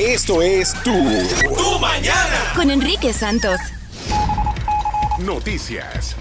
Esto 0.00 0.40
es 0.40 0.72
Tu, 0.82 0.90
Tu 0.92 1.78
Mañana. 1.78 2.54
Con 2.56 2.70
Enrique 2.70 3.12
Santos. 3.12 3.60
Noticias. 5.18 6.16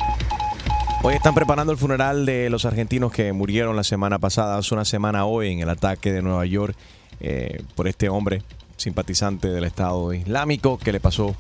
Hoy 1.01 1.15
están 1.15 1.33
preparando 1.33 1.71
el 1.71 1.77
funeral 1.77 2.25
de 2.25 2.49
los 2.49 2.65
argentinos 2.65 3.13
que 3.13 3.31
murieron 3.31 3.77
la 3.77 3.85
semana 3.85 4.19
pasada, 4.19 4.57
hace 4.57 4.73
una 4.73 4.83
semana 4.83 5.23
hoy, 5.23 5.53
en 5.53 5.59
el 5.61 5.69
ataque 5.69 6.11
de 6.11 6.21
Nueva 6.21 6.45
York 6.45 6.75
eh, 7.21 7.63
por 7.75 7.87
este 7.87 8.09
hombre 8.09 8.43
simpatizante 8.75 9.47
del 9.47 9.63
Estado 9.63 10.11
Islámico 10.11 10.77
que 10.77 10.91
le 10.91 10.99
pasó 10.99 11.33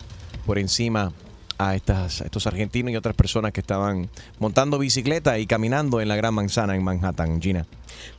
por 0.45 0.59
encima 0.59 1.11
a, 1.59 1.75
estas, 1.75 2.21
a 2.21 2.25
estos 2.25 2.47
argentinos 2.47 2.91
y 2.91 2.95
otras 2.95 3.15
personas 3.15 3.51
que 3.51 3.59
estaban 3.59 4.09
montando 4.39 4.79
bicicleta 4.79 5.37
y 5.37 5.45
caminando 5.45 5.99
en 6.01 6.07
la 6.07 6.15
Gran 6.15 6.33
Manzana 6.33 6.75
en 6.75 6.83
Manhattan, 6.83 7.41
Gina. 7.41 7.65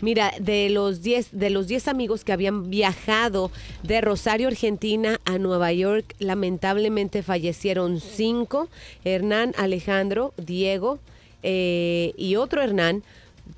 Mira, 0.02 0.30
de 0.38 0.68
los 0.68 1.00
10 1.02 1.30
de 1.32 1.48
los 1.48 1.66
10 1.66 1.88
amigos 1.88 2.22
que 2.22 2.32
habían 2.32 2.68
viajado 2.68 3.50
de 3.82 4.02
Rosario, 4.02 4.46
Argentina 4.48 5.18
a 5.24 5.38
Nueva 5.38 5.72
York, 5.72 6.14
lamentablemente 6.18 7.22
fallecieron 7.22 7.98
cinco, 8.00 8.68
Hernán, 9.04 9.54
Alejandro, 9.56 10.34
Diego 10.36 10.98
eh, 11.42 12.12
y 12.18 12.36
otro 12.36 12.60
Hernán 12.62 13.02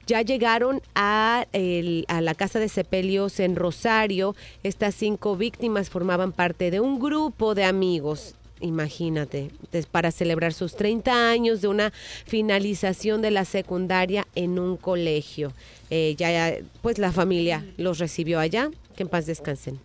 ya 0.06 0.22
llegaron 0.22 0.80
a, 0.94 1.46
el- 1.52 2.04
a 2.08 2.20
la 2.20 2.34
casa 2.34 2.58
de 2.60 2.68
sepelios 2.68 3.40
en 3.40 3.56
Rosario. 3.56 4.34
Estas 4.62 4.94
cinco 4.94 5.36
víctimas 5.36 5.90
formaban 5.90 6.30
parte 6.32 6.70
de 6.70 6.78
un 6.80 7.00
grupo 7.00 7.54
de 7.56 7.64
amigos. 7.64 8.36
Imagínate, 8.62 9.50
para 9.90 10.10
celebrar 10.12 10.52
sus 10.54 10.76
30 10.76 11.30
años 11.30 11.60
de 11.60 11.68
una 11.68 11.92
finalización 12.24 13.20
de 13.20 13.30
la 13.30 13.44
secundaria 13.44 14.26
en 14.34 14.58
un 14.58 14.76
colegio. 14.76 15.52
Eh, 15.90 16.14
ya, 16.16 16.54
pues 16.80 16.98
la 16.98 17.12
familia 17.12 17.66
los 17.76 17.98
recibió 17.98 18.38
allá. 18.38 18.70
Que 18.96 19.02
en 19.02 19.08
paz 19.08 19.26
descansen. 19.26 19.80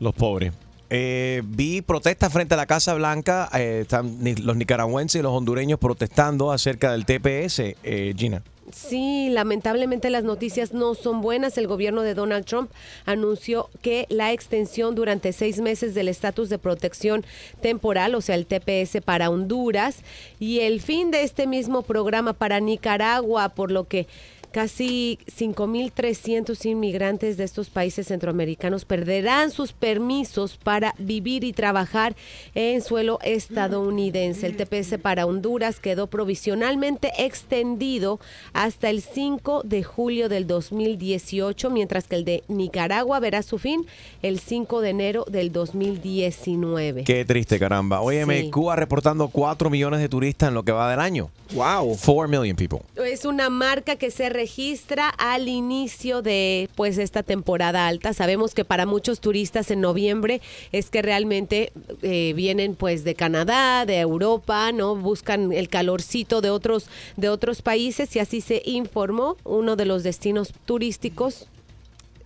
Los 0.00 0.14
pobres. 0.14 0.52
Eh, 0.90 1.42
vi 1.44 1.82
protestas 1.82 2.32
frente 2.32 2.54
a 2.54 2.56
la 2.56 2.66
Casa 2.66 2.94
Blanca. 2.94 3.48
eh, 3.54 3.80
están 3.82 4.18
los 4.42 4.56
nicaragüenses 4.56 5.20
y 5.20 5.22
los 5.22 5.32
hondureños 5.32 5.78
protestando 5.78 6.52
acerca 6.52 6.92
del 6.92 7.06
TPS, 7.06 7.74
Gina. 8.16 8.42
Sí, 8.72 9.28
lamentablemente 9.30 10.10
las 10.10 10.24
noticias 10.24 10.72
no 10.72 10.94
son 10.94 11.20
buenas. 11.20 11.58
El 11.58 11.66
gobierno 11.66 12.02
de 12.02 12.14
Donald 12.14 12.44
Trump 12.44 12.70
anunció 13.06 13.68
que 13.82 14.06
la 14.08 14.32
extensión 14.32 14.94
durante 14.94 15.32
seis 15.32 15.60
meses 15.60 15.94
del 15.94 16.08
estatus 16.08 16.48
de 16.48 16.58
protección 16.58 17.24
temporal, 17.60 18.14
o 18.14 18.20
sea, 18.20 18.34
el 18.34 18.46
TPS 18.46 19.00
para 19.04 19.30
Honduras, 19.30 19.98
y 20.38 20.60
el 20.60 20.80
fin 20.80 21.10
de 21.10 21.22
este 21.22 21.46
mismo 21.46 21.82
programa 21.82 22.32
para 22.32 22.60
Nicaragua, 22.60 23.50
por 23.50 23.70
lo 23.70 23.84
que 23.84 24.06
casi 24.50 25.18
5.300 25.36 26.64
inmigrantes 26.66 27.36
de 27.36 27.44
estos 27.44 27.70
países 27.70 28.08
centroamericanos 28.08 28.84
perderán 28.84 29.50
sus 29.50 29.72
permisos 29.72 30.56
para 30.56 30.94
vivir 30.98 31.44
y 31.44 31.52
trabajar 31.52 32.14
en 32.54 32.82
suelo 32.82 33.18
estadounidense. 33.22 34.46
El 34.46 34.56
TPS 34.56 34.98
para 34.98 35.26
Honduras 35.26 35.80
quedó 35.80 36.06
provisionalmente 36.08 37.12
extendido 37.18 38.20
hasta 38.52 38.90
el 38.90 39.02
5 39.02 39.62
de 39.64 39.82
julio 39.82 40.28
del 40.28 40.46
2018, 40.46 41.70
mientras 41.70 42.06
que 42.06 42.16
el 42.16 42.24
de 42.24 42.44
Nicaragua 42.48 43.20
verá 43.20 43.42
su 43.42 43.58
fin 43.58 43.86
el 44.22 44.40
5 44.40 44.80
de 44.80 44.90
enero 44.90 45.24
del 45.28 45.52
2019. 45.52 47.04
Qué 47.04 47.24
triste, 47.24 47.58
caramba. 47.58 48.00
Óyeme, 48.00 48.42
Sí. 48.42 48.50
Cuba 48.50 48.76
reportando 48.76 49.28
4 49.28 49.70
millones 49.70 50.00
de 50.00 50.08
turistas 50.08 50.48
en 50.48 50.54
lo 50.54 50.62
que 50.62 50.72
va 50.72 50.90
del 50.90 51.00
año. 51.00 51.30
Wow. 51.52 51.96
4 52.04 52.28
million 52.28 52.56
people. 52.56 52.80
Es 52.96 53.24
una 53.24 53.50
marca 53.50 53.96
que 53.96 54.10
se 54.10 54.28
registra 54.40 55.10
al 55.10 55.48
inicio 55.48 56.22
de 56.22 56.70
pues 56.74 56.96
esta 56.96 57.22
temporada 57.22 57.86
alta. 57.86 58.14
Sabemos 58.14 58.54
que 58.54 58.64
para 58.64 58.86
muchos 58.86 59.20
turistas 59.20 59.70
en 59.70 59.82
noviembre 59.82 60.40
es 60.72 60.88
que 60.88 61.02
realmente 61.02 61.72
eh, 62.00 62.32
vienen 62.34 62.74
pues 62.74 63.04
de 63.04 63.14
Canadá, 63.14 63.84
de 63.84 63.98
Europa, 63.98 64.72
no 64.72 64.96
buscan 64.96 65.52
el 65.52 65.68
calorcito 65.68 66.40
de 66.40 66.48
otros 66.48 66.88
de 67.18 67.28
otros 67.28 67.60
países 67.60 68.16
y 68.16 68.18
así 68.18 68.40
se 68.40 68.62
informó 68.64 69.36
uno 69.44 69.76
de 69.76 69.84
los 69.84 70.04
destinos 70.04 70.54
turísticos 70.64 71.46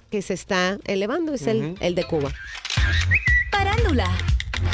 que 0.09 0.23
se 0.23 0.35
está 0.35 0.79
elevando 0.87 1.35
es 1.35 1.49
el, 1.49 1.75
el 1.81 1.97
de 1.97 2.05
Cuba. 2.05 2.31
Parándula. 3.51 4.07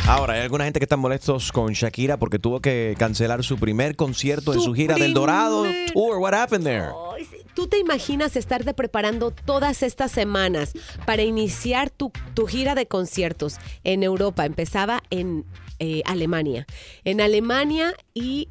Ahora, 0.07 0.35
hay 0.35 0.41
alguna 0.41 0.65
gente 0.65 0.79
que 0.79 0.85
están 0.85 1.01
molestos 1.01 1.53
con 1.53 1.73
Shakira 1.73 2.19
porque 2.19 2.39
tuvo 2.39 2.61
que 2.61 2.95
cancelar 2.99 3.43
su 3.45 3.59
primer 3.59 3.97
concierto 3.97 4.53
en 4.53 4.59
Su 4.59 4.67
su 4.67 4.75
gira 4.75 4.97
del 4.97 5.15
Dorado 5.15 5.65
Tour. 5.93 6.19
What 6.19 6.35
happened 6.35 6.65
there? 6.65 6.91
¿Tú 7.55 7.67
te 7.67 7.79
imaginas 7.79 8.37
estarte 8.37 8.75
preparando 8.75 9.31
todas 9.31 9.83
estas 9.83 10.13
semanas 10.13 10.73
para 11.07 11.23
iniciar 11.23 11.91
tu, 11.91 12.13
tu 12.35 12.47
gira 12.47 12.75
de 12.75 12.87
conciertos 12.87 13.57
en 13.85 14.03
Europa? 14.03 14.45
Empezaba 14.47 15.03
en 15.11 15.45
eh, 15.79 16.03
Alemania. 16.07 16.67
En 17.05 17.21
Alemania 17.21 17.95
y 18.15 18.49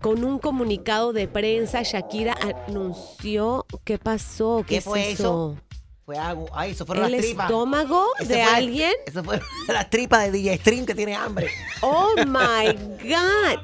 con 0.00 0.24
un 0.24 0.38
comunicado 0.38 1.12
de 1.12 1.26
prensa, 1.26 1.82
Shakira 1.82 2.36
anunció 2.68 3.66
qué 3.84 3.98
pasó, 3.98 4.58
qué, 4.60 4.66
¿Qué 4.74 4.76
es 4.78 4.84
fue 4.84 5.10
eso. 5.12 5.12
eso? 5.54 5.62
Fue 6.04 6.16
algo. 6.18 6.46
Ay, 6.52 6.70
eso 6.70 6.86
fueron 6.86 7.06
¿El 7.06 7.12
las 7.12 7.20
tripas. 7.20 7.46
estómago 7.50 8.06
Ese 8.20 8.34
de 8.34 8.44
fue- 8.44 8.54
alguien? 8.54 8.92
Eso 9.06 9.24
fue 9.24 9.40
las 9.68 9.90
tripas 9.90 10.24
de 10.24 10.30
DJ 10.32 10.58
Stream 10.58 10.86
que 10.86 10.94
tiene 10.94 11.16
hambre. 11.16 11.48
Oh 11.80 12.12
my 12.26 12.72
God. 13.02 13.58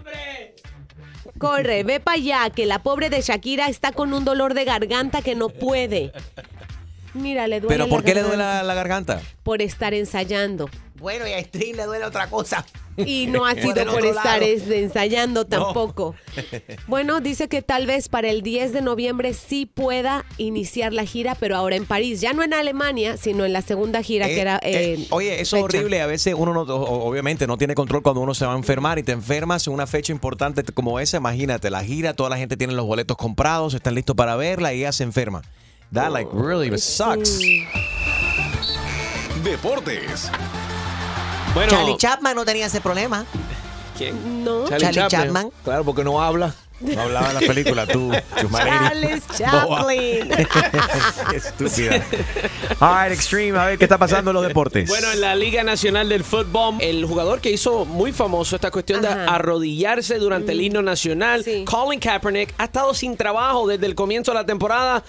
Corre, 1.43 1.83
ve 1.83 1.99
para 1.99 2.19
allá, 2.19 2.51
que 2.51 2.67
la 2.67 2.85
pobre 2.85 3.11
de 3.11 3.21
Shakira 3.21 3.67
está 3.67 3.91
con 3.91 4.15
un 4.15 4.25
dolor 4.25 4.55
de 4.55 4.65
garganta 4.65 5.23
que 5.23 5.35
no 5.35 5.49
puede. 5.49 6.13
Mira, 7.15 7.49
le 7.49 7.59
duele 7.59 7.75
¿Pero 7.75 7.89
por 7.89 8.03
la 8.03 8.05
qué 8.05 8.15
le 8.15 8.23
duele 8.23 8.37
la 8.37 8.75
garganta? 8.75 9.21
Por 9.43 9.61
estar 9.61 9.93
ensayando. 9.93 10.71
Bueno, 11.03 11.27
y 11.27 11.33
a 11.33 11.43
Stream 11.43 11.77
le 11.77 11.85
duele 11.85 12.05
otra 12.05 12.29
cosa. 12.31 12.65
Y 12.97 13.27
no 13.27 13.45
ha 13.45 13.55
sido 13.57 13.85
por 13.87 14.07
estar 14.07 14.41
lado. 14.41 14.53
ensayando 14.73 15.45
tampoco. 15.47 16.15
Bueno, 16.87 17.21
dice 17.21 17.49
que 17.49 17.61
tal 17.63 17.87
vez 17.87 18.09
para 18.09 18.29
el 18.29 18.43
10 18.43 18.73
de 18.73 18.83
noviembre 18.83 19.35
sí 19.35 19.67
pueda 19.67 20.25
iniciar 20.39 20.93
la 20.93 21.05
gira, 21.05 21.35
pero 21.35 21.57
ahora 21.57 21.75
en 21.77 21.87
París. 21.87 22.21
Ya 22.21 22.33
no 22.33 22.43
en 22.43 22.55
Alemania, 22.55 23.17
sino 23.17 23.45
en 23.45 23.53
la 23.53 23.62
segunda 23.62 24.03
gira 24.03 24.27
que 24.27 24.37
Eh, 24.37 24.41
era... 24.41 24.57
eh, 24.62 24.95
eh, 25.01 25.07
oye, 25.11 25.41
eso 25.41 25.57
es 25.57 25.62
horrible. 25.65 26.01
A 26.01 26.07
veces 26.07 26.35
uno 26.37 26.53
no, 26.53 26.61
obviamente 26.62 27.47
no 27.47 27.57
tiene 27.59 27.75
control 27.75 28.03
cuando 28.03 28.21
uno 28.21 28.35
se 28.35 28.47
va 28.47 28.53
a 28.53 28.57
enfermar 28.57 28.99
y 28.99 29.03
te 29.03 29.12
enfermas 29.12 29.67
en 29.67 29.73
una 29.73 29.87
fecha 29.87 30.12
importante 30.12 30.62
como 30.65 31.01
esa. 31.01 31.17
Imagínate, 31.17 31.69
la 31.71 31.83
gira, 31.83 32.15
toda 32.15 32.31
la 32.31 32.37
gente 32.37 32.57
tiene 32.57 32.75
los 32.75 32.87
boletos 32.87 33.17
comprados, 33.17 33.75
están 33.75 33.95
listos 33.95 34.15
para 34.15 34.37
verla 34.37 34.73
y 34.73 34.79
ella 34.81 34.93
se 34.93 35.03
enferma. 35.05 35.43
That 35.93 36.12
like 36.12 36.31
really 36.33 36.71
sucks. 36.79 37.39
Deportes. 39.43 40.31
Bueno, 41.55 41.71
Charlie 41.71 41.97
Chapman 41.97 42.35
no 42.37 42.45
tenía 42.45 42.67
ese 42.67 42.81
problema. 42.81 43.25
¿quién? 43.97 44.45
No. 44.45 44.69
Charlie 44.69 45.07
Chapman. 45.09 45.51
Claro, 45.65 45.85
porque 45.85 46.05
no 46.05 46.23
habla. 46.23 46.55
No 46.83 47.01
hablaba 47.03 47.29
en 47.29 47.35
la 47.35 47.41
película, 47.43 47.87
tú. 47.87 48.11
Charles 48.51 49.23
Chaplin. 49.39 50.33
Estúpida. 51.33 52.03
All 52.81 53.05
right, 53.05 53.12
Extreme, 53.17 53.57
a 53.57 53.67
ver 53.67 53.79
qué 53.79 53.85
está 53.85 53.99
pasando 53.99 54.33
en 54.33 54.35
los 54.35 54.45
deportes. 54.49 54.89
Bueno, 54.89 55.12
en 55.12 55.21
la 55.21 55.37
Liga 55.37 55.62
Nacional 55.62 56.09
del 56.09 56.25
Fútbol, 56.25 56.79
el 56.81 57.05
jugador 57.05 57.41
que 57.41 57.53
hizo 57.53 57.85
muy 57.85 58.11
famoso 58.11 58.57
esta 58.57 58.73
cuestión 58.73 59.01
de 59.01 59.07
arrodillarse 59.07 60.19
durante 60.19 60.51
el 60.51 60.61
himno 60.61 60.83
nacional, 60.83 61.45
Sí. 61.45 61.65
Colin 61.65 62.01
Kaepernick, 62.01 62.53
ha 62.59 62.65
estado 62.65 62.93
sin 62.95 63.17
trabajo 63.17 63.69
desde 63.69 63.87
el 63.87 63.95
comienzo 63.95 64.33
de 64.33 64.39
la 64.39 64.47
temporada 64.47 65.05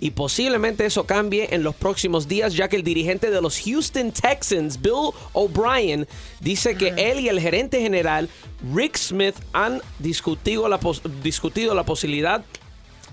y 0.00 0.12
posiblemente 0.12 0.86
eso 0.86 1.04
cambie 1.04 1.48
en 1.52 1.62
los 1.62 1.74
próximos 1.74 2.28
días, 2.28 2.54
ya 2.54 2.68
que 2.68 2.76
el 2.76 2.84
dirigente 2.84 3.30
de 3.30 3.40
los 3.40 3.58
Houston 3.60 4.12
Texans, 4.12 4.80
Bill 4.80 5.10
O'Brien, 5.32 6.06
dice 6.40 6.76
que 6.76 6.88
él 6.96 7.20
y 7.20 7.28
el 7.28 7.40
gerente 7.40 7.80
general, 7.80 8.28
Rick 8.72 8.96
Smith, 8.96 9.34
han 9.52 9.82
discutido 9.98 10.68
la, 10.68 10.78
pos- 10.78 11.02
discutido 11.22 11.74
la 11.74 11.84
posibilidad 11.84 12.44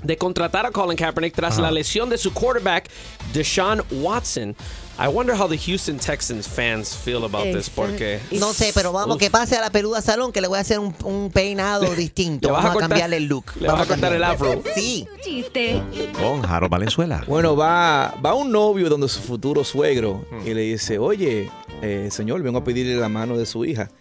de 0.03 0.15
contratar 0.17 0.67
a 0.67 0.71
Colin 0.71 0.95
Kaepernick 0.95 1.33
tras 1.33 1.57
la 1.57 1.71
lesión 1.71 2.07
de 2.09 2.19
su 2.19 2.31
quarterback, 2.31 2.87
Deshaun 3.33 3.81
Watson. 3.89 4.55
I 4.99 5.07
wonder 5.07 5.35
how 5.39 5.47
the 5.47 5.57
Houston 5.57 5.99
Texans 5.99 6.47
fans 6.47 6.95
feel 6.95 7.23
about 7.23 7.43
this, 7.55 7.69
porque... 7.69 8.19
No 8.31 8.51
sé, 8.53 8.71
pero 8.73 8.91
vamos, 8.91 9.17
Uf. 9.17 9.19
que 9.19 9.29
pase 9.29 9.55
a 9.55 9.61
la 9.61 9.69
peluda 9.69 10.01
salón 10.01 10.31
que 10.31 10.41
le 10.41 10.47
voy 10.47 10.57
a 10.57 10.61
hacer 10.61 10.79
un, 10.79 10.95
un 11.03 11.29
peinado 11.31 11.85
distinto. 11.95 12.47
Le 12.47 12.51
vas 12.53 12.65
a 12.65 12.67
Vamos 12.69 12.71
a, 12.71 12.73
cortar- 12.73 12.89
cambiarle 12.89 13.17
el 13.17 13.25
look. 13.25 13.45
le 13.59 13.67
vas 13.67 13.73
Vamos 13.73 13.85
a 13.85 13.89
cortar 13.89 14.13
el 14.13 14.23
afro. 14.23 14.63
Sí. 14.75 15.07
Chiste. 15.23 15.83
Con 16.19 16.43
Harold 16.43 16.71
Valenzuela. 16.71 17.23
Bueno, 17.27 17.55
va, 17.55 18.15
va 18.25 18.33
un 18.33 18.51
novio 18.51 18.89
donde 18.89 19.07
su 19.07 19.21
futuro 19.21 19.63
suegro 19.63 20.25
y 20.43 20.53
le 20.55 20.61
dice, 20.61 20.97
oye, 20.97 21.51
eh, 21.83 22.09
señor, 22.11 22.41
vengo 22.41 22.57
a 22.57 22.63
pedirle 22.63 22.95
la 22.95 23.07
mano 23.09 23.37
de 23.37 23.45
su 23.45 23.65
hija. 23.65 23.91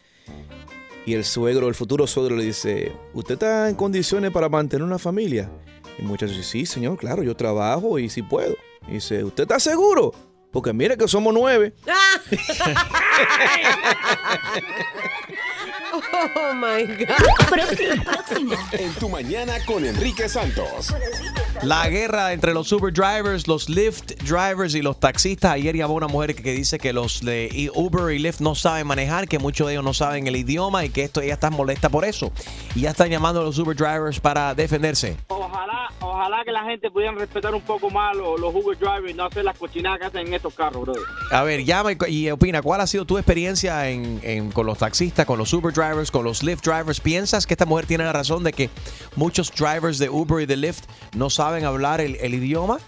Y 1.05 1.13
el 1.13 1.25
suegro, 1.27 1.69
el 1.69 1.75
futuro 1.75 2.07
suegro 2.07 2.37
le 2.37 2.45
dice, 2.45 2.91
¿usted 3.13 3.35
está 3.35 3.69
en 3.69 3.75
condiciones 3.77 4.31
para 4.33 4.49
mantener 4.49 4.83
una 4.83 4.99
familia? 4.99 5.51
Y 5.99 6.01
el 6.03 6.09
muchacho 6.09 6.33
dice, 6.33 6.43
sí, 6.43 6.65
señor, 6.67 6.97
claro, 6.97 7.23
yo 7.23 7.37
trabajo 7.37 7.99
y 7.99 8.09
sí 8.09 8.23
puedo. 8.23 8.55
Y 8.89 8.95
dice, 8.95 9.23
¿usted 9.23 9.43
está 9.43 9.61
seguro? 9.61 10.13
Porque 10.57 10.73
mire 10.73 10.97
que 10.97 11.07
somos 11.07 11.35
nueve. 11.35 11.75
Oh 15.93 16.53
my 16.55 16.85
God. 16.85 17.49
Próximo, 17.49 18.05
próximo. 18.05 18.55
En 18.73 18.93
tu 18.95 19.09
mañana 19.09 19.55
con 19.65 19.85
Enrique 19.85 20.29
Santos. 20.29 20.93
La 21.63 21.89
guerra 21.89 22.33
entre 22.33 22.55
los 22.55 22.71
Uber 22.71 22.93
drivers, 22.93 23.49
los 23.49 23.69
Lyft 23.69 24.13
drivers 24.23 24.75
y 24.75 24.83
los 24.83 25.01
taxistas. 25.01 25.53
Ayer 25.53 25.75
llamó 25.77 25.95
una 25.95 26.07
mujer 26.07 26.35
que 26.37 26.53
dice 26.53 26.79
que 26.79 26.93
los 26.93 27.21
de 27.25 27.71
Uber 27.75 28.15
y 28.15 28.19
Lyft 28.21 28.41
no 28.41 28.55
saben 28.55 28.87
manejar, 28.87 29.27
que 29.27 29.39
muchos 29.39 29.67
de 29.67 29.73
ellos 29.75 29.85
no 29.85 29.95
saben 29.95 30.27
el 30.27 30.37
idioma 30.37 30.85
y 30.85 30.91
que 30.91 31.03
esto 31.03 31.21
ella 31.21 31.35
está 31.35 31.51
molesta 31.51 31.89
por 31.89 32.05
eso. 32.05 32.31
Y 32.75 32.83
ya 32.83 32.91
están 32.91 33.09
llamando 33.11 33.41
a 33.41 33.45
los 33.45 33.59
Uber 33.59 33.75
drivers 33.77 34.21
para 34.21 34.55
defenderse. 34.55 35.17
Ojalá, 35.29 35.89
ojalá 36.01 36.45
que 36.45 36.53
la 36.53 36.63
gente 36.65 36.91
pudiera 36.91 37.13
respetar 37.13 37.53
un 37.55 37.63
poco 37.63 37.91
más 37.91 38.15
los, 38.17 38.39
los 38.39 38.55
Uber 38.55 38.79
drivers 38.79 39.11
y 39.11 39.15
no 39.15 39.25
hacer 39.25 39.45
las 39.45 39.59
cochinadas 39.59 39.99
que 39.99 40.07
hacen 40.07 40.27
en 40.29 40.35
estos 40.35 40.55
carros, 40.55 40.83
brother. 40.83 41.03
A 41.33 41.43
ver, 41.43 41.65
llama 41.65 41.93
y, 41.93 41.97
y 42.09 42.31
opina, 42.31 42.63
¿cuál 42.63 42.81
ha 42.81 42.87
sido 42.87 43.05
tu 43.07 43.19
experiencia 43.19 43.89
en, 43.89 44.21
en- 44.23 44.53
con 44.53 44.67
los 44.67 44.79
taxistas, 44.79 45.27
con 45.27 45.39
los 45.39 45.53
Uber 45.53 45.73
drivers, 45.73 46.11
con 46.13 46.25
los 46.25 46.43
Lyft 46.45 46.65
drivers? 46.65 47.01
¿Piensas 47.01 47.47
que 47.47 47.55
esta 47.55 47.67
mujer 47.67 47.87
tiene 47.87 48.05
la 48.05 48.13
razón 48.13 48.45
de 48.45 48.53
que 48.53 48.71
muchos 49.17 49.51
drivers 49.53 49.99
de 49.99 50.09
Uber 50.11 50.43
y 50.43 50.47
de 50.47 50.57
Lyft 50.57 50.85
no 51.17 51.29
saben 51.31 51.46
hablar 51.65 52.01
el, 52.01 52.17
el 52.17 52.35
idioma? 52.35 52.79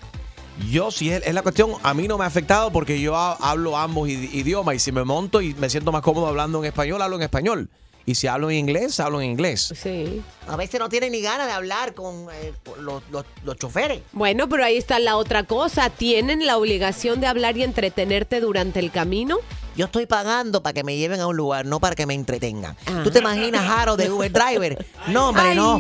Yo, 0.71 0.91
si 0.91 1.11
es, 1.11 1.23
es 1.25 1.35
la 1.35 1.43
cuestión, 1.43 1.73
a 1.85 1.95
mí 1.95 2.09
no 2.09 2.19
me 2.19 2.25
ha 2.25 2.27
afectado 2.27 2.73
porque 2.73 3.01
yo 3.01 3.15
ha- 3.17 3.35
hablo 3.35 3.77
ambos 3.77 4.09
idi- 4.09 4.29
idiomas 4.33 4.75
y 4.75 4.79
si 4.81 4.91
me 4.91 5.05
monto 5.05 5.41
y 5.41 5.55
me 5.55 5.71
siento 5.71 5.93
más 5.93 6.03
cómodo 6.03 6.27
hablando 6.27 6.59
en 6.59 6.65
español, 6.65 7.01
hablo 7.01 7.17
en 7.17 7.23
español. 7.23 7.69
Y 8.07 8.15
si 8.15 8.27
hablo 8.27 8.51
en 8.51 8.57
inglés, 8.57 8.99
hablo 9.01 9.21
en 9.21 9.31
inglés. 9.31 9.73
Sí. 9.81 10.23
A 10.49 10.57
veces 10.57 10.81
no 10.81 10.89
tienen 10.89 11.13
ni 11.13 11.21
ganas 11.21 11.47
de 11.47 11.53
hablar 11.53 11.93
con 11.95 12.27
eh, 12.33 12.55
con 12.65 12.83
los, 12.85 13.03
los- 13.11 13.27
los 13.45 13.57
choferes. 13.57 14.01
Bueno, 14.13 14.49
pero 14.49 14.65
ahí 14.65 14.79
está 14.79 14.99
la 14.99 15.17
otra 15.17 15.45
cosa. 15.45 15.91
¿Tienen 15.91 16.45
la 16.47 16.57
obligación 16.57 17.21
de 17.21 17.27
hablar 17.29 17.57
y 17.59 17.63
entretenerte 17.63 18.41
durante 18.41 18.81
el 18.81 18.91
camino? 18.91 19.37
Yo 19.77 19.85
estoy 19.85 20.07
pagando 20.07 20.61
para 20.63 20.73
que 20.73 20.83
me 20.83 20.97
lleven 20.97 21.21
a 21.21 21.27
un 21.29 21.37
lugar, 21.37 21.67
no 21.67 21.79
para 21.81 21.95
que 21.95 22.05
me 22.07 22.15
entretengan. 22.15 22.77
Ah. 22.87 23.03
¿Tú 23.05 23.11
te 23.13 23.19
imaginas 23.21 23.65
Jaro 23.65 23.97
de 23.97 24.11
Uber 24.11 24.33
Driver? 24.33 24.87
No, 25.09 25.29
hombre, 25.29 25.45
Ay. 25.51 25.57
no. 25.57 25.79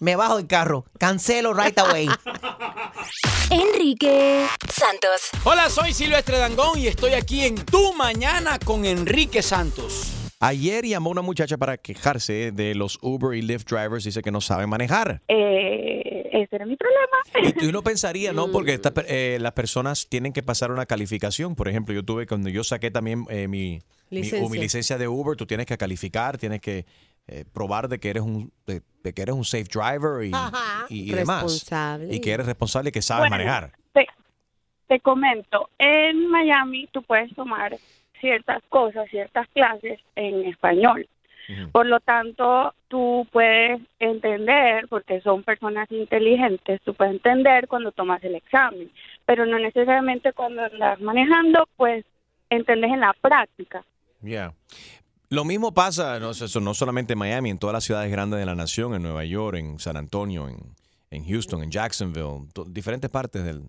Me 0.00 0.16
bajo 0.16 0.36
del 0.36 0.46
carro. 0.46 0.84
Cancelo 0.98 1.52
right 1.54 1.76
away. 1.78 2.08
Enrique 3.50 4.46
Santos. 4.70 5.30
Hola, 5.44 5.68
soy 5.70 5.92
Silvestre 5.92 6.38
Dangón 6.38 6.78
y 6.78 6.86
estoy 6.86 7.14
aquí 7.14 7.44
en 7.44 7.54
Tu 7.56 7.92
Mañana 7.94 8.58
con 8.58 8.84
Enrique 8.84 9.42
Santos. 9.42 10.14
Ayer 10.40 10.84
llamó 10.86 11.10
una 11.10 11.22
muchacha 11.22 11.56
para 11.56 11.78
quejarse 11.78 12.52
de 12.52 12.76
los 12.76 12.98
Uber 13.02 13.36
y 13.36 13.42
Lyft 13.42 13.68
drivers, 13.68 14.04
dice 14.04 14.22
que 14.22 14.30
no 14.30 14.40
saben 14.40 14.68
manejar. 14.68 15.20
Eh, 15.26 16.28
ese 16.32 16.54
era 16.54 16.64
mi 16.64 16.76
problema. 16.76 17.56
Y 17.60 17.66
uno 17.66 17.82
pensaría, 17.82 18.32
¿no? 18.32 18.52
Porque 18.52 18.74
esta 18.74 18.92
per- 18.94 19.06
eh, 19.08 19.38
las 19.40 19.52
personas 19.52 20.06
tienen 20.08 20.32
que 20.32 20.44
pasar 20.44 20.70
una 20.70 20.86
calificación. 20.86 21.56
Por 21.56 21.68
ejemplo, 21.68 21.92
yo 21.92 22.04
tuve, 22.04 22.26
cuando 22.28 22.50
yo 22.50 22.62
saqué 22.62 22.92
también 22.92 23.26
eh, 23.30 23.48
mi, 23.48 23.80
mi 24.10 24.58
licencia 24.58 24.96
de 24.96 25.08
Uber, 25.08 25.36
tú 25.36 25.44
tienes 25.44 25.66
que 25.66 25.76
calificar, 25.76 26.38
tienes 26.38 26.60
que 26.60 26.86
eh, 27.28 27.44
probar 27.52 27.88
de 27.88 27.98
que 28.00 28.10
eres 28.10 28.22
un 28.22 28.50
de, 28.66 28.82
de 29.04 29.12
que 29.12 29.22
eres 29.22 29.34
un 29.34 29.44
safe 29.44 29.64
driver 29.64 30.24
y, 30.24 30.30
Ajá. 30.34 30.86
y- 30.88 31.10
y 31.12 31.14
demás. 31.14 31.70
Y 32.10 32.20
que 32.20 32.32
eres 32.32 32.46
responsable 32.46 32.88
y 32.88 32.92
que 32.92 33.02
sabes 33.02 33.28
Bueno, 33.28 33.36
manejar. 33.44 33.72
Te, 33.92 34.06
te 34.88 35.00
comento, 35.00 35.68
en 35.78 36.28
Miami 36.28 36.88
tú 36.92 37.02
puedes 37.02 37.34
tomar 37.34 37.76
ciertas 38.20 38.62
cosas, 38.68 39.08
ciertas 39.10 39.46
clases 39.48 40.00
en 40.16 40.44
español. 40.46 41.08
Por 41.72 41.86
lo 41.86 41.98
tanto, 42.00 42.74
tú 42.88 43.26
puedes 43.32 43.80
entender, 43.98 44.86
porque 44.88 45.22
son 45.22 45.42
personas 45.44 45.90
inteligentes, 45.90 46.78
tú 46.82 46.92
puedes 46.92 47.14
entender 47.14 47.66
cuando 47.68 47.90
tomas 47.90 48.22
el 48.22 48.34
examen, 48.34 48.90
pero 49.24 49.46
no 49.46 49.58
necesariamente 49.58 50.34
cuando 50.34 50.64
andas 50.64 51.00
manejando, 51.00 51.66
pues 51.78 52.04
entendés 52.50 52.90
en 52.92 53.00
la 53.00 53.14
práctica. 53.14 53.82
Yeah. 54.22 54.52
Lo 55.30 55.44
mismo 55.44 55.74
pasa, 55.74 56.18
no, 56.20 56.30
eso 56.30 56.60
no 56.60 56.72
solamente 56.74 57.12
en 57.12 57.18
Miami, 57.18 57.50
en 57.50 57.58
todas 57.58 57.74
las 57.74 57.84
ciudades 57.84 58.10
grandes 58.10 58.40
de 58.40 58.46
la 58.46 58.54
nación, 58.54 58.94
en 58.94 59.02
Nueva 59.02 59.24
York, 59.24 59.58
en 59.58 59.78
San 59.78 59.96
Antonio, 59.96 60.48
en, 60.48 60.74
en 61.10 61.24
Houston, 61.26 61.62
en 61.62 61.70
Jacksonville, 61.70 62.48
diferentes 62.68 63.10
partes 63.10 63.44
del- 63.44 63.68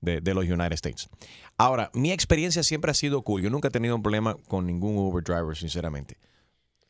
de, 0.00 0.20
de 0.20 0.34
los 0.34 0.44
United 0.44 0.72
States. 0.72 1.08
Ahora, 1.56 1.90
mi 1.94 2.12
experiencia 2.12 2.62
siempre 2.62 2.90
ha 2.90 2.94
sido 2.94 3.22
cool. 3.22 3.42
Yo 3.42 3.50
nunca 3.50 3.68
he 3.68 3.70
tenido 3.70 3.96
un 3.96 4.02
problema 4.02 4.36
con 4.48 4.66
ningún 4.66 4.96
Uber 4.98 5.24
driver, 5.24 5.56
sinceramente. 5.56 6.18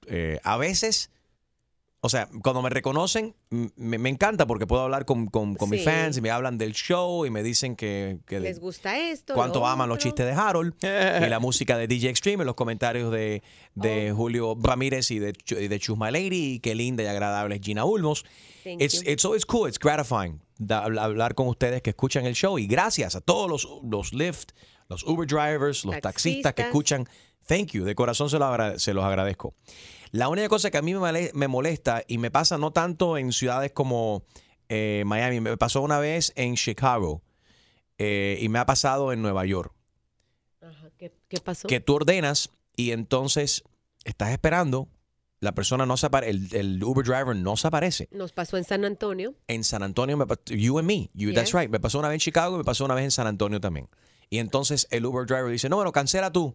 Eh, 0.07 0.41
a 0.43 0.57
veces, 0.57 1.11
o 2.07 2.09
sea, 2.09 2.29
cuando 2.43 2.63
me 2.63 2.71
reconocen, 2.71 3.35
me, 3.51 3.99
me 3.99 4.09
encanta 4.09 4.47
porque 4.47 4.67
puedo 4.67 4.83
hablar 4.83 5.05
con, 5.05 5.27
con- 5.27 5.55
con 5.57 5.69
mis 5.69 5.81
Sí. 5.81 5.85
fans 5.85 6.17
y 6.17 6.21
me 6.21 6.31
hablan 6.31 6.57
del 6.59 6.73
show 6.73 7.27
y 7.27 7.31
me 7.31 7.43
dicen 7.43 7.77
que, 7.77 8.19
que 8.27 8.41
¿Les 8.41 8.59
gusta 8.61 8.99
esto? 8.99 9.35
cuánto 9.35 9.59
lo 9.61 9.67
aman 9.67 9.89
los 9.89 9.99
chistes 9.99 10.25
de 10.25 10.33
Harold 10.33 10.75
y 10.83 11.29
la 11.29 11.39
música 11.39 11.77
de 11.77 11.87
DJ 11.87 12.09
Extreme 12.11 12.45
los 12.45 12.55
comentarios 12.55 13.13
de, 13.13 13.43
de 13.75 14.13
Oh. 14.13 14.17
Julio 14.17 14.57
Ramírez 14.61 15.11
y 15.11 15.19
de, 15.19 15.33
y 15.49 15.69
de 15.69 15.79
Chus 15.79 15.99
My 15.99 16.11
Lady 16.11 16.55
y 16.55 16.61
qué 16.61 16.75
linda 16.75 17.03
y 17.03 17.07
agradable 17.07 17.57
es 17.57 17.61
Gina 17.61 17.85
Ulmos. 17.85 18.25
Thank 18.65 18.81
It's, 18.83 19.03
you. 19.03 19.11
it's 19.11 19.25
always 19.25 19.45
cool, 19.45 19.69
it's 19.69 19.79
gratifying 19.79 20.41
da- 20.59 20.85
habl- 20.87 20.99
hablar 21.01 21.35
con 21.35 21.49
ustedes 21.49 21.83
que 21.83 21.91
escuchan 21.91 22.25
el 22.27 22.35
show 22.35 22.59
y 22.59 22.67
gracias 22.67 23.15
a 23.15 23.21
todos 23.21 23.51
los, 23.51 23.69
los 23.83 24.13
Lyft, 24.13 24.51
los 24.89 25.03
Uber 25.03 25.27
drivers, 25.27 25.85
los 25.85 26.01
taxistas, 26.01 26.53
que 26.55 26.63
Taxistas. 26.63 26.67
escuchan. 26.67 27.09
Thank 27.49 27.69
you, 27.75 27.85
de 27.85 27.95
corazón 27.95 28.29
se, 28.29 28.39
lo 28.41 28.45
agra- 28.47 28.77
se 28.79 28.93
los 28.93 29.05
agradezco. 29.05 29.55
La 30.17 30.29
única 30.31 30.49
cosa 30.49 30.71
que 30.71 30.79
a 30.79 30.83
mí 30.83 30.95
me, 30.95 31.49
molesta 31.49 32.03
y 32.09 32.17
me 32.17 32.31
pasa 32.31 32.57
no 32.57 32.71
tanto 32.73 33.19
en 33.19 33.33
ciudades 33.33 33.73
como 33.73 34.25
eh, 34.71 35.03
Miami, 35.05 35.41
me 35.41 35.57
pasó 35.59 35.83
una 35.83 35.99
vez 35.99 36.33
en 36.37 36.57
Chicago 36.57 37.23
eh, 37.99 38.39
y 38.41 38.49
me 38.49 38.59
ha 38.59 38.65
pasado 38.65 39.13
en 39.13 39.21
Nueva 39.21 39.45
York 39.45 39.75
Ajá, 40.63 40.91
¿Qué, 40.97 41.13
qué 41.29 41.39
pasó? 41.39 41.69
que 41.69 41.81
tú 41.81 41.97
ordenas 41.97 42.49
y 42.77 42.93
entonces 42.93 43.63
estás 44.05 44.31
esperando, 44.31 44.89
la 45.41 45.53
persona 45.53 45.85
no 45.85 45.99
se 45.99 46.07
aparece, 46.07 46.31
el, 46.31 46.55
el 46.55 46.83
Uber 46.83 47.05
driver 47.05 47.37
no 47.37 47.59
se 47.59 47.69
aparece. 47.69 48.09
Nos 48.11 48.33
pasó 48.33 48.57
en 48.57 48.65
San 48.65 48.87
Antonio. 48.87 49.35
En 49.49 49.65
San 49.65 49.83
Antonio, 49.83 50.17
me 50.17 50.27
you 50.47 50.79
and 50.79 50.89
me, 50.89 51.11
you, 51.13 51.35
that's 51.35 51.53
right. 51.53 51.71
Me 51.71 51.79
pasó 51.79 51.99
una 51.99 52.09
vez 52.09 52.17
en 52.17 52.21
Chicago 52.21 52.55
y 52.55 52.59
me 52.59 52.65
pasó 52.65 52.87
una 52.87 52.95
vez 52.95 53.05
en 53.05 53.11
San 53.11 53.27
Antonio 53.27 53.61
también. 53.61 53.89
Y 54.31 54.39
entonces 54.39 54.89
el 54.91 55.05
Uber 55.05 55.27
driver 55.27 55.51
dice, 55.51 55.69
no, 55.69 55.77
bueno, 55.77 55.93
cancela 55.93 56.33
tú. 56.33 56.55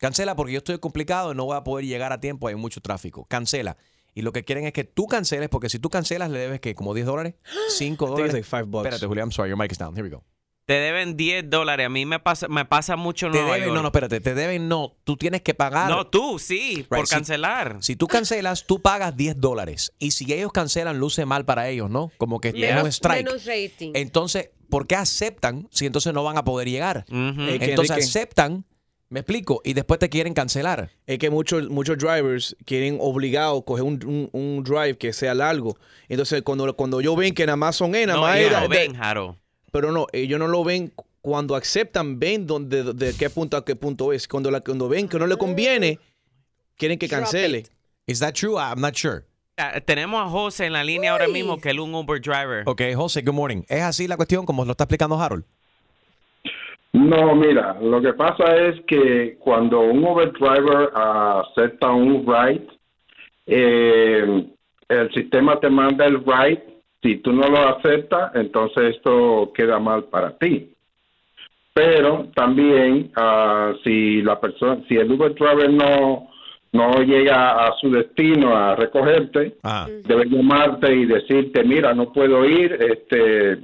Cancela 0.00 0.34
porque 0.34 0.52
yo 0.52 0.58
estoy 0.58 0.78
complicado 0.78 1.32
y 1.32 1.34
no 1.36 1.44
voy 1.44 1.56
a 1.56 1.62
poder 1.62 1.84
llegar 1.86 2.12
a 2.12 2.20
tiempo, 2.20 2.48
hay 2.48 2.54
mucho 2.54 2.80
tráfico. 2.80 3.26
Cancela. 3.26 3.76
Y 4.14 4.22
lo 4.22 4.32
que 4.32 4.44
quieren 4.44 4.66
es 4.66 4.72
que 4.72 4.82
tú 4.84 5.06
canceles, 5.06 5.48
porque 5.50 5.68
si 5.68 5.78
tú 5.78 5.88
cancelas, 5.90 6.30
le 6.30 6.38
debes 6.38 6.60
que 6.60 6.74
como 6.74 6.94
10 6.94 7.06
dólares, 7.06 7.34
5 7.68 8.04
I 8.04 8.08
think 8.08 8.36
it's 8.36 8.50
dólares. 8.50 8.52
Espérate, 8.74 9.06
Julio, 9.06 9.22
I'm 9.22 9.30
sorry, 9.30 9.50
your 9.50 9.58
mic 9.58 9.70
is 9.70 9.78
down. 9.78 9.94
Here 9.94 10.02
we 10.02 10.08
go. 10.10 10.24
Te 10.66 10.74
deben 10.74 11.16
10 11.16 11.50
dólares. 11.50 11.86
A 11.86 11.88
mí 11.88 12.06
me 12.06 12.18
pasa, 12.18 12.48
me 12.48 12.64
pasa 12.64 12.96
mucho 12.96 13.26
en 13.26 13.32
Te 13.32 13.38
Nueva 13.38 13.54
deben, 13.54 13.68
York. 13.68 13.76
no, 13.76 13.82
no, 13.82 13.88
espérate, 13.88 14.20
te 14.20 14.34
deben 14.34 14.68
no. 14.68 14.96
Tú 15.04 15.16
tienes 15.16 15.42
que 15.42 15.52
pagar. 15.52 15.90
No, 15.90 16.06
tú, 16.06 16.38
sí, 16.38 16.86
por 16.88 17.06
si- 17.06 17.14
cancelar. 17.14 17.78
Si 17.80 17.94
tú 17.96 18.06
cancelas, 18.06 18.66
tú 18.66 18.80
pagas 18.80 19.16
10 19.16 19.40
dólares. 19.40 19.92
Y 19.98 20.12
si 20.12 20.32
ellos 20.32 20.50
cancelan, 20.52 20.98
luce 20.98 21.24
mal 21.26 21.44
para 21.44 21.68
ellos, 21.68 21.90
¿no? 21.90 22.10
Como 22.18 22.40
que 22.40 22.48
es 22.48 22.54
un 22.54 22.60
Menos, 22.60 22.88
strike. 22.88 23.24
menos 23.26 23.44
rating. 23.46 23.92
Entonces, 23.94 24.50
¿por 24.68 24.86
qué 24.86 24.94
aceptan 24.96 25.68
si 25.72 25.86
entonces 25.86 26.12
no 26.14 26.22
van 26.24 26.38
a 26.38 26.44
poder 26.44 26.68
llegar? 26.68 27.04
Que, 27.04 27.58
Entonces 27.70 28.06
aceptan, 28.08 28.64
me 29.10 29.20
explico, 29.20 29.60
y 29.64 29.74
después 29.74 29.98
te 30.00 30.08
quieren 30.08 30.32
cancelar. 30.34 30.90
es 31.06 31.18
que 31.18 31.30
muchos 31.30 31.68
muchos 31.68 31.98
drivers 31.98 32.56
quieren 32.64 32.96
obligado 33.00 33.62
coger 33.64 33.84
un, 33.84 33.98
un, 34.06 34.30
un 34.32 34.62
drive 34.64 34.96
que 34.96 35.12
sea 35.12 35.34
largo. 35.34 35.76
Entonces, 36.08 36.42
cuando, 36.42 36.74
cuando 36.76 37.00
ellos 37.00 37.16
ven 37.16 37.34
que 37.34 37.44
nada 37.44 37.56
más 37.56 37.76
son 37.76 37.94
E, 37.94 38.06
nada 38.06 38.18
No, 38.20 38.26
más 38.26 38.38
ellos 38.38 38.52
es 38.52 38.60
lo 38.62 38.68
de- 38.68 38.78
ven, 38.78 38.94
Jaro. 38.94 39.36
Pero 39.72 39.92
no, 39.92 40.06
ellos 40.12 40.38
no 40.38 40.46
lo 40.48 40.64
ven 40.64 40.92
cuando 41.20 41.54
aceptan, 41.54 42.18
ven 42.18 42.46
donde, 42.46 42.82
de 42.94 43.12
qué 43.14 43.28
punto 43.30 43.56
a 43.56 43.64
qué 43.64 43.76
punto 43.76 44.12
es. 44.12 44.26
Cuando, 44.26 44.50
la, 44.50 44.60
cuando 44.62 44.88
ven 44.88 45.08
que 45.08 45.18
no 45.18 45.26
le 45.26 45.36
conviene, 45.36 45.98
quieren 46.76 46.98
que 46.98 47.08
cancele. 47.08 47.66
¿Is 48.06 48.20
that 48.20 48.32
true? 48.34 48.56
I'm 48.58 48.80
not 48.80 48.94
sure. 48.96 49.24
Ah, 49.56 49.80
Tenemos 49.80 50.24
a 50.24 50.28
José 50.30 50.66
en 50.66 50.72
la 50.72 50.82
línea 50.82 51.12
ahora 51.12 51.28
mismo, 51.28 51.60
que 51.60 51.70
es 51.70 51.76
un 51.78 51.94
Uber 51.94 52.20
driver. 52.20 52.62
Ok, 52.66 52.80
José, 52.94 53.22
good 53.22 53.34
morning. 53.34 53.62
¿Es 53.68 53.82
así 53.82 54.08
la 54.08 54.16
cuestión 54.16 54.46
como 54.46 54.64
lo 54.64 54.70
está 54.70 54.84
explicando 54.84 55.20
Harold? 55.20 55.44
No, 57.10 57.34
mira, 57.34 57.76
lo 57.82 58.00
que 58.00 58.12
pasa 58.12 58.56
es 58.56 58.80
que 58.82 59.36
cuando 59.40 59.80
un 59.80 60.04
Uber 60.04 60.30
driver 60.30 60.90
acepta 60.94 61.90
un 61.90 62.24
ride, 62.24 62.68
eh, 63.46 64.44
el 64.88 65.12
sistema 65.12 65.58
te 65.58 65.68
manda 65.68 66.06
el 66.06 66.24
ride. 66.24 66.62
Si 67.02 67.16
tú 67.16 67.32
no 67.32 67.48
lo 67.48 67.68
aceptas, 67.68 68.32
entonces 68.36 68.94
esto 68.94 69.50
queda 69.52 69.80
mal 69.80 70.04
para 70.04 70.38
ti. 70.38 70.72
Pero 71.74 72.28
también, 72.32 73.10
ah, 73.16 73.72
si 73.82 74.22
la 74.22 74.38
persona, 74.38 74.80
si 74.86 74.94
el 74.94 75.10
Uber 75.10 75.34
driver 75.34 75.68
no 75.68 76.28
no 76.72 77.02
llega 77.02 77.66
a 77.66 77.72
su 77.80 77.90
destino 77.90 78.54
a 78.54 78.76
recogerte, 78.76 79.56
Ajá. 79.64 79.88
debe 80.04 80.26
llamarte 80.26 80.94
y 80.94 81.04
decirte, 81.04 81.64
mira, 81.64 81.92
no 81.92 82.12
puedo 82.12 82.44
ir, 82.44 82.78
este, 82.80 83.58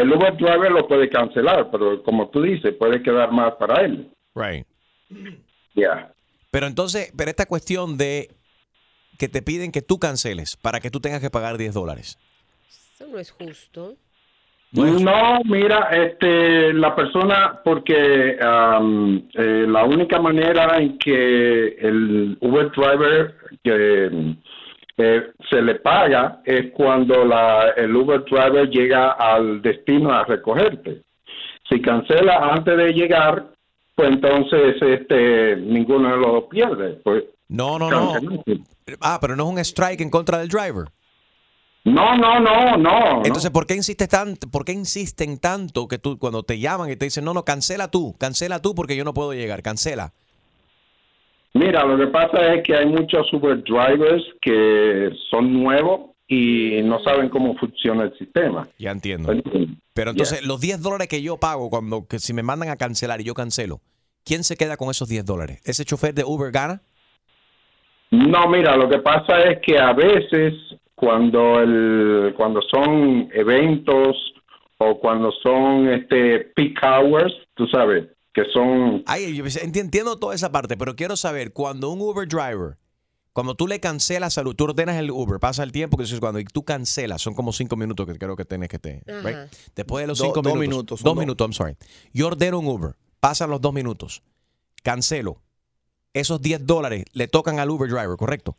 el 0.00 0.12
Uber 0.12 0.36
driver 0.36 0.70
lo 0.70 0.86
puede 0.86 1.08
cancelar, 1.08 1.70
pero 1.70 2.02
como 2.02 2.28
tú 2.28 2.42
dices, 2.42 2.74
puede 2.78 3.02
quedar 3.02 3.32
mal 3.32 3.56
para 3.56 3.84
él. 3.84 4.10
Right. 4.34 4.66
Ya. 5.74 6.12
Pero 6.50 6.66
entonces, 6.66 7.12
pero 7.16 7.30
esta 7.30 7.46
cuestión 7.46 7.96
de 7.96 8.30
que 9.18 9.28
te 9.28 9.42
piden 9.42 9.72
que 9.72 9.82
tú 9.82 9.98
canceles 9.98 10.56
para 10.56 10.80
que 10.80 10.90
tú 10.90 11.00
tengas 11.00 11.20
que 11.20 11.30
pagar 11.30 11.58
10 11.58 11.74
dólares. 11.74 12.18
Eso 12.94 13.06
no 13.08 13.18
es 13.18 13.30
justo. 13.30 13.96
No, 14.72 15.40
mira, 15.44 15.88
este, 15.92 16.74
la 16.74 16.94
persona, 16.94 17.60
porque 17.64 18.36
am, 18.40 19.26
eh, 19.32 19.64
la 19.66 19.84
única 19.84 20.20
manera 20.20 20.76
en 20.76 20.98
que 20.98 21.68
el 21.68 22.36
Uber 22.40 22.70
driver 22.72 23.34
que, 23.64 24.34
eh, 24.98 25.30
se 25.48 25.62
le 25.62 25.76
paga 25.76 26.42
es 26.44 26.72
cuando 26.72 27.24
la, 27.24 27.70
el 27.76 27.94
Uber 27.94 28.24
driver 28.24 28.68
llega 28.68 29.12
al 29.12 29.62
destino 29.62 30.12
a 30.12 30.24
recogerte. 30.24 31.02
Si 31.68 31.80
cancela 31.80 32.52
antes 32.52 32.76
de 32.76 32.92
llegar, 32.92 33.46
pues 33.94 34.10
entonces 34.10 34.76
este 34.80 35.56
ninguno 35.56 36.10
de 36.10 36.16
los 36.16 36.32
dos 36.32 36.44
pierde. 36.50 37.00
Pues, 37.04 37.24
No, 37.48 37.78
no, 37.78 37.90
no. 37.90 38.14
Ah, 39.00 39.18
pero 39.20 39.36
no 39.36 39.44
es 39.44 39.50
un 39.50 39.58
strike 39.58 40.00
en 40.00 40.10
contra 40.10 40.38
del 40.38 40.48
driver. 40.48 40.88
No, 41.84 42.16
no, 42.16 42.40
no, 42.40 42.76
no. 42.76 43.22
Entonces, 43.24 43.50
¿por 43.50 43.66
qué 43.66 43.74
insistes 43.74 44.08
tanto, 44.08 44.48
por 44.50 44.64
qué 44.64 44.72
insisten 44.72 45.38
tanto 45.38 45.88
que 45.88 45.98
tú 45.98 46.18
cuando 46.18 46.42
te 46.42 46.58
llaman 46.58 46.90
y 46.90 46.96
te 46.96 47.06
dicen, 47.06 47.24
"No, 47.24 47.32
no, 47.32 47.44
cancela 47.44 47.88
tú, 47.90 48.14
cancela 48.18 48.60
tú 48.60 48.74
porque 48.74 48.96
yo 48.96 49.04
no 49.04 49.14
puedo 49.14 49.32
llegar, 49.32 49.62
cancela"? 49.62 50.12
Mira, 51.58 51.84
lo 51.84 51.98
que 51.98 52.06
pasa 52.06 52.54
es 52.54 52.62
que 52.62 52.76
hay 52.76 52.86
muchos 52.86 53.32
Uber 53.32 53.60
drivers 53.64 54.22
que 54.40 55.10
son 55.28 55.52
nuevos 55.52 56.10
y 56.28 56.82
no 56.84 57.02
saben 57.02 57.28
cómo 57.30 57.56
funciona 57.56 58.04
el 58.04 58.16
sistema. 58.16 58.68
Ya 58.78 58.92
entiendo. 58.92 59.34
Pero 59.92 60.12
entonces, 60.12 60.46
los 60.46 60.60
10 60.60 60.82
dólares 60.82 61.08
que 61.08 61.20
yo 61.20 61.38
pago 61.38 61.68
cuando 61.68 62.06
que 62.06 62.20
si 62.20 62.32
me 62.32 62.44
mandan 62.44 62.68
a 62.68 62.76
cancelar 62.76 63.20
y 63.20 63.24
yo 63.24 63.34
cancelo, 63.34 63.80
¿quién 64.24 64.44
se 64.44 64.56
queda 64.56 64.76
con 64.76 64.88
esos 64.90 65.08
10 65.08 65.24
dólares? 65.24 65.60
¿Ese 65.64 65.84
chofer 65.84 66.14
de 66.14 66.22
Uber 66.24 66.52
gana? 66.52 66.80
No, 68.12 68.48
mira, 68.48 68.76
lo 68.76 68.88
que 68.88 68.98
pasa 68.98 69.40
es 69.40 69.58
que 69.60 69.80
a 69.80 69.92
veces 69.94 70.54
cuando 70.94 71.60
el 71.60 72.34
cuando 72.36 72.60
son 72.62 73.28
eventos 73.32 74.16
o 74.78 75.00
cuando 75.00 75.32
son 75.42 75.88
este 75.88 76.38
peak 76.54 76.78
hours, 76.84 77.34
tú 77.54 77.66
sabes, 77.66 78.06
que 78.44 78.50
son 78.52 79.02
Ay, 79.06 79.34
yo 79.36 79.44
enti- 79.44 79.80
entiendo 79.80 80.18
toda 80.18 80.34
esa 80.34 80.52
parte, 80.52 80.76
pero 80.76 80.94
quiero 80.96 81.16
saber, 81.16 81.52
cuando 81.52 81.90
un 81.90 82.00
Uber 82.00 82.26
driver, 82.28 82.76
cuando 83.32 83.54
tú 83.54 83.66
le 83.68 83.80
cancelas, 83.80 84.36
al- 84.38 84.54
tú 84.56 84.64
ordenas 84.64 84.96
el 84.96 85.10
Uber, 85.10 85.38
pasa 85.40 85.62
el 85.62 85.72
tiempo, 85.72 85.96
que 85.96 86.04
eso 86.04 86.14
es 86.14 86.20
cuando 86.20 86.40
y 86.40 86.44
tú 86.44 86.64
cancelas, 86.64 87.22
son 87.22 87.34
como 87.34 87.52
cinco 87.52 87.76
minutos 87.76 88.06
que 88.06 88.18
creo 88.18 88.36
que 88.36 88.44
tienes 88.44 88.68
que 88.68 88.78
te. 88.78 89.02
Right? 89.06 89.36
Después 89.76 90.02
de 90.02 90.08
los 90.08 90.18
Do- 90.18 90.24
cinco 90.24 90.42
dos 90.42 90.56
minutos. 90.56 91.02
Dos 91.02 91.16
minutos, 91.16 91.44
I'm 91.46 91.52
sorry. 91.52 91.76
Yo 92.12 92.26
ordeno 92.28 92.58
un 92.58 92.66
Uber, 92.66 92.94
pasan 93.20 93.50
los 93.50 93.60
dos 93.60 93.72
minutos, 93.72 94.22
cancelo. 94.82 95.40
Esos 96.14 96.40
10 96.40 96.66
dólares 96.66 97.04
le 97.12 97.28
tocan 97.28 97.58
al 97.60 97.70
Uber 97.70 97.88
driver, 97.88 98.16
¿correcto? 98.16 98.56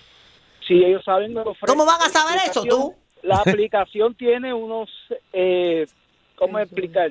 Si 0.68 0.74
ellos 0.84 1.04
saben 1.04 1.34
de 1.34 1.44
los 1.46 1.58
¿Cómo 1.66 1.86
van 1.86 2.02
a 2.02 2.10
saber 2.10 2.40
eso, 2.50 2.64
tú? 2.64 2.96
La 3.22 3.38
aplicación 3.46 4.16
tiene 4.16 4.54
unos, 4.54 4.90
eh, 5.34 5.86
¿cómo 6.36 6.60
explicar? 6.60 7.10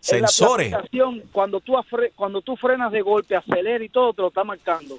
Sensores. 0.00 0.70
La 0.70 0.78
aplicación, 0.78 1.22
cuando 1.32 1.60
tú, 1.60 1.74
afre- 1.74 2.12
cuando 2.14 2.40
tú 2.42 2.56
frenas 2.56 2.90
de 2.92 3.00
golpe, 3.02 3.36
acelera 3.36 3.82
y 3.84 3.88
todo, 3.88 4.12
te 4.12 4.22
lo 4.22 4.28
está 4.28 4.44
marcando. 4.44 4.98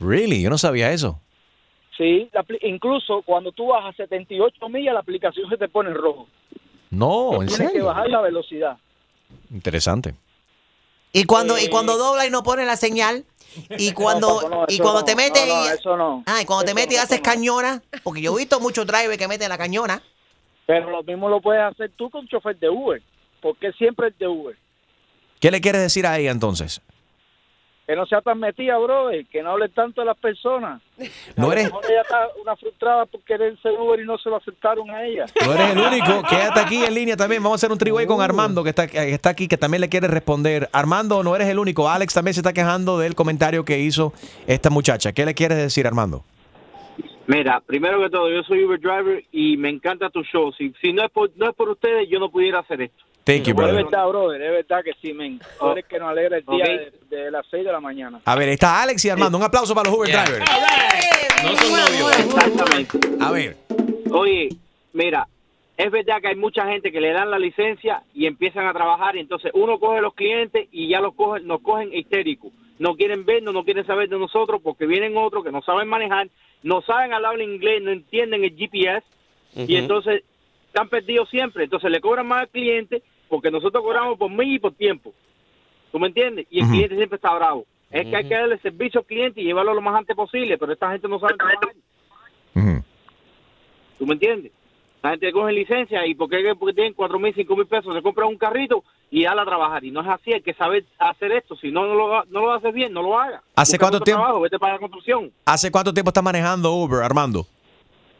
Really? 0.00 0.42
Yo 0.42 0.50
no 0.50 0.58
sabía 0.58 0.92
eso. 0.92 1.20
Sí, 1.96 2.28
la 2.32 2.44
incluso 2.62 3.22
cuando 3.22 3.52
tú 3.52 3.66
bajas 3.68 3.94
78 3.96 4.68
millas, 4.68 4.94
la 4.94 5.00
aplicación 5.00 5.48
se 5.48 5.56
te 5.56 5.68
pone 5.68 5.90
en 5.90 5.96
rojo. 5.96 6.26
No, 6.90 7.40
en 7.42 7.48
Tienes 7.48 7.72
que 7.72 7.82
bajar 7.82 8.08
la 8.08 8.20
velocidad. 8.20 8.76
Interesante. 9.50 10.14
Y 11.12 11.24
cuando, 11.24 11.58
y 11.58 11.64
Eh. 11.64 11.70
cuando 11.70 11.96
dobla 11.98 12.26
y 12.26 12.30
no 12.30 12.42
pone 12.42 12.64
la 12.64 12.76
señal. 12.76 13.24
Y 13.78 13.92
cuando, 13.92 14.40
papá, 14.40 14.48
no, 14.48 14.64
y 14.68 14.78
cuando 14.78 15.00
no. 15.00 15.04
te 15.04 15.16
metes 15.16 15.46
No, 15.46 15.54
no, 15.54 15.64
y, 15.64 15.68
eso 15.68 15.96
no. 15.96 16.22
Ah, 16.26 16.42
y 16.42 16.44
cuando 16.44 16.64
te 16.64 16.74
metes 16.74 16.94
y 16.94 16.96
haces 16.96 17.20
cañona, 17.20 17.82
porque 18.02 18.20
yo 18.22 18.34
he 18.34 18.38
visto 18.38 18.60
muchos 18.60 18.86
drivers 18.86 19.18
que 19.18 19.28
meten 19.28 19.48
la 19.48 19.58
cañona. 19.58 20.02
Pero 20.66 20.90
lo 20.90 21.02
mismo 21.02 21.28
lo 21.28 21.40
puedes 21.40 21.62
hacer 21.62 21.90
tú 21.96 22.08
con 22.10 22.26
chofer 22.28 22.58
de 22.58 22.68
Uber, 22.68 23.02
porque 23.40 23.72
siempre 23.72 24.08
es 24.08 24.18
de 24.18 24.28
Uber. 24.28 24.56
¿Qué 25.40 25.50
le 25.50 25.60
quieres 25.60 25.82
decir 25.82 26.06
a 26.06 26.18
ella 26.18 26.30
entonces? 26.30 26.80
Que 27.92 27.96
no 27.96 28.06
sea 28.06 28.22
tan 28.22 28.40
metida, 28.40 28.78
brother, 28.78 29.26
que 29.26 29.42
no 29.42 29.50
hable 29.50 29.68
tanto 29.68 30.00
de 30.00 30.06
las 30.06 30.16
personas. 30.16 30.80
No 31.36 31.50
A 31.50 31.52
eres, 31.52 31.64
mejor 31.66 31.84
ella 31.90 32.00
está 32.00 32.26
una 32.40 32.56
frustrada 32.56 33.04
por 33.04 33.20
querer 33.20 33.60
ser 33.60 33.72
Uber 33.72 34.00
y 34.00 34.06
no 34.06 34.16
se 34.16 34.30
lo 34.30 34.36
aceptaron 34.36 34.90
a 34.90 35.04
ella. 35.04 35.26
no 35.44 35.52
eres 35.52 35.70
el 35.72 35.78
único. 35.78 36.22
Quédate 36.22 36.60
aquí 36.60 36.82
en 36.82 36.94
línea 36.94 37.18
también. 37.18 37.42
Vamos 37.42 37.56
a 37.56 37.60
hacer 37.60 37.70
un 37.70 37.76
triway 37.76 38.06
con 38.06 38.22
Armando, 38.22 38.64
que 38.64 38.70
está, 38.70 38.86
que 38.86 39.12
está 39.12 39.28
aquí, 39.28 39.46
que 39.46 39.58
también 39.58 39.82
le 39.82 39.90
quiere 39.90 40.08
responder. 40.08 40.70
Armando, 40.72 41.22
no 41.22 41.36
eres 41.36 41.48
el 41.48 41.58
único. 41.58 41.90
Alex 41.90 42.14
también 42.14 42.32
se 42.32 42.40
está 42.40 42.54
quejando 42.54 42.98
del 42.98 43.14
comentario 43.14 43.66
que 43.66 43.78
hizo 43.78 44.14
esta 44.46 44.70
muchacha. 44.70 45.12
¿Qué 45.12 45.26
le 45.26 45.34
quieres 45.34 45.58
decir, 45.58 45.86
Armando? 45.86 46.24
Mira, 47.26 47.60
primero 47.64 48.00
que 48.02 48.10
todo, 48.10 48.28
yo 48.30 48.42
soy 48.42 48.64
Uber 48.64 48.80
driver 48.80 49.24
y 49.30 49.56
me 49.56 49.68
encanta 49.68 50.10
tu 50.10 50.22
show. 50.24 50.52
Si, 50.52 50.72
si 50.80 50.92
no, 50.92 51.04
es 51.04 51.10
por, 51.10 51.30
no 51.36 51.48
es 51.48 51.54
por 51.54 51.68
ustedes, 51.68 52.08
yo 52.08 52.18
no 52.18 52.30
pudiera 52.30 52.58
hacer 52.60 52.82
esto. 52.82 53.04
Thank 53.24 53.44
you, 53.44 53.50
Es 53.50 53.54
brother. 53.56 53.84
verdad, 53.84 54.08
brother, 54.08 54.42
es 54.42 54.50
verdad 54.50 54.82
que 54.84 54.92
sí, 55.00 55.12
men. 55.12 55.40
Eres 55.70 55.84
que 55.86 55.98
nos 56.00 56.08
alegra 56.08 56.38
el 56.38 56.44
día 56.44 56.64
Ok. 56.64 57.08
de, 57.10 57.16
de 57.16 57.30
las 57.30 57.46
6 57.50 57.64
de 57.64 57.70
la 57.72 57.78
mañana. 57.80 58.20
A 58.24 58.34
ver, 58.34 58.48
está 58.48 58.82
Alex 58.82 59.04
y 59.04 59.10
Armando. 59.10 59.38
Un 59.38 59.44
aplauso 59.44 59.72
para 59.74 59.88
los 59.88 59.96
Uber 59.98 60.08
Yeah. 60.08 60.24
drivers. 60.24 60.50
No 61.44 61.56
son 61.56 61.70
novios. 61.70 62.18
Exactamente. 62.18 62.98
A 63.20 63.30
ver. 63.30 63.56
Oye, 64.10 64.48
mira, 64.92 65.26
es 65.76 65.90
verdad 65.90 66.20
que 66.20 66.28
hay 66.28 66.36
mucha 66.36 66.66
gente 66.66 66.90
que 66.90 67.00
le 67.00 67.12
dan 67.12 67.30
la 67.30 67.38
licencia 67.38 68.02
y 68.12 68.26
empiezan 68.26 68.66
a 68.66 68.72
trabajar 68.72 69.14
y 69.16 69.20
entonces 69.20 69.52
uno 69.54 69.78
coge 69.78 70.00
los 70.00 70.14
clientes 70.14 70.66
y 70.72 70.88
ya 70.88 71.00
los 71.00 71.14
cogen, 71.14 71.46
nos 71.46 71.60
cogen 71.62 71.92
histéricos. 71.94 72.52
No 72.80 72.96
quieren 72.96 73.24
vernos, 73.24 73.54
no 73.54 73.64
quieren 73.64 73.86
saber 73.86 74.08
de 74.08 74.18
nosotros 74.18 74.60
porque 74.62 74.86
vienen 74.86 75.16
otros 75.16 75.44
que 75.44 75.52
no 75.52 75.62
saben 75.62 75.86
manejar, 75.88 76.28
no 76.62 76.82
saben 76.82 77.12
hablar 77.12 77.40
inglés, 77.40 77.82
no 77.82 77.90
entienden 77.90 78.44
el 78.44 78.56
GPS 78.56 79.04
y 79.54 79.76
entonces 79.76 80.22
están 80.66 80.88
perdidos 80.88 81.28
siempre. 81.28 81.64
Entonces 81.64 81.90
le 81.90 82.00
cobran 82.00 82.26
más 82.26 82.42
al 82.42 82.48
cliente 82.48 83.02
porque 83.28 83.50
nosotros 83.50 83.82
cobramos 83.82 84.18
por 84.18 84.30
mí 84.30 84.54
y 84.54 84.58
por 84.58 84.74
tiempo. 84.74 85.12
¿Tú 85.90 85.98
me 85.98 86.08
entiendes? 86.08 86.46
Y 86.50 86.60
el 86.60 86.68
cliente 86.68 86.96
siempre 86.96 87.16
está 87.16 87.34
bravo. 87.34 87.66
Es 87.90 88.06
que 88.06 88.16
hay 88.16 88.26
que 88.26 88.34
darle 88.34 88.58
servicio 88.58 89.00
al 89.00 89.06
cliente 89.06 89.40
y 89.40 89.44
llevarlo 89.44 89.74
lo 89.74 89.82
más 89.82 89.94
antes 89.94 90.16
posible, 90.16 90.56
pero 90.56 90.72
esta 90.72 90.90
gente 90.90 91.08
no 91.08 91.18
sabe 91.18 91.34
trabajar. 91.34 91.74
¿Tú 93.98 94.06
me 94.06 94.14
entiendes? 94.14 94.52
La 95.02 95.10
gente 95.10 95.32
coge 95.32 95.52
licencia 95.52 96.06
y 96.06 96.14
porque, 96.14 96.54
porque 96.58 96.74
tienen 96.74 96.94
cuatro 96.94 97.18
mil, 97.18 97.34
cinco 97.34 97.56
mil 97.56 97.66
pesos, 97.66 97.92
se 97.92 98.02
compra 98.02 98.24
un 98.26 98.36
carrito 98.38 98.84
y 99.10 99.24
dale 99.24 99.40
a 99.40 99.44
trabajar. 99.44 99.82
Y 99.84 99.90
no 99.90 100.00
es 100.00 100.08
así, 100.08 100.32
hay 100.32 100.42
que 100.42 100.54
saber 100.54 100.84
hacer 100.98 101.32
esto. 101.32 101.56
Si 101.56 101.72
no, 101.72 101.86
no 101.86 101.94
lo, 101.94 102.24
no 102.26 102.40
lo 102.40 102.52
haces 102.52 102.72
bien, 102.72 102.92
no 102.92 103.02
lo 103.02 103.18
hagas. 103.18 103.42
¿Hace 103.56 103.72
Busca 103.72 103.84
cuánto 103.90 104.00
tiempo? 104.04 104.20
trabajo, 104.22 104.40
vete 104.42 104.58
para 104.60 104.74
la 104.74 104.78
construcción. 104.78 105.32
¿Hace 105.44 105.72
cuánto 105.72 105.92
tiempo 105.92 106.10
estás 106.10 106.22
manejando 106.22 106.72
Uber, 106.72 107.02
Armando? 107.02 107.46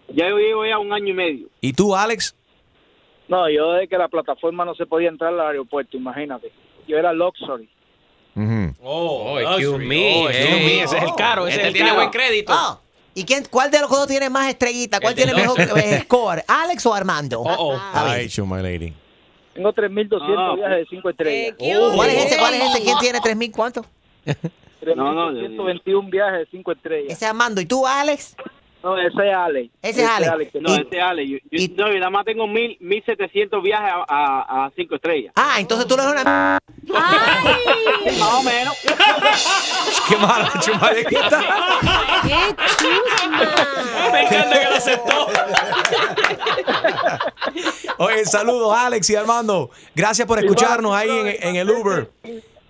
Ya 0.08 0.28
yo 0.28 0.38
llevo 0.38 0.66
ya 0.66 0.78
un 0.78 0.92
año 0.92 1.08
y 1.08 1.12
medio. 1.14 1.46
¿Y 1.60 1.72
tú, 1.72 1.94
Alex? 1.94 2.34
No, 3.28 3.48
yo 3.48 3.72
desde 3.74 3.86
que 3.88 3.96
la 3.96 4.08
plataforma 4.08 4.64
no 4.64 4.74
se 4.74 4.84
podía 4.84 5.08
entrar 5.08 5.32
al 5.32 5.40
aeropuerto, 5.40 5.96
imagínate. 5.96 6.50
Yo 6.88 6.98
era 6.98 7.12
Luxury. 7.12 7.68
Oh, 8.82 9.38
excuse 9.38 9.78
me, 9.78 10.22
Oh, 10.24 10.28
excuse 10.28 10.48
excuse 10.48 10.58
me, 10.58 10.64
me. 10.76 10.82
ese 10.82 10.96
es 10.98 11.02
el 11.04 11.14
caro, 11.16 11.46
ese 11.46 11.56
Este 11.56 11.60
es 11.62 11.66
el 11.68 11.72
tiene 11.74 11.88
caro. 11.90 12.00
buen 12.00 12.10
crédito. 12.10 12.52
Ah, 12.54 12.80
¿Y 13.14 13.24
quién, 13.24 13.44
cuál 13.50 13.70
de 13.70 13.80
los 13.80 13.90
dos 13.90 14.06
tiene 14.06 14.30
más 14.30 14.48
estrellitas? 14.48 15.00
¿Cuál 15.00 15.14
tiene 15.14 15.34
mejor 15.34 15.60
eh, 15.60 16.00
score? 16.04 16.42
¿Alex 16.48 16.86
o 16.86 16.94
Armando? 16.94 17.44
A 17.46 18.04
ver. 18.04 18.28
My 18.44 18.62
lady. 18.62 18.94
Tengo 19.54 19.72
3.200 19.72 20.34
Ah, 20.38 20.54
viajes 20.56 20.76
de 20.78 20.86
5 20.88 21.10
estrellas. 21.10 21.56
¿Cuál 21.94 22.10
es 22.10 22.24
ese? 22.24 22.38
¿Cuál 22.38 22.54
es 22.54 22.62
ese? 22.62 22.82
¿Quién 22.82 22.98
tiene 22.98 23.18
3.000 23.18 23.52
cuánto? 23.52 23.84
No, 24.96 25.12
no, 25.14 25.30
121 25.38 26.10
viajes 26.10 26.40
de 26.40 26.46
5 26.50 26.72
estrellas. 26.72 27.12
Ese 27.12 27.24
es 27.24 27.30
Armando. 27.30 27.60
¿Y 27.60 27.66
tú, 27.66 27.86
Alex? 27.86 28.34
No, 28.82 28.98
ese 28.98 29.28
es 29.28 29.34
Ale. 29.34 29.70
Ese 29.80 30.02
es 30.02 30.08
Ale. 30.08 30.50
No, 30.60 30.74
este 30.74 30.96
es 30.98 31.02
Ale. 31.02 31.28
Yo, 31.28 31.38
yo- 31.50 31.68
no, 31.76 31.88
yo 31.92 31.98
nada 31.98 32.10
más 32.10 32.24
tengo 32.24 32.46
mil, 32.48 32.76
mil 32.80 33.02
setecientos 33.04 33.62
viajes 33.62 33.92
a, 33.92 34.04
a, 34.08 34.64
a 34.66 34.70
cinco 34.74 34.96
estrellas. 34.96 35.32
Ah, 35.36 35.56
entonces 35.58 35.86
tú 35.86 35.94
eres 35.94 36.06
una... 36.06 36.58
Sí, 36.84 36.92
más 38.18 38.34
o 38.34 38.42
menos. 38.42 38.74
Qué 40.08 40.16
mala 40.16 40.50
chumadita. 40.60 41.10
¡Qué 42.22 42.56
chusma! 42.76 44.10
Me 44.12 44.22
encanta 44.22 44.58
que 44.60 44.64
lo 44.68 44.74
aceptó. 44.76 45.26
Oye, 47.98 48.24
saludos 48.26 48.74
Alex 48.76 49.10
y 49.10 49.16
Armando. 49.16 49.70
Gracias 49.94 50.26
por 50.26 50.38
escucharnos 50.38 50.94
ahí 50.94 51.08
en, 51.10 51.48
en 51.48 51.56
el 51.56 51.70
Uber. 51.70 52.10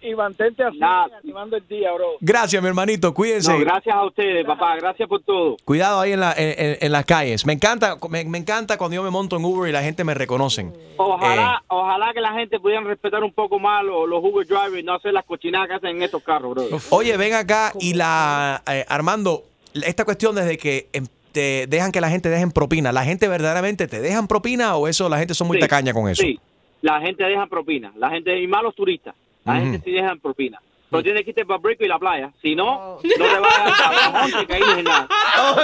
Y 0.05 0.15
mantente 0.17 0.65
así, 0.65 0.79
animando 1.23 1.57
el 1.57 1.67
día, 1.69 1.93
bro. 1.93 2.07
Gracias, 2.21 2.61
mi 2.61 2.69
hermanito. 2.69 3.15
Cuídense. 3.15 3.53
No, 3.53 3.59
gracias 3.61 3.95
a 3.95 4.05
ustedes, 4.05 4.45
papá. 4.45 4.77
Gracias 4.77 5.09
por 5.09 5.23
todo. 5.23 5.57
Cuidado 5.65 6.01
ahí 6.01 6.13
en, 6.13 6.21
la- 6.21 6.35
en- 6.37 6.55
en- 6.59 6.77
en 6.81 6.93
las 6.93 7.05
calles. 7.05 7.47
Me 7.47 7.53
encanta, 7.53 7.97
me, 8.11 8.25
me 8.25 8.39
encanta 8.39 8.77
cuando 8.77 8.97
yo 8.97 9.03
me 9.05 9.11
monto 9.11 9.37
en 9.37 9.45
Uber 9.45 9.69
y 9.69 9.73
la 9.73 9.83
gente 9.83 10.03
me 10.03 10.15
reconocen. 10.15 10.73
Ojalá, 10.97 11.61
Eh, 11.63 11.65
ojalá 11.69 12.13
que 12.13 12.21
la 12.21 12.33
gente 12.33 12.59
pudiera 12.59 12.83
respetar 12.83 13.23
un 13.23 13.33
poco 13.33 13.59
más 13.61 13.85
los, 13.85 14.09
los 14.09 14.23
Uber 14.25 14.47
drivers 14.47 14.79
y 14.79 14.83
no 14.83 14.95
hacer 14.95 15.13
las 15.13 15.25
cochinadas 15.25 15.69
que 15.69 15.75
hacen 15.75 15.97
en 15.97 16.03
estos 16.03 16.23
carros, 16.23 16.55
bro. 16.55 16.65
Oye, 16.91 17.17
ven 17.17 17.35
acá 17.35 17.73
y 17.79 17.95
la 17.95 18.61
eh, 18.71 18.85
Armando, 18.89 19.45
esta 19.75 20.05
cuestión 20.05 20.35
desde 20.35 20.59
que 20.59 20.89
em, 20.93 21.07
te 21.31 21.67
dejan 21.69 21.93
que 21.93 22.01
la 22.01 22.11
gente 22.11 22.29
dejen 22.29 22.51
propina, 22.51 22.91
¿la 22.93 23.05
gente 23.05 23.29
verdaderamente 23.29 23.87
te 23.87 24.01
dejan 24.01 24.27
propina 24.27 24.77
o 24.77 24.89
eso 24.89 25.09
la 25.09 25.19
gente 25.19 25.35
son 25.35 25.47
muy 25.47 25.59
Sí, 25.59 25.61
tacaña 25.61 25.93
con 25.95 26.09
eso? 26.11 26.23
Sí, 26.23 26.39
la 26.83 27.01
gente 27.01 27.23
deja 27.25 27.47
propina. 27.47 27.93
La 27.97 28.11
gente, 28.11 28.39
y 28.41 28.47
más 28.49 28.63
los 28.65 28.75
turistas. 28.75 29.15
La 29.45 29.57
gente 29.57 29.81
sí 29.85 29.93
dejan 29.93 30.21
propina. 30.21 30.61
Pero 30.91 31.03
tienes 31.03 31.25
que 31.25 31.31
irte 31.31 31.47
para 31.47 31.59
Brico 31.59 31.85
y 31.85 31.89
la 31.89 31.99
playa. 31.99 32.31
Si 32.43 32.55
no, 32.55 32.97
no 32.97 33.01
te 33.01 33.19
vayas 33.19 33.81
a 33.81 34.11
monte 34.11 34.47
que 34.47 34.55
ahí 34.55 34.61
no 34.61 34.75
hay 34.75 34.83
nada. 34.83 35.09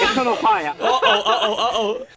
Eso 0.00 0.24
no 0.24 0.36
falla. 0.36 0.76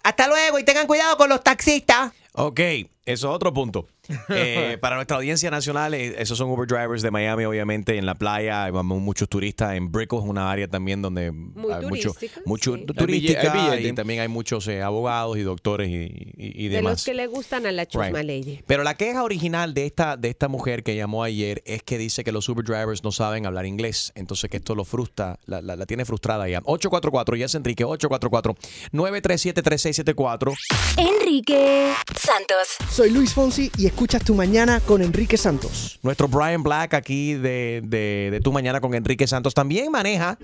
Hasta 0.03 0.27
luego 0.27 0.59
y 0.59 0.63
tengan 0.63 0.85
cuidado 0.85 1.17
con 1.17 1.27
los 1.27 1.43
taxistas. 1.43 2.13
Ok, 2.33 2.59
eso 3.07 3.29
es 3.29 3.35
otro 3.35 3.53
punto. 3.53 3.87
Eh, 4.29 4.77
para 4.79 4.95
nuestra 4.95 5.17
audiencia 5.17 5.49
nacional, 5.51 5.93
eh, 5.93 6.15
esos 6.21 6.37
son 6.37 6.49
Uber 6.49 6.65
drivers 6.67 7.01
de 7.01 7.11
Miami, 7.11 7.43
obviamente, 7.45 7.97
en 7.97 8.05
la 8.05 8.15
playa. 8.15 8.63
Hay 8.65 8.71
vamos, 8.71 9.01
muchos 9.01 9.27
turistas. 9.27 9.75
En 9.75 9.91
Brickell 9.91 10.19
es 10.19 10.25
una 10.25 10.49
área 10.49 10.65
también 10.67 11.01
donde 11.01 11.25
hay 11.25 11.31
mucho, 11.31 12.13
mucho 12.45 12.75
sí. 12.77 12.85
turística 12.85 13.51
Hay 13.53 13.71
billete. 13.71 13.87
y 13.89 13.93
también 13.93 14.21
hay 14.21 14.27
muchos 14.29 14.65
eh, 14.69 14.81
abogados 14.81 15.37
y 15.37 15.41
doctores 15.41 15.89
y, 15.89 16.33
y- 16.37 16.65
y 16.65 16.69
De 16.69 16.77
demás. 16.77 16.93
los 16.93 17.03
que 17.05 17.13
le 17.13 17.27
gustan 17.27 17.65
a 17.65 17.71
la 17.73 17.85
chusma 17.85 18.21
Right. 18.21 18.63
Pero 18.65 18.83
la 18.83 18.95
queja 18.95 19.23
original 19.23 19.73
de 19.73 19.85
esta, 19.85 20.15
de 20.17 20.29
esta 20.29 20.47
mujer 20.47 20.83
que 20.83 20.95
llamó 20.95 21.23
ayer 21.23 21.61
es 21.65 21.83
que 21.83 21.97
dice 21.97 22.23
que 22.23 22.31
los 22.31 22.47
Uber 22.47 22.63
drivers 22.65 23.03
no 23.03 23.11
saben 23.11 23.45
hablar 23.45 23.65
inglés. 23.65 24.13
Entonces 24.15 24.49
que 24.49 24.55
esto 24.57 24.73
lo 24.75 24.85
frustra, 24.85 25.37
la, 25.45 25.61
la- 25.61 25.75
la 25.75 25.85
tiene 25.85 26.05
frustrada 26.05 26.47
ya. 26.47 26.59
844, 26.63 27.35
ya 27.35 27.45
es 27.47 27.55
Enrique, 27.55 27.83
844-937-3674. 27.85 30.55
Enrique 30.97 31.91
Santos. 32.17 32.77
Soy 32.97 33.11
Luis 33.11 33.31
Fonsi 33.31 33.71
y 33.77 33.85
escuchas 33.85 34.23
Tu 34.23 34.33
Mañana 34.33 34.79
con 34.79 35.03
Enrique 35.03 35.37
Santos. 35.37 35.99
Nuestro 36.01 36.27
Brian 36.27 36.63
Black 36.63 36.95
aquí 36.95 37.35
de, 37.35 37.81
de, 37.85 38.29
de 38.31 38.39
Tu 38.41 38.51
Mañana 38.51 38.81
con 38.81 38.95
Enrique 38.95 39.27
Santos 39.27 39.53
también 39.53 39.91
maneja. 39.91 40.39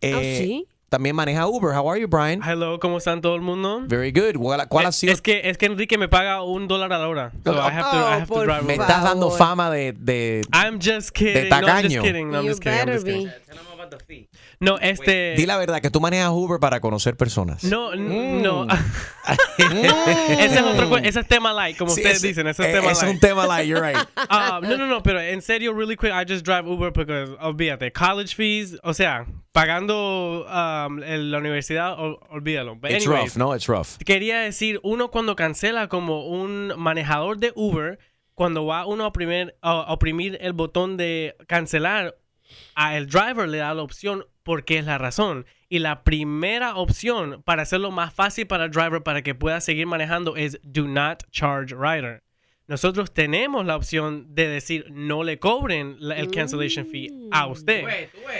eh, 0.00 0.12
¿Ah, 0.12 0.20
sí? 0.42 0.66
También 0.88 1.14
maneja 1.14 1.46
Uber. 1.46 1.76
How 1.76 1.88
are 1.92 2.00
you, 2.00 2.08
Brian? 2.08 2.42
Hello, 2.42 2.80
¿cómo 2.80 2.98
están 2.98 3.20
todo 3.20 3.36
el 3.36 3.40
mundo? 3.40 3.82
Very 3.86 4.10
good. 4.10 4.34
¿Cuál, 4.36 4.66
cuál 4.68 4.86
ha 4.86 4.88
Eh, 4.88 4.92
sido? 4.92 5.12
Es 5.12 5.22
que, 5.22 5.42
es 5.48 5.56
que 5.58 5.66
Enrique 5.66 5.96
me 5.96 6.08
paga 6.08 6.42
un 6.42 6.66
dólar 6.66 6.92
a 6.92 6.98
la 6.98 7.06
hora. 7.08 7.32
So 7.44 7.52
I 7.52 7.70
have 7.70 7.90
to, 7.92 7.96
I 7.96 8.12
have 8.20 8.26
to 8.26 8.42
drive 8.42 8.64
Me 8.64 8.72
estás 8.74 9.04
dando 9.04 9.30
fama 9.30 9.70
de, 9.70 9.92
de, 9.92 10.42
I'm 10.52 10.80
just 10.80 11.12
kidding. 11.12 11.44
de 11.44 11.50
No, 11.50 11.56
I'm 11.56 11.64
tacaño. 11.64 11.88
just 11.88 12.04
kidding. 12.04 12.30
No, 12.30 12.38
I'm 12.40 12.44
You 12.46 12.50
just 12.50 12.62
kidding. 12.64 12.80
I'm 12.80 12.88
just 12.94 13.06
No, 14.60 14.78
este... 14.78 15.34
Di 15.36 15.46
la 15.46 15.56
verdad, 15.56 15.80
que 15.80 15.90
tú 15.90 16.00
manejas 16.00 16.30
Uber 16.32 16.60
para 16.60 16.80
conocer 16.80 17.16
personas. 17.16 17.64
No, 17.64 17.92
n- 17.92 18.40
no. 18.42 18.66
Mm. 18.66 18.70
ese 20.38 20.54
es 20.58 20.62
otro 20.62 20.96
ese 20.98 21.20
es 21.20 21.26
tema 21.28 21.52
light, 21.52 21.76
como 21.76 21.90
Sí, 21.92 22.00
ustedes 22.00 22.18
ese- 22.18 22.28
dicen, 22.28 22.46
ese 22.46 22.62
es 22.62 22.68
eh, 22.68 22.72
tema 22.72 22.92
ese 22.92 23.04
light. 23.06 23.08
es 23.08 23.14
un 23.14 23.20
tema 23.20 23.46
light, 23.46 23.66
you're 23.66 23.80
right. 23.86 23.98
Ah, 24.16 24.60
no, 24.62 24.76
no, 24.76 24.86
no, 24.86 25.02
pero 25.02 25.20
en 25.20 25.42
serio, 25.42 25.72
really 25.72 25.96
quick, 25.96 26.12
I 26.12 26.24
just 26.30 26.44
drive 26.44 26.66
Uber 26.68 26.92
because, 26.92 27.32
olvídate, 27.40 27.92
college 27.92 28.34
fees, 28.34 28.78
o 28.82 28.94
sea, 28.94 29.26
pagando 29.52 30.46
um, 30.48 31.02
el- 31.02 31.30
la 31.30 31.38
universidad, 31.38 31.98
ol- 31.98 32.18
olvídalo. 32.30 32.76
But 32.76 32.90
It's 32.90 33.06
anyways, 33.06 33.34
rough, 33.34 33.36
no, 33.36 33.54
it's 33.54 33.68
rough. 33.68 33.98
Quería 34.04 34.40
decir, 34.40 34.80
uno 34.82 35.10
cuando 35.10 35.36
cancela 35.36 35.88
como 35.88 36.26
un 36.26 36.72
manejador 36.76 37.38
de 37.38 37.52
Uber, 37.54 37.98
cuando 38.34 38.64
va 38.66 38.86
uno 38.86 39.04
a 39.04 39.08
oprimir, 39.08 39.54
a 39.60 39.92
oprimir 39.92 40.38
el 40.40 40.52
botón 40.54 40.96
de 40.96 41.36
cancelar, 41.46 42.16
a 42.74 42.96
el 42.96 43.06
driver 43.06 43.48
le 43.48 43.58
da 43.58 43.74
la 43.74 43.82
opción 43.82 44.24
porque 44.42 44.78
es 44.78 44.84
la 44.86 44.98
razón. 44.98 45.46
Y 45.68 45.78
la 45.78 46.02
primera 46.04 46.74
opción 46.76 47.42
para 47.44 47.62
hacerlo 47.62 47.90
más 47.90 48.12
fácil 48.12 48.46
para 48.46 48.64
el 48.66 48.70
driver 48.70 49.02
para 49.02 49.22
que 49.22 49.34
pueda 49.34 49.60
seguir 49.60 49.86
manejando 49.86 50.36
es 50.36 50.58
do 50.62 50.86
not 50.86 51.22
charge 51.30 51.74
rider. 51.74 52.22
Nosotros 52.68 53.12
tenemos 53.12 53.66
la 53.66 53.76
opción 53.76 54.34
de 54.34 54.48
decir 54.48 54.86
no 54.90 55.24
le 55.24 55.38
cobren 55.38 55.96
la- 55.98 56.16
el 56.16 56.30
cancellation 56.30 56.86
fee 56.86 57.10
a 57.30 57.46
usted. 57.46 57.84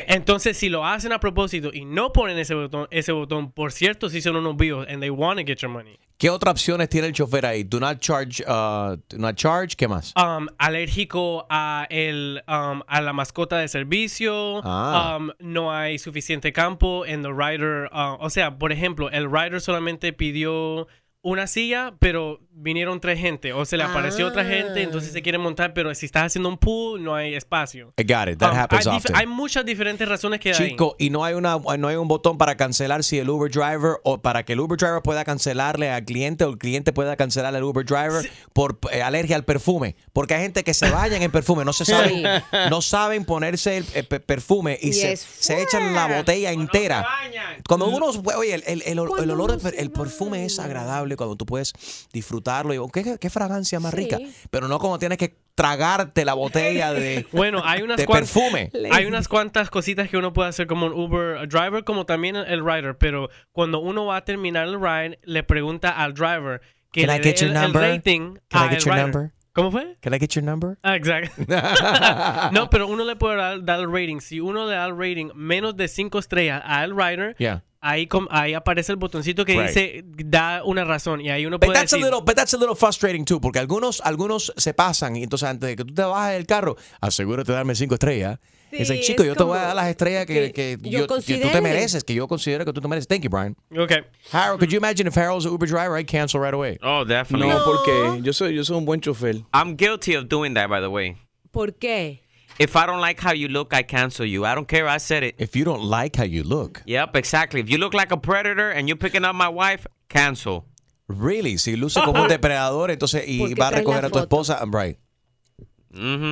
Entonces, 0.08 0.56
si 0.56 0.68
lo 0.68 0.86
hacen 0.86 1.12
a 1.12 1.20
propósito 1.20 1.70
y 1.72 1.84
no 1.84 2.12
ponen 2.12 2.38
ese 2.38 2.54
botón, 2.54 2.86
ese 2.90 3.12
botón, 3.12 3.52
por 3.52 3.72
cierto, 3.72 4.08
si 4.08 4.20
son 4.22 4.36
unos 4.36 4.56
vivos 4.56 4.86
and 4.88 5.00
they 5.00 5.10
want 5.10 5.38
to 5.40 5.44
get 5.46 5.58
your 5.58 5.70
money. 5.70 5.98
¿Qué 6.22 6.30
otras 6.30 6.52
opciones 6.52 6.88
tiene 6.88 7.08
el 7.08 7.12
chofer 7.12 7.44
ahí? 7.44 7.64
Do 7.64 7.80
not 7.80 7.98
charge, 7.98 8.44
uh, 8.46 8.94
do 9.08 9.18
not 9.18 9.34
charge, 9.34 9.74
¿qué 9.76 9.88
más? 9.88 10.14
um, 10.16 10.46
alérgico 10.56 11.44
a, 11.50 11.84
el, 11.90 12.40
um, 12.46 12.80
a 12.86 13.00
la 13.00 13.12
mascota 13.12 13.58
de 13.58 13.66
servicio, 13.66 14.60
Ah. 14.62 15.16
um, 15.18 15.30
no 15.40 15.72
hay 15.72 15.98
suficiente 15.98 16.52
campo 16.52 17.04
en 17.04 17.22
the 17.22 17.32
rider. 17.32 17.90
uh, 17.92 18.16
o 18.20 18.30
sea, 18.30 18.56
por 18.56 18.70
ejemplo, 18.70 19.10
el 19.10 19.28
rider 19.32 19.60
solamente 19.60 20.12
pidió 20.12 20.86
una 21.24 21.46
silla, 21.46 21.94
pero 22.00 22.40
vinieron 22.54 23.00
tres 23.00 23.18
gente, 23.18 23.52
o 23.52 23.64
se 23.64 23.76
le 23.76 23.84
apareció 23.84 24.26
otra 24.26 24.44
gente, 24.44 24.82
entonces 24.82 25.12
se 25.12 25.22
quiere 25.22 25.38
montar, 25.38 25.72
pero 25.72 25.94
si 25.94 26.04
estás 26.06 26.24
haciendo 26.24 26.48
un 26.48 26.58
pool, 26.58 27.02
no 27.02 27.14
hay 27.14 27.34
espacio. 27.34 27.94
I 27.96 28.02
got 28.02 28.28
it, 28.28 28.38
that 28.38 28.52
Um, 28.52 28.58
happens 28.58 28.86
hay, 28.88 28.96
often. 28.96 29.16
hay 29.16 29.26
muchas 29.26 29.64
diferentes 29.64 30.06
razones 30.08 30.40
que 30.40 30.50
hay. 30.52 30.70
Chico, 30.70 30.96
y 30.98 31.10
no 31.10 31.24
hay 31.24 31.34
una 31.34 31.58
no 31.78 31.88
hay 31.88 31.96
un 31.96 32.08
botón 32.08 32.38
para 32.38 32.56
cancelar 32.56 33.04
si 33.04 33.18
el 33.18 33.30
Uber 33.30 33.50
driver 33.50 33.96
o 34.04 34.20
para 34.20 34.44
que 34.44 34.52
el 34.54 34.60
Uber 34.60 34.76
driver 34.76 35.00
pueda 35.00 35.24
cancelarle 35.24 35.90
al 35.90 36.04
cliente 36.04 36.44
o 36.44 36.50
el 36.50 36.58
cliente 36.58 36.92
pueda 36.92 37.16
cancelar 37.16 37.54
al 37.54 37.62
Uber 37.62 37.84
driver 37.86 38.28
por 38.52 38.78
eh, 38.92 39.00
alergia 39.02 39.36
al 39.36 39.44
perfume, 39.44 39.96
porque 40.12 40.34
hay 40.34 40.42
gente 40.42 40.62
que 40.64 40.74
se 40.74 40.90
bañan 40.90 41.22
en 41.22 41.30
perfume, 41.30 41.64
no 41.64 41.72
se 41.72 41.84
Sí. 41.84 41.92
saben 41.92 42.22
no 42.68 42.82
saben 42.82 43.24
ponerse 43.24 43.78
el, 43.78 43.86
eh, 43.94 44.02
pe- 44.02 44.20
perfume 44.20 44.76
y, 44.82 44.88
Y 44.88 44.92
se, 44.92 45.16
se 45.16 45.62
echan 45.62 45.94
la 45.94 46.06
botella 46.18 46.50
entera. 46.52 47.06
Cuando 47.66 47.86
uno 47.88 48.06
oye, 48.36 48.54
el, 48.54 48.64
el- 48.66 48.82
el- 48.82 48.98
el 48.98 49.30
olor 49.30 49.52
del 49.52 49.60
per- 49.60 49.74
el 49.80 49.90
perfume 49.90 50.44
es 50.44 50.58
agradable 50.58 51.11
cuando 51.16 51.36
tú 51.36 51.46
puedes 51.46 51.72
disfrutarlo 52.12 52.74
y 52.74 52.78
oh, 52.78 52.88
qué, 52.88 53.18
qué 53.20 53.30
fragancia 53.30 53.80
más 53.80 53.92
Sí. 53.92 53.96
rica, 53.98 54.18
pero 54.50 54.68
no 54.68 54.78
como 54.78 54.98
tienes 54.98 55.18
que 55.18 55.36
tragarte 55.54 56.24
la 56.24 56.34
botella 56.34 56.92
de 56.92 57.26
Bueno, 57.32 57.62
hay 57.64 57.82
unas 57.82 57.98
de 57.98 58.06
perfume. 58.06 58.70
Hay 58.90 59.04
unas 59.04 59.28
cuantas 59.28 59.68
cositas 59.70 60.08
que 60.08 60.16
uno 60.16 60.32
puede 60.32 60.48
hacer 60.48 60.66
como 60.66 60.86
un 60.86 60.92
Uber 60.92 61.46
driver, 61.48 61.84
como 61.84 62.06
también 62.06 62.36
el 62.36 62.64
rider, 62.64 62.96
pero 62.96 63.28
cuando 63.52 63.78
uno 63.80 64.06
va 64.06 64.16
a 64.16 64.24
terminar 64.24 64.66
el 64.66 64.80
ride, 64.80 65.18
le 65.24 65.42
pregunta 65.42 65.90
al 65.90 66.14
driver 66.14 66.60
que 66.90 67.06
Can 67.06 67.16
I 67.16 67.22
get 67.22 67.34
dé 67.38 67.40
your 67.46 67.50
el, 67.50 67.56
el 67.56 67.62
number? 67.62 67.82
rating 67.82 68.34
Can 68.48 68.66
I 68.66 68.68
get 68.74 68.84
your 68.84 68.94
rider. 68.94 69.02
number? 69.12 69.32
¿Cómo 69.54 69.70
fue? 69.70 69.96
Can 70.00 70.14
I 70.14 70.18
get 70.18 70.30
your 70.30 70.42
number? 70.44 70.78
Ah, 70.82 70.96
exacto. 70.96 71.30
no, 72.52 72.70
pero 72.70 72.86
uno 72.86 73.04
le 73.04 73.16
puede 73.16 73.36
dar, 73.36 73.62
dar 73.64 73.80
el 73.80 73.92
rating. 73.92 74.20
Si 74.20 74.40
uno 74.40 74.66
le 74.66 74.74
da 74.76 74.86
el 74.86 74.96
rating 74.96 75.30
menos 75.34 75.76
de 75.76 75.88
5 75.88 76.18
estrellas 76.18 76.62
al 76.64 76.96
rider, 76.96 77.36
Yeah. 77.38 77.62
ahí, 77.80 78.08
ahí 78.30 78.54
aparece 78.54 78.92
el 78.92 78.96
botoncito 78.96 79.44
que 79.44 79.52
Right. 79.52 79.66
dice 79.68 80.04
da 80.06 80.62
una 80.64 80.84
razón 80.84 81.20
y 81.20 81.28
ahí 81.30 81.44
uno 81.44 81.58
But 81.58 81.66
puede 81.66 81.78
that's, 81.80 81.92
a 81.92 81.96
decir... 81.96 82.10
little, 82.10 82.24
but 82.24 82.34
that's 82.34 82.54
a 82.54 82.56
little 82.56 82.74
frustrating 82.76 83.24
too, 83.26 83.40
porque 83.40 83.58
algunos, 83.58 84.00
algunos 84.02 84.52
se 84.56 84.72
pasan 84.72 85.16
y 85.16 85.22
entonces 85.24 85.48
antes 85.48 85.68
de 85.68 85.76
que 85.76 85.84
tú 85.84 85.92
te 85.92 86.02
bajes 86.02 86.34
del 86.36 86.46
carro, 86.46 86.76
asegúrate 87.00 87.52
de 87.52 87.56
darme 87.56 87.74
cinco 87.74 87.94
estrellas. 87.94 88.38
Sí, 88.72 88.78
Dice, 88.78 89.00
chico, 89.02 89.22
es 89.22 89.28
yo 89.28 89.34
te 89.36 89.42
voy 89.44 89.58
a 89.58 89.62
dar 89.62 89.76
las 89.76 89.88
estrellas 89.88 90.24
que, 90.24 90.50
que 90.50 90.78
que 90.80 90.90
yo 90.90 91.00
yo- 91.00 91.06
que 91.06 91.38
tú 91.38 91.48
te 91.50 91.60
mereces, 91.60 92.02
que 92.04 92.14
yo 92.14 92.26
considero 92.26 92.64
que 92.64 92.72
tú 92.72 92.80
te 92.80 92.88
mereces. 92.88 93.06
Thank 93.06 93.22
you, 93.22 93.28
Brian. 93.28 93.54
Okay. 93.70 93.98
Harold, 94.32 94.60
could 94.60 94.70
you 94.72 94.78
imagine 94.78 95.06
if 95.06 95.14
Harold's 95.14 95.44
an 95.44 95.52
Uber 95.52 95.66
driver, 95.66 95.94
I'd 95.98 96.06
cancel 96.06 96.40
right 96.40 96.54
away. 96.54 96.78
Oh, 96.82 97.04
definitely. 97.04 97.48
No, 97.48 97.62
porque 97.66 98.22
yo 98.22 98.32
soy, 98.32 98.54
yo 98.54 98.64
soy 98.64 98.76
un 98.78 98.86
buen 98.86 99.00
chofer. 99.02 99.44
I'm 99.52 99.76
guilty 99.76 100.14
of 100.14 100.28
doing 100.30 100.54
that, 100.54 100.70
by 100.70 100.80
the 100.80 100.88
way. 100.88 101.16
¿Por 101.52 101.72
qué? 101.78 102.20
If 102.58 102.74
I 102.76 102.86
don't 102.86 103.00
like 103.00 103.20
how 103.20 103.32
you 103.32 103.48
look, 103.48 103.74
I 103.74 103.82
cancel 103.82 104.24
you. 104.26 104.46
I 104.46 104.54
don't 104.54 104.66
care. 104.68 104.86
I 104.88 104.98
said 104.98 105.22
it. 105.22 105.34
If 105.38 105.54
you 105.54 105.64
don't 105.64 105.82
like 105.84 106.16
how 106.16 106.24
you 106.24 106.42
look. 106.42 106.82
Yep, 106.86 107.14
exactly. 107.16 107.60
If 107.60 107.68
you 107.68 107.76
look 107.78 107.92
like 107.92 108.10
a 108.10 108.16
predator 108.16 108.70
and 108.70 108.88
you're 108.88 108.96
picking 108.98 109.24
up 109.24 109.34
my 109.34 109.48
wife, 109.48 109.86
cancel. 110.08 110.64
Really? 111.08 111.58
Si 111.58 111.76
luce 111.76 112.00
como 112.02 112.22
un 112.22 112.28
depredador, 112.28 112.90
entonces 112.90 113.24
y 113.28 113.54
va 113.54 113.68
a 113.68 113.70
recoger 113.72 114.04
a 114.06 114.10
tu 114.10 114.18
esposa, 114.18 114.58
I'm 114.62 114.72
right. 114.72 114.96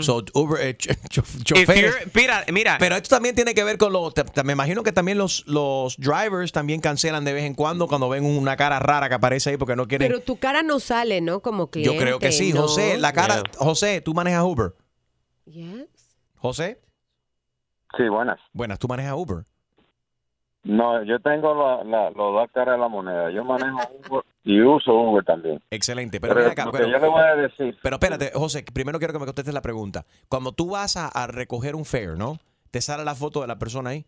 So 0.03 0.25
Uber 0.35 0.61
eh, 0.67 0.77
ch- 0.79 0.97
choferes. 1.45 1.95
mira, 2.15 2.45
mira. 2.53 2.77
Pero 2.79 2.97
esto 2.97 3.09
también 3.11 3.35
tiene 3.35 3.53
que 3.55 3.63
ver 3.63 3.77
con 3.77 3.93
los. 3.93 4.15
te- 4.15 4.25
te- 4.25 4.43
Me 4.43 4.55
imagino 4.55 4.83
que 4.83 4.93
también 4.93 5.19
los, 5.19 5.47
los 5.47 5.97
drivers 5.99 6.51
también 6.53 6.81
cancelan 6.81 7.25
de 7.25 7.33
vez 7.35 7.45
en 7.45 7.55
cuando 7.55 7.87
cuando 7.87 8.09
ven 8.09 8.25
una 8.25 8.57
cara 8.57 8.79
rara 8.79 9.09
que 9.09 9.15
aparece 9.17 9.51
ahí 9.51 9.57
porque 9.59 9.77
no 9.77 9.87
quieren. 9.87 10.09
Pero 10.09 10.21
tu 10.23 10.39
cara 10.39 10.63
no 10.63 10.81
sale, 10.81 11.21
¿no? 11.21 11.41
Como 11.41 11.71
cliente. 11.71 11.95
Yo 11.95 12.01
creo 12.01 12.19
que 12.19 12.33
sí, 12.33 12.53
¿no? 12.53 12.63
José. 12.63 12.97
La 12.99 13.13
cara. 13.13 13.43
José, 13.59 14.01
tú 14.01 14.15
manejas 14.15 14.45
Uber. 14.45 14.75
Yes. 15.45 15.89
José. 16.37 16.81
Sí, 17.97 18.09
buenas. 18.09 18.39
Buenas, 18.53 18.79
tú 18.79 18.89
manejas 18.89 19.15
Uber. 19.17 19.45
No, 20.63 21.03
yo 21.05 21.19
tengo 21.21 21.55
la- 21.55 21.85
la- 21.85 22.11
los 22.11 22.35
dos 22.35 22.51
caras 22.53 22.75
de 22.75 22.81
la 22.81 22.89
moneda. 22.89 23.31
Yo 23.31 23.45
manejo 23.45 23.79
Uber 24.11 24.23
y 24.45 24.61
uso 24.61 24.93
Uber 24.93 25.25
también. 25.25 25.61
Excelente, 25.71 26.21
pero, 26.21 26.35
Pero 26.35 26.51
acá, 26.51 26.69
pero- 26.71 26.87
yo 26.87 26.99
le 26.99 27.09
voy 27.09 27.23
a 27.23 27.35
decir. 27.35 27.79
pero 27.83 27.97
espérate, 27.97 28.31
José, 28.35 28.65
primero 28.73 28.99
quiero 28.99 29.13
que 29.15 29.19
me 29.21 29.25
contestes 29.27 29.55
la 29.55 29.63
pregunta. 29.63 30.05
Cuando 30.29 30.53
tú 30.53 30.71
vas 30.71 30.97
a, 30.97 31.09
a 31.09 31.27
recoger 31.27 31.75
un 31.75 31.85
fare, 31.87 32.17
¿no? 32.17 32.39
¿Te 32.71 32.81
sale 32.83 33.05
la 33.05 33.15
foto 33.15 33.41
de 33.41 33.47
la 33.47 33.59
persona 33.59 33.91
ahí? 33.91 34.05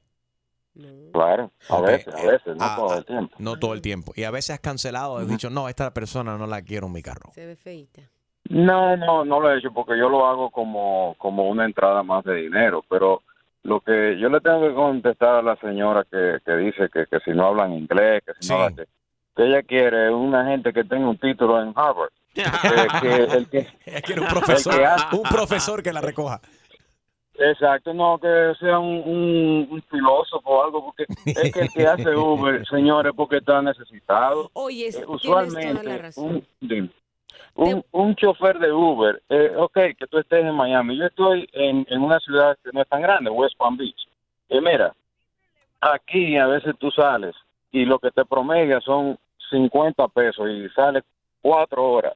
Claro, 1.13 1.51
a 1.69 1.81
veces, 1.83 2.15
a 2.15 2.23
eh, 2.23 2.31
veces, 2.33 2.57
no 2.57 2.65
ah, 2.65 2.77
todo 2.77 2.93
ah, 2.93 2.97
el 2.99 3.05
tiempo. 3.05 3.37
No 3.39 3.59
todo 3.59 3.75
el 3.75 3.83
tiempo. 3.83 4.13
Y 4.17 4.25
a 4.25 4.31
veces 4.31 4.51
has 4.55 4.61
cancelado, 4.61 5.19
has 5.19 5.29
dicho, 5.29 5.51
no, 5.51 5.69
esta 5.69 5.93
persona 5.93 6.39
no 6.39 6.47
la 6.47 6.63
quiero 6.63 6.87
en 6.87 6.93
mi 6.95 7.03
carro. 7.03 7.31
Se 7.33 7.45
ve 7.45 7.57
feita. 7.57 8.03
No, 8.49 8.97
no, 8.97 9.25
no 9.25 9.41
lo 9.41 9.53
he 9.53 9.59
hecho 9.59 9.71
porque 9.73 9.99
yo 9.99 10.09
lo 10.09 10.27
hago 10.27 10.51
como, 10.51 11.15
como 11.19 11.49
una 11.49 11.67
entrada 11.67 12.03
más 12.03 12.25
de 12.25 12.37
dinero, 12.37 12.83
pero 12.89 13.23
lo 13.65 13.81
que 13.81 14.19
yo 14.19 14.29
le 14.29 14.41
tengo 14.41 14.61
que 14.69 14.75
contestar 14.75 15.37
a 15.37 15.43
la 15.43 15.57
señora 15.57 16.05
que, 16.11 16.39
que 16.45 16.53
dice 16.57 16.89
que, 16.93 17.07
que 17.07 17.21
si 17.25 17.31
no 17.31 17.47
hablan 17.47 17.73
inglés, 17.73 18.23
que 18.27 18.33
si 18.41 18.49
no 18.53 18.59
hablan- 18.61 18.87
que 19.37 19.45
ella 19.47 19.63
quiere 19.63 20.11
una 20.11 20.45
gente 20.47 20.73
que 20.73 20.85
tenga 20.85 21.09
un 21.09 21.17
título 21.19 21.63
en 21.63 21.73
Harvard. 21.77 22.11
Que, 22.35 22.43
que 23.01 23.15
el 23.37 23.49
que, 23.49 23.69
Ella 23.87 24.01
quiere 24.03 24.21
un 24.23 24.27
profesor, 24.29 24.73
el 24.75 24.79
que 24.81 24.87
hace- 24.87 25.17
un 25.17 25.23
profesor 25.23 25.83
que 25.83 25.93
la 25.93 26.01
recoja. 26.01 26.41
Exacto, 27.39 27.95
no, 27.95 28.19
que 28.19 28.53
sea 28.61 28.79
un, 28.79 29.03
un, 29.07 29.69
un 29.71 29.83
filósofo 29.91 30.49
o 30.51 30.65
algo, 30.65 30.85
porque 30.85 31.07
es 31.25 31.53
que 31.53 31.61
el 31.61 31.69
que 31.73 31.87
hace 31.87 32.15
Uber, 32.15 32.65
señores, 32.71 33.13
porque 33.17 33.39
está 33.39 33.63
necesitado. 33.63 34.51
Oye, 34.53 34.89
Eh, 34.89 34.91
tienes 34.93 35.07
toda 35.07 35.43
la 35.43 35.49
usualmente, 35.49 35.99
razón. 35.99 36.25
un, 36.27 36.47
dime. 36.61 36.91
Un, 37.55 37.85
un 37.93 38.15
chofer 38.17 38.59
de 38.59 38.73
Uber, 38.73 39.23
eh, 39.29 39.53
ok, 39.57 39.75
que 39.99 40.07
tú 40.11 40.19
estés 40.19 40.45
en 40.45 40.55
Miami, 40.55 40.97
yo 40.97 41.07
estoy 41.07 41.49
en, 41.53 41.87
en 41.91 42.03
una 42.03 42.19
ciudad 42.21 42.57
que 42.65 42.71
no 42.73 42.83
es 42.83 42.89
tan 42.89 43.03
grande, 43.03 43.31
West 43.31 43.57
Palm 43.57 43.77
Beach. 43.77 44.09
Y 44.49 44.61
mira, 44.61 44.93
aquí 45.81 46.37
a 46.37 46.47
veces 46.47 46.75
tú 46.79 46.91
sales 46.91 47.35
y 47.71 47.85
lo 47.85 47.99
que 47.99 48.11
te 48.11 48.25
promedia 48.25 48.81
son 48.81 49.19
50 49.51 50.09
pesos 50.09 50.49
y 50.49 50.69
sales 50.71 51.03
cuatro 51.41 51.85
horas 51.93 52.15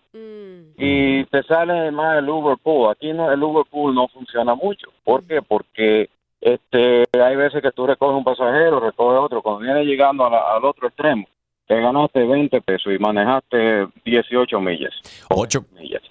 y 0.78 1.24
te 1.26 1.42
sale 1.42 1.90
más 1.90 2.18
el 2.18 2.28
Uber 2.28 2.56
Pool. 2.62 2.90
Aquí 2.90 3.12
no, 3.12 3.30
el 3.32 3.42
Uber 3.42 3.64
Pool 3.70 3.94
no 3.94 4.08
funciona 4.08 4.54
mucho. 4.54 4.88
¿Por 5.04 5.24
qué? 5.24 5.42
Porque 5.42 6.08
este, 6.40 7.04
hay 7.12 7.36
veces 7.36 7.60
que 7.62 7.72
tú 7.72 7.86
recoges 7.86 8.16
un 8.16 8.24
pasajero, 8.24 8.78
recoges 8.80 9.18
otro. 9.20 9.42
Cuando 9.42 9.60
vienes 9.62 9.84
llegando 9.86 10.24
a 10.26 10.30
la- 10.30 10.54
al 10.54 10.64
otro 10.64 10.88
extremo, 10.88 11.26
te 11.66 11.81
ganaste 11.81 12.24
20 12.24 12.61
pesos 12.61 12.92
y 12.94 12.98
manejaste 12.98 13.88
18 14.05 14.61
millas. 14.61 14.92
8, 15.31 15.64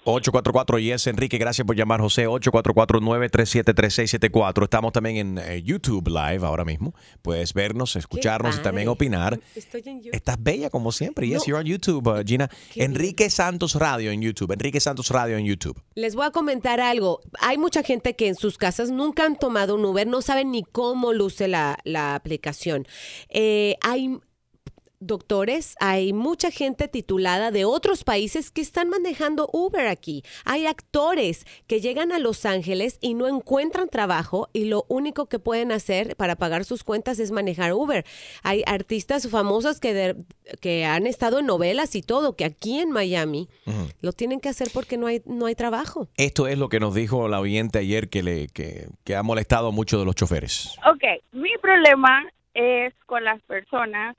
844 0.04 0.78
Yes, 0.78 1.06
Enrique, 1.06 1.38
gracias 1.38 1.66
por 1.66 1.74
llamar, 1.74 2.00
José. 2.00 2.28
844-937-3674. 2.28 4.64
Estamos 4.64 4.92
también 4.92 5.16
en 5.16 5.38
eh, 5.38 5.62
YouTube 5.62 6.08
Live 6.08 6.46
ahora 6.46 6.66
mismo. 6.66 6.92
Puedes 7.22 7.54
vernos, 7.54 7.96
escucharnos 7.96 8.58
y 8.58 8.62
también 8.62 8.88
opinar. 8.88 9.40
Estoy 9.54 9.82
en 9.86 10.02
YouTube. 10.02 10.14
Estás 10.14 10.36
bella 10.42 10.68
como 10.68 10.92
siempre. 10.92 11.26
Yes, 11.26 11.46
you're 11.46 11.58
on 11.58 11.64
YouTube, 11.66 12.06
uh, 12.06 12.22
Gina. 12.24 12.50
Enrique 12.74 13.30
Santos 13.30 13.76
Radio 13.76 14.10
en 14.10 14.20
YouTube. 14.20 14.52
Enrique 14.52 14.80
Santos 14.80 15.08
Radio 15.10 15.38
en 15.38 15.46
YouTube. 15.46 15.80
Les 15.94 16.14
voy 16.14 16.26
a 16.26 16.32
comentar 16.32 16.80
algo. 16.80 17.20
Hay 17.40 17.56
mucha 17.56 17.82
gente 17.82 18.14
que 18.14 18.28
en 18.28 18.34
sus 18.34 18.58
casas 18.58 18.90
nunca 18.90 19.24
han 19.24 19.38
tomado 19.38 19.76
un 19.76 19.86
Uber, 19.86 20.06
no 20.06 20.20
saben 20.20 20.50
ni 20.50 20.64
cómo 20.64 21.14
luce 21.14 21.48
la, 21.48 21.78
la 21.84 22.14
aplicación. 22.14 22.86
Eh, 23.30 23.76
hay 23.80 24.18
doctores, 25.00 25.74
hay 25.80 26.12
mucha 26.12 26.50
gente 26.50 26.88
titulada 26.88 27.50
de 27.50 27.64
otros 27.64 28.04
países 28.04 28.50
que 28.50 28.60
están 28.60 28.88
manejando 28.88 29.48
Uber 29.52 29.86
aquí. 29.86 30.22
Hay 30.44 30.66
actores 30.66 31.46
que 31.66 31.80
llegan 31.80 32.12
a 32.12 32.18
Los 32.18 32.46
Ángeles 32.46 32.98
y 33.00 33.14
no 33.14 33.28
encuentran 33.28 33.88
trabajo 33.88 34.48
y 34.52 34.64
lo 34.66 34.84
único 34.88 35.26
que 35.26 35.38
pueden 35.38 35.72
hacer 35.72 36.16
para 36.16 36.36
pagar 36.36 36.64
sus 36.64 36.84
cuentas 36.84 37.18
es 37.18 37.30
manejar 37.30 37.72
Uber. 37.72 38.04
Hay 38.42 38.62
artistas 38.66 39.28
famosos 39.28 39.80
que, 39.80 39.94
de- 39.94 40.16
que 40.60 40.84
han 40.84 41.06
estado 41.06 41.38
en 41.40 41.46
novelas 41.46 41.94
y 41.94 42.02
todo, 42.02 42.34
que 42.36 42.44
aquí 42.44 42.78
en 42.78 42.90
Miami 42.90 43.48
lo 44.00 44.12
tienen 44.12 44.40
que 44.40 44.48
hacer 44.48 44.68
porque 44.72 44.96
no 44.96 45.06
hay, 45.06 45.22
no 45.26 45.46
hay 45.46 45.54
trabajo. 45.54 46.08
Esto 46.16 46.46
es 46.48 46.58
lo 46.58 46.68
que 46.68 46.80
nos 46.80 46.94
dijo 46.94 47.28
la 47.28 47.40
oyente 47.40 47.78
ayer 47.78 48.08
que, 48.08 48.22
le, 48.22 48.48
que, 48.48 48.88
que 49.04 49.14
ha 49.16 49.22
molestado 49.22 49.68
a 49.68 49.70
muchos 49.70 50.00
de 50.00 50.06
los 50.06 50.14
choferes. 50.14 50.76
Ok, 50.90 51.02
mi 51.32 51.50
problema 51.60 52.24
es 52.54 52.94
con 53.06 53.22
las 53.24 53.42
personas 53.42 54.16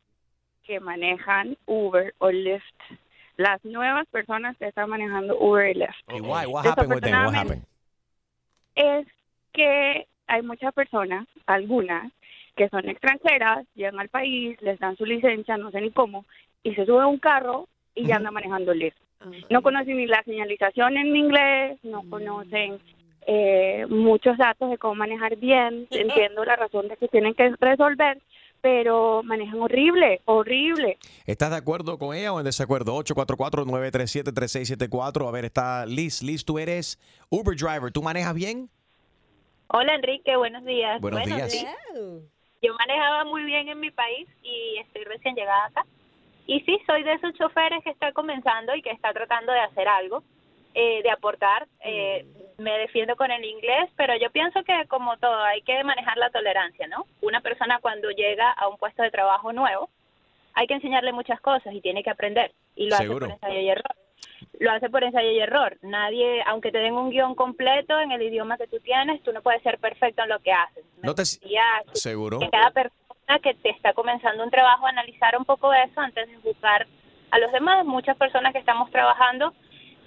que 0.67 0.80
manejan 0.80 1.58
Uber 1.65 2.13
o 2.19 2.30
Lyft. 2.30 2.75
Las 3.38 3.63
nuevas 3.63 4.06
personas 4.08 4.58
que 4.58 4.67
están 4.67 4.89
manejando 4.89 5.38
Uber 5.39 5.69
y 5.69 5.80
Lyft. 5.80 6.03
Y 6.10 6.21
why? 6.21 6.45
What 6.45 6.65
happened 6.65 6.93
with 6.93 7.01
them? 7.01 7.25
What 7.25 7.34
happened? 7.34 7.63
Es 8.75 9.08
que 9.53 10.08
hay 10.27 10.41
muchas 10.41 10.73
personas, 10.73 11.25
algunas, 11.45 12.12
que 12.56 12.69
son 12.69 12.89
extranjeras, 12.89 13.65
llegan 13.75 13.99
al 13.99 14.10
país, 14.10 14.62
les 14.62 14.80
dan 14.80 14.97
su 14.97 15.06
licencia, 15.06 15.58
no 15.58 15.71
sé 15.71 15.80
ni 15.80 15.91
cómo, 15.91 16.25
y 16.63 16.75
se 16.75 16.86
suben 16.86 17.03
a 17.03 17.08
un 17.08 17.19
carro 17.19 17.67
y 17.95 18.06
ya 18.06 18.17
andan 18.17 18.34
manejando 18.34 18.73
Lyft. 18.73 18.97
No 19.49 19.62
conocen 19.62 19.97
ni 19.97 20.06
la 20.06 20.21
señalización 20.23 20.97
en 20.97 21.15
inglés, 21.15 21.80
no 21.84 22.03
conocen 22.10 22.80
eh, 23.25 23.86
muchos 23.89 24.38
datos 24.38 24.69
de 24.69 24.77
cómo 24.77 24.95
manejar 24.95 25.38
bien. 25.38 25.88
Entiendo 25.91 26.45
la 26.45 26.56
razón 26.56 26.88
de 26.88 26.97
que 26.97 27.08
tienen 27.08 27.34
que 27.34 27.53
resolver, 27.60 28.19
pero 28.67 29.23
manejan 29.23 29.62
horrible, 29.62 30.19
horrible. 30.25 30.97
¿Estás 31.25 31.51
de 31.51 31.56
acuerdo 31.56 31.97
con 31.97 32.13
ella 32.13 32.34
o 32.34 32.39
en 32.39 32.43
desacuerdo? 32.43 32.97
844-937-3674. 32.97 35.25
A 35.25 35.32
ver, 35.32 35.45
está 35.45 35.86
Liz. 35.86 36.21
Liz, 36.21 36.43
tú 36.43 36.60
eres 36.60 36.99
Uber 37.30 37.56
driver. 37.56 37.93
¿Tú 37.93 38.03
manejas 38.03 38.36
bien? 38.36 38.69
Hola 39.67 39.95
Enrique, 39.95 40.36
buenos 40.36 40.65
días. 40.65 40.99
Buenos 40.99 41.21
Bueno, 41.21 41.38
días. 41.38 41.65
Yo 42.62 42.73
manejaba 42.77 43.23
muy 43.23 43.43
bien 43.43 43.69
en 43.69 43.80
mi 43.80 43.89
país 43.89 44.27
y 44.43 44.80
estoy 44.80 45.06
recién 45.06 45.36
llegada 45.36 45.67
acá. 45.67 45.86
Y 46.45 46.60
sí, 46.62 46.77
soy 46.86 47.03
de 47.03 47.13
esos 47.13 47.34
choferes 47.36 47.82
que 47.86 47.91
está 47.91 48.12
comenzando 48.12 48.75
y 48.75 48.82
que 48.82 48.91
está 48.91 49.13
tratando 49.13 49.53
de 49.53 49.62
hacer 49.62 49.88
algo, 49.88 50.23
eh, 50.73 51.01
de 51.03 51.10
aportar. 51.10 51.69
Eh, 51.86 52.25
me 52.58 52.78
defiendo 52.80 53.15
con 53.15 53.32
el 53.32 53.46
inglés, 53.46 53.89
pero 53.96 54.15
yo 54.17 54.32
pienso 54.32 54.63
que 54.63 54.86
como 54.88 55.17
todo 55.17 55.43
hay 55.43 55.62
que 55.62 55.84
manejar 55.84 56.17
la 56.17 56.30
tolerancia, 56.32 56.88
¿no? 56.88 57.06
Una 57.22 57.41
persona 57.41 57.80
cuando 57.80 58.10
llega 58.10 58.52
a 58.52 58.67
un 58.67 58.78
puesto 58.78 59.04
de 59.04 59.12
trabajo 59.12 59.54
nuevo, 59.54 59.89
hay 60.54 60.65
que 60.65 60.74
enseñarle 60.74 61.13
muchas 61.13 61.39
cosas 61.39 61.74
y 61.74 61.82
tiene 61.82 62.04
que 62.04 62.10
aprender. 62.10 62.52
Y 62.76 62.89
lo 62.89 62.98
Seguro. 62.98 63.28
hace 63.28 63.36
por 63.36 63.50
ensayo 63.50 63.60
y 63.60 63.70
error. 63.70 63.96
Lo 64.60 64.72
hace 64.72 64.89
por 64.89 65.04
ensayo 65.04 65.30
y 65.30 65.39
error. 65.39 65.78
Nadie, 65.84 66.41
aunque 66.48 66.72
te 66.72 66.80
den 66.80 66.96
un 66.96 67.12
guion 67.12 67.36
completo 67.36 68.00
en 68.00 68.12
el 68.12 68.24
idioma 68.24 68.58
que 68.58 68.65
tú 68.65 68.80
tienes, 68.80 69.22
tú 69.22 69.32
no 69.32 69.43
puedes 69.43 69.62
ser 69.62 69.78
perfecto 69.78 70.24
en 70.24 70.30
lo 70.30 70.39
que 70.39 70.52
haces. 70.52 70.84
No 71.04 71.13
te... 71.13 71.26
Seguro. 71.26 72.39
que 72.39 72.50
cada 72.50 72.72
persona 72.72 73.39
que 73.43 73.54
te 73.54 73.70
está 73.70 73.93
comenzando 73.93 74.43
un 74.43 74.50
trabajo 74.50 74.88
analizar 74.88 75.38
un 75.38 75.46
poco 75.46 75.72
eso 75.74 76.00
antes 76.02 76.28
de 76.28 76.38
juzgar 76.38 76.88
a 77.30 77.38
los 77.38 77.52
demás. 77.52 77.86
Muchas 77.86 78.17
personas 78.17 78.52
que 78.52 78.60
estamos 78.60 78.89
trabajando, 78.89 79.54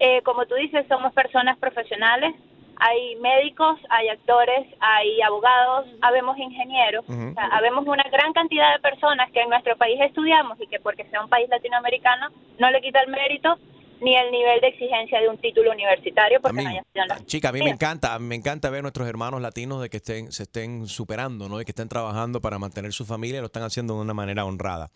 eh, 0.01 0.21
como 0.25 0.47
tú 0.47 0.55
dices, 0.57 0.85
somos 0.89 1.13
personas 1.13 1.57
profesionales. 1.59 2.35
Hay 2.83 3.15
médicos, 3.17 3.79
hay 3.91 4.09
actores, 4.09 4.67
hay 4.81 5.21
abogados, 5.21 5.87
habemos 6.01 6.39
ingenieros, 6.39 7.05
o 7.07 7.13
sea, 7.35 7.45
habemos 7.53 7.87
una 7.87 8.03
gran 8.11 8.33
cantidad 8.33 8.73
de 8.75 8.81
personas 8.81 9.31
que 9.33 9.41
en 9.43 9.51
nuestro 9.51 9.77
país 9.77 10.01
estudiamos 10.01 10.59
y 10.59 10.67
que 10.67 10.81
porque 10.81 11.05
sea 11.11 11.23
un 11.23 11.29
país 11.29 11.47
latinoamericano 11.51 12.29
no 12.59 12.71
le 12.71 12.81
quita 12.81 13.01
el 13.03 13.11
mérito 13.11 13.59
ni 14.01 14.17
el 14.17 14.31
nivel 14.31 14.63
de 14.63 14.69
exigencia 14.69 15.21
de 15.21 15.29
un 15.29 15.37
título 15.37 15.71
universitario 15.73 16.41
porque 16.41 16.63
no 16.63 16.71
haya 16.71 16.83
sido 16.91 17.03
en 17.03 17.09
la- 17.09 17.25
Chica, 17.27 17.51
a 17.51 17.53
mí 17.53 17.61
me 17.63 17.69
encanta, 17.69 18.19
me 18.19 18.35
encanta 18.35 18.71
ver 18.71 18.81
nuestros 18.81 19.07
hermanos 19.07 19.43
latinos 19.43 19.83
de 19.83 19.91
que 19.91 19.99
estén, 19.99 20.33
se 20.33 20.45
estén 20.45 20.87
superando, 20.87 21.51
¿no? 21.51 21.59
De 21.59 21.67
que 21.67 21.73
estén 21.73 21.91
trabajando 21.91 22.41
para 22.41 22.59
mantener 22.59 22.95
su 22.95 23.05
familia, 23.05 23.41
lo 23.41 23.47
están 23.49 23.63
haciendo 23.65 23.95
de 23.97 24.01
una 24.01 24.15
manera 24.15 24.47
honrada. 24.47 24.89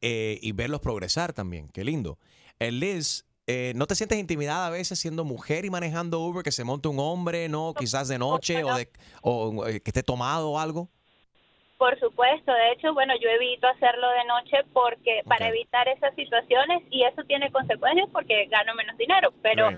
Eh, 0.00 0.38
y 0.40 0.52
verlos 0.52 0.78
progresar 0.80 1.32
también, 1.32 1.68
qué 1.74 1.82
lindo. 1.82 2.16
Eh, 2.60 2.70
Liz, 2.70 3.24
eh, 3.46 3.72
¿no 3.76 3.86
te 3.86 3.94
sientes 3.94 4.18
intimidada 4.18 4.66
a 4.66 4.70
veces 4.70 4.98
siendo 4.98 5.24
mujer 5.24 5.64
y 5.64 5.70
manejando 5.70 6.20
Uber, 6.20 6.42
que 6.42 6.52
se 6.52 6.64
monte 6.64 6.88
un 6.88 6.98
hombre, 6.98 7.48
no? 7.48 7.74
Quizás 7.74 8.08
de 8.08 8.18
noche 8.18 8.64
o, 8.64 8.74
de, 8.74 8.88
o 9.22 9.66
eh, 9.66 9.80
que 9.80 9.90
esté 9.90 10.02
tomado 10.02 10.50
o 10.50 10.58
algo. 10.58 10.88
Por 11.76 11.98
supuesto, 11.98 12.52
de 12.52 12.72
hecho, 12.72 12.94
bueno, 12.94 13.12
yo 13.20 13.28
evito 13.28 13.66
hacerlo 13.66 14.08
de 14.10 14.24
noche 14.24 14.56
porque 14.72 15.22
para 15.26 15.48
evitar 15.48 15.86
esas 15.88 16.14
situaciones 16.14 16.82
y 16.90 17.04
eso 17.04 17.22
tiene 17.24 17.50
consecuencias 17.50 18.08
porque 18.12 18.46
gano 18.46 18.74
menos 18.74 18.96
dinero, 18.96 19.32
pero 19.42 19.68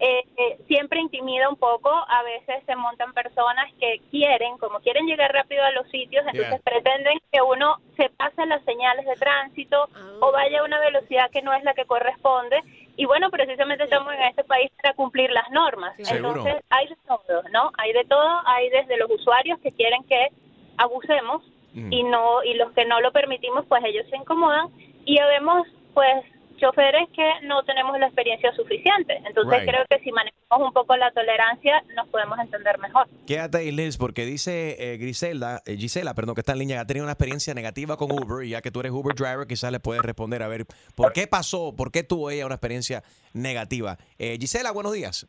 eh, 0.00 0.24
eh, 0.36 0.58
siempre 0.66 0.98
intimida 0.98 1.48
un 1.48 1.56
poco, 1.56 1.88
a 1.90 2.22
veces 2.24 2.64
se 2.66 2.74
montan 2.74 3.12
personas 3.12 3.70
que 3.78 4.00
quieren, 4.10 4.58
como 4.58 4.80
quieren 4.80 5.06
llegar 5.06 5.32
rápido 5.32 5.62
a 5.62 5.70
los 5.70 5.88
sitios, 5.90 6.24
entonces 6.26 6.48
Yeah. 6.48 6.58
pretenden 6.64 7.20
que 7.30 7.40
uno 7.40 7.76
se 7.96 8.08
pase 8.10 8.44
las 8.46 8.64
señales 8.64 9.06
de 9.06 9.14
tránsito 9.14 9.88
o 10.20 10.32
vaya 10.32 10.60
a 10.60 10.64
una 10.64 10.80
velocidad 10.80 11.30
que 11.30 11.42
no 11.42 11.54
es 11.54 11.62
la 11.62 11.74
que 11.74 11.84
corresponde 11.84 12.60
y 12.96 13.06
bueno, 13.06 13.30
precisamente 13.30 13.84
estamos 13.84 14.12
en 14.12 14.22
este 14.22 14.44
país 14.44 14.70
para 14.80 14.94
cumplir 14.94 15.30
las 15.30 15.50
normas. 15.50 15.94
Entonces 15.98 16.56
hay 16.68 16.88
de 16.88 16.96
todo, 17.06 17.42
¿no? 17.52 17.70
Hay 17.78 17.92
de 17.92 18.04
todo, 18.04 18.28
hay 18.46 18.68
desde 18.70 18.98
los 18.98 19.10
usuarios 19.10 19.58
que 19.60 19.72
quieren 19.72 20.04
que 20.04 20.28
abusemos 20.76 21.42
y 21.74 22.02
no 22.02 22.42
y 22.42 22.54
los 22.54 22.70
que 22.72 22.84
no 22.84 23.00
lo 23.00 23.12
permitimos 23.12 23.64
pues 23.66 23.82
ellos 23.84 24.06
se 24.10 24.16
incomodan. 24.16 24.68
Y 25.04 25.18
vemos 25.18 25.66
pues 25.94 26.24
choferes 26.62 27.08
que 27.14 27.28
no 27.46 27.64
tenemos 27.64 27.98
la 27.98 28.06
experiencia 28.06 28.52
suficiente. 28.54 29.16
Entonces 29.26 29.60
Right. 29.60 29.68
creo 29.68 29.84
que 29.90 29.98
si 30.04 30.12
manejamos 30.12 30.68
un 30.68 30.72
poco 30.72 30.96
la 30.96 31.10
tolerancia 31.10 31.82
nos 31.96 32.08
podemos 32.08 32.38
entender 32.38 32.78
mejor. 32.78 33.08
Quédate 33.26 33.58
ahí, 33.58 33.72
Liz, 33.72 33.96
porque 33.98 34.24
dice 34.24 34.76
eh, 34.78 34.96
Griselda, 34.98 35.60
eh, 35.66 35.76
Gisela, 35.76 36.14
perdón, 36.14 36.36
que 36.36 36.42
está 36.42 36.52
en 36.52 36.60
línea, 36.60 36.80
ha 36.80 36.86
tenido 36.86 37.04
una 37.04 37.12
experiencia 37.12 37.52
negativa 37.54 37.96
con 37.96 38.12
Uber 38.12 38.44
y 38.46 38.50
ya 38.50 38.62
que 38.62 38.70
tú 38.70 38.80
eres 38.80 38.92
Uber 38.92 39.14
driver, 39.16 39.46
quizás 39.46 39.72
le 39.72 39.80
puedes 39.80 40.02
responder 40.02 40.42
a 40.42 40.48
ver 40.48 40.66
por 40.94 41.12
qué 41.12 41.26
pasó, 41.26 41.74
por 41.76 41.90
qué 41.90 42.04
tuvo 42.04 42.30
ella 42.30 42.46
una 42.46 42.54
experiencia 42.54 43.02
negativa. 43.32 43.98
Eh, 44.18 44.36
Gisela, 44.40 44.70
buenos 44.70 44.92
días. 44.92 45.26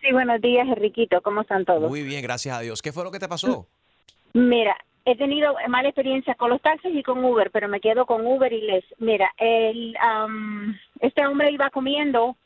Sí, 0.00 0.12
buenos 0.12 0.40
días, 0.40 0.66
Enriquito. 0.68 1.20
¿Cómo 1.22 1.42
están 1.42 1.64
todos? 1.64 1.90
Muy 1.90 2.02
bien, 2.02 2.22
gracias 2.22 2.56
a 2.56 2.60
Dios. 2.60 2.80
¿Qué 2.80 2.92
fue 2.92 3.04
lo 3.04 3.10
que 3.10 3.18
te 3.18 3.28
pasó? 3.28 3.66
Mira, 4.32 4.76
he 5.04 5.16
tenido 5.16 5.54
mala 5.68 5.88
experiencia 5.88 6.34
con 6.34 6.50
los 6.50 6.62
taxis 6.62 6.94
y 6.94 7.02
con 7.02 7.24
Uber, 7.24 7.50
pero 7.50 7.68
me 7.68 7.80
quedo 7.80 8.06
con 8.06 8.26
Uber 8.26 8.52
y 8.52 8.62
les. 8.62 8.84
Mira, 8.98 9.32
el, 9.38 9.96
am, 10.00 10.78
este 11.00 11.26
hombre 11.26 11.50
iba 11.50 11.70
comiendo, 11.70 12.36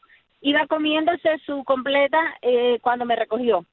iba 0.41 0.67
comiéndose 0.67 1.39
su 1.47 1.63
completa 1.65 2.37
eh, 2.43 2.79
cuando 2.83 3.05
me 3.05 3.17
recogió. 3.17 3.65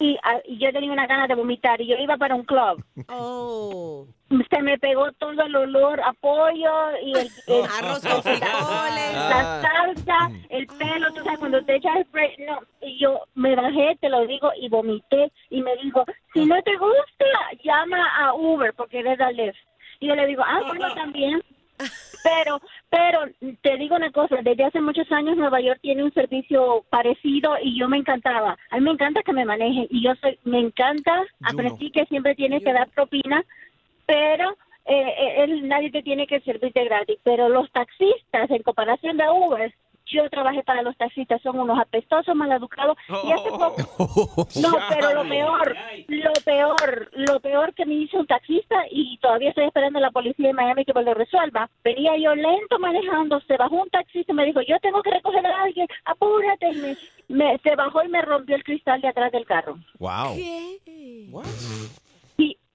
Y, 0.00 0.18
y 0.44 0.58
yo 0.58 0.70
tenía 0.72 0.92
una 0.92 1.06
gana 1.06 1.26
de 1.26 1.34
vomitar 1.34 1.80
y 1.80 1.86
yo 1.86 1.96
iba 1.96 2.16
para 2.18 2.34
un 2.34 2.44
club. 2.44 2.84
Oh. 3.08 4.06
Se 4.50 4.62
me 4.62 4.78
pegó 4.78 5.10
todo 5.12 5.30
el 5.42 5.56
olor 5.56 6.00
a 6.00 6.12
pollo 6.14 6.96
y 7.02 7.12
el, 7.12 7.28
el- 7.46 7.64
Arroz 7.78 8.00
con 8.06 8.22
frijoles. 8.22 9.14
la 9.14 9.62
salsa, 9.62 10.30
el 10.50 10.66
pelo, 10.66 11.12
tú 11.14 11.22
sabes, 11.24 11.38
cuando 11.38 11.64
te 11.64 11.76
echas 11.76 11.96
el 11.96 12.04
spray, 12.04 12.36
no, 12.46 12.58
y 12.82 12.98
yo 12.98 13.20
me 13.34 13.54
bajé, 13.54 13.96
te 14.00 14.08
lo 14.08 14.26
digo, 14.26 14.50
y 14.60 14.68
vomité, 14.68 15.32
y 15.50 15.62
me 15.62 15.74
dijo, 15.76 16.04
si 16.34 16.44
no 16.44 16.60
te 16.62 16.76
gusta, 16.76 17.24
llama 17.64 17.98
a 18.18 18.34
Uber, 18.34 18.72
porque 18.74 19.00
eres 19.00 19.18
la 19.18 19.30
Lyft. 19.32 19.56
Y 20.00 20.08
yo 20.08 20.14
le 20.14 20.26
digo, 20.26 20.42
ah, 20.46 20.60
bueno, 20.66 20.86
también. 20.94 21.42
Pero, 22.22 22.60
pero 22.88 23.20
te 23.62 23.76
digo 23.78 23.96
una 23.96 24.12
cosa, 24.12 24.36
desde 24.42 24.64
hace 24.64 24.80
muchos 24.80 25.10
años 25.10 25.36
Nueva 25.36 25.60
York 25.60 25.80
tiene 25.82 26.04
un 26.04 26.14
servicio 26.14 26.84
parecido 26.88 27.56
y 27.60 27.78
yo 27.78 27.88
me 27.88 27.96
encantaba. 27.96 28.56
A 28.70 28.76
mí 28.76 28.82
me 28.82 28.92
encanta 28.92 29.22
que 29.22 29.32
me 29.32 29.44
manejen 29.44 29.88
y 29.90 30.04
yo 30.04 30.14
soy, 30.20 30.38
me 30.44 30.60
encanta, 30.60 31.24
aprendí 31.42 31.90
que 31.90 32.06
siempre 32.06 32.36
tienes 32.36 32.62
que 32.62 32.72
dar 32.72 32.88
propina, 32.90 33.44
pero 34.06 34.56
eh, 34.84 35.14
eh, 35.18 35.34
él, 35.44 35.68
nadie 35.68 35.90
te 35.90 36.02
tiene 36.02 36.26
que 36.26 36.40
servirte 36.40 36.84
gratis. 36.84 37.18
Pero 37.22 37.48
los 37.48 37.70
taxistas, 37.72 38.50
en 38.50 38.62
comparación 38.62 39.16
de 39.16 39.28
Uber, 39.28 39.74
yo 40.12 40.28
trabajé 40.30 40.62
para 40.62 40.82
los 40.82 40.96
taxistas, 40.96 41.40
son 41.42 41.58
unos 41.58 41.78
apestosos, 41.78 42.34
maleducados. 42.34 42.96
Y 43.24 43.32
hace 43.32 43.48
poco, 43.50 43.76
no, 44.60 44.70
pero 44.90 45.14
lo 45.14 45.28
peor, 45.28 45.76
lo 46.08 46.32
peor, 46.44 47.10
lo 47.12 47.40
peor 47.40 47.74
que 47.74 47.86
me 47.86 47.94
hizo 47.94 48.18
un 48.18 48.26
taxista 48.26 48.76
y 48.90 49.18
todavía 49.18 49.50
estoy 49.50 49.64
esperando 49.64 49.98
a 49.98 50.02
la 50.02 50.10
policía 50.10 50.48
de 50.48 50.52
Miami 50.54 50.84
que 50.84 50.92
me 50.94 51.02
lo 51.02 51.14
resuelva. 51.14 51.68
Venía 51.82 52.16
yo 52.16 52.34
lento 52.34 52.78
manejando, 52.78 53.40
se 53.42 53.56
bajó 53.56 53.76
un 53.82 53.90
taxista 53.90 54.32
y 54.32 54.34
me 54.34 54.44
dijo, 54.44 54.60
yo 54.62 54.78
tengo 54.80 55.02
que 55.02 55.10
recoger 55.10 55.46
a 55.46 55.62
alguien, 55.62 55.86
apúrate. 56.04 56.70
Y 56.70 56.76
me, 56.76 56.96
me- 57.28 57.58
se 57.58 57.74
bajó 57.76 58.02
y 58.04 58.08
me 58.08 58.22
rompió 58.22 58.56
el 58.56 58.64
cristal 58.64 59.00
de 59.00 59.08
atrás 59.08 59.32
del 59.32 59.46
carro. 59.46 59.76
Wow. 61.30 61.42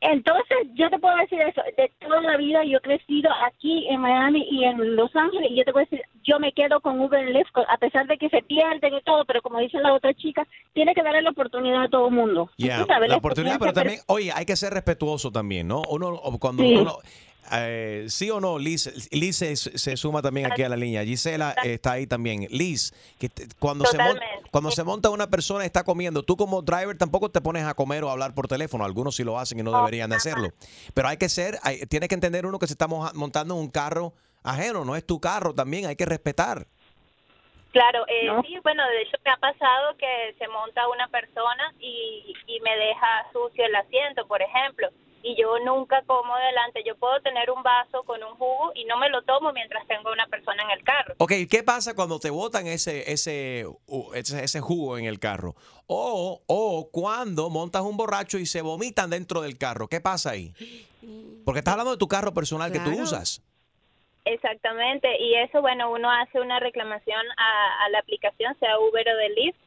Entonces 0.02 0.58
yo 0.76 0.90
te 0.90 1.00
puedo 1.00 1.16
decir 1.18 1.42
eso, 1.42 1.62
de 1.76 1.92
toda 2.00 2.22
la 2.22 2.38
vida 2.38 2.64
yo 2.64 2.78
he 2.78 2.82
crecido 2.82 3.30
aquí 3.48 3.88
en 3.90 4.02
Miami 4.02 4.46
y 4.52 4.64
en 4.64 4.96
Los 4.96 5.16
Ángeles 5.16 5.50
y 5.52 5.58
yo 5.58 5.64
te 5.66 5.72
puedo 5.72 5.86
decir, 5.90 6.02
yo 6.24 6.40
me 6.40 6.52
quedo 6.54 6.80
con 6.82 7.00
Uber 7.00 7.26
Lyft, 7.30 7.50
a 7.68 7.78
pesar 7.78 8.06
de 8.08 8.18
que 8.18 8.30
se 8.30 8.42
pierden 8.44 8.94
y 8.94 9.02
todo, 9.02 9.26
pero 9.26 9.42
como 9.42 9.60
dice 9.60 9.80
la 9.80 9.94
otra 9.94 10.14
chica, 10.14 10.46
tiene 10.74 10.94
que 10.94 11.02
darle 11.02 11.22
la 11.22 11.32
oportunidad 11.32 11.84
a 11.84 11.90
todo 11.90 12.08
el 12.10 12.14
mundo. 12.14 12.50
Sabes, 12.88 13.10
la 13.10 13.18
oportunidad, 13.18 13.58
pero 13.60 13.74
también, 13.74 14.00
oye, 14.08 14.32
hay 14.34 14.46
que 14.46 14.56
ser 14.56 14.74
respetuoso 14.74 15.32
también, 15.32 15.68
¿no? 15.68 15.82
Uno, 15.90 16.20
cuando 16.40 16.64
Sí. 16.64 16.76
uno, 16.76 16.98
eh, 17.54 18.06
sí 18.10 18.30
o 18.30 18.42
no, 18.42 18.60
Liz, 18.60 19.10
Liz 19.12 19.38
se, 19.38 19.56
se 19.56 19.96
suma 19.96 20.22
también 20.22 20.52
aquí 20.52 20.64
a 20.64 20.70
la 20.70 20.76
línea. 20.76 21.04
Gisela 21.06 21.56
está 21.64 21.94
ahí 21.94 22.06
también. 22.06 22.46
Liz, 22.52 22.94
que 23.18 23.30
te- 23.30 23.48
cuando, 23.58 23.86
se 23.86 23.98
mon- 23.98 24.08
Totalmente. 24.08 24.27
Cuando 24.52 24.72
se 24.72 24.84
monta 24.84 25.10
una 25.10 25.28
persona 25.30 25.64
y 25.64 25.68
está 25.68 25.84
comiendo, 25.84 26.24
tú 26.24 26.36
como 26.38 26.62
driver 26.62 26.98
tampoco 26.98 27.30
te 27.30 27.42
pones 27.42 27.64
a 27.66 27.74
comer 27.74 28.04
o 28.04 28.10
a 28.10 28.14
hablar 28.14 28.34
por 28.34 28.48
teléfono. 28.48 28.86
Algunos 28.86 29.16
sí 29.16 29.24
lo 29.24 29.38
hacen 29.40 29.60
y 29.60 29.64
no 29.64 29.72
deberían 29.78 30.10
de 30.10 30.16
hacerlo. 30.18 30.50
Pero 30.94 31.08
hay 31.08 31.18
que 31.18 31.30
ser, 31.30 31.60
hay- 31.64 31.86
tienes 31.88 32.10
que 32.10 32.16
entender 32.16 32.46
uno 32.46 32.60
que 32.60 32.68
se 32.68 32.74
está 32.74 32.88
montando 32.88 33.54
en 33.56 33.60
un 33.62 33.70
carro 33.70 34.14
ajeno, 34.44 34.86
no 34.86 34.96
es 34.96 35.06
tu 35.06 35.20
carro 35.20 35.54
también, 35.54 35.86
hay 35.88 35.96
que 35.96 36.06
respetar. 36.06 36.68
Claro, 37.72 38.06
eh, 38.08 38.30
sí, 38.48 38.56
bueno, 38.64 38.82
de 38.88 39.02
hecho 39.04 39.18
me 39.24 39.32
ha 39.32 39.38
pasado 39.38 39.96
que 39.98 40.36
se 40.40 40.48
monta 40.48 40.88
una 40.88 41.08
persona 41.10 41.74
y, 41.80 42.34
y 42.48 42.60
me 42.62 42.76
deja 42.76 43.08
sucio 43.34 43.66
el 43.66 43.76
asiento, 43.76 44.26
por 44.28 44.42
ejemplo, 44.42 44.88
y 45.24 45.36
yo 45.36 45.60
nunca 45.60 46.02
como 46.06 46.36
delante. 46.38 46.84
Yo 46.86 46.96
puedo 46.98 47.20
tener 47.22 47.52
un 47.52 47.64
vaso 47.64 48.04
con 48.04 48.24
un 48.24 48.36
jugo 48.36 48.72
y 48.76 48.86
no 48.86 48.98
me 48.98 49.10
lo 49.10 49.22
tomo 49.24 49.52
mientras 49.54 49.86
tengo 49.88 50.12
una 50.12 50.28
persona 50.28 50.64
en 50.64 50.72
el 50.72 50.84
carro. 50.84 51.16
Ok, 51.18 51.34
¿qué 51.50 51.64
pasa 51.64 51.96
cuando 51.96 52.20
te 52.20 52.30
botan 52.30 52.68
ese, 52.68 53.12
ese, 53.12 53.66
ese, 54.14 54.44
ese 54.44 54.60
jugo 54.62 54.98
en 54.98 55.06
el 55.06 55.20
carro? 55.20 55.56
O, 55.88 56.42
o 56.48 56.90
cuando 56.92 57.50
montas 57.50 57.82
un 57.82 57.98
borracho 57.98 58.38
y 58.38 58.46
se 58.46 58.62
vomitan 58.62 59.10
dentro 59.10 59.42
del 59.42 59.58
carro. 59.58 59.88
¿Qué 59.88 60.02
pasa 60.02 60.32
ahí? 60.32 60.54
Porque 61.46 61.60
estás 61.60 61.74
hablando 61.74 61.92
de 61.92 61.98
tu 61.98 62.08
carro 62.08 62.34
personal 62.34 62.72
que 62.72 62.80
tú 62.80 62.92
usas. 62.92 63.42
Exactamente, 64.26 65.08
y 65.22 65.36
eso, 65.36 65.62
bueno, 65.62 65.90
uno 65.90 66.12
hace 66.12 66.42
una 66.42 66.60
reclamación 66.60 67.26
a, 67.38 67.86
a 67.86 67.90
la 67.90 68.00
aplicación, 68.00 68.58
sea 68.60 68.78
Uber 68.78 69.08
o 69.08 69.16
de 69.16 69.30
Lyft, 69.30 69.58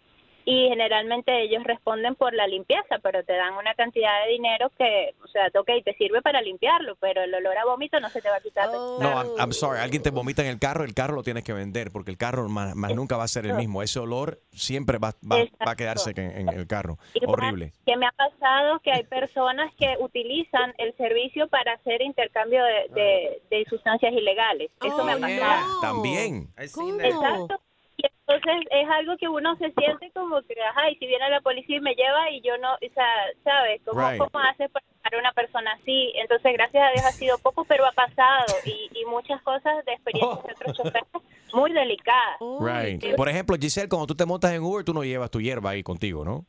y 0.53 0.69
generalmente 0.69 1.43
ellos 1.43 1.63
responden 1.63 2.17
por 2.17 2.35
la 2.35 2.47
limpieza, 2.49 2.99
pero 3.03 3.23
te 3.23 3.35
dan 3.35 3.55
una 3.55 3.73
cantidad 3.75 4.25
de 4.25 4.33
dinero 4.33 4.69
que, 4.77 5.15
o 5.23 5.29
sea, 5.29 5.47
ok, 5.57 5.71
te 5.85 5.95
sirve 5.95 6.23
para 6.23 6.43
limpiarlo, 6.43 6.97
pero 6.97 7.23
el 7.23 7.33
olor 7.33 7.57
a 7.57 7.65
vómito 7.65 8.01
no 8.01 8.09
se 8.11 8.21
te 8.21 8.29
va 8.29 8.37
a 8.37 8.41
quitar. 8.41 8.67
tu 8.71 8.99
No. 9.01 9.11
I'm, 9.11 9.29
I'm 9.39 9.53
sorry. 9.53 9.79
Alguien 9.79 10.03
te 10.03 10.11
vomita 10.11 10.43
en 10.43 10.49
el 10.49 10.59
carro, 10.59 10.83
el 10.83 10.93
carro 10.93 11.15
lo 11.15 11.23
tienes 11.23 11.45
que 11.45 11.53
vender 11.53 11.93
porque 11.93 12.11
el 12.11 12.17
carro 12.19 12.49
más, 12.49 12.75
más 12.75 12.93
nunca 12.97 13.17
va 13.17 13.25
a 13.25 13.29
ser 13.29 13.47
el 13.47 13.55
mismo. 13.55 13.81
Ese 13.83 14.01
olor 14.01 14.41
siempre 14.51 14.99
va, 14.99 15.13
va- 15.31 15.37
va 15.67 15.73
a 15.73 15.77
quedarse 15.77 16.11
en, 16.17 16.19
en 16.19 16.49
el 16.49 16.67
carro. 16.67 16.99
Horrible. 17.27 17.73
Que 17.87 17.97
me 17.97 18.07
ha 18.07 18.13
pasado 18.13 18.81
que 18.81 18.91
hay 18.91 19.05
personas 19.05 19.73
que 19.79 19.95
utilizan 20.01 20.75
el 20.79 20.97
servicio 20.97 21.47
para 21.49 21.75
hacer 21.75 22.03
intercambio 22.03 22.65
de, 22.65 22.89
de- 23.01 23.43
de 23.51 23.65
sustancias 23.67 24.13
ilegales. 24.13 24.71
Eso 24.85 25.05
me 25.05 25.13
ha 25.13 25.19
pasado. 25.19 25.81
También. 25.81 26.49
Exacto. 26.59 27.61
Y 28.03 28.07
entonces 28.27 28.67
es 28.71 28.89
algo 28.89 29.17
que 29.19 29.29
uno 29.29 29.57
se 29.57 29.71
siente 29.73 30.11
como 30.15 30.41
que, 30.43 30.55
ajá, 30.71 30.91
y 30.91 30.97
si 30.97 31.07
viene 31.07 31.29
la 31.29 31.41
policía 31.41 31.77
y 31.77 31.81
me 31.81 31.95
lleva 31.95 32.31
y 32.31 32.41
yo 32.41 32.57
no, 32.59 32.75
o 32.75 32.95
sea, 32.95 33.07
¿sabes? 33.45 33.81
¿Cómo, 33.85 34.01
Right. 34.09 34.19
cómo 34.19 34.43
haces 34.45 34.71
para 34.71 35.19
una 35.19 35.33
persona 35.33 35.73
así? 35.81 36.13
Entonces, 36.17 36.53
gracias 36.55 36.83
a 36.83 36.91
Dios 36.93 37.05
ha 37.05 37.13
sido 37.13 37.39
poco, 37.39 37.65
pero 37.65 37.85
ha 37.87 37.93
pasado. 37.93 38.47
Y, 38.65 38.89
y 38.95 39.05
muchas 39.07 39.43
cosas 39.43 39.85
de 39.85 39.93
experiencias 39.93 40.45
de 40.45 40.53
otros 40.53 40.77
choferes 40.77 41.05
muy 41.53 41.73
delicadas. 41.73 42.39
Right. 42.61 43.17
Por 43.17 43.29
ejemplo, 43.29 43.57
Giselle, 43.61 43.89
cuando 43.89 44.07
tú 44.07 44.15
te 44.15 44.25
montas 44.25 44.53
en 44.53 44.63
Uber, 44.63 44.85
tú 44.85 44.95
no 44.95 45.03
llevas 45.05 45.31
tu 45.31 45.41
hierba 45.41 45.71
ahí 45.71 45.83
contigo, 45.83 46.25
¿no? 46.25 46.47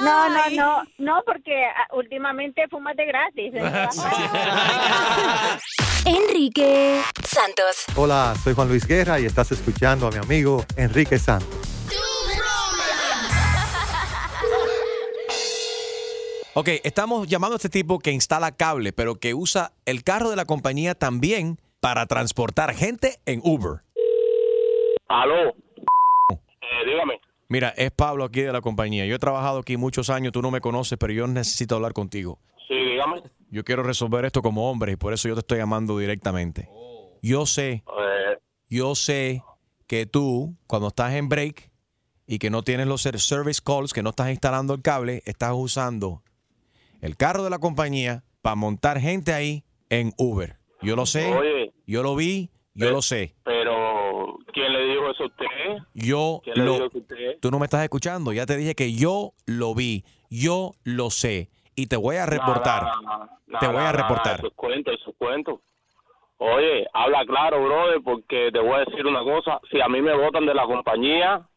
No, 0.00 0.28
no, 0.28 0.50
no, 0.50 0.82
no, 0.98 1.22
porque 1.26 1.64
ah, 1.64 1.88
últimamente 1.92 2.66
fumas 2.68 2.96
de 2.96 3.06
gratis. 3.06 3.52
Enrique 6.08 7.02
Santos. 7.22 7.84
Hola, 7.94 8.34
soy 8.42 8.54
Juan 8.54 8.68
Luis 8.68 8.86
Guerra 8.86 9.20
y 9.20 9.26
estás 9.26 9.52
escuchando 9.52 10.06
a 10.06 10.10
mi 10.10 10.16
amigo 10.16 10.64
Enrique 10.76 11.18
Santos. 11.18 11.48
Ok, 16.54 16.70
estamos 16.82 17.28
llamando 17.28 17.54
a 17.54 17.58
este 17.58 17.68
tipo 17.68 18.00
que 18.00 18.10
instala 18.10 18.50
cable, 18.50 18.92
pero 18.92 19.14
que 19.14 19.32
usa 19.32 19.74
el 19.84 20.02
carro 20.02 20.30
de 20.30 20.34
la 20.34 20.44
compañía 20.44 20.96
también 20.96 21.60
para 21.78 22.06
transportar 22.06 22.74
gente 22.74 23.20
en 23.26 23.40
Uber. 23.44 23.82
Aló. 25.08 25.50
Eh, 26.30 26.36
dígame. 26.84 27.20
Mira, 27.48 27.68
es 27.76 27.92
Pablo 27.92 28.24
aquí 28.24 28.40
de 28.40 28.52
la 28.52 28.60
compañía. 28.60 29.06
Yo 29.06 29.14
he 29.14 29.18
trabajado 29.20 29.60
aquí 29.60 29.76
muchos 29.76 30.10
años, 30.10 30.32
tú 30.32 30.42
no 30.42 30.50
me 30.50 30.60
conoces, 30.60 30.98
pero 30.98 31.12
yo 31.12 31.28
necesito 31.28 31.76
hablar 31.76 31.92
contigo. 31.92 32.40
Sí, 32.68 32.74
dígame. 32.74 33.22
Yo 33.50 33.64
quiero 33.64 33.82
resolver 33.82 34.24
esto 34.26 34.42
como 34.42 34.70
hombre 34.70 34.92
y 34.92 34.96
por 34.96 35.12
eso 35.14 35.26
yo 35.28 35.34
te 35.34 35.40
estoy 35.40 35.58
llamando 35.58 35.96
directamente. 35.98 36.68
Yo 37.22 37.46
sé, 37.46 37.82
Eh, 37.98 38.38
yo 38.68 38.94
sé 38.94 39.42
que 39.86 40.04
tú, 40.06 40.54
cuando 40.66 40.88
estás 40.88 41.14
en 41.14 41.28
break 41.30 41.70
y 42.26 42.38
que 42.38 42.50
no 42.50 42.62
tienes 42.62 42.86
los 42.86 43.00
ser- 43.02 43.18
service 43.18 43.60
calls, 43.64 43.92
que 43.94 44.02
no 44.02 44.10
estás 44.10 44.28
instalando 44.30 44.74
el 44.74 44.82
cable, 44.82 45.22
estás 45.24 45.52
usando 45.54 46.22
el 47.00 47.16
carro 47.16 47.42
de 47.42 47.50
la 47.50 47.58
compañía 47.58 48.22
para 48.42 48.54
montar 48.54 49.00
gente 49.00 49.32
ahí 49.32 49.64
en 49.88 50.12
Uber. 50.18 50.58
Yo 50.82 50.94
lo 50.94 51.06
sé, 51.06 51.32
Oye. 51.34 51.72
yo 51.86 52.02
lo 52.02 52.14
vi, 52.14 52.50
yo 52.74 52.90
lo 52.90 53.00
sé. 53.02 53.34
pero, 53.44 54.36
¿quién 54.52 54.72
le 54.72 54.84
dijo 54.92 55.10
eso 55.10 55.22
a 55.24 55.26
usted? 55.26 55.46
Yo 55.94 56.40
¿Quién 56.44 56.58
le 56.58 56.64
lo... 56.64 56.74
dijo 56.74 56.90
que 56.90 56.98
usted? 56.98 57.38
Tú 57.40 57.50
no 57.50 57.58
me 57.58 57.64
estás 57.64 57.82
escuchando. 57.82 58.32
Ya 58.34 58.44
te 58.46 58.56
dije 58.58 58.74
que 58.74 58.92
yo 58.92 59.32
lo 59.46 59.74
vi, 59.74 60.04
yo 60.30 60.74
lo 60.84 61.10
sé 61.10 61.48
y 61.78 61.86
te 61.86 61.96
voy 61.96 62.16
a 62.16 62.26
reportar. 62.26 62.82
Nah, 63.46 63.60
Te 63.60 63.66
nah, 63.66 63.72
voy 63.72 63.82
a 63.84 63.92
reportar. 63.92 64.38
Eso 64.38 64.48
es 64.48 64.54
cuento, 64.54 64.90
eso 64.90 65.10
es 65.10 65.16
cuento. 65.16 65.60
Oye, 66.38 66.86
habla 66.92 67.24
claro, 67.24 67.62
brother, 67.62 68.00
porque 68.02 68.50
te 68.52 68.58
voy 68.58 68.74
a 68.74 68.84
decir 68.84 69.06
una 69.06 69.22
cosa. 69.22 69.60
Si 69.70 69.80
a 69.80 69.86
mí 69.88 70.02
me 70.02 70.16
votan 70.16 70.44
de 70.44 70.54
la 70.54 70.66
compañía, 70.66 71.48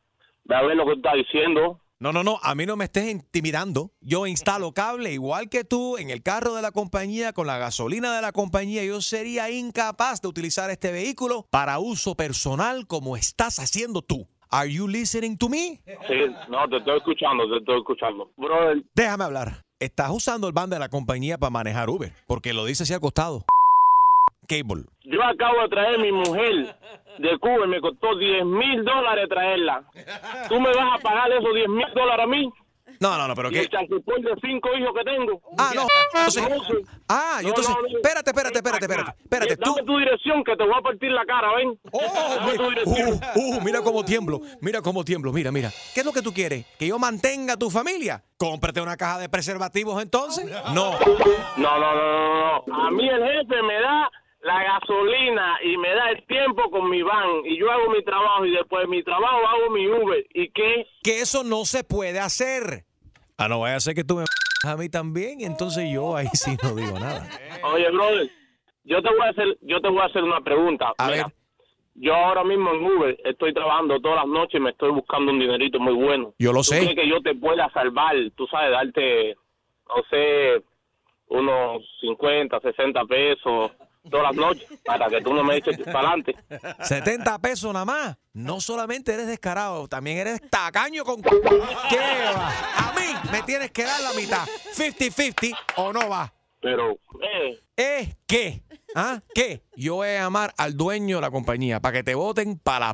ve 0.43 0.55
a 0.55 0.61
ver 0.61 0.75
lo 0.75 0.85
que 0.85 0.91
tú 0.91 0.97
estás 0.97 1.15
diciendo. 1.15 1.79
No, 1.97 2.11
no, 2.11 2.23
no, 2.23 2.39
a 2.43 2.53
mí 2.53 2.67
no 2.67 2.75
me 2.75 2.85
estés 2.85 3.09
intimidando. 3.11 3.91
Yo 3.99 4.27
instalo 4.27 4.73
cable 4.73 5.11
igual 5.11 5.49
que 5.49 5.63
tú 5.63 5.97
en 5.97 6.11
el 6.11 6.21
carro 6.21 6.53
de 6.53 6.61
la 6.61 6.71
compañía, 6.71 7.33
con 7.33 7.47
la 7.47 7.57
gasolina 7.57 8.15
de 8.15 8.21
la 8.21 8.31
compañía. 8.31 8.83
Yo 8.83 9.01
sería 9.01 9.49
incapaz 9.49 10.21
de 10.21 10.27
utilizar 10.27 10.69
este 10.69 10.91
vehículo 10.91 11.47
para 11.49 11.79
uso 11.79 12.15
personal 12.15 12.85
como 12.85 13.17
estás 13.17 13.57
haciendo 13.57 14.03
tú. 14.03 14.27
Are 14.53 14.69
you 14.69 14.85
listening 14.85 15.37
to 15.37 15.47
me? 15.47 15.79
Sí, 16.07 16.27
no, 16.49 16.67
te 16.67 16.77
estoy 16.77 16.97
escuchando, 16.97 17.49
te 17.49 17.57
estoy 17.57 17.77
escuchando. 17.79 18.29
Brother, 18.35 18.83
Déjame 18.93 19.23
hablar. 19.23 19.63
Estás 19.79 20.09
usando 20.11 20.45
el 20.47 20.53
van 20.53 20.69
de 20.69 20.77
la 20.77 20.89
compañía 20.89 21.37
para 21.37 21.49
manejar 21.49 21.89
Uber, 21.89 22.11
porque 22.27 22.53
lo 22.53 22.65
dice 22.65 22.83
así 22.83 22.93
al 22.93 22.99
costado. 22.99 23.45
Cable. 24.47 24.83
yo 25.05 25.23
acabo 25.23 25.61
de 25.61 25.69
traer 25.69 25.95
a 25.95 25.97
mi 25.99 26.11
mujer 26.11 26.75
de 27.19 27.37
Cuba 27.39 27.65
y 27.65 27.69
me 27.69 27.79
costó 27.79 28.17
10 28.17 28.43
mil 28.45 28.83
dólares 28.83 29.29
traerla. 29.29 29.83
¿Tú 30.49 30.59
me 30.59 30.69
vas 30.73 30.99
a 30.99 31.01
pagar 31.01 31.31
esos 31.31 31.55
10 31.55 31.69
mil 31.69 31.87
dólares 31.95 32.25
a 32.25 32.27
mí? 32.27 32.51
No, 33.01 33.17
no, 33.17 33.27
no, 33.27 33.33
pero 33.33 33.49
¿Y 33.49 33.53
qué. 33.53 33.59
el 33.61 33.67
de 33.89 34.35
cinco 34.41 34.69
hijos 34.77 34.93
que 34.95 35.03
tengo? 35.03 35.41
Ah, 35.57 35.71
no. 35.73 35.87
Entonces, 36.13 36.43
ah, 37.09 37.39
y 37.39 37.43
No, 37.45 37.49
entonces, 37.49 37.75
espérate, 37.95 38.29
espérate, 38.29 38.57
espérate, 38.59 38.85
espérate. 38.85 39.11
Espérate, 39.23 39.57
tú. 39.57 39.71
Dame 39.71 39.87
tu 39.87 39.97
dirección 39.97 40.43
que 40.43 40.55
te 40.55 40.63
voy 40.63 40.75
a 40.77 40.81
partir 40.81 41.09
la 41.09 41.25
cara, 41.25 41.51
ven. 41.55 41.79
Dame 41.91 42.57
tu 42.57 42.69
dirección. 42.69 43.19
Uh, 43.35 43.57
uh, 43.57 43.61
mira 43.61 43.81
cómo 43.81 44.05
tiemblo, 44.05 44.39
mira 44.61 44.83
cómo 44.83 45.03
tiemblo, 45.03 45.33
mira, 45.33 45.51
mira. 45.51 45.71
¿Qué 45.95 46.01
es 46.01 46.05
lo 46.05 46.13
que 46.13 46.21
tú 46.21 46.31
quieres? 46.31 46.63
¿Que 46.77 46.85
yo 46.85 46.99
mantenga 46.99 47.53
a 47.53 47.57
tu 47.57 47.71
familia? 47.71 48.23
Cómprate 48.37 48.79
una 48.81 48.95
caja 48.95 49.17
de 49.17 49.29
preservativos 49.29 49.99
entonces. 49.99 50.45
No. 50.45 50.91
No, 50.91 50.99
no, 51.57 51.79
no, 51.79 51.95
no, 51.95 52.63
no. 52.67 52.85
A 52.85 52.91
mí 52.91 53.09
el 53.09 53.23
jefe 53.23 53.63
me 53.63 53.81
da 53.81 54.11
la 54.41 54.63
gasolina 54.63 55.57
y 55.63 55.75
me 55.77 55.89
da 55.89 56.11
el 56.11 56.25
tiempo 56.27 56.69
con 56.69 56.87
mi 56.87 57.01
van 57.01 57.45
y 57.45 57.57
yo 57.57 57.71
hago 57.71 57.89
mi 57.89 58.03
trabajo 58.03 58.45
y 58.45 58.51
después 58.51 58.83
de 58.83 58.87
mi 58.89 59.03
trabajo 59.03 59.47
hago 59.47 59.71
mi 59.71 59.87
Uber. 59.87 60.23
¿Y 60.35 60.51
qué? 60.51 60.85
Que 61.03 61.21
eso 61.21 61.43
no 61.43 61.65
se 61.65 61.83
puede 61.83 62.19
hacer. 62.19 62.90
Ah, 63.37 63.47
no 63.47 63.59
vaya 63.59 63.75
a 63.75 63.79
ser 63.79 63.95
que 63.95 64.03
tú 64.03 64.15
me 64.17 64.25
a 64.63 64.77
mí 64.77 64.89
también, 64.89 65.41
entonces 65.41 65.89
yo 65.91 66.15
ahí 66.15 66.27
sí 66.33 66.55
no 66.61 66.75
digo 66.75 66.99
nada. 66.99 67.27
Oye, 67.63 67.89
brother, 67.89 68.29
yo 68.83 69.01
te 69.01 69.09
voy 69.09 69.21
a 69.25 69.29
hacer, 69.29 69.57
yo 69.61 69.81
te 69.81 69.87
voy 69.89 69.99
a 70.01 70.05
hacer 70.05 70.23
una 70.23 70.41
pregunta. 70.41 70.93
A 70.99 71.07
Mira, 71.07 71.33
Yo 71.95 72.13
ahora 72.13 72.43
mismo 72.43 72.71
en 72.71 72.83
Uber 72.85 73.17
estoy 73.25 73.53
trabajando 73.53 73.99
todas 73.99 74.17
las 74.17 74.27
noches 74.27 74.55
y 74.55 74.59
me 74.59 74.69
estoy 74.69 74.91
buscando 74.91 75.31
un 75.31 75.39
dinerito 75.39 75.79
muy 75.79 75.93
bueno. 75.93 76.33
Yo 76.37 76.53
lo 76.53 76.59
¿Tú 76.59 76.65
sé. 76.65 76.79
crees 76.79 76.95
que 76.95 77.07
yo 77.07 77.21
te 77.21 77.33
pueda 77.33 77.71
salvar? 77.73 78.15
Tú 78.35 78.45
sabes, 78.47 78.71
darte, 78.71 79.35
no 79.87 80.03
sé, 80.11 80.63
unos 81.27 81.81
50, 82.01 82.59
60 82.59 83.05
pesos 83.05 83.71
todas 84.09 84.27
las 84.27 84.35
noches 84.35 84.67
para 84.85 85.07
que 85.09 85.21
tú 85.21 85.33
no 85.33 85.43
me 85.43 85.57
eches 85.57 85.77
para 85.79 86.09
adelante. 86.09 86.35
70 86.81 87.39
pesos 87.39 87.73
nada 87.73 87.85
más. 87.85 88.17
No 88.33 88.61
solamente 88.61 89.13
eres 89.13 89.27
descarado, 89.27 89.87
también 89.87 90.17
eres 90.17 90.41
tacaño 90.49 91.03
con... 91.03 91.21
¿Qué 91.21 91.29
va? 92.35 92.49
A 92.77 92.93
mí 92.95 93.29
me 93.31 93.41
tienes 93.43 93.71
que 93.71 93.83
dar 93.83 94.01
la 94.01 94.13
mitad. 94.13 94.45
50-50 94.75 95.57
o 95.77 95.93
no 95.93 96.09
va. 96.09 96.33
Pero, 96.61 96.99
eh. 97.21 97.59
¿Es 97.75 98.15
qué? 98.27 98.61
¿Ah? 98.95 99.21
¿Qué? 99.33 99.61
Yo 99.75 99.95
voy 99.95 100.09
a 100.09 100.21
llamar 100.21 100.53
al 100.57 100.75
dueño 100.75 101.17
de 101.17 101.21
la 101.21 101.31
compañía 101.31 101.79
para 101.79 101.97
que 101.97 102.03
te 102.03 102.15
voten 102.15 102.59
para 102.59 102.93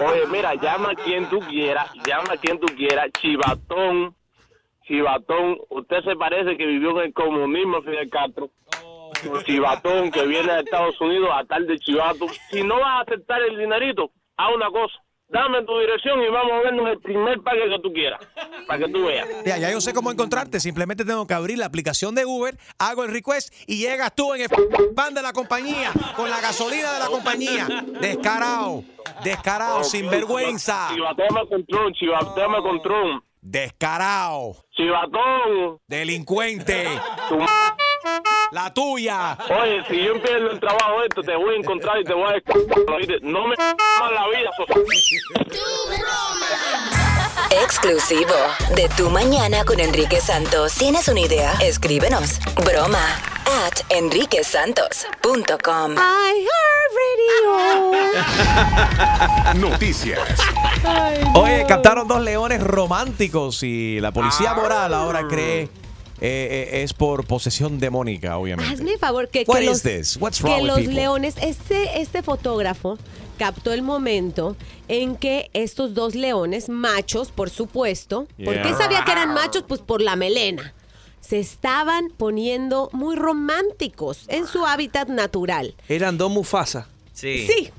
Oye, 0.00 0.26
mira, 0.30 0.54
llama 0.54 0.90
a 0.90 0.94
quien 0.94 1.28
tú 1.28 1.38
quieras, 1.40 1.90
llama 2.06 2.34
a 2.34 2.36
quien 2.36 2.58
tú 2.58 2.66
quieras, 2.74 3.10
chivatón, 3.20 4.16
chivatón, 4.86 5.58
usted 5.68 6.02
se 6.04 6.16
parece 6.16 6.56
que 6.56 6.66
vivió 6.66 6.90
en 7.00 7.06
el 7.08 7.12
comunismo, 7.12 7.82
Fidel 7.82 8.08
Castro. 8.08 8.50
Chivatón 9.44 10.10
que 10.10 10.26
viene 10.26 10.52
de 10.52 10.60
Estados 10.60 11.00
Unidos 11.00 11.30
a 11.32 11.44
tal 11.44 11.66
de 11.66 11.78
chivato. 11.78 12.26
Si 12.50 12.62
no 12.62 12.80
vas 12.80 12.98
a 12.98 13.00
aceptar 13.00 13.42
el 13.42 13.58
dinerito, 13.58 14.10
haz 14.36 14.54
una 14.54 14.70
cosa. 14.70 14.94
Dame 15.28 15.60
tu 15.64 15.76
dirección 15.80 16.22
y 16.22 16.28
vamos 16.28 16.52
a 16.52 16.58
vernos 16.58 16.88
el 16.88 17.00
primer 17.00 17.40
paquete 17.42 17.68
que 17.68 17.78
tú 17.82 17.92
quieras, 17.92 18.20
para 18.68 18.86
que 18.86 18.92
tú 18.92 19.06
veas. 19.06 19.26
Ya, 19.44 19.58
ya 19.58 19.72
yo 19.72 19.80
sé 19.80 19.92
cómo 19.92 20.12
encontrarte. 20.12 20.60
Simplemente 20.60 21.04
tengo 21.04 21.26
que 21.26 21.34
abrir 21.34 21.58
la 21.58 21.66
aplicación 21.66 22.14
de 22.14 22.24
Uber, 22.24 22.56
hago 22.78 23.02
el 23.02 23.10
request 23.10 23.52
y 23.66 23.78
llegas 23.78 24.14
tú 24.14 24.34
en 24.34 24.42
el 24.42 24.48
pan 24.94 25.14
de 25.14 25.22
la 25.22 25.32
compañía, 25.32 25.90
con 26.14 26.30
la 26.30 26.40
gasolina 26.40 26.92
de 26.92 27.00
la 27.00 27.06
compañía. 27.06 27.66
Descarado, 28.00 28.84
descarado, 29.24 29.82
sinvergüenza. 29.82 30.90
Chivatón 30.94 31.48
control, 31.48 31.92
chivatón 31.94 32.62
control. 32.62 33.22
Descarado. 33.40 34.56
Chivatón. 34.76 35.78
Delincuente. 35.86 36.86
La 38.52 38.72
tuya. 38.72 39.36
Oye, 39.50 39.82
si 39.88 40.04
yo 40.04 40.12
empiezo 40.12 40.50
el 40.50 40.60
trabajo 40.60 41.02
esto, 41.02 41.22
te 41.22 41.34
voy 41.34 41.54
a 41.54 41.58
encontrar 41.58 42.00
y 42.00 42.04
te 42.04 42.14
voy 42.14 42.32
a... 42.32 42.40
No 43.22 43.48
me 43.48 43.56
más 43.56 44.12
la 44.12 44.28
vida, 44.28 44.50
Exclusivo 47.62 48.34
de 48.74 48.88
Tu 48.96 49.08
Mañana 49.10 49.64
con 49.64 49.80
Enrique 49.80 50.20
Santos. 50.20 50.74
¿Tienes 50.74 51.08
una 51.08 51.20
idea? 51.20 51.54
Escríbenos. 51.60 52.38
Broma 52.64 53.04
at 53.66 53.80
enriquesantos.com. 53.90 55.94
Noticias. 59.56 60.20
Oye, 61.34 61.64
captaron 61.66 62.06
dos 62.06 62.20
leones 62.20 62.62
románticos 62.62 63.62
y 63.62 63.98
la 64.00 64.12
policía 64.12 64.54
moral 64.54 64.94
ahora 64.94 65.26
cree 65.28 65.68
eh, 66.20 66.68
eh, 66.72 66.82
es 66.82 66.94
por 66.94 67.26
posesión 67.26 67.78
demónica, 67.78 68.38
obviamente. 68.38 68.72
Hazme 68.72 68.92
el 68.92 68.98
favor 68.98 69.28
que, 69.28 69.44
What 69.46 69.58
que 69.58 69.64
is 69.64 69.68
los, 69.70 69.82
this? 69.82 70.16
What's 70.20 70.38
que 70.40 70.44
wrong 70.44 70.62
with 70.62 70.66
los 70.68 70.78
people? 70.78 70.94
leones, 70.94 71.34
este, 71.40 72.00
este 72.00 72.22
fotógrafo 72.22 72.98
captó 73.38 73.72
el 73.72 73.82
momento 73.82 74.56
en 74.88 75.16
que 75.16 75.50
estos 75.52 75.94
dos 75.94 76.14
leones, 76.14 76.68
machos, 76.68 77.30
por 77.32 77.50
supuesto, 77.50 78.26
¿por 78.44 78.62
qué 78.62 78.72
sabía 78.74 79.04
que 79.04 79.12
eran 79.12 79.34
machos? 79.34 79.64
Pues 79.66 79.80
por 79.80 80.00
la 80.00 80.16
melena. 80.16 80.74
Se 81.20 81.40
estaban 81.40 82.10
poniendo 82.16 82.88
muy 82.92 83.16
románticos 83.16 84.24
en 84.28 84.46
su 84.46 84.64
hábitat 84.64 85.08
natural. 85.08 85.74
Eran 85.88 86.18
dos 86.18 86.30
Mufasa. 86.30 86.88
Sí. 87.12 87.46
Sí. 87.46 87.70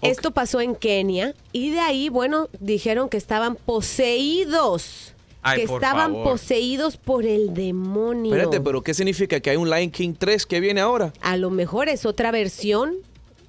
Esto 0.00 0.32
pasó 0.32 0.60
en 0.60 0.74
Kenia 0.74 1.34
y 1.52 1.70
de 1.70 1.80
ahí, 1.80 2.08
bueno, 2.08 2.48
dijeron 2.60 3.08
que 3.08 3.16
estaban 3.16 3.56
poseídos. 3.56 5.13
Ay, 5.44 5.58
que 5.58 5.72
estaban 5.74 6.12
favor. 6.12 6.24
poseídos 6.24 6.96
por 6.96 7.24
el 7.24 7.54
demonio. 7.54 8.34
Espérate, 8.34 8.60
pero 8.60 8.82
¿qué 8.82 8.94
significa? 8.94 9.38
¿Que 9.40 9.50
hay 9.50 9.56
un 9.56 9.68
Lion 9.70 9.90
King 9.90 10.14
3 10.18 10.46
que 10.46 10.58
viene 10.60 10.80
ahora? 10.80 11.12
A 11.20 11.36
lo 11.36 11.50
mejor 11.50 11.88
es 11.88 12.04
otra 12.06 12.30
versión 12.30 12.94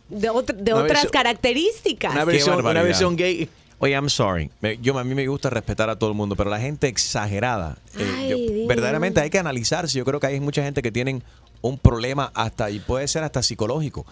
de, 0.09 0.29
otra- 0.29 0.55
de 0.55 0.73
Una 0.73 0.83
otras 0.83 1.03
versión- 1.03 1.11
características. 1.11 2.11
Una 2.13 2.25
versión, 2.25 2.53
una 2.55 2.63
barbaridad. 2.63 2.83
versión 2.85 3.15
gay. 3.15 3.49
Oye, 3.79 3.93
I'm 3.93 4.09
sorry. 4.09 4.49
Me- 4.61 4.77
Yo, 4.77 4.97
a 4.97 5.03
mí 5.03 5.15
me 5.15 5.27
gusta 5.27 5.49
respetar 5.49 5.89
a 5.89 5.97
todo 5.97 6.09
el 6.09 6.15
mundo, 6.15 6.35
pero 6.35 6.49
la 6.49 6.59
gente 6.59 6.87
exagerada. 6.87 7.77
eh, 7.97 8.11
Ay, 8.17 8.29
yo- 8.29 8.37
Dios. 8.37 8.67
verdaderamente 8.67 9.19
hay 9.21 9.29
que 9.29 9.39
analizarse. 9.39 9.97
Yo 9.97 10.05
creo 10.05 10.19
que 10.19 10.27
hay 10.27 10.39
mucha 10.39 10.63
gente 10.63 10.81
que 10.81 10.91
tienen 10.91 11.23
un 11.61 11.77
problema 11.79 12.31
hasta, 12.35 12.69
y 12.69 12.79
puede 12.79 13.07
ser 13.07 13.23
hasta 13.23 13.41
psicológico, 13.41 14.05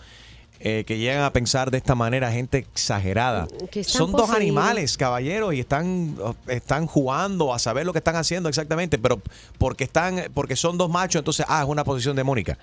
eh, 0.66 0.86
que 0.88 0.98
llegan 0.98 1.24
a 1.24 1.34
pensar 1.34 1.72
de 1.72 1.78
esta 1.78 1.94
manera, 1.94 2.32
gente 2.32 2.60
exagerada. 2.60 3.50
Que 3.70 3.82
están 3.82 3.98
Son 3.98 4.12
dos 4.14 4.30
animales, 4.30 4.96
caballeros, 4.96 5.54
y 5.54 5.60
están, 5.60 6.16
están 6.48 6.88
jugando 6.88 7.54
a 7.54 7.60
saber 7.60 7.86
lo 7.86 7.92
que 7.92 7.98
están 8.00 8.16
haciendo 8.16 8.48
exactamente, 8.48 8.98
pero 8.98 9.22
porque 9.58 9.84
están, 9.84 10.24
porque 10.34 10.56
son 10.56 10.78
dos 10.78 10.90
machos, 10.90 11.20
entonces, 11.20 11.46
ah, 11.50 11.64
es 11.64 11.68
una 11.68 11.84
posición 11.84 12.16
demónica. 12.16 12.58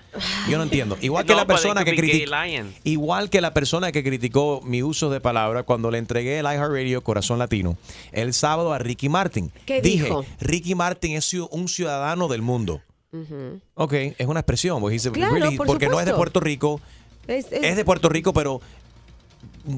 Yo 0.49 0.57
no 0.57 0.63
entiendo. 0.63 0.97
Igual 1.01 1.25
que 1.25 1.33
No, 1.33 1.37
la 1.37 1.45
persona 1.45 1.85
que 1.85 1.91
lions. 1.93 2.73
Igual 2.83 3.29
que 3.29 3.39
la 3.39 3.53
persona 3.53 3.91
que 3.91 4.03
criticó 4.03 4.61
mi 4.63 4.81
uso 4.81 5.11
de 5.11 5.21
palabra 5.21 5.61
cuando 5.61 5.91
le 5.91 5.99
entregué 5.99 6.39
el 6.39 6.45
iHeartRadio 6.45 7.03
Corazón 7.03 7.37
Latino 7.37 7.77
el 8.13 8.33
sábado 8.33 8.73
a 8.73 8.79
Ricky 8.79 9.09
Martin. 9.09 9.51
¿Qué 9.67 9.79
Dije, 9.79 10.05
dijo? 10.05 10.25
Ricky 10.39 10.73
Martin 10.73 11.17
es 11.17 11.31
un 11.33 11.67
ciudadano 11.67 12.27
del 12.27 12.41
mundo. 12.41 12.81
Ok, 13.75 13.93
es 13.93 14.27
una 14.27 14.39
expresión, 14.39 14.79
porque, 14.79 14.93
dice, 14.93 15.11
Claro, 15.11 15.33
really, 15.33 15.57
por 15.57 15.67
porque 15.67 15.89
no 15.89 15.99
es 15.99 16.05
de. 16.05 16.13
Puerto 16.13 16.39
Rico, 16.39 16.79
Es, 17.27 17.51
es 17.51 17.63
es 17.63 17.75
de 17.75 17.85
Puerto 17.85 18.09
Rico, 18.09 18.33
pero 18.33 18.61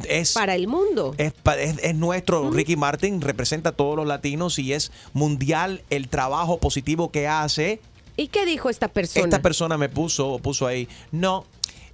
es 0.07 0.31
para 0.33 0.55
el 0.55 0.67
mundo. 0.67 1.13
es, 1.17 1.33
es- 1.59 1.77
es 1.83 1.95
nuestro, 1.95 2.49
Ricky 2.51 2.75
Martin 2.75 3.21
representa 3.21 3.69
a 3.69 3.71
todos 3.73 3.95
los 3.95 4.07
latinos 4.07 4.57
y 4.59 4.73
es 4.73 4.91
mundial 5.13 5.83
el 5.89 6.07
trabajo 6.07 6.57
positivo 6.59 7.11
que 7.11 7.27
hace. 7.27 7.81
¿Y 8.15 8.27
qué 8.27 8.45
dijo 8.45 8.69
esta 8.69 8.87
persona? 8.87 9.25
Esta 9.25 9.41
persona 9.41 9.77
me 9.77 9.89
puso, 9.89 10.39
puso 10.39 10.67
ahí, 10.67 10.87
no, 11.11 11.45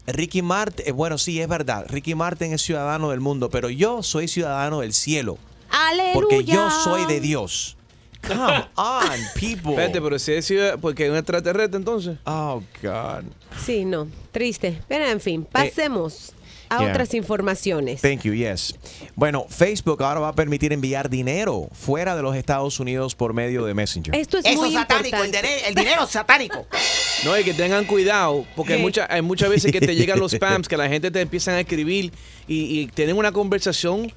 Ricky 0.06 0.42
Martin, 0.42 0.86
eh, 0.88 0.92
bueno, 0.92 1.18
sí, 1.18 1.40
es 1.42 1.48
verdad, 1.48 1.86
Ricky 1.88 2.14
Martin 2.16 2.54
es 2.54 2.62
ciudadano 2.62 3.10
del 3.12 3.22
mundo, 3.22 3.50
pero 3.50 3.70
yo 3.70 4.04
soy 4.04 4.28
ciudadano 4.28 4.82
del 4.82 4.94
cielo, 4.94 5.38
Aleluya. 5.70 6.14
porque 6.14 6.44
yo 6.44 6.70
soy 6.72 7.06
de 7.06 7.20
Dios. 7.22 7.76
Come 8.28 8.66
on, 8.76 9.20
people. 9.36 9.72
Espérate, 9.72 10.02
pero 10.02 10.20
si 10.20 10.34
es 10.34 10.52
porque 10.82 11.06
es 11.06 11.12
un 11.12 11.18
extraterrestre 11.18 11.78
entonces. 11.78 12.18
Oh, 12.26 12.62
God. 12.84 13.24
Sí, 13.66 13.86
no, 13.86 14.08
triste. 14.32 14.82
Pero 14.88 15.06
en 15.08 15.20
fin, 15.20 15.46
pasemos 15.50 16.34
a 16.70 16.80
yeah. 16.80 16.90
otras 16.90 17.14
informaciones. 17.16 18.02
Thank 18.02 18.22
you, 18.24 18.34
yes. 18.34 18.76
Bueno, 19.16 19.48
Facebook 19.50 20.04
ahora 20.04 20.20
va 20.20 20.28
a 20.30 20.34
permitir 20.36 20.72
enviar 20.72 21.10
dinero 21.10 21.68
fuera 21.74 22.16
de 22.16 22.22
los 22.22 22.36
Estados 22.36 22.80
Unidos 22.80 23.16
por 23.16 23.34
medio 23.34 23.66
de 23.66 23.74
Messenger. 23.74 24.14
Esto 24.16 24.38
es 24.38 24.46
Eso 24.46 24.58
muy 24.58 24.68
es 24.70 24.74
satánico, 24.76 25.18
el, 25.18 25.26
importante. 25.26 25.48
dine- 25.48 25.68
el 25.70 25.76
dinero 25.76 26.04
es 26.04 26.10
satánico. 26.10 26.66
No, 27.26 27.38
y 27.38 27.44
que 27.44 27.54
tengan 27.54 27.84
cuidado, 27.84 28.46
porque 28.56 28.76
hay, 28.76 28.82
mucha- 28.82 29.06
hay 29.10 29.22
muchas 29.22 29.50
veces 29.50 29.74
que 29.74 29.82
te 29.82 29.94
llegan 29.94 30.20
los 30.22 30.32
spams, 30.36 30.70
que 30.70 30.78
la 30.78 30.88
gente 30.88 31.12
te 31.12 31.20
empiezan 31.20 31.56
a 31.56 31.60
escribir 31.60 32.14
y, 32.48 32.80
y 32.80 32.88
tienen 32.88 33.18
una 33.18 33.34
conversación 33.34 34.14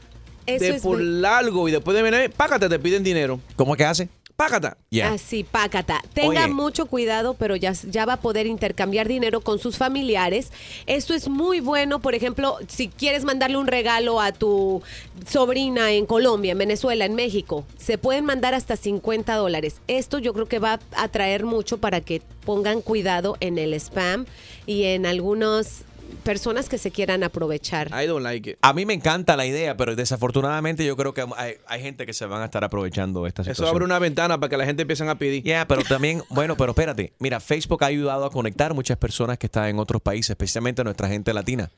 Eso 0.46 0.64
de 0.64 0.76
es 0.76 0.82
por 0.82 1.00
largo 1.00 1.68
y 1.68 1.72
después 1.72 1.96
de 1.96 2.02
venir, 2.02 2.30
págate, 2.30 2.68
te 2.68 2.78
piden 2.78 3.02
dinero. 3.02 3.40
¿Cómo 3.56 3.76
que 3.76 3.84
hace? 3.84 4.08
Págata. 4.36 4.76
Así, 5.04 5.44
pácata. 5.44 6.02
Tenga 6.14 6.44
Oye. 6.46 6.52
mucho 6.52 6.86
cuidado, 6.86 7.34
pero 7.34 7.54
ya, 7.54 7.72
ya 7.72 8.06
va 8.06 8.14
a 8.14 8.20
poder 8.20 8.46
intercambiar 8.46 9.06
dinero 9.06 9.40
con 9.40 9.58
sus 9.58 9.76
familiares. 9.76 10.50
Esto 10.86 11.14
es 11.14 11.28
muy 11.28 11.60
bueno, 11.60 12.00
por 12.00 12.14
ejemplo, 12.14 12.58
si 12.66 12.88
quieres 12.88 13.24
mandarle 13.24 13.56
un 13.56 13.66
regalo 13.66 14.20
a 14.20 14.32
tu 14.32 14.82
sobrina 15.28 15.92
en 15.92 16.06
Colombia, 16.06 16.52
en 16.52 16.58
Venezuela, 16.58 17.04
en 17.04 17.14
México, 17.14 17.64
se 17.78 17.98
pueden 17.98 18.24
mandar 18.24 18.54
hasta 18.54 18.76
50 18.76 19.34
dólares. 19.36 19.76
Esto 19.86 20.18
yo 20.18 20.32
creo 20.32 20.46
que 20.46 20.58
va 20.58 20.80
a 20.96 21.02
atraer 21.04 21.44
mucho 21.44 21.78
para 21.78 22.00
que 22.00 22.22
pongan 22.44 22.80
cuidado 22.80 23.36
en 23.40 23.58
el 23.58 23.74
spam 23.74 24.26
y 24.66 24.84
en 24.84 25.06
algunas 25.06 25.84
personas 26.24 26.68
que 26.68 26.78
se 26.78 26.90
quieran 26.90 27.22
aprovechar. 27.24 27.88
I 27.88 28.06
don't 28.06 28.22
like 28.22 28.50
it. 28.50 28.58
A 28.62 28.72
mí 28.72 28.86
me 28.86 28.94
encanta 28.94 29.36
la 29.36 29.46
idea, 29.46 29.76
pero 29.76 29.96
desafortunadamente 29.96 30.84
yo 30.84 30.96
creo 30.96 31.14
que 31.14 31.24
hay, 31.36 31.54
hay 31.66 31.82
gente 31.82 32.06
que 32.06 32.12
se 32.12 32.26
van 32.26 32.42
a 32.42 32.46
estar 32.46 32.64
aprovechando 32.64 33.26
esta 33.26 33.42
Eso 33.42 33.50
situación. 33.52 33.74
abre 33.74 33.84
una 33.84 33.98
ventana 33.98 34.38
para 34.38 34.48
que 34.50 34.56
la 34.56 34.64
gente 34.66 34.82
empiecen 34.82 35.08
a 35.08 35.16
pedir. 35.16 35.42
Ya, 35.42 35.66
pero 35.66 35.82
también, 35.82 36.22
bueno, 36.30 36.56
pero 36.56 36.70
espérate. 36.72 37.12
Mira, 37.18 37.40
Facebook 37.40 37.82
ha 37.84 37.88
ayudado 37.88 38.24
a 38.24 38.30
conectar 38.30 38.74
muchas 38.74 38.96
personas 38.98 39.38
que 39.38 39.46
están 39.46 39.68
en 39.68 39.78
otros 39.78 40.00
países, 40.02 40.30
especialmente 40.30 40.82
nuestra 40.84 41.08
gente 41.08 41.32
latina. 41.34 41.70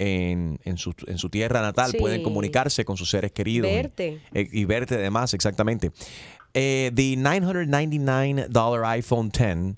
En, 0.00 0.60
en 0.64 0.78
su, 0.78 0.94
en 1.08 1.18
su 1.18 1.28
tierra 1.28 1.60
natal 1.60 1.90
Sí. 1.90 1.98
pueden 1.98 2.22
comunicarse 2.22 2.84
con 2.84 2.96
sus 2.96 3.10
seres 3.10 3.32
queridos. 3.32 3.68
Verte. 3.68 4.20
Eh, 4.32 4.48
y 4.52 4.64
verte 4.64 4.94
además, 4.94 5.34
exactamente. 5.34 5.90
Eh, 6.54 6.92
the 6.94 7.16
$999 7.16 8.84
iPhone 8.86 9.32
X 9.34 9.76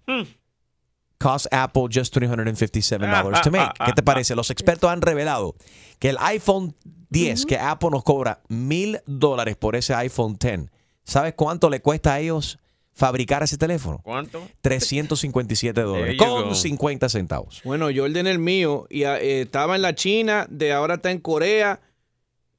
cost 1.20 1.46
Apple 1.52 1.84
just 1.90 2.16
$357 2.16 3.42
to 3.42 3.50
make. 3.50 3.70
¿Qué 3.84 3.92
te 3.92 4.02
parece? 4.02 4.34
Los 4.34 4.50
expertos 4.50 4.90
han 4.90 5.02
revelado 5.02 5.54
que 5.98 6.08
el 6.08 6.16
iPhone 6.18 6.74
10 7.10 7.46
que 7.46 7.58
Apple 7.58 7.90
nos 7.90 8.02
cobra 8.02 8.40
mil 8.48 9.00
dólares 9.06 9.56
por 9.56 9.76
ese 9.76 9.94
iPhone 9.94 10.38
X, 10.40 10.70
¿sabes 11.04 11.34
cuánto 11.34 11.68
le 11.68 11.80
cuesta 11.80 12.14
a 12.14 12.20
ellos 12.20 12.58
fabricar 12.92 13.42
ese 13.42 13.58
teléfono? 13.58 14.00
¿Cuánto? 14.02 14.48
357 14.62 15.80
dólares 15.82 16.16
con 16.16 16.48
go. 16.48 16.54
50 16.54 17.08
centavos. 17.08 17.60
Bueno, 17.64 17.90
yo 17.90 18.04
ordené 18.04 18.30
el 18.30 18.38
mío 18.38 18.86
y 18.88 19.04
ah, 19.04 19.20
eh, 19.20 19.42
estaba 19.42 19.76
en 19.76 19.82
la 19.82 19.94
China, 19.94 20.46
de 20.48 20.72
ahora 20.72 20.94
está 20.94 21.10
en 21.10 21.18
Corea 21.18 21.80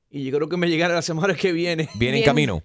y 0.09 0.26
yo 0.26 0.38
creo 0.38 0.49
que 0.49 0.57
me 0.57 0.70
llegará 0.70 0.93
la 0.93 1.01
semana 1.01 1.34
que 1.34 1.51
viene. 1.53 1.89
Viene 1.95 2.20
en 2.20 2.26
camino. 2.26 2.62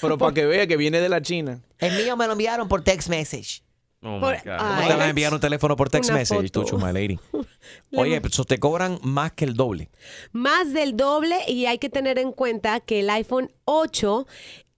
Pero 0.00 0.18
para 0.18 0.34
que 0.34 0.44
vea 0.44 0.66
que 0.66 0.76
viene 0.76 1.00
de 1.00 1.08
la 1.08 1.22
China. 1.22 1.62
El 1.78 1.94
mío 1.96 2.16
me 2.16 2.26
lo 2.26 2.32
enviaron 2.32 2.68
por 2.68 2.82
text 2.82 3.08
message. 3.08 3.62
Oh 4.02 4.20
Por- 4.20 4.40
¿Cómo 4.42 4.56
Ay. 4.58 4.86
te 4.86 4.92
van 4.94 5.02
a 5.02 5.08
enviar 5.08 5.34
un 5.34 5.40
teléfono 5.40 5.74
por 5.74 5.90
text 5.90 6.10
Una 6.10 6.20
message, 6.20 6.50
tú, 6.50 6.64
lady? 6.78 7.18
Oye, 7.96 8.20
pues 8.20 8.34
te 8.46 8.58
cobran 8.58 8.98
más 9.02 9.32
que 9.32 9.44
el 9.44 9.54
doble. 9.54 9.90
Más 10.32 10.72
del 10.72 10.96
doble 10.96 11.36
y 11.48 11.66
hay 11.66 11.78
que 11.78 11.88
tener 11.88 12.18
en 12.18 12.30
cuenta 12.32 12.78
que 12.80 13.00
el 13.00 13.10
iPhone 13.10 13.50
8 13.64 14.26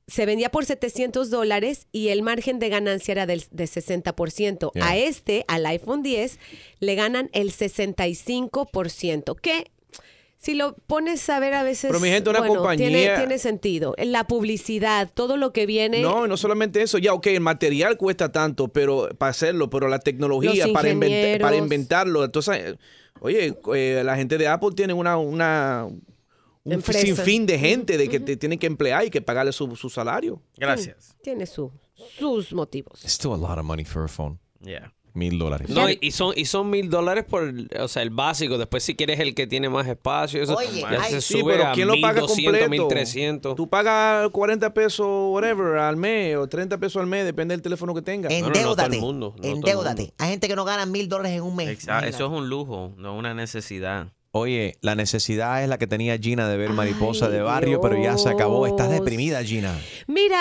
se 0.07 0.27
vendía 0.27 0.51
por 0.51 0.65
700 0.65 1.31
dólares 1.31 1.87
y 1.93 2.09
el 2.09 2.23
margen 2.23 2.59
de 2.59 2.69
ganancia 2.71 3.13
era 3.13 3.27
del, 3.27 3.45
de 3.51 3.65
60%. 3.65 4.73
Yeah. 4.73 4.87
A 4.89 4.97
este, 4.97 5.45
al 5.49 5.67
iPhone 5.67 6.03
10, 6.03 6.39
le 6.81 6.95
ganan 6.95 7.29
el 7.33 7.53
65%, 7.53 9.37
que 9.41 9.71
si 10.43 10.55
lo 10.55 10.75
pones 10.87 11.29
a 11.29 11.39
ver 11.39 11.53
a 11.53 11.63
veces... 11.63 11.91
Pero, 11.91 12.01
mi 12.01 12.09
gente, 12.09 12.31
una 12.31 12.39
bueno, 12.39 12.55
compañía- 12.57 12.89
Tiene, 12.89 13.17
tiene 13.19 13.39
sentido. 13.39 13.95
La 13.99 14.25
publicidad, 14.27 15.11
todo 15.13 15.37
lo 15.37 15.53
que 15.53 15.67
viene... 15.67 16.01
No, 16.01 16.27
no 16.27 16.37
solamente 16.39 16.81
eso. 16.81 16.97
Ya, 16.97 17.13
ok, 17.13 17.27
el 17.27 17.41
material 17.41 17.99
cuesta 17.99 18.33
tanto 18.33 18.69
pero 18.69 19.11
para 19.19 19.31
hacerlo, 19.31 19.69
pero 19.69 19.87
la 19.89 19.99
tecnología 19.99 20.67
para, 20.73 20.89
invent- 20.89 21.09
ingenieros. 21.09 21.43
para 21.43 21.57
inventarlo. 21.57 22.25
Entonces, 22.25 22.77
oye, 23.21 23.55
eh, 23.75 24.03
la 24.03 24.17
gente 24.17 24.39
de 24.39 24.49
Apple 24.49 24.71
tiene 24.75 24.95
una, 24.95 25.19
una 25.19 25.87
un 26.65 26.73
Empresa. 26.73 27.01
sinfín 27.01 27.45
de 27.45 27.59
gente 27.59 27.99
de 27.99 28.09
que 28.09 28.19
te 28.19 28.37
tienen 28.39 28.59
que 28.59 28.67
emplear 28.67 29.05
y 29.05 29.11
que 29.11 29.21
pagarle 29.21 29.53
su, 29.53 29.77
su 29.77 29.91
salario. 29.91 30.41
Gracias. 30.57 31.15
Tiene 31.23 31.45
su, 31.45 31.71
sus 32.19 32.55
motivos. 32.55 33.05
It's 33.05 33.13
still 33.13 33.33
a 33.33 33.37
lot 33.37 33.59
of 33.59 33.65
money 33.67 33.85
for 33.85 34.05
a 34.05 34.09
phone. 34.09 34.39
Yeah. 34.63 34.91
Mil 35.15 35.39
dólares. 35.39 35.69
No, 35.69 35.89
y- 35.89 36.11
son 36.13 36.33
y 36.37 36.45
son 36.45 36.71
mil 36.71 36.89
dólares 36.91 37.25
por 37.29 37.53
o 37.79 37.89
sea 37.89 38.03
el 38.03 38.11
básico 38.11 38.59
después 38.59 38.83
si 38.83 38.95
quieres 38.95 39.19
el 39.21 39.35
que 39.35 39.47
tiene 39.47 39.69
más 39.69 39.87
espacio 39.89 40.43
eso 40.43 40.55
Oye, 40.57 40.81
ya 40.81 40.89
ay, 41.03 41.13
se 41.13 41.21
Sí, 41.21 41.41
sube 41.41 41.53
pero 41.55 41.69
a 41.69 41.73
¿quién 41.73 41.89
lo 41.89 41.95
paga 42.01 42.21
1200, 42.21 42.61
completo? 42.61 42.71
1300 42.71 43.57
Tú 43.57 43.69
pagas 43.69 44.29
40 44.31 44.73
pesos, 44.75 45.07
whatever, 45.33 45.79
al 45.79 45.97
mes 45.97 46.37
o 46.37 46.49
30 46.49 46.79
pesos 46.79 47.01
al 47.01 47.07
mes, 47.07 47.25
depende 47.25 47.55
del 47.55 47.63
teléfono 47.63 47.95
que 47.95 48.03
tengas. 48.03 48.33
Endeudate. 48.33 49.01
no 49.01 49.33
todo 49.33 49.35
el 49.43 49.51
Endeudate. 49.51 50.13
Hay 50.19 50.31
gente 50.31 50.49
que 50.49 50.57
no 50.57 50.65
gana 50.65 50.87
mil 50.87 51.09
dólares 51.09 51.33
en 51.39 51.43
un 51.43 51.57
mes. 51.57 51.69
Exacto. 51.69 52.07
Eso 52.09 52.27
es 52.27 52.31
un 52.33 52.49
lujo, 52.49 52.93
no 52.97 53.17
una 53.17 53.35
necesidad. 53.35 54.09
Oye, 54.33 54.77
la 54.81 54.95
necesidad 54.95 55.61
es 55.65 55.69
la 55.69 55.77
que 55.77 55.89
tenía 55.89 56.17
Gina 56.17 56.49
de 56.49 56.57
ver 56.57 56.71
mariposa 56.71 57.29
de 57.29 57.43
barrio, 57.43 57.81
pero 57.81 58.01
ya 58.01 58.17
se 58.17 58.29
acabó. 58.29 58.65
Estás 58.67 58.89
deprimida, 58.91 59.43
Gina. 59.43 59.77
Mira, 60.07 60.41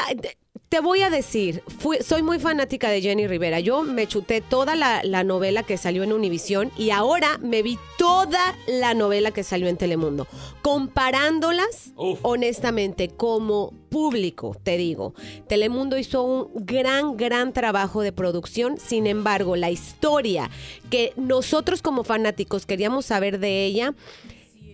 te- 0.70 0.80
voy 0.82 1.02
a 1.02 1.10
decir, 1.10 1.64
fui- 1.80 2.00
soy 2.02 2.22
muy 2.24 2.40
fanática 2.40 2.90
de 2.90 3.02
Jenny 3.02 3.28
Rivera. 3.28 3.60
Yo 3.60 3.84
me 3.84 4.08
chuté 4.08 4.42
toda 4.42 4.76
la, 4.76 5.02
la 5.04 5.24
novela 5.24 5.64
que 5.64 5.78
salió 5.78 6.04
en 6.04 6.14
Univisión 6.14 6.72
y 6.78 6.90
ahora 6.92 7.38
me 7.40 7.62
vi 7.64 7.78
toda 7.98 8.56
la 8.68 8.94
novela 8.94 9.32
que 9.32 9.44
salió 9.44 9.68
en 9.68 9.78
Telemundo. 9.78 10.28
Comparándolas, 10.62 11.94
honestamente, 12.24 13.10
como 13.10 13.74
público, 13.90 14.56
te 14.64 14.78
digo, 14.78 15.14
Telemundo 15.48 15.98
hizo 15.98 16.24
un 16.24 16.50
gran, 16.66 17.16
gran 17.18 17.54
trabajo 17.54 18.02
de 18.02 18.12
producción. 18.12 18.78
Sin 18.78 19.08
embargo, 19.08 19.56
la 19.56 19.72
historia 19.72 20.50
que 20.90 21.14
nosotros 21.16 21.82
como 21.82 22.04
fanáticos 22.04 22.66
queríamos 22.66 23.06
saber 23.06 23.40
de 23.40 23.66
ella, 23.66 23.94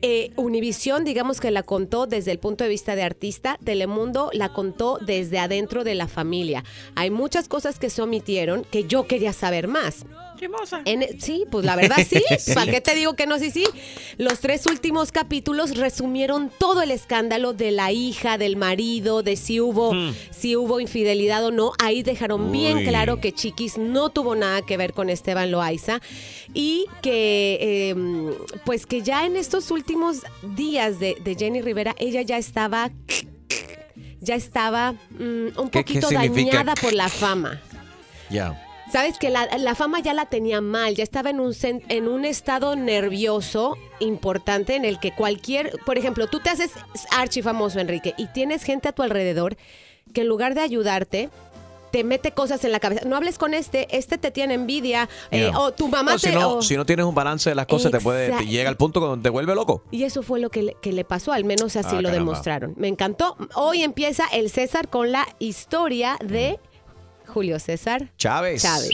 eh, 0.02 0.32
Univisión, 0.36 1.04
digamos 1.04 1.40
que 1.40 1.52
la 1.52 1.64
contó 1.64 2.08
desde 2.08 2.32
el 2.32 2.40
punto 2.40 2.64
de 2.64 2.70
vista 2.70 2.96
de 2.96 3.04
artista, 3.04 3.58
Telemundo 3.64 4.30
la 4.34 4.54
contó 4.54 5.00
desde 5.00 5.40
adentro 5.40 5.84
de 5.84 5.96
la 5.96 6.08
familia. 6.08 6.64
Hay 6.96 7.12
muchas 7.12 7.48
cosas 7.48 7.80
que 7.80 7.90
se 7.90 8.02
omitieron 8.02 8.64
que 8.64 8.86
yo 8.86 9.08
quería 9.08 9.34
saber 9.34 9.68
más. 9.68 10.06
En- 10.86 11.20
sí, 11.22 11.46
pues 11.50 11.66
la 11.66 11.76
verdad 11.76 11.98
sí. 12.10 12.22
¿Para 12.54 12.72
qué 12.72 12.82
te 12.82 12.96
digo 12.96 13.16
que 13.16 13.26
no? 13.28 13.40
Sí, 13.40 13.52
sí. 13.52 13.66
Los 14.18 14.40
tres 14.40 14.66
últimos 14.66 15.12
capítulos 15.12 15.78
resumieron 15.78 16.52
todo 16.58 16.82
el 16.82 16.92
escándalo 16.92 17.54
de 17.54 17.72
la 17.72 17.92
hija, 17.92 18.38
del 18.38 18.56
marido, 18.58 19.24
de 19.24 19.36
si 19.36 19.60
hubo, 19.60 19.94
si 20.32 20.56
hubo 20.56 20.80
infidelidad 20.80 21.44
o 21.46 21.52
no. 21.52 21.72
Ahí 21.84 22.04
dejaron 22.04 22.52
bien 22.52 22.86
claro 22.86 23.20
que 23.20 23.32
Chiquis 23.34 23.78
no 23.78 24.10
tuvo 24.10 24.36
nada 24.36 24.62
que 24.62 24.78
ver 24.78 24.94
con 24.94 25.10
Esteban 25.10 25.52
Loaiza 25.52 26.02
y 26.54 26.86
que 27.02 27.58
eh, 27.62 27.96
pues 28.66 28.86
que 28.86 29.02
ya 29.02 29.26
en 29.26 29.36
estos 29.36 29.72
últimos 29.72 30.18
días 30.56 31.00
de, 31.00 31.16
de 31.24 31.36
Jenny 31.36 31.62
Rivera 31.62 31.96
ella 31.98 32.22
ya 32.22 32.38
estaba 32.38 32.92
ya 34.22 34.36
estaba 34.36 34.94
mm, 34.94 35.18
un 35.20 35.70
¿Qué- 35.70 35.84
qué 35.84 36.00
poquito 36.00 36.08
dañada 36.12 36.74
por 36.76 36.94
la 36.94 37.10
fama. 37.10 37.62
Ya. 38.30 38.62
Sabes 38.96 39.18
que 39.20 39.30
la, 39.30 39.46
la 39.58 39.76
fama 39.76 40.00
ya 40.00 40.14
la 40.14 40.28
tenía 40.28 40.62
mal, 40.62 40.96
ya 40.96 41.04
estaba 41.04 41.30
en 41.30 41.42
un, 41.42 41.54
en 41.62 42.08
un 42.08 42.24
estado 42.24 42.78
nervioso 42.78 43.76
importante 44.00 44.78
en 44.78 44.86
el 44.86 45.02
que 45.02 45.14
cualquier, 45.14 45.78
por 45.86 45.98
ejemplo, 45.98 46.28
tú 46.28 46.40
te 46.40 46.50
haces 46.50 46.72
archi 47.12 47.42
famoso, 47.42 47.78
Enrique, 47.82 48.14
y 48.18 48.28
tienes 48.28 48.64
gente 48.64 48.88
a 48.88 48.94
tu 48.94 49.04
alrededor 49.04 49.58
que 50.14 50.22
en 50.22 50.28
lugar 50.30 50.54
de 50.56 50.62
ayudarte, 50.62 51.30
te 51.92 52.06
mete 52.06 52.32
cosas 52.32 52.64
en 52.64 52.72
la 52.72 52.80
cabeza. 52.80 53.02
No 53.06 53.18
hables 53.18 53.38
con 53.38 53.54
este, 53.54 53.88
este 53.98 54.18
te 54.18 54.32
tiene 54.32 54.54
envidia, 54.54 55.10
eh, 55.30 55.52
o 55.58 55.74
tu 55.74 55.90
mamá 55.90 56.14
No, 56.14 56.18
si, 56.20 56.30
te... 56.30 56.34
no, 56.36 56.62
si 56.62 56.78
no 56.78 56.86
tienes 56.86 57.06
un 57.06 57.16
balance 57.16 57.50
de 57.50 57.56
las 57.56 57.66
cosas, 57.66 57.92
te 57.92 58.00
puede 58.00 58.32
te 58.32 58.46
llega 58.46 58.70
al 58.70 58.78
punto 58.78 59.02
cuando 59.02 59.22
te 59.22 59.30
vuelve 59.30 59.56
loco. 59.56 59.84
Y 59.92 60.04
eso 60.04 60.24
fue 60.24 60.40
lo 60.40 60.50
que 60.50 60.64
le, 60.64 60.74
que 60.82 60.94
le 60.94 61.04
pasó, 61.04 61.34
al 61.34 61.44
menos 61.44 61.76
así 61.76 61.90
Ah, 61.98 62.02
lo 62.02 62.08
caramba. 62.08 62.12
demostraron. 62.32 62.74
Me 62.78 62.88
encantó. 62.88 63.36
Hoy 63.56 63.84
empieza 63.84 64.26
el 64.32 64.50
César 64.50 64.88
con 64.88 65.12
la 65.12 65.28
historia 65.40 66.18
de 66.24 66.60
Julio 67.28 67.60
César 67.60 68.10
Chávez. 68.18 68.62
Chávez. 68.62 68.92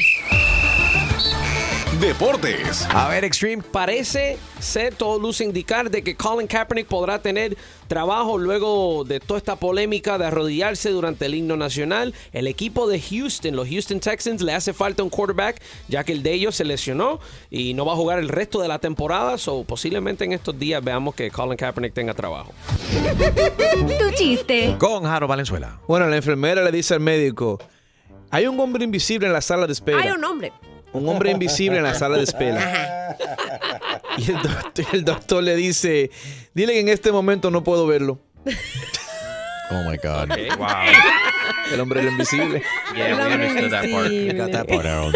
Deportes. 2.02 2.88
A 2.90 3.10
ver, 3.10 3.24
Extreme. 3.24 3.62
Parece 3.62 4.40
ser 4.60 4.96
todo 4.96 5.20
luce 5.20 5.44
indicar 5.44 5.92
de 5.92 6.02
que 6.02 6.16
Colin 6.16 6.48
Kaepernick 6.48 6.88
podrá 6.88 7.22
tener 7.22 7.56
trabajo 7.88 8.40
luego 8.40 9.04
de 9.04 9.20
toda 9.20 9.38
esta 9.38 9.56
polémica 9.56 10.18
de 10.18 10.26
arrodillarse 10.26 10.90
durante 10.90 11.28
el 11.28 11.36
himno 11.36 11.58
nacional. 11.58 12.16
El 12.34 12.48
equipo 12.48 12.88
de 12.88 13.00
Houston, 13.00 13.56
los 13.56 13.68
Houston 13.70 14.00
Texans, 14.00 14.42
le 14.42 14.54
hace 14.54 14.74
falta 14.74 15.04
un 15.04 15.12
quarterback 15.12 15.62
ya 15.90 16.04
que 16.04 16.14
el 16.14 16.24
de 16.24 16.34
ellos 16.34 16.56
se 16.56 16.64
lesionó 16.64 17.20
y 17.52 17.76
no 17.76 17.86
va 17.86 17.94
a 17.94 17.98
jugar 17.98 18.18
el 18.18 18.30
resto 18.30 18.62
de 18.62 18.68
la 18.68 18.80
temporada. 18.80 19.38
So 19.38 19.64
posiblemente 19.64 20.24
en 20.24 20.32
estos 20.32 20.58
días 20.58 20.84
veamos 20.84 21.14
que 21.14 21.30
Colin 21.30 21.58
Kaepernick 21.58 21.94
tenga 21.94 22.16
trabajo. 22.16 22.52
Tu 24.00 24.12
chiste. 24.16 24.76
Con 24.80 25.04
Jaro 25.04 25.28
Valenzuela. 25.28 25.80
Bueno, 25.88 26.08
la 26.08 26.16
enfermera 26.16 26.64
le 26.64 26.72
dice 26.72 26.96
al 26.96 27.00
médico, 27.00 27.60
hay 28.32 28.48
un 28.48 28.60
hombre 28.60 28.84
invisible 28.86 29.28
en 29.28 29.34
la 29.34 29.42
sala 29.42 29.68
de 29.68 29.74
espera. 29.74 30.00
Hay 30.00 30.10
un 30.10 30.24
hombre. 30.24 30.54
Un 30.94 31.08
hombre 31.08 31.32
invisible 31.32 31.78
en 31.78 31.84
la 31.84 31.94
sala 31.94 32.18
de 32.18 32.24
espera. 32.24 33.18
Y 34.18 34.32
el 34.32 34.42
doctor, 34.42 34.86
el 34.94 35.06
doctor 35.06 35.44
le 35.44 35.56
dice, 35.56 36.12
dile 36.54 36.74
que 36.74 36.80
en 36.80 36.90
este 36.90 37.12
momento 37.12 37.52
no 37.52 37.64
puedo 37.64 37.88
verlo. 37.88 38.20
Oh 39.72 39.84
my 39.90 39.98
God. 39.98 40.30
Wow. 40.58 40.68
El 41.72 41.80
hombre 41.80 42.02
era 42.02 42.12
invisible. 42.12 42.62
Yeah, 42.94 43.16
we 43.16 43.34
understood 43.34 43.72
that 43.72 43.90
part. 43.90 44.12
You 44.12 44.34
got 44.34 44.52
that 44.52 44.68
part, 44.68 44.86
Aaron. 44.86 45.14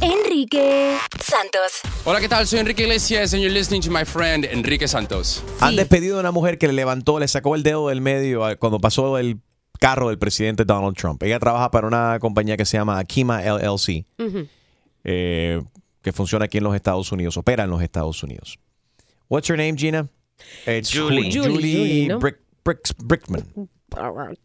Enrique 0.00 0.96
Santos. 1.22 1.80
Hola, 2.04 2.20
¿qué 2.20 2.28
tal? 2.28 2.46
Soy 2.46 2.60
Enrique 2.60 2.84
Iglesias 2.84 3.34
and 3.34 3.42
you're 3.42 3.52
listening 3.52 3.82
to 3.82 3.90
my 3.90 4.04
friend 4.04 4.46
Enrique 4.46 4.88
Santos. 4.88 5.42
Han 5.60 5.76
despedido 5.76 6.16
a 6.16 6.20
una 6.20 6.30
mujer 6.30 6.56
que 6.56 6.66
le 6.66 6.72
levantó, 6.72 7.18
le 7.18 7.28
sacó 7.28 7.54
el 7.54 7.62
dedo 7.62 7.88
del 7.88 8.00
medio 8.00 8.42
cuando 8.58 8.80
pasó 8.80 9.18
el 9.18 9.38
carro 9.78 10.08
del 10.08 10.18
presidente 10.18 10.64
Donald 10.64 10.96
Trump. 10.96 11.22
Ella 11.22 11.38
trabaja 11.38 11.70
para 11.70 11.86
una 11.86 12.18
compañía 12.20 12.56
que 12.56 12.64
se 12.64 12.76
llama 12.76 12.98
Akima 12.98 13.42
LLC, 13.42 14.04
eh, 15.04 15.62
que 16.02 16.12
funciona 16.12 16.46
aquí 16.46 16.58
en 16.58 16.64
los 16.64 16.74
Estados 16.74 17.10
Unidos, 17.12 17.36
opera 17.36 17.64
en 17.64 17.70
los 17.70 17.82
Estados 17.82 18.22
Unidos. 18.22 18.58
What's 19.28 19.48
her 19.50 19.56
name, 19.56 19.76
Gina? 19.76 20.08
It's 20.66 20.90
Julie. 20.92 21.30
Julie, 21.30 21.48
Julie, 21.48 21.76
Julie, 21.76 22.08
¿no? 22.08 22.18
Brick- 22.20 22.38
Bricks- 22.64 22.94
Brickman. 22.98 23.44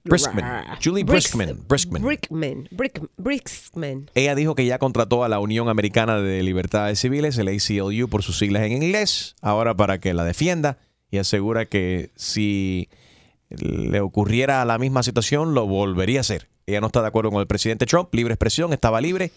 Briskman. 0.06 0.66
Julie 0.84 1.04
Briskman. 1.04 1.60
Briskman. 1.68 2.02
Brickman. 2.02 2.68
Brick, 2.72 3.02
Brickman. 3.18 4.10
Ella 4.16 4.36
dijo 4.36 4.56
que 4.56 4.66
ya 4.66 4.80
contrató 4.80 5.24
a 5.24 5.30
la 5.30 5.40
Unión 5.40 5.68
Americana 5.70 6.20
de 6.22 6.42
Libertades 6.44 7.00
Civiles, 7.00 7.38
el 7.38 7.50
ACLU 7.50 8.08
por 8.08 8.24
sus 8.24 8.38
siglas 8.38 8.64
en 8.64 8.72
inglés, 8.82 9.36
ahora 9.42 9.76
para 9.76 10.00
que 10.00 10.14
la 10.14 10.24
defienda 10.24 10.78
y 11.12 11.18
asegura 11.18 11.66
que 11.66 12.12
si 12.16 12.90
le 13.60 14.02
ocurriera 14.02 14.64
la 14.66 14.78
misma 14.78 15.04
situación, 15.04 15.54
lo 15.54 15.68
volvería 15.68 16.20
a 16.20 16.22
hacer. 16.22 16.50
Ella 16.66 16.82
no 16.82 16.88
está 16.88 17.02
de 17.02 17.08
acuerdo 17.08 17.32
con 17.32 17.42
el 17.42 17.48
presidente 17.48 17.86
Trump, 17.86 18.14
libre 18.14 18.34
expresión, 18.34 18.74
estaba 18.74 19.02
libre, 19.02 19.32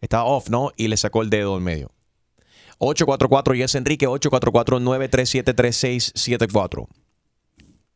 estaba 0.00 0.24
off, 0.24 0.50
¿no? 0.50 0.72
Y 0.76 0.88
le 0.88 0.96
sacó 0.96 1.22
el 1.22 1.30
dedo 1.30 1.56
en 1.56 1.62
medio. 1.62 1.92
844 2.78 3.54
y 3.54 3.62
es 3.62 3.74
Enrique 3.74 4.08
844-937-3674. 4.08 6.88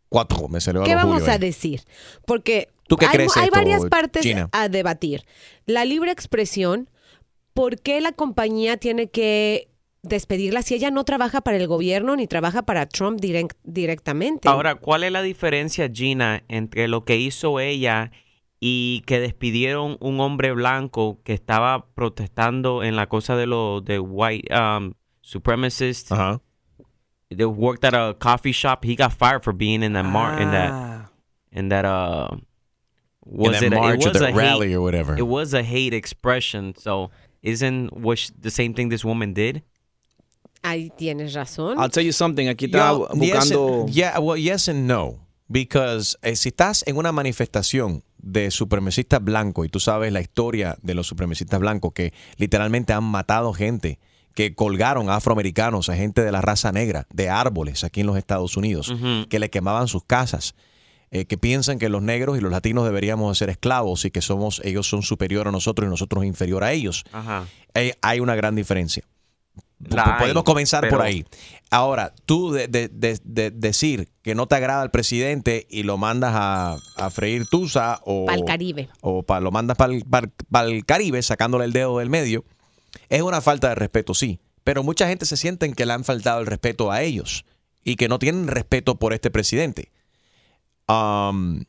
4, 0.08 0.48
me 0.48 0.60
salió 0.60 0.82
¿Qué 0.82 0.94
vamos 0.94 1.28
a 1.28 1.38
decir? 1.38 1.82
Porque 2.26 2.68
¿Tú 2.88 2.96
qué 2.96 3.06
hay, 3.06 3.12
crees 3.12 3.36
hay 3.36 3.44
esto, 3.44 3.56
varias 3.56 3.84
partes 3.86 4.22
Gina? 4.22 4.48
a 4.52 4.68
debatir. 4.68 5.24
La 5.66 5.84
libre 5.84 6.10
expresión, 6.10 6.88
¿por 7.54 7.80
qué 7.80 8.00
la 8.00 8.12
compañía 8.12 8.76
tiene 8.76 9.08
que 9.08 9.69
despedirla 10.02 10.62
si 10.62 10.74
ella 10.74 10.90
no 10.90 11.04
trabaja 11.04 11.40
para 11.42 11.56
el 11.56 11.66
gobierno 11.66 12.16
ni 12.16 12.26
trabaja 12.26 12.62
para 12.62 12.86
Trump 12.86 13.20
direct- 13.20 13.56
directamente? 13.64 14.48
Ahora, 14.48 14.74
¿cuál 14.76 15.04
es 15.04 15.12
la 15.12 15.22
diferencia, 15.22 15.88
Gina, 15.92 16.42
entre 16.48 16.88
lo 16.88 17.04
que 17.04 17.16
hizo 17.16 17.60
ella 17.60 18.10
y 18.60 19.02
que 19.06 19.20
despidieron 19.20 19.96
un 20.00 20.20
hombre 20.20 20.52
blanco 20.52 21.20
que 21.24 21.32
estaba 21.34 21.86
protestando 21.94 22.82
en 22.82 22.96
la 22.96 23.08
cosa 23.08 23.36
de 23.36 23.46
los 23.46 23.84
de 23.84 23.98
white 23.98 24.48
um, 24.54 24.94
supremacists? 25.22 26.10
They 27.30 27.44
worked 27.44 27.84
at 27.84 27.94
a 27.94 28.16
coffee 28.18 28.52
shop. 28.52 28.84
He 28.84 28.96
got 28.96 29.12
fired 29.12 29.44
for 29.44 29.52
being 29.52 29.82
in 29.84 29.92
that 29.92 30.04
mar 30.04 30.40
in 30.40 30.50
that 30.50 31.10
in 31.52 31.68
that 31.68 31.84
uh 31.84 32.28
was 33.24 33.52
that 33.60 33.66
it 33.66 33.72
a- 33.72 33.76
march 33.76 34.00
it 34.00 34.12
was 34.12 34.20
that 34.20 34.34
rally 34.34 34.68
hate, 34.70 34.74
or 34.74 34.80
whatever. 34.80 35.16
It 35.16 35.26
was 35.26 35.54
a 35.54 35.62
hate 35.62 35.94
expression. 35.94 36.74
So 36.76 37.10
isn't 37.42 37.90
the 38.42 38.50
same 38.50 38.74
thing 38.74 38.88
this 38.88 39.04
woman 39.04 39.32
did? 39.32 39.62
Ahí 40.62 40.90
tienes 40.96 41.32
razón. 41.34 41.78
I'll 41.78 41.90
tell 41.90 42.04
you 42.04 42.12
something. 42.12 42.48
Aquí 42.48 42.66
está 42.66 42.90
Yo- 42.90 43.08
yes 43.14 43.18
buscando. 43.18 43.80
and- 43.82 43.90
yeah, 43.92 44.18
well, 44.18 44.40
yes 44.40 44.68
and 44.68 44.86
no. 44.86 45.18
Because 45.48 46.16
eh, 46.22 46.36
si 46.36 46.50
estás 46.50 46.84
en 46.86 46.96
una 46.96 47.10
manifestación 47.12 48.04
de 48.18 48.50
supremacistas 48.50 49.22
blancos 49.24 49.66
y 49.66 49.68
tú 49.68 49.80
sabes 49.80 50.12
la 50.12 50.20
historia 50.20 50.76
de 50.82 50.94
los 50.94 51.06
supremacistas 51.06 51.58
blancos 51.58 51.92
que 51.92 52.12
literalmente 52.36 52.92
han 52.92 53.04
matado 53.04 53.52
gente, 53.52 53.98
que 54.34 54.54
colgaron 54.54 55.10
a 55.10 55.16
afroamericanos, 55.16 55.88
a 55.88 55.96
gente 55.96 56.22
de 56.22 56.30
la 56.30 56.40
raza 56.40 56.70
negra, 56.70 57.06
de 57.12 57.30
árboles 57.30 57.82
aquí 57.82 58.02
en 58.02 58.06
los 58.06 58.16
Estados 58.16 58.56
Unidos, 58.56 58.94
que 59.28 59.38
le 59.40 59.50
quemaban 59.50 59.88
sus 59.88 60.04
casas, 60.04 60.54
eh, 61.10 61.24
que 61.24 61.36
piensan 61.36 61.80
que 61.80 61.88
los 61.88 62.02
negros 62.02 62.38
y 62.38 62.40
los 62.40 62.52
latinos 62.52 62.84
deberíamos 62.84 63.36
ser 63.36 63.50
esclavos 63.50 64.04
y 64.04 64.12
que 64.12 64.20
somos 64.20 64.60
ellos 64.64 64.88
son 64.88 65.02
superior 65.02 65.48
a 65.48 65.50
nosotros 65.50 65.86
y 65.86 65.90
nosotros 65.90 66.24
inferior 66.24 66.62
a 66.62 66.72
ellos. 66.72 67.02
Eh, 67.74 67.94
hay 68.02 68.20
una 68.20 68.36
gran 68.36 68.54
diferencia. 68.54 69.02
La 69.88 70.04
P- 70.04 70.10
hay, 70.10 70.18
Podemos 70.20 70.44
comenzar 70.44 70.88
por 70.88 71.00
ahí. 71.02 71.24
Ahora, 71.70 72.12
tú 72.26 72.52
de, 72.52 72.68
de- 72.68 72.88
de- 72.88 73.18
de- 73.24 73.50
decir 73.50 74.08
que 74.22 74.34
no 74.34 74.46
te 74.46 74.56
agrada 74.56 74.82
el 74.82 74.90
presidente 74.90 75.66
y 75.70 75.84
lo 75.84 75.96
mandas 75.96 76.32
a, 76.34 76.76
a 76.96 77.10
freír 77.10 77.46
tusa 77.46 78.00
o, 78.04 78.26
Pa'l 78.26 78.44
Caribe. 78.44 78.88
o 79.00 79.22
pa- 79.22 79.40
lo 79.40 79.50
mandas 79.50 79.76
para 79.78 80.66
el 80.68 80.84
Caribe 80.84 81.22
sacándole 81.22 81.64
el 81.64 81.72
dedo 81.72 81.98
del 81.98 82.10
medio, 82.10 82.44
es 83.08 83.22
una 83.22 83.40
falta 83.40 83.68
de 83.70 83.74
respeto, 83.76 84.14
sí. 84.14 84.40
Pero 84.64 84.82
mucha 84.82 85.08
gente 85.08 85.24
se 85.24 85.36
sienten 85.38 85.72
que 85.72 85.86
le 85.86 85.92
han 85.94 86.04
faltado 86.04 86.40
el 86.40 86.46
respeto 86.46 86.92
a 86.92 87.02
ellos 87.02 87.44
y 87.82 87.96
que 87.96 88.08
no 88.08 88.18
tienen 88.18 88.46
respeto 88.48 88.96
por 88.98 89.14
este 89.14 89.30
presidente. 89.30 89.90
Um, 90.88 91.64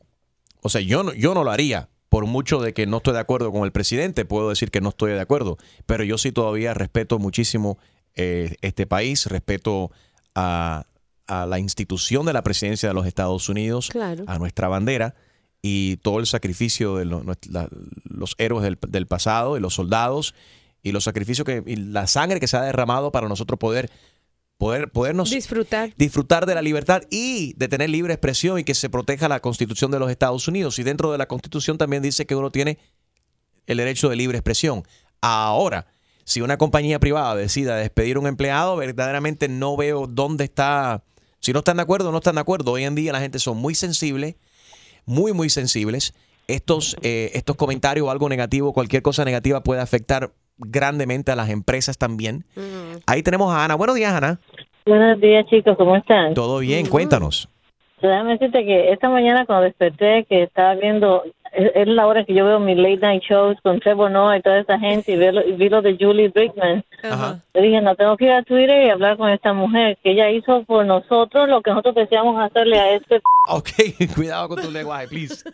o 0.60 0.68
sea, 0.68 0.80
yo 0.80 1.02
no, 1.02 1.12
yo 1.14 1.34
no 1.34 1.44
lo 1.44 1.50
haría. 1.50 1.88
Por 2.08 2.26
mucho 2.26 2.60
de 2.60 2.74
que 2.74 2.86
no 2.86 2.98
estoy 2.98 3.14
de 3.14 3.20
acuerdo 3.20 3.50
con 3.52 3.64
el 3.64 3.72
presidente, 3.72 4.26
puedo 4.26 4.50
decir 4.50 4.70
que 4.70 4.82
no 4.82 4.90
estoy 4.90 5.12
de 5.12 5.20
acuerdo. 5.20 5.56
Pero 5.86 6.04
yo 6.04 6.18
sí 6.18 6.30
todavía 6.30 6.74
respeto 6.74 7.18
muchísimo 7.18 7.78
eh, 8.16 8.56
este 8.60 8.86
país, 8.86 9.26
respeto 9.26 9.90
a, 10.34 10.86
a 11.26 11.46
la 11.46 11.58
institución 11.58 12.26
de 12.26 12.32
la 12.32 12.42
presidencia 12.42 12.88
de 12.88 12.94
los 12.94 13.06
Estados 13.06 13.48
Unidos, 13.48 13.88
Claro. 13.90 14.24
a 14.26 14.38
nuestra 14.38 14.68
bandera 14.68 15.14
y 15.62 15.96
todo 15.98 16.18
el 16.18 16.26
sacrificio 16.26 16.96
de 16.96 17.04
lo- 17.04 17.22
nuestra- 17.22 17.52
la- 17.52 17.68
los 18.04 18.34
héroes 18.38 18.64
del, 18.64 18.78
del 18.88 19.06
pasado 19.06 19.56
y 19.56 19.60
los 19.60 19.74
soldados 19.74 20.34
y 20.82 20.90
los 20.92 21.04
sacrificios 21.04 21.46
que 21.46 21.62
y 21.66 21.76
la 21.76 22.06
sangre 22.08 22.40
que 22.40 22.48
se 22.48 22.56
ha 22.56 22.62
derramado 22.62 23.12
para 23.12 23.28
nosotros 23.28 23.58
poder 23.58 23.88
poder 24.58 24.90
podernos 24.90 25.30
disfrutar 25.30 25.92
disfrutar 25.96 26.46
de 26.46 26.54
la 26.56 26.62
libertad 26.62 27.02
y 27.10 27.52
de 27.54 27.68
tener 27.68 27.90
libre 27.90 28.12
expresión 28.14 28.58
y 28.58 28.64
que 28.64 28.74
se 28.74 28.90
proteja 28.90 29.28
la 29.28 29.38
Constitución 29.40 29.90
de 29.92 29.98
los 30.00 30.10
Estados 30.10 30.48
Unidos 30.48 30.78
y 30.80 30.82
dentro 30.82 31.12
de 31.12 31.18
la 31.18 31.26
Constitución 31.28 31.78
también 31.78 32.02
dice 32.02 32.26
que 32.26 32.34
uno 32.34 32.50
tiene 32.50 32.78
el 33.66 33.76
derecho 33.78 34.08
de 34.08 34.16
libre 34.16 34.38
expresión. 34.38 34.82
Ahora, 35.20 35.86
si 36.24 36.40
una 36.40 36.56
compañía 36.56 36.98
privada 36.98 37.34
decida 37.34 37.76
despedir 37.76 38.16
a 38.16 38.20
un 38.20 38.26
empleado, 38.26 38.76
verdaderamente 38.76 39.48
no 39.48 39.76
veo 39.76 40.06
dónde 40.06 40.44
está. 40.44 41.02
Si 41.40 41.52
no 41.52 41.60
están 41.60 41.76
de 41.76 41.82
acuerdo, 41.82 42.12
no 42.12 42.18
están 42.18 42.36
de 42.36 42.40
acuerdo. 42.40 42.72
Hoy 42.72 42.84
en 42.84 42.94
día 42.94 43.12
la 43.12 43.20
gente 43.20 43.38
son 43.38 43.58
muy 43.58 43.74
sensibles, 43.74 44.36
muy, 45.04 45.32
muy 45.32 45.50
sensibles. 45.50 46.14
Estos, 46.48 46.96
eh, 47.02 47.30
estos 47.34 47.56
comentarios 47.56 48.06
o 48.06 48.10
algo 48.10 48.28
negativo, 48.28 48.72
cualquier 48.72 49.02
cosa 49.02 49.24
negativa 49.24 49.62
puede 49.62 49.80
afectar 49.80 50.30
grandemente 50.58 51.32
a 51.32 51.36
las 51.36 51.50
empresas 51.50 51.98
también. 51.98 52.44
Ahí 53.06 53.22
tenemos 53.22 53.52
a 53.52 53.64
Ana. 53.64 53.74
Buenos 53.74 53.96
días, 53.96 54.12
Ana. 54.12 54.38
Buenos 54.86 55.20
días, 55.20 55.46
chicos, 55.46 55.76
¿cómo 55.76 55.96
están? 55.96 56.34
Todo 56.34 56.58
bien, 56.58 56.86
cuéntanos. 56.86 57.48
Déjame 58.00 58.32
decirte 58.32 58.64
que 58.64 58.92
esta 58.92 59.08
mañana 59.08 59.46
cuando 59.46 59.64
desperté, 59.64 60.24
que 60.28 60.42
estaba 60.42 60.74
viendo, 60.74 61.22
es, 61.52 61.70
es 61.74 61.86
la 61.88 62.06
hora 62.06 62.24
que 62.24 62.34
yo 62.34 62.44
veo 62.44 62.58
mis 62.60 62.76
late 62.76 62.96
night 62.98 63.22
shows 63.22 63.56
con 63.62 63.78
Trevor 63.80 64.10
Noah 64.10 64.38
y 64.38 64.42
toda 64.42 64.58
esa 64.60 64.78
gente 64.78 65.12
y, 65.12 65.16
veo 65.16 65.32
lo- 65.32 65.46
y 65.46 65.52
vi 65.52 65.68
lo 65.68 65.82
de 65.82 65.96
Julie 66.00 66.28
Brickman. 66.28 66.84
Yo 67.54 67.60
dije, 67.60 67.80
no, 67.80 67.94
tengo 67.96 68.16
que 68.16 68.24
ir 68.26 68.32
a 68.32 68.42
Twitter 68.42 68.86
y 68.86 68.90
hablar 68.90 69.16
con 69.16 69.28
esta 69.30 69.52
mujer, 69.52 69.98
que 70.02 70.12
ella 70.12 70.30
hizo 70.30 70.64
por 70.64 70.84
nosotros 70.86 71.48
lo 71.48 71.60
que 71.62 71.70
nosotros 71.70 71.94
deseamos 71.94 72.40
hacerle 72.40 72.78
a 72.78 72.94
este... 72.94 73.20
Ok, 73.48 73.68
cuidado 74.14 74.48
con 74.48 74.62
tu 74.62 74.70
lenguaje, 74.70 75.08
please. 75.08 75.44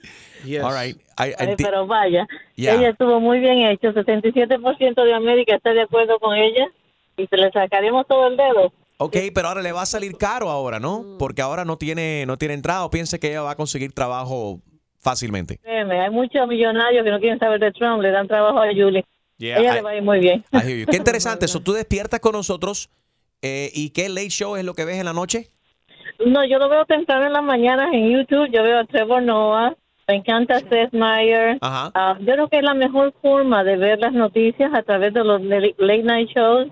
All 0.63 0.73
right. 0.73 0.97
I- 1.19 1.31
I 1.31 1.35
Ay, 1.39 1.55
pero 1.57 1.87
vaya, 1.87 2.27
Yeah. 2.57 2.75
ella 2.75 2.89
estuvo 2.91 3.19
muy 3.21 3.39
bien 3.41 3.59
hecho, 3.59 3.93
67% 3.93 5.05
de 5.05 5.15
América 5.15 5.55
está 5.57 5.73
de 5.73 5.83
acuerdo 5.83 6.19
con 6.19 6.35
ella 6.37 6.67
y 7.17 7.27
se 7.27 7.37
le 7.37 7.51
sacaremos 7.51 8.07
todo 8.07 8.27
el 8.29 8.37
dedo. 8.37 8.73
Ok, 8.99 9.17
pero 9.33 9.49
ahora 9.49 9.63
le 9.63 9.71
va 9.73 9.83
a 9.83 9.87
salir 9.87 10.17
caro 10.17 10.51
ahora, 10.51 10.81
¿no? 10.81 11.17
Porque 11.21 11.41
ahora 11.41 11.65
no 11.65 11.77
tiene, 11.79 12.25
no 12.27 12.37
tiene 12.37 12.55
entrada 12.55 12.85
o 12.85 12.91
piensa 12.91 13.19
que 13.19 13.29
ella 13.31 13.43
va 13.43 13.53
a 13.53 13.57
conseguir 13.57 13.93
trabajo 13.93 14.59
fácilmente. 15.01 15.61
Hay 15.67 16.11
muchos 16.11 16.47
millonarios 16.49 17.05
que 17.05 17.11
no 17.11 17.19
quieren 17.21 17.39
saber 17.39 17.61
de 17.61 17.73
Trump, 17.73 18.03
le 18.03 18.11
dan 18.11 18.29
trabajo 18.29 18.61
a 18.61 18.67
Julie. 18.69 19.05
Yeah, 19.39 19.59
ella 19.59 19.73
I- 19.73 19.75
le 19.77 19.83
va 19.83 19.91
a 19.91 19.97
ir 19.97 20.03
muy 20.03 20.19
bien. 20.19 20.45
I. 20.53 20.85
Qué 20.91 20.97
interesante 20.97 21.45
eso. 21.47 21.61
Tú 21.61 21.73
despiertas 21.73 22.21
con 22.21 22.33
nosotros 22.33 22.91
eh, 23.41 23.71
y 23.73 23.91
qué 23.91 24.09
late 24.09 24.31
show 24.31 24.57
es 24.57 24.65
lo 24.65 24.75
que 24.75 24.85
ves 24.85 24.97
en 24.99 25.05
la 25.05 25.13
noche. 25.13 25.47
No, 26.27 26.45
yo 26.45 26.59
lo 26.59 26.69
veo 26.69 26.85
temprano 26.87 27.27
en 27.27 27.33
las 27.33 27.45
mañanas 27.45 27.91
en 27.93 28.11
YouTube. 28.11 28.51
Yo 28.53 28.63
veo 28.65 28.81
a 28.81 28.85
Trevor 28.85 29.23
Noah. 29.23 29.75
Me 30.09 30.17
encanta 30.17 30.59
Seth 30.59 30.93
Meyer. 30.93 31.59
Ah, 31.61 32.17
yo 32.19 32.33
creo 32.33 32.49
que 32.49 32.57
es 32.57 32.65
la 32.65 32.75
mejor 32.75 33.13
forma 33.23 33.63
de 33.63 33.77
ver 33.77 33.99
las 34.01 34.13
noticias 34.13 34.73
a 34.75 34.83
través 34.83 35.13
de 35.15 35.23
los 35.23 35.41
late 35.43 36.03
night 36.03 36.31
shows. 36.35 36.67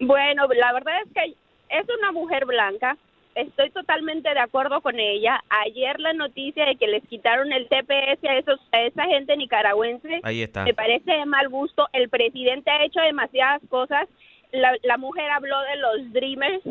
Bueno, 0.00 0.48
la 0.48 0.72
verdad 0.72 0.92
es 1.06 1.12
que 1.14 1.36
es 1.70 1.86
una 1.98 2.10
mujer 2.12 2.44
blanca. 2.44 2.96
Estoy 3.34 3.70
totalmente 3.70 4.32
de 4.32 4.38
acuerdo 4.38 4.80
con 4.80 4.98
ella. 5.00 5.42
Ayer 5.64 5.98
la 6.00 6.12
noticia 6.12 6.66
de 6.66 6.76
que 6.76 6.86
les 6.86 7.02
quitaron 7.08 7.52
el 7.52 7.68
TPS 7.68 8.24
a, 8.28 8.36
esos, 8.36 8.60
a 8.72 8.82
esa 8.82 9.04
gente 9.04 9.36
nicaragüense 9.36 10.20
Ahí 10.22 10.42
está. 10.42 10.64
me 10.64 10.74
parece 10.74 11.10
de 11.12 11.26
mal 11.26 11.48
gusto. 11.48 11.88
El 11.92 12.08
presidente 12.08 12.70
ha 12.70 12.84
hecho 12.84 13.00
demasiadas 13.00 13.60
cosas. 13.68 14.08
La, 14.52 14.72
la 14.82 14.96
mujer 14.98 15.30
habló 15.30 15.60
de 15.62 15.76
los 15.76 16.12
Dreamers. 16.12 16.62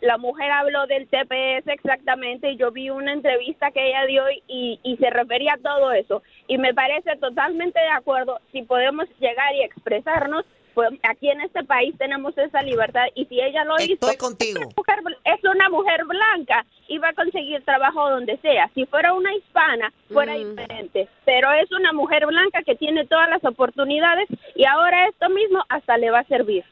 La 0.00 0.16
mujer 0.18 0.50
habló 0.50 0.86
del 0.86 1.08
TPS 1.08 1.66
exactamente. 1.66 2.54
Yo 2.56 2.70
vi 2.70 2.90
una 2.90 3.12
entrevista 3.12 3.70
que 3.70 3.88
ella 3.88 4.04
dio 4.06 4.24
y, 4.46 4.78
y 4.82 4.96
se 4.98 5.10
refería 5.10 5.54
a 5.54 5.58
todo 5.58 5.90
eso. 5.92 6.22
Y 6.46 6.58
me 6.58 6.74
parece 6.74 7.16
totalmente 7.16 7.80
de 7.80 7.88
acuerdo. 7.88 8.38
Si 8.52 8.62
podemos 8.62 9.08
llegar 9.18 9.54
y 9.54 9.62
expresarnos, 9.62 10.44
pues 10.78 10.90
aquí 11.02 11.28
en 11.28 11.40
este 11.40 11.64
país 11.64 11.92
tenemos 11.98 12.38
esa 12.38 12.62
libertad. 12.62 13.02
Y 13.16 13.24
si 13.26 13.40
ella 13.40 13.64
lo 13.64 13.74
hizo, 13.80 13.94
Estoy 13.94 14.16
contigo. 14.16 14.60
mujer 14.76 15.00
bl- 15.02 15.16
es 15.24 15.42
una 15.42 15.68
mujer 15.70 16.04
blanca 16.04 16.64
y 16.86 16.98
va 16.98 17.08
a 17.08 17.14
conseguir 17.14 17.64
trabajo 17.64 18.08
donde 18.10 18.36
sea. 18.38 18.70
Si 18.76 18.86
fuera 18.86 19.12
una 19.12 19.34
hispana, 19.34 19.92
fuera 20.12 20.34
diferente. 20.34 21.08
Pero 21.24 21.50
es 21.52 21.72
una 21.72 21.92
mujer 21.92 22.26
blanca 22.26 22.62
que 22.62 22.76
tiene 22.76 23.04
todas 23.08 23.28
las 23.28 23.44
oportunidades 23.44 24.28
y 24.54 24.64
ahora 24.66 25.08
esto 25.08 25.28
mismo 25.30 25.64
hasta 25.68 25.98
le 25.98 26.10
va 26.12 26.20
a 26.20 26.24
servir. 26.28 26.62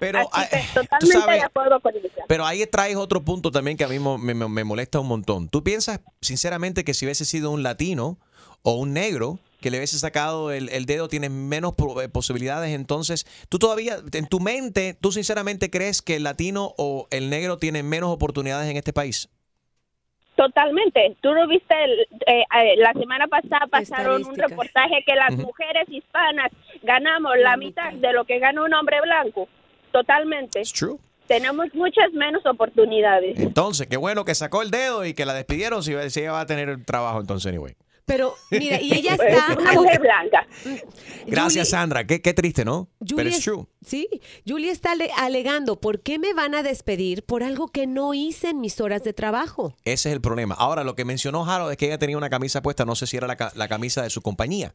Pero, 0.00 0.18
Así 0.32 0.50
que 0.50 0.56
ah, 0.56 0.60
tú 0.74 0.80
totalmente 0.80 1.20
sabes- 1.20 1.40
de 1.42 1.46
acuerdo 1.46 1.78
con 1.80 1.94
ella. 1.94 2.24
Pero 2.26 2.44
ahí 2.44 2.66
traes 2.66 2.96
otro 2.96 3.22
punto 3.22 3.52
también 3.52 3.76
que 3.76 3.84
a 3.84 3.88
mí 3.88 4.00
me, 4.00 4.34
me- 4.34 4.48
me 4.48 4.64
molesta 4.64 4.98
un 4.98 5.06
montón. 5.06 5.48
¿Tú 5.48 5.62
piensas 5.62 6.00
sinceramente 6.20 6.82
que 6.82 6.92
si 6.92 7.06
hubiese 7.06 7.24
sido 7.24 7.52
un 7.52 7.62
latino 7.62 8.18
o 8.62 8.72
un 8.74 8.92
negro 8.92 9.38
que 9.62 9.70
le 9.70 9.78
hubiese 9.78 9.98
sacado 9.98 10.52
el, 10.52 10.68
el 10.68 10.84
dedo 10.84 11.08
tiene 11.08 11.30
menos 11.30 11.72
eh, 12.02 12.08
posibilidades? 12.10 12.74
Entonces, 12.74 13.24
tú 13.48 13.58
todavía, 13.58 13.96
en 14.12 14.26
tu 14.26 14.38
mente, 14.40 14.94
¿tú 15.00 15.10
sinceramente 15.12 15.70
crees 15.70 16.02
que 16.02 16.16
el 16.16 16.24
latino 16.24 16.74
o 16.76 17.08
el 17.10 17.30
negro 17.30 17.56
tienen 17.56 17.88
menos 17.88 18.10
oportunidades 18.10 18.70
en 18.70 18.76
este 18.76 18.92
país? 18.92 19.30
Totalmente. 20.34 21.16
Tú 21.20 21.32
lo 21.34 21.46
viste 21.46 21.74
el- 21.84 22.00
eh, 22.26 22.42
eh, 22.56 22.76
la 22.78 22.92
semana 22.94 23.26
pasada 23.28 23.66
pasaron 23.70 24.24
un 24.24 24.34
reportaje 24.34 25.02
que 25.06 25.14
las 25.14 25.36
mujeres 25.36 25.86
hispanas 25.88 26.50
ganamos 26.82 27.32
la 27.38 27.56
mitad 27.56 27.92
de 27.92 28.12
lo 28.12 28.24
que 28.24 28.38
gana 28.38 28.64
un 28.64 28.72
hombre 28.72 29.00
blanco. 29.02 29.48
Totalmente. 29.92 30.62
true. 30.74 30.96
Tenemos 31.28 31.66
muchas 31.74 32.12
menos 32.12 32.44
oportunidades. 32.46 33.38
Entonces, 33.38 33.86
qué 33.86 33.96
bueno 33.96 34.24
que 34.24 34.34
sacó 34.34 34.62
el 34.62 34.70
dedo 34.70 35.04
y 35.04 35.14
que 35.14 35.24
la 35.24 35.34
despidieron 35.34 35.82
si, 35.82 35.92
si 36.10 36.20
ella 36.20 36.32
va 36.32 36.40
a 36.40 36.46
tener 36.46 36.68
el 36.68 36.84
trabajo 36.84 37.20
entonces, 37.20 37.46
anyway. 37.48 37.74
Pero, 38.04 38.34
mira, 38.50 38.80
y 38.80 38.92
ella 38.94 39.14
Es 39.20 39.20
está... 39.20 39.56
una 39.58 39.72
mujer 39.74 40.00
blanca. 40.00 40.46
Gracias, 41.26 41.68
Sandra. 41.70 42.06
Qué, 42.06 42.20
qué 42.20 42.34
triste, 42.34 42.64
¿no? 42.64 42.88
Pero 42.98 43.16
Julie, 43.22 43.28
es 43.36 43.40
true. 43.44 43.66
sí, 43.86 44.08
Julie 44.46 44.70
está 44.70 44.92
ale- 44.92 45.10
alegando, 45.16 45.80
¿por 45.80 46.00
qué 46.02 46.18
me 46.18 46.34
van 46.34 46.54
a 46.54 46.62
despedir 46.62 47.24
por 47.24 47.42
algo 47.42 47.68
que 47.68 47.86
no 47.86 48.14
hice 48.14 48.50
en 48.50 48.60
mis 48.60 48.80
horas 48.80 49.04
de 49.04 49.12
trabajo? 49.12 49.76
Ese 49.84 50.08
es 50.08 50.14
el 50.14 50.20
problema. 50.20 50.54
Ahora, 50.56 50.84
lo 50.84 50.94
que 50.96 51.04
mencionó 51.04 51.48
Harold 51.48 51.70
es 51.72 51.76
que 51.76 51.86
ella 51.86 51.98
tenía 51.98 52.18
una 52.18 52.30
camisa 52.30 52.62
puesta, 52.62 52.84
no 52.84 52.94
sé 52.96 53.06
si 53.06 53.16
era 53.16 53.26
la, 53.26 53.52
la 53.54 53.68
camisa 53.68 54.02
de 54.02 54.10
su 54.10 54.20
compañía. 54.22 54.74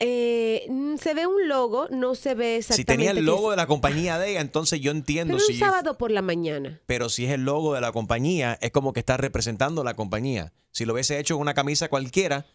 Eh, 0.00 0.66
mm, 0.68 0.96
se 0.96 1.14
ve 1.14 1.26
un 1.26 1.48
logo, 1.48 1.86
no 1.90 2.14
se 2.14 2.34
ve 2.34 2.56
exactamente. 2.56 2.92
Si 2.92 2.96
tenía 2.96 3.10
el 3.12 3.24
logo 3.24 3.50
es. 3.50 3.56
de 3.56 3.62
la 3.62 3.66
compañía 3.66 4.18
de 4.18 4.30
ella, 4.32 4.40
entonces 4.40 4.80
yo 4.80 4.90
entiendo 4.90 5.34
Pero 5.34 5.44
un 5.46 5.52
si 5.52 5.58
sábado 5.58 5.96
por 5.96 6.10
la 6.10 6.20
mañana. 6.22 6.80
pero 6.86 7.08
si 7.08 7.26
es 7.26 7.32
el 7.32 7.44
logo 7.44 7.74
de 7.74 7.80
la 7.80 7.92
compañía, 7.92 8.58
es 8.60 8.70
como 8.72 8.92
que 8.92 9.00
está 9.00 9.16
representando 9.16 9.84
la 9.84 9.94
compañía. 9.94 10.52
Si 10.72 10.84
lo 10.84 10.94
hubiese 10.94 11.18
hecho 11.18 11.34
en 11.36 11.40
una 11.40 11.54
camisa 11.54 11.88
cualquiera, 11.88 12.46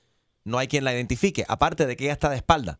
no 0.43 0.57
hay 0.57 0.67
quien 0.67 0.83
la 0.83 0.93
identifique, 0.93 1.45
aparte 1.47 1.85
de 1.85 1.95
que 1.95 2.05
ella 2.05 2.13
está 2.13 2.29
de 2.29 2.35
espalda. 2.35 2.79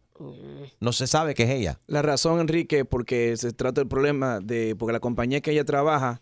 No 0.81 0.91
se 0.91 1.07
sabe 1.07 1.33
que 1.33 1.43
es 1.43 1.49
ella. 1.51 1.79
La 1.87 2.01
razón, 2.01 2.41
Enrique, 2.41 2.83
porque 2.83 3.37
se 3.37 3.53
trata 3.53 3.79
del 3.81 3.87
problema 3.87 4.41
de, 4.41 4.75
porque 4.75 4.91
la 4.91 4.99
compañía 4.99 5.39
que 5.39 5.51
ella 5.51 5.63
trabaja 5.63 6.21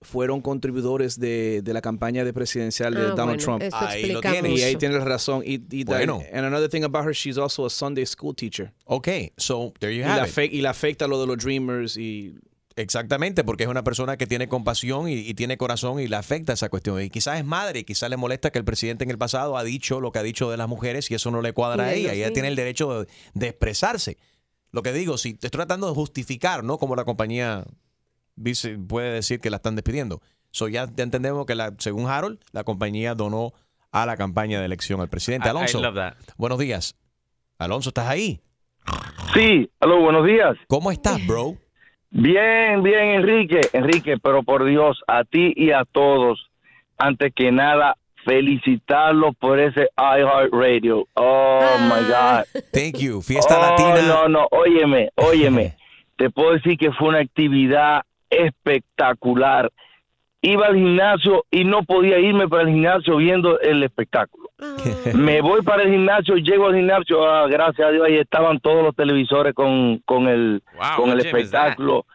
fueron 0.00 0.40
contribuidores 0.40 1.18
de, 1.18 1.60
de 1.62 1.72
la 1.72 1.80
campaña 1.80 2.24
de 2.24 2.32
presidencial 2.32 2.94
de 2.94 3.00
Ah, 3.00 3.04
Donald 3.16 3.26
bueno, 3.26 3.42
Trump. 3.42 3.62
eso 3.62 3.76
Ahí 3.78 4.06
lo 4.12 4.20
tienes. 4.20 4.58
Y 4.58 4.62
ahí 4.62 4.76
tienes 4.76 5.02
razón. 5.02 5.42
Y, 5.44 5.60
y 5.70 5.84
Bueno. 5.84 6.22
and 6.32 6.44
another 6.46 6.68
thing 6.68 6.84
about 6.84 7.04
her, 7.04 7.12
she's 7.12 7.36
also 7.38 7.66
a 7.66 7.70
Sunday 7.70 8.06
school 8.06 8.34
teacher. 8.34 8.72
Ok, 8.84 9.08
so 9.36 9.72
there 9.80 9.92
you 9.94 10.02
Y 10.02 10.04
have 10.04 10.20
la, 10.36 10.44
it. 10.44 10.52
y 10.52 10.60
la 10.60 10.70
afecta 10.70 11.06
lo 11.08 11.20
de 11.20 11.26
los 11.26 11.36
Dreamers 11.38 11.96
y 11.96 12.34
Exactamente, 12.76 13.42
porque 13.42 13.64
es 13.64 13.68
una 13.68 13.82
persona 13.82 14.16
que 14.16 14.28
tiene 14.28 14.48
compasión 14.48 15.08
y, 15.08 15.14
y 15.14 15.34
tiene 15.34 15.56
corazón 15.58 15.98
y 15.98 16.06
le 16.06 16.14
afecta 16.14 16.52
esa 16.52 16.68
cuestión. 16.68 17.02
Y 17.02 17.10
quizás 17.10 17.40
es 17.40 17.44
madre, 17.44 17.80
y 17.80 17.84
quizás 17.84 18.08
le 18.08 18.16
molesta 18.16 18.52
que 18.52 18.58
el 18.60 18.64
presidente 18.64 19.02
en 19.02 19.10
el 19.10 19.18
pasado 19.18 19.56
ha 19.58 19.64
dicho 19.64 20.00
lo 20.00 20.12
que 20.12 20.20
ha 20.20 20.22
dicho 20.22 20.48
de 20.48 20.56
las 20.56 20.68
mujeres 20.68 21.10
y 21.10 21.14
eso 21.14 21.32
no 21.32 21.42
le 21.42 21.52
cuadra 21.52 21.86
a 21.86 21.92
ella. 21.94 22.12
Ella 22.12 22.32
tiene 22.32 22.46
el 22.46 22.54
derecho 22.54 23.00
de, 23.02 23.08
de 23.34 23.48
expresarse. 23.48 24.16
Lo 24.70 24.84
que 24.84 24.92
digo, 24.92 25.18
si 25.18 25.34
te 25.34 25.48
estoy 25.48 25.58
tratando 25.58 25.88
de 25.88 25.94
justificar, 25.94 26.62
¿no? 26.62 26.78
Como 26.78 26.94
la 26.94 27.04
compañía 27.04 27.64
dice, 28.38 28.78
puede 28.78 29.12
decir 29.12 29.40
que 29.40 29.50
la 29.50 29.56
están 29.56 29.74
despidiendo. 29.76 30.20
So 30.50 30.68
ya 30.68 30.84
entendemos 30.96 31.44
que 31.46 31.54
la, 31.54 31.74
según 31.78 32.06
Harold, 32.08 32.38
la 32.52 32.64
compañía 32.64 33.14
donó 33.14 33.52
a 33.92 34.06
la 34.06 34.16
campaña 34.16 34.58
de 34.60 34.66
elección 34.66 35.00
al 35.00 35.08
presidente. 35.08 35.48
I- 35.48 35.50
I 35.50 35.56
Alonso, 35.56 35.80
love 35.82 35.94
that. 35.94 36.14
buenos 36.36 36.58
días. 36.58 36.96
Alonso, 37.58 37.90
¿estás 37.90 38.08
ahí? 38.08 38.40
Sí, 39.34 39.70
aló, 39.80 40.00
buenos 40.00 40.24
días. 40.26 40.56
¿Cómo 40.68 40.90
estás, 40.90 41.24
bro? 41.26 41.54
Bien, 42.10 42.82
bien, 42.82 43.10
Enrique. 43.16 43.60
Enrique, 43.72 44.16
pero 44.22 44.42
por 44.42 44.64
Dios, 44.64 44.98
a 45.06 45.24
ti 45.24 45.52
y 45.56 45.72
a 45.72 45.84
todos, 45.84 46.48
antes 46.96 47.32
que 47.34 47.52
nada, 47.52 47.96
felicitarlos 48.24 49.34
por 49.38 49.60
ese 49.60 49.88
iHeartRadio. 49.96 51.06
Oh, 51.14 51.60
my 51.80 52.06
God. 52.08 52.44
Thank 52.72 52.98
you. 52.98 53.20
Fiesta 53.20 53.58
Oh, 53.58 53.62
Latina. 53.62 54.08
No, 54.08 54.28
no, 54.28 54.48
óyeme, 54.50 55.10
óyeme. 55.16 55.76
Te 56.16 56.30
puedo 56.30 56.52
decir 56.52 56.78
que 56.78 56.90
fue 56.92 57.08
una 57.08 57.20
actividad 57.20 58.02
espectacular. 58.30 59.70
Iba 60.40 60.66
al 60.66 60.76
gimnasio 60.76 61.44
y 61.50 61.64
no 61.64 61.82
podía 61.82 62.18
irme 62.20 62.46
para 62.48 62.62
el 62.62 62.68
gimnasio 62.68 63.16
viendo 63.16 63.58
el 63.60 63.82
espectáculo. 63.82 64.48
Me 65.14 65.40
voy 65.40 65.62
para 65.62 65.82
el 65.82 65.90
gimnasio, 65.90 66.36
llego 66.36 66.66
al 66.68 66.76
gimnasio, 66.76 67.28
ah, 67.28 67.48
gracias 67.48 67.88
a 67.88 67.90
Dios, 67.90 68.06
ahí 68.06 68.16
estaban 68.18 68.60
todos 68.60 68.84
los 68.84 68.94
televisores 68.94 69.52
con, 69.52 69.98
con 70.04 70.28
el, 70.28 70.62
Wow, 70.76 70.96
con 70.96 71.10
el 71.10 71.18
espectáculo. 71.26 72.06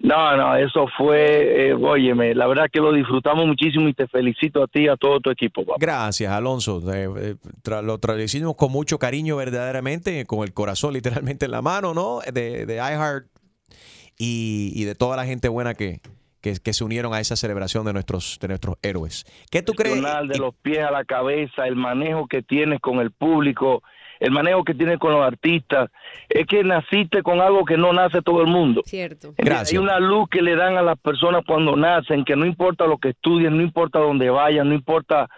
No, 0.00 0.36
no, 0.36 0.54
eso 0.56 0.86
fue, 0.96 1.68
eh, 1.70 1.72
óyeme, 1.74 2.34
la 2.34 2.46
verdad 2.46 2.66
que 2.70 2.78
lo 2.80 2.92
disfrutamos 2.92 3.46
muchísimo 3.46 3.88
y 3.88 3.94
te 3.94 4.06
felicito 4.06 4.62
a 4.62 4.66
ti 4.66 4.80
y 4.82 4.88
a 4.88 4.96
todo 4.96 5.18
tu 5.20 5.30
equipo, 5.30 5.64
papá. 5.64 5.76
Gracias, 5.80 6.30
Alonso. 6.32 6.80
Eh, 6.92 7.08
eh, 7.16 7.34
tra- 7.64 7.82
lo 7.82 7.98
tra- 7.98 8.22
hicimos 8.22 8.54
con 8.56 8.70
mucho 8.70 8.98
cariño, 8.98 9.36
verdaderamente, 9.36 10.24
con 10.26 10.40
el 10.42 10.52
corazón 10.52 10.92
literalmente 10.94 11.46
en 11.46 11.52
la 11.52 11.62
mano, 11.62 11.94
¿no? 11.94 12.18
De, 12.32 12.66
de 12.66 12.74
iHeart 12.76 13.26
y, 14.18 14.72
y 14.74 14.84
de 14.84 14.94
toda 14.94 15.16
la 15.16 15.24
gente 15.24 15.48
buena 15.48 15.74
que, 15.74 16.00
que, 16.40 16.54
que 16.62 16.72
se 16.72 16.84
unieron 16.84 17.14
a 17.14 17.20
esa 17.20 17.36
celebración 17.36 17.84
de 17.86 17.92
nuestros, 17.92 18.38
de 18.40 18.48
nuestros 18.48 18.76
héroes. 18.82 19.24
¿Qué 19.50 19.62
tú 19.62 19.72
crees? 19.72 20.02
de 20.28 20.38
los 20.38 20.54
pies 20.56 20.80
a 20.80 20.90
la 20.90 21.04
cabeza, 21.04 21.66
el 21.66 21.76
manejo 21.76 22.26
que 22.26 22.42
tienes 22.42 22.80
con 22.80 22.98
el 22.98 23.10
público, 23.10 23.82
el 24.20 24.32
manejo 24.32 24.64
que 24.64 24.74
tienes 24.74 24.98
con 24.98 25.12
los 25.12 25.24
artistas. 25.24 25.90
Es 26.28 26.46
que 26.46 26.64
naciste 26.64 27.22
con 27.22 27.40
algo 27.40 27.64
que 27.64 27.76
no 27.76 27.92
nace 27.92 28.22
todo 28.22 28.42
el 28.42 28.48
mundo. 28.48 28.82
Cierto. 28.84 29.34
Hay 29.38 29.78
una 29.78 30.00
luz 30.00 30.28
que 30.28 30.42
le 30.42 30.56
dan 30.56 30.76
a 30.76 30.82
las 30.82 30.98
personas 30.98 31.44
cuando 31.46 31.76
nacen, 31.76 32.24
que 32.24 32.36
no 32.36 32.44
importa 32.44 32.86
lo 32.86 32.98
que 32.98 33.10
estudien, 33.10 33.56
no 33.56 33.62
importa 33.62 34.00
dónde 34.00 34.30
vayan, 34.30 34.68
no 34.68 34.74
importa 34.74 35.28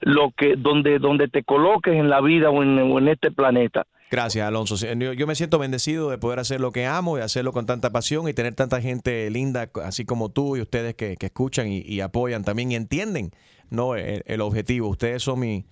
lo 0.00 0.30
que 0.34 0.56
donde 0.56 0.98
donde 0.98 1.28
te 1.28 1.42
coloques 1.42 1.94
en 1.94 2.08
la 2.08 2.22
vida 2.22 2.48
o 2.48 2.62
en, 2.62 2.78
o 2.78 2.98
en 2.98 3.08
este 3.08 3.30
planeta. 3.30 3.86
Gracias, 4.10 4.46
Alonso. 4.46 4.74
Yo, 4.76 5.26
me 5.26 5.34
siento 5.36 5.58
bendecido 5.58 6.10
de 6.10 6.18
poder 6.18 6.40
hacer 6.40 6.60
lo 6.60 6.72
que 6.72 6.84
amo 6.84 7.16
y 7.16 7.20
hacerlo 7.20 7.52
con 7.52 7.66
tanta 7.66 7.90
pasión 7.90 8.28
y 8.28 8.34
tener 8.34 8.54
tanta 8.54 8.80
gente 8.80 9.30
linda, 9.30 9.70
así 9.84 10.04
como 10.04 10.30
tú 10.30 10.56
y 10.56 10.60
ustedes 10.60 10.94
que, 10.94 11.16
que 11.16 11.26
escuchan 11.26 11.68
y, 11.68 11.82
y 11.82 12.00
apoyan 12.00 12.42
también 12.42 12.72
y 12.72 12.74
entienden 12.74 13.30
no 13.70 13.94
el, 13.94 14.22
el 14.26 14.40
objetivo. 14.40 14.88
Ustedes 14.88 15.22
son 15.22 15.40
mi, 15.40 15.64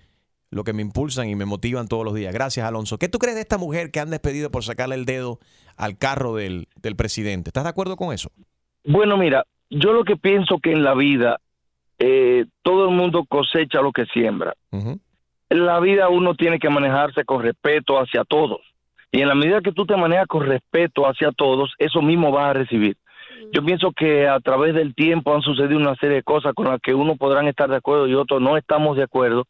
lo 0.51 0.63
que 0.63 0.73
me 0.73 0.81
impulsan 0.81 1.29
y 1.29 1.35
me 1.35 1.45
motivan 1.45 1.87
todos 1.87 2.05
los 2.05 2.15
días. 2.15 2.33
Gracias, 2.33 2.65
Alonso. 2.65 2.97
¿Qué 2.97 3.09
tú 3.09 3.19
crees 3.19 3.35
de 3.35 3.41
esta 3.41 3.57
mujer 3.57 3.91
que 3.91 3.99
han 3.99 4.09
despedido 4.09 4.49
por 4.49 4.63
sacarle 4.63 4.95
el 4.95 5.05
dedo 5.05 5.39
al 5.77 5.97
carro 5.97 6.35
del, 6.35 6.67
del 6.81 6.95
presidente? 6.95 7.49
¿Estás 7.49 7.65
de 7.65 7.69
acuerdo 7.69 7.97
con 7.97 8.13
eso? 8.13 8.31
Bueno, 8.85 9.17
mira, 9.17 9.43
yo 9.69 9.93
lo 9.93 10.03
que 10.03 10.15
pienso 10.15 10.59
que 10.59 10.71
en 10.71 10.83
la 10.83 10.95
vida 10.95 11.39
eh, 11.99 12.45
todo 12.63 12.89
el 12.89 12.95
mundo 12.95 13.25
cosecha 13.27 13.81
lo 13.81 13.91
que 13.91 14.05
siembra. 14.05 14.53
En 15.49 15.65
la 15.65 15.79
vida 15.79 16.09
uno 16.09 16.35
tiene 16.35 16.59
que 16.59 16.69
manejarse 16.69 17.25
con 17.25 17.41
respeto 17.41 17.97
hacia 17.99 18.23
todos. 18.23 18.61
Y 19.11 19.21
en 19.21 19.27
la 19.27 19.35
medida 19.35 19.61
que 19.61 19.71
tú 19.71 19.85
te 19.85 19.97
manejas 19.97 20.27
con 20.27 20.45
respeto 20.45 21.07
hacia 21.07 21.31
todos, 21.31 21.73
eso 21.79 22.01
mismo 22.01 22.31
vas 22.31 22.51
a 22.51 22.53
recibir. 22.53 22.95
Yo 23.51 23.63
pienso 23.63 23.91
que 23.91 24.27
a 24.27 24.39
través 24.39 24.75
del 24.75 24.93
tiempo 24.93 25.33
han 25.33 25.41
sucedido 25.41 25.79
una 25.79 25.95
serie 25.95 26.17
de 26.17 26.23
cosas 26.23 26.53
con 26.53 26.67
las 26.67 26.79
que 26.79 26.93
uno 26.93 27.15
podrán 27.15 27.47
estar 27.47 27.69
de 27.69 27.77
acuerdo 27.77 28.07
y 28.07 28.13
otros 28.13 28.41
no 28.41 28.57
estamos 28.57 28.95
de 28.97 29.03
acuerdo. 29.03 29.45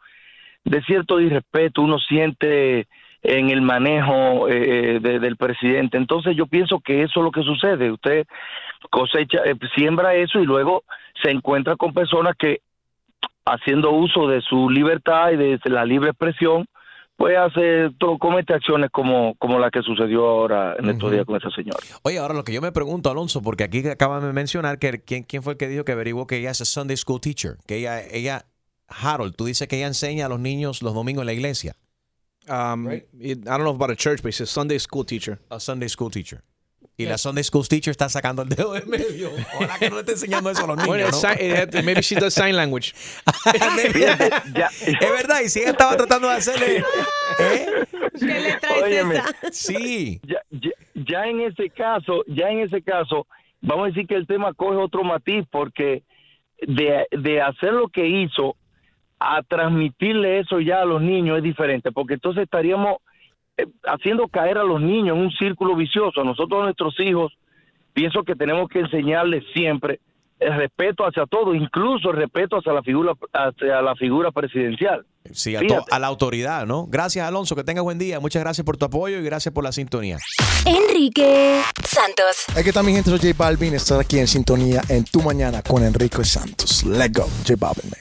De 0.64 0.82
cierto 0.84 1.18
disrespeto 1.18 1.82
uno 1.82 1.98
siente 2.00 2.88
en 3.22 3.50
el 3.50 3.62
manejo 3.62 4.48
eh, 4.48 5.00
de- 5.02 5.20
del 5.20 5.36
presidente. 5.36 5.98
Entonces 5.98 6.38
yo 6.38 6.46
pienso 6.46 6.80
que 6.80 7.02
eso 7.04 7.20
es 7.20 7.24
lo 7.26 7.32
que 7.32 7.44
sucede. 7.44 7.92
Usted 7.92 8.26
cosecha, 8.90 9.40
eh, 9.46 9.56
siembra 9.76 10.14
eso 10.16 10.40
y 10.40 10.46
luego 10.46 10.84
se 11.22 11.32
encuentra 11.32 11.76
con 11.76 11.94
personas 11.94 12.36
que 12.38 12.60
haciendo 13.54 13.92
uso 13.92 14.28
de 14.28 14.42
su 14.42 14.70
libertad 14.70 15.32
y 15.32 15.38
de 15.38 15.60
la 15.66 15.86
libre 15.86 16.10
expresión, 16.10 16.66
pues 17.20 17.38
hace, 17.38 17.90
comete 18.18 18.54
acciones 18.54 18.90
como, 18.92 19.36
como 19.36 19.60
la 19.60 19.70
que 19.70 19.82
sucedió 19.82 20.26
ahora 20.26 20.76
en 20.80 20.90
estos 20.90 21.12
días 21.12 21.26
con 21.26 21.36
esa 21.36 21.50
señora. 21.50 21.80
Oye, 22.04 22.18
ahora 22.18 22.34
lo 22.34 22.46
que 22.46 22.54
yo 22.54 22.62
me 22.62 22.72
pregunto, 22.72 23.12
Alonso, 23.12 23.42
porque 23.42 23.66
aquí 23.66 23.86
acaban 23.90 24.22
de 24.22 24.32
mencionar 24.32 24.80
que 24.80 25.02
quién, 25.04 25.24
quién 25.24 25.44
fue 25.44 25.54
el 25.54 25.58
que 25.58 25.68
dijo 25.68 25.84
que 25.84 25.92
averiguó 25.92 26.28
que 26.28 26.38
ella 26.38 26.52
es 26.52 26.62
a 26.62 26.66
Sunday 26.66 26.96
School 26.96 27.20
Teacher, 27.20 27.58
que 27.68 27.76
ella, 27.76 28.02
ella, 28.02 28.46
Harold, 28.88 29.36
tú 29.36 29.46
dices 29.46 29.68
que 29.68 29.76
ella 29.76 29.88
enseña 29.88 30.28
a 30.28 30.30
los 30.30 30.40
niños 30.40 30.82
los 30.82 30.94
domingos 30.94 31.24
en 31.24 31.26
la 31.26 31.34
iglesia. 31.34 31.76
Um, 32.48 32.90
I 32.90 33.36
don't 33.44 33.64
know 33.64 33.76
about 33.76 33.92
a 33.92 33.96
church, 33.96 34.22
but 34.24 34.30
it's 34.30 34.40
a 34.40 34.46
Sunday 34.46 34.80
school 34.80 35.06
teacher. 35.06 35.40
A 35.52 35.60
Sunday 35.60 35.90
school 35.90 36.10
teacher. 36.10 36.42
Y 37.00 37.06
la 37.06 37.18
Sunday 37.18 37.44
School 37.44 37.68
Teacher 37.68 37.92
está 37.92 38.10
sacando 38.10 38.42
el 38.42 38.50
dedo 38.50 38.74
de 38.74 38.82
medio. 38.86 39.32
Ojalá 39.56 39.80
que 39.80 39.90
no 39.90 39.96
le 39.96 40.02
esté 40.02 40.12
enseñando 40.14 40.50
eso 40.50 40.66
a 40.66 40.68
los 40.68 40.76
niños. 40.78 40.88
Bueno, 40.88 41.04
¿no? 41.06 41.10
it's 41.10 41.22
sign- 41.22 41.40
it 41.40 41.56
had- 41.56 41.84
maybe 41.84 42.02
she 42.02 42.16
does 42.16 42.34
sign 42.34 42.56
language. 42.56 42.94
es 43.54 45.12
verdad, 45.12 45.42
y 45.44 45.50
si 45.50 45.60
ella 45.62 45.72
estaba 45.72 45.96
tratando 45.98 46.28
de 46.28 46.34
hacerle. 46.36 46.84
¿Qué 48.20 48.26
le 48.26 48.54
traes 48.60 48.84
Óyeme, 48.84 49.16
esa? 49.16 49.34
Sí. 49.52 50.20
Ya, 50.24 50.42
ya, 50.52 50.72
ya 50.94 51.26
en 51.26 51.42
ese 51.42 51.70
caso, 51.70 52.24
ya 52.28 52.50
en 52.50 52.60
ese 52.60 52.82
caso, 52.82 53.28
vamos 53.62 53.86
a 53.86 53.88
decir 53.88 54.08
que 54.08 54.16
el 54.16 54.28
tema 54.28 54.54
coge 54.54 54.76
otro 54.78 55.04
matiz 55.04 55.46
porque 55.50 56.04
de, 56.62 57.06
de 57.12 57.42
hacer 57.42 57.72
lo 57.74 57.88
que 57.88 58.08
hizo 58.08 58.56
a 59.20 59.42
transmitirle 59.44 60.40
eso 60.40 60.60
ya 60.60 60.82
a 60.82 60.86
los 60.86 61.02
niños 61.02 61.38
es 61.38 61.44
diferente, 61.44 61.92
porque 61.92 62.16
entonces 62.16 62.44
estaríamos 62.44 62.98
eh, 62.98 63.00
haciendo 63.86 64.28
caer 64.28 64.58
a 64.58 64.64
los 64.64 64.82
niños 64.82 65.16
en 65.18 65.24
un 65.24 65.32
círculo 65.32 65.76
vicioso. 65.76 66.24
Nosotros 66.24 66.62
a 66.62 66.64
nuestros 66.66 66.94
hijos 67.00 67.34
pienso 67.94 68.24
que 68.24 68.36
tenemos 68.36 68.70
que 68.70 68.80
enseñarles 68.80 69.44
siempre 69.54 70.00
el 70.40 70.56
respeto 70.56 71.04
hacia 71.06 71.26
todo, 71.26 71.54
incluso 71.54 72.12
el 72.12 72.16
respeto 72.18 72.58
hacia 72.58 72.72
la 72.72 72.82
figura 72.82 73.12
hacia 73.34 73.82
la 73.82 73.94
figura 73.96 74.32
presidencial. 74.32 75.06
Sí, 75.34 75.54
a, 75.58 75.60
to- 75.68 75.84
a 75.92 76.00
la 76.00 76.08
autoridad, 76.08 76.66
¿no? 76.66 76.86
Gracias, 76.88 77.28
Alonso. 77.28 77.56
Que 77.58 77.64
tengas 77.66 77.84
buen 77.84 78.00
día. 78.00 78.22
Muchas 78.22 78.42
gracias 78.42 78.64
por 78.66 78.78
tu 78.78 78.86
apoyo 78.86 79.20
y 79.20 79.24
gracias 79.24 79.54
por 79.54 79.66
la 79.66 79.74
sintonía. 79.74 80.18
Enrique 80.66 81.62
Santos. 81.84 82.46
Aquí 82.58 82.70
está 82.70 82.82
mi 82.84 82.94
gente, 82.94 83.12
J 83.12 83.28
Balvin. 83.38 83.74
Estás 83.74 84.00
aquí 84.00 84.18
en 84.18 84.28
sintonía 84.28 84.82
en 84.88 85.04
Tu 85.04 85.22
Mañana 85.22 85.62
con 85.62 85.84
Enrique 85.84 86.24
Santos. 86.24 86.86
Let's 86.86 87.12
go, 87.12 87.26
J 87.46 87.56
Balvin. 87.60 87.90
man. 87.92 88.00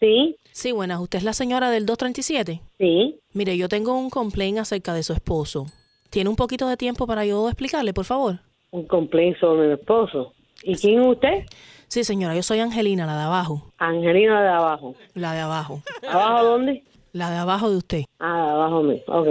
Sí. 0.00 0.36
Sí, 0.56 0.72
buenas. 0.72 1.00
¿Usted 1.00 1.18
es 1.18 1.24
la 1.24 1.34
señora 1.34 1.68
del 1.68 1.84
237? 1.84 2.62
Sí. 2.78 3.20
Mire, 3.34 3.58
yo 3.58 3.68
tengo 3.68 3.94
un 3.98 4.08
complaint 4.08 4.56
acerca 4.56 4.94
de 4.94 5.02
su 5.02 5.12
esposo. 5.12 5.66
¿Tiene 6.08 6.30
un 6.30 6.36
poquito 6.36 6.66
de 6.66 6.78
tiempo 6.78 7.06
para 7.06 7.26
yo 7.26 7.46
explicarle, 7.48 7.92
por 7.92 8.06
favor? 8.06 8.38
Un 8.70 8.86
complaint 8.86 9.36
sobre 9.38 9.66
mi 9.66 9.74
esposo. 9.74 10.32
¿Y 10.62 10.74
quién 10.76 11.02
es 11.02 11.08
usted? 11.08 11.44
Sí, 11.88 12.04
señora, 12.04 12.34
yo 12.34 12.42
soy 12.42 12.60
Angelina, 12.60 13.04
la 13.04 13.18
de 13.18 13.24
abajo. 13.24 13.70
Angelina 13.76 14.40
de 14.40 14.48
abajo. 14.48 14.94
La 15.12 15.34
de 15.34 15.40
abajo. 15.40 15.82
¿Abajo 16.08 16.44
dónde? 16.44 16.82
La 17.12 17.30
de 17.30 17.36
abajo 17.36 17.68
de 17.68 17.76
usted. 17.76 18.04
Ah, 18.18 18.46
de 18.46 18.50
abajo 18.52 18.82
mío. 18.82 19.02
Ok. 19.08 19.28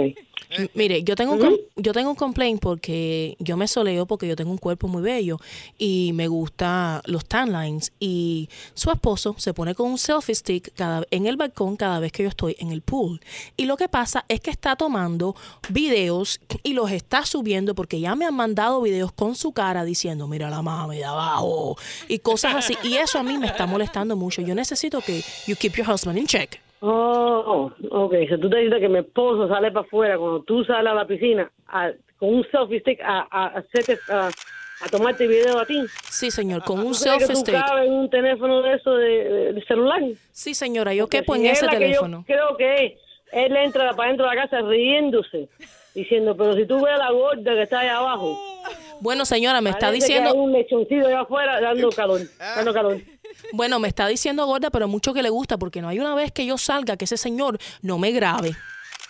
M- 0.50 0.70
Mire, 0.74 1.02
yo 1.02 1.14
tengo, 1.16 1.34
un 1.34 1.56
yo 1.76 1.92
tengo 1.92 2.10
un 2.10 2.16
complaint 2.16 2.60
porque 2.60 3.36
yo 3.38 3.56
me 3.56 3.66
soleo 3.68 4.06
porque 4.06 4.28
yo 4.28 4.36
tengo 4.36 4.50
un 4.50 4.58
cuerpo 4.58 4.88
muy 4.88 5.02
bello 5.02 5.38
y 5.78 6.12
me 6.14 6.28
gusta 6.28 7.02
los 7.06 7.24
tan 7.24 7.52
lines 7.52 7.92
y 7.98 8.48
su 8.74 8.90
esposo 8.90 9.34
se 9.38 9.52
pone 9.54 9.74
con 9.74 9.90
un 9.90 9.98
selfie 9.98 10.34
stick 10.34 10.72
cada, 10.74 11.04
en 11.10 11.26
el 11.26 11.36
balcón 11.36 11.76
cada 11.76 11.98
vez 12.00 12.12
que 12.12 12.22
yo 12.22 12.28
estoy 12.28 12.56
en 12.58 12.70
el 12.70 12.82
pool. 12.82 13.20
Y 13.56 13.64
lo 13.66 13.76
que 13.76 13.88
pasa 13.88 14.24
es 14.28 14.40
que 14.40 14.50
está 14.50 14.76
tomando 14.76 15.34
videos 15.68 16.40
y 16.62 16.72
los 16.74 16.90
está 16.90 17.24
subiendo 17.26 17.74
porque 17.74 18.00
ya 18.00 18.14
me 18.14 18.24
han 18.24 18.34
mandado 18.34 18.80
videos 18.82 19.12
con 19.12 19.34
su 19.34 19.52
cara 19.52 19.84
diciendo, 19.84 20.26
mira 20.28 20.48
la 20.50 20.62
mami 20.62 20.96
de 20.98 21.04
abajo 21.04 21.76
y 22.08 22.18
cosas 22.20 22.54
así. 22.56 22.76
Y 22.82 22.94
eso 22.96 23.18
a 23.18 23.22
mí 23.22 23.36
me 23.38 23.46
está 23.46 23.66
molestando 23.66 24.16
mucho. 24.16 24.42
Yo 24.42 24.54
necesito 24.54 25.00
que 25.00 25.22
you 25.46 25.56
keep 25.56 25.74
your 25.76 25.90
husband 25.90 26.18
in 26.18 26.26
check. 26.26 26.60
Oh, 26.80 27.70
ok. 27.90 28.14
Si 28.28 28.38
tú 28.38 28.50
te 28.50 28.58
dices 28.58 28.78
que 28.80 28.88
mi 28.88 28.98
esposo 28.98 29.48
sale 29.48 29.70
para 29.72 29.86
afuera 29.86 30.18
cuando 30.18 30.42
tú 30.42 30.64
sales 30.64 30.92
a 30.92 30.94
la 30.94 31.06
piscina 31.06 31.50
a- 31.68 31.92
con 32.18 32.34
un 32.34 32.46
selfie 32.50 32.80
stick 32.80 33.00
a, 33.02 33.26
a, 33.30 33.44
a 33.46 33.46
hacerte, 33.58 33.98
a, 34.08 34.28
a 34.28 34.88
tomarte 34.90 35.26
video 35.26 35.58
a 35.58 35.66
ti. 35.66 35.86
Sí, 36.10 36.30
señor, 36.30 36.62
con 36.64 36.78
un 36.80 36.92
¿Tú 36.92 36.98
crees 37.00 37.18
que 37.18 37.26
selfie 37.26 37.34
tú 37.34 37.40
stick. 37.40 37.54
cabes 37.54 37.86
en 37.88 37.92
un 37.94 38.10
teléfono 38.10 38.62
de 38.62 38.72
eso 38.74 38.94
de, 38.94 39.64
celular? 39.66 40.02
Sí, 40.32 40.54
señora, 40.54 40.92
yo 40.94 41.08
quepo 41.08 41.34
si 41.34 41.40
en 41.40 41.46
es 41.46 41.52
ese 41.58 41.66
la 41.66 41.72
que 41.72 41.78
yo 41.78 41.84
teléfono. 41.84 42.24
creo 42.26 42.56
que 42.56 42.98
él 43.32 43.56
entra 43.56 43.92
para 43.94 44.08
dentro 44.08 44.28
de 44.28 44.34
la 44.36 44.42
casa 44.42 44.60
riéndose, 44.62 45.48
diciendo, 45.94 46.36
pero 46.36 46.54
si 46.54 46.66
tú 46.66 46.82
ves 46.82 46.94
a 46.94 46.98
la 46.98 47.10
gorda 47.10 47.54
que 47.54 47.62
está 47.62 47.80
ahí 47.80 47.88
abajo. 47.88 48.38
Bueno, 49.00 49.24
señora, 49.26 49.60
me 49.60 49.70
está 49.70 49.88
parece 49.88 50.06
que 50.06 50.12
diciendo... 50.14 50.30
hay 50.30 50.38
un 50.38 50.52
lechoncito 50.52 51.06
allá 51.06 51.20
afuera 51.20 51.60
dando 51.60 51.90
calor, 51.96 52.20
dando 52.38 52.72
calor. 52.72 52.98
Bueno, 53.52 53.78
me 53.78 53.88
está 53.88 54.06
diciendo 54.08 54.44
gorda, 54.46 54.70
pero 54.70 54.88
mucho 54.88 55.12
que 55.14 55.22
le 55.22 55.30
gusta, 55.30 55.56
porque 55.58 55.80
no 55.80 55.88
hay 55.88 55.98
una 56.00 56.14
vez 56.14 56.32
que 56.32 56.44
yo 56.46 56.58
salga 56.58 56.96
que 56.96 57.04
ese 57.04 57.16
señor 57.16 57.58
no 57.82 57.98
me 57.98 58.10
grabe. 58.12 58.56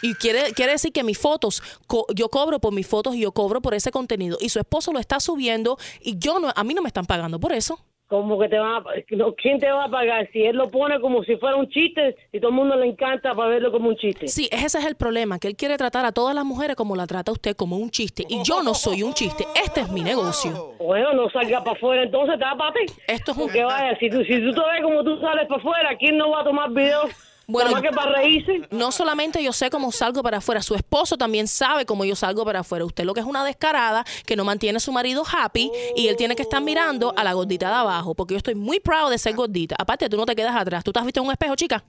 Y 0.02 0.14
quiere, 0.14 0.52
quiere 0.52 0.72
decir 0.72 0.92
que 0.92 1.02
mis 1.02 1.16
fotos, 1.18 1.62
co- 1.86 2.06
yo 2.14 2.28
cobro 2.28 2.60
por 2.60 2.72
mis 2.72 2.86
fotos 2.86 3.14
y 3.14 3.20
yo 3.20 3.32
cobro 3.32 3.62
por 3.62 3.72
ese 3.74 3.90
contenido. 3.90 4.36
Y 4.40 4.50
su 4.50 4.58
esposo 4.58 4.92
lo 4.92 4.98
está 4.98 5.20
subiendo 5.20 5.78
y 6.00 6.18
yo 6.18 6.38
no, 6.38 6.52
a 6.54 6.64
mí 6.64 6.74
no 6.74 6.82
me 6.82 6.88
están 6.88 7.06
pagando 7.06 7.40
por 7.40 7.52
eso. 7.52 7.78
Como 8.08 8.38
que 8.38 8.48
te 8.48 8.56
van 8.56 8.76
a, 8.76 8.84
no, 9.16 9.34
¿quién 9.34 9.58
te 9.58 9.68
va 9.68 9.84
a 9.84 9.90
pagar? 9.90 10.28
Si 10.32 10.44
él 10.44 10.56
lo 10.56 10.70
pone 10.70 11.00
como 11.00 11.24
si 11.24 11.36
fuera 11.38 11.56
un 11.56 11.68
chiste 11.68 12.14
y 12.32 12.38
todo 12.38 12.50
el 12.50 12.56
mundo 12.56 12.76
le 12.76 12.86
encanta 12.86 13.34
para 13.34 13.48
verlo 13.48 13.72
como 13.72 13.88
un 13.88 13.96
chiste. 13.96 14.28
Sí, 14.28 14.48
ese 14.52 14.78
es 14.78 14.86
el 14.86 14.94
problema, 14.94 15.40
que 15.40 15.48
él 15.48 15.56
quiere 15.56 15.76
tratar 15.76 16.04
a 16.04 16.12
todas 16.12 16.32
las 16.32 16.44
mujeres 16.44 16.76
como 16.76 16.94
la 16.94 17.08
trata 17.08 17.32
usted, 17.32 17.56
como 17.56 17.76
un 17.76 17.90
chiste. 17.90 18.24
Y 18.28 18.44
yo 18.44 18.62
no 18.62 18.74
soy 18.74 19.02
un 19.02 19.12
chiste, 19.12 19.44
este 19.60 19.80
es 19.80 19.90
mi 19.90 20.02
negocio. 20.02 20.74
Bueno, 20.78 21.14
no 21.14 21.28
salga 21.30 21.64
para 21.64 21.76
afuera, 21.76 22.02
entonces 22.04 22.38
tápate. 22.38 22.86
Esto 23.08 23.32
es 23.32 23.36
un... 23.36 23.42
Porque 23.44 23.64
vaya, 23.64 23.98
si 23.98 24.08
tú, 24.08 24.22
si 24.22 24.40
tú 24.40 24.52
te 24.52 24.60
ves 24.60 24.82
como 24.82 25.02
tú 25.02 25.20
sales 25.20 25.48
para 25.48 25.60
afuera, 25.60 25.96
¿quién 25.98 26.16
no 26.16 26.30
va 26.30 26.42
a 26.42 26.44
tomar 26.44 26.70
videos? 26.70 27.10
Bueno, 27.48 27.80
que 27.80 27.90
para 27.90 28.12
reírse. 28.12 28.62
No 28.70 28.90
solamente 28.90 29.42
yo 29.42 29.52
sé 29.52 29.70
cómo 29.70 29.92
salgo 29.92 30.22
para 30.22 30.38
afuera, 30.38 30.62
su 30.62 30.74
esposo 30.74 31.16
también 31.16 31.46
sabe 31.46 31.86
cómo 31.86 32.04
yo 32.04 32.16
salgo 32.16 32.44
para 32.44 32.60
afuera. 32.60 32.84
Usted 32.84 33.04
lo 33.04 33.14
que 33.14 33.20
es 33.20 33.26
una 33.26 33.44
descarada 33.44 34.04
que 34.26 34.34
no 34.34 34.44
mantiene 34.44 34.78
a 34.78 34.80
su 34.80 34.90
marido 34.90 35.22
happy 35.30 35.70
y 35.94 36.08
él 36.08 36.16
tiene 36.16 36.34
que 36.34 36.42
estar 36.42 36.60
mirando 36.60 37.14
a 37.16 37.22
la 37.22 37.32
gordita 37.34 37.68
de 37.68 37.74
abajo, 37.76 38.14
porque 38.14 38.34
yo 38.34 38.38
estoy 38.38 38.54
muy 38.56 38.80
proud 38.80 39.10
de 39.10 39.18
ser 39.18 39.34
gordita. 39.34 39.76
Aparte, 39.78 40.08
tú 40.08 40.16
no 40.16 40.26
te 40.26 40.34
quedas 40.34 40.56
atrás. 40.56 40.82
¿Tú 40.82 40.92
te 40.92 40.98
has 40.98 41.04
visto 41.04 41.20
en 41.20 41.26
un 41.26 41.32
espejo, 41.32 41.54
chica? 41.54 41.84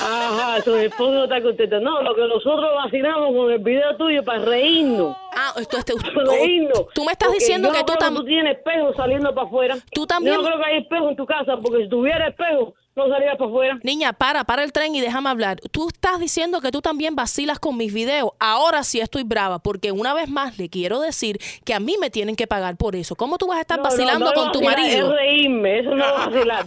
Ajá, 0.00 0.60
tu 0.62 0.74
esposo 0.74 1.12
no 1.12 1.24
está 1.24 1.42
contento. 1.42 1.80
No, 1.80 2.02
lo 2.02 2.14
que 2.14 2.22
nosotros 2.22 2.68
vacilamos 2.84 3.34
con 3.34 3.50
el 3.52 3.58
video 3.60 3.96
tuyo 3.96 4.22
para 4.24 4.44
reírnos. 4.44 5.16
Ah, 5.36 5.52
esto, 5.58 5.78
este, 5.78 5.94
reírnos. 6.14 6.86
tú 6.94 7.04
me 7.04 7.12
estás 7.12 7.28
Porque 7.28 7.38
diciendo 7.40 7.68
yo 7.68 7.74
que 7.74 7.80
tú 7.84 7.92
creo 7.94 8.10
tam- 8.10 8.16
tú 8.16 8.24
tienes 8.24 8.56
espejo 8.58 8.92
saliendo 8.94 9.34
para 9.34 9.46
afuera. 9.46 9.76
Tú 9.92 10.06
también- 10.06 10.36
Yo 10.36 10.42
no 10.42 10.48
creo 10.48 10.58
que 10.60 10.66
hay 10.70 10.78
espejo 10.82 11.08
en 11.08 11.16
tu 11.16 11.26
casa, 11.26 11.56
porque 11.62 11.84
si 11.84 11.88
tuviera 11.88 12.28
espejo, 12.28 12.74
no 12.96 13.08
salías 13.08 13.36
para 13.36 13.50
afuera. 13.50 13.78
Niña, 13.82 14.12
para, 14.12 14.44
para 14.44 14.62
el 14.62 14.72
tren 14.72 14.94
y 14.94 15.00
déjame 15.00 15.28
hablar. 15.28 15.58
Tú 15.72 15.88
estás 15.88 16.20
diciendo 16.20 16.60
que 16.60 16.70
tú 16.70 16.80
también 16.80 17.16
vacilas 17.16 17.58
con 17.58 17.76
mis 17.76 17.92
videos. 17.92 18.30
Ahora 18.38 18.82
sí 18.84 19.00
estoy 19.00 19.24
brava, 19.24 19.58
porque 19.58 19.90
una 19.92 20.14
vez 20.14 20.28
más 20.28 20.58
le 20.58 20.68
quiero 20.68 21.00
decir 21.00 21.38
que 21.64 21.74
a 21.74 21.80
mí 21.80 21.96
me 22.00 22.10
tienen 22.10 22.36
que 22.36 22.46
pagar 22.46 22.76
por 22.76 22.94
eso. 22.96 23.16
¿Cómo 23.16 23.36
tú 23.38 23.48
vas 23.48 23.58
a 23.58 23.62
estar 23.62 23.78
No, 23.78 23.84
vacilando 23.84 24.26
no 24.26 24.32
con 24.32 24.52
tu 24.52 24.60
vacilar, 24.60 24.78
marido? 24.78 25.10
Es 25.12 25.16
reírme, 25.16 25.78
eso 25.80 25.94
no 25.94 26.04
es 26.04 26.12
vacilar. 26.12 26.66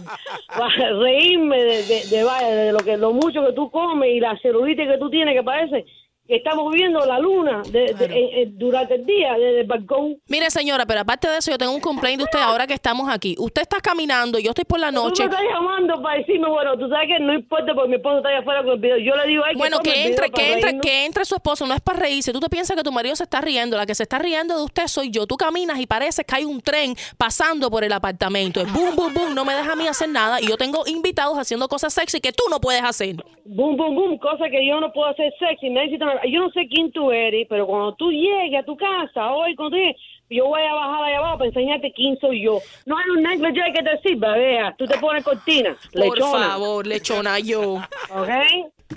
Va- 0.60 0.68
reírme 1.00 1.56
de, 1.64 1.82
de, 1.84 2.06
de, 2.10 2.24
vaya, 2.24 2.48
de 2.48 2.72
lo 2.72 2.78
que 2.80 2.96
lo 2.96 3.12
mucho 3.12 3.44
que 3.46 3.52
tú 3.52 3.70
comes 3.70 4.10
y 4.10 4.20
la 4.20 4.36
celulitis 4.40 4.86
que 4.86 4.98
tú 4.98 5.08
tienes, 5.10 5.34
que 5.34 5.42
parece 5.42 5.86
estamos 6.28 6.72
viendo 6.72 7.00
la 7.06 7.18
luna 7.18 7.62
de- 7.70 7.94
de- 7.94 8.04
eh, 8.04 8.42
eh, 8.42 8.48
durante 8.52 8.94
el 8.96 9.06
día 9.06 9.32
desde 9.32 9.60
el 9.62 9.66
balcón. 9.66 10.16
Mire, 10.28 10.50
señora, 10.50 10.84
pero 10.86 11.00
aparte 11.00 11.28
de 11.28 11.38
eso, 11.38 11.50
yo 11.50 11.58
tengo 11.58 11.72
un 11.72 11.80
complaint 11.80 12.18
de 12.18 12.24
usted 12.24 12.38
ahora 12.38 12.66
que 12.66 12.74
estamos 12.74 13.08
aquí. 13.10 13.34
Usted 13.38 13.62
está 13.62 13.78
caminando, 13.80 14.38
yo 14.38 14.50
estoy 14.50 14.64
por 14.64 14.78
la 14.78 14.90
noche. 14.92 15.24
Tú 15.24 15.30
me 15.30 15.34
estás 15.36 15.42
llamando 15.52 16.02
para 16.02 16.18
decirme, 16.18 16.48
bueno, 16.48 16.76
tú 16.78 16.88
sabes 16.88 17.08
que 17.08 17.18
no 17.22 17.32
importa 17.34 17.74
porque 17.74 17.88
mi 17.88 17.96
esposo 17.96 18.18
está 18.18 18.28
allá 18.28 18.38
afuera 18.40 18.62
con 18.62 18.72
el 18.74 18.78
video. 18.80 18.98
Yo 18.98 19.16
le 19.16 19.26
digo, 19.26 19.42
ay, 19.46 19.54
Bueno, 19.56 19.78
que 19.80 19.90
video 19.90 20.06
entre, 20.06 20.30
que 20.30 20.42
entre, 20.52 20.62
reírnos. 20.62 20.82
que 20.86 21.04
entre 21.06 21.24
su 21.24 21.34
esposo, 21.34 21.66
no 21.66 21.74
es 21.74 21.80
para 21.80 21.98
reírse. 22.00 22.32
Tú 22.32 22.40
te 22.40 22.48
piensas 22.48 22.76
que 22.76 22.82
tu 22.82 22.92
marido 22.92 23.16
se 23.16 23.24
está 23.24 23.40
riendo. 23.40 23.76
La 23.76 23.86
que 23.86 23.94
se 23.94 24.02
está 24.02 24.18
riendo 24.18 24.56
de 24.56 24.64
usted 24.64 24.86
soy 24.86 25.10
yo. 25.10 25.26
Tú 25.26 25.36
caminas 25.36 25.80
y 25.80 25.86
parece 25.86 26.24
que 26.24 26.34
hay 26.34 26.44
un 26.44 26.60
tren 26.60 26.94
pasando 27.16 27.70
por 27.70 27.84
el 27.84 27.92
apartamento. 27.92 28.60
Es 28.60 28.72
boom, 28.72 28.94
boom, 28.94 29.14
boom. 29.14 29.34
No 29.34 29.44
me 29.44 29.54
deja 29.54 29.72
a 29.72 29.76
mí 29.76 29.86
hacer 29.86 30.08
nada. 30.08 30.40
Y 30.40 30.46
yo 30.48 30.56
tengo 30.56 30.82
invitados 30.86 31.38
haciendo 31.38 31.68
cosas 31.68 31.92
sexy 31.94 32.20
que 32.20 32.32
tú 32.32 32.44
no 32.50 32.60
puedes 32.60 32.82
hacer. 32.84 33.16
Boom, 33.44 33.76
boom, 33.76 33.94
boom, 33.94 34.18
cosa 34.18 34.44
que 34.50 34.66
yo 34.66 34.78
no 34.80 34.92
puedo 34.92 35.08
hacer 35.08 35.32
sexy. 35.38 35.70
Necesito, 35.70 36.04
yo 36.26 36.40
no 36.40 36.50
sé 36.50 36.66
quién 36.68 36.90
tú 36.92 37.10
eres, 37.12 37.46
pero 37.48 37.66
cuando 37.66 37.94
tú 37.94 38.10
llegues 38.10 38.60
a 38.60 38.64
tu 38.64 38.76
casa 38.76 39.32
hoy, 39.32 39.54
cuando 39.54 39.76
tú 39.76 39.82
llegues, 39.82 39.96
yo 40.30 40.46
voy 40.46 40.60
a 40.62 40.74
bajar 40.74 41.04
allá 41.04 41.18
abajo 41.18 41.38
para 41.38 41.48
enseñarte 41.48 41.92
quién 41.94 42.18
soy 42.20 42.42
yo. 42.44 42.58
No 42.86 42.96
hay 42.98 43.08
un 43.16 43.22
negligee 43.22 43.72
que 43.72 43.82
te 43.82 43.98
sirva, 44.08 44.32
vea. 44.32 44.74
Tú 44.76 44.86
te 44.86 44.98
pones 44.98 45.24
cortina, 45.24 45.76
Por 45.92 46.02
lechona. 46.18 46.48
favor, 46.50 46.86
lechona, 46.86 47.38
yo. 47.38 47.74
¿Ok? 48.10 48.28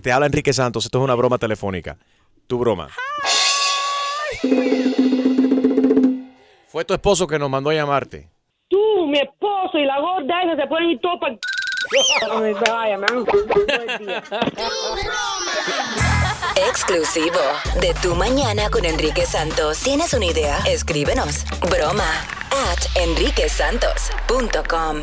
Te 0.01 0.11
habla 0.11 0.25
Enrique 0.25 0.51
Santos, 0.53 0.85
esto 0.85 0.97
es 0.99 1.03
una 1.03 1.15
broma 1.15 1.37
telefónica. 1.37 1.97
Tu 2.47 2.57
broma. 2.57 2.89
Fue 6.67 6.85
tu 6.85 6.93
esposo 6.93 7.27
que 7.27 7.37
nos 7.39 7.49
mandó 7.49 7.69
a 7.69 7.73
llamarte. 7.73 8.29
Tú, 8.69 9.05
mi 9.07 9.19
esposo 9.19 9.77
y 9.77 9.85
la 9.85 9.99
gorda 9.99 10.41
esa 10.43 10.55
se 10.61 10.67
pueden 10.67 10.91
ir 10.91 10.99
todos 11.01 11.19
para... 11.19 11.37
Vaya, 12.71 12.97
me 12.97 13.05
han- 13.07 13.25
Exclusivo 16.55 17.39
de 17.79 17.93
Tu 18.01 18.15
Mañana 18.15 18.69
con 18.69 18.85
Enrique 18.85 19.25
Santos. 19.25 19.79
¿Tienes 19.79 20.13
una 20.13 20.25
idea? 20.25 20.59
Escríbenos. 20.67 21.45
Broma 21.69 22.03
at 22.51 22.79
enriquesantos.com. 22.95 25.01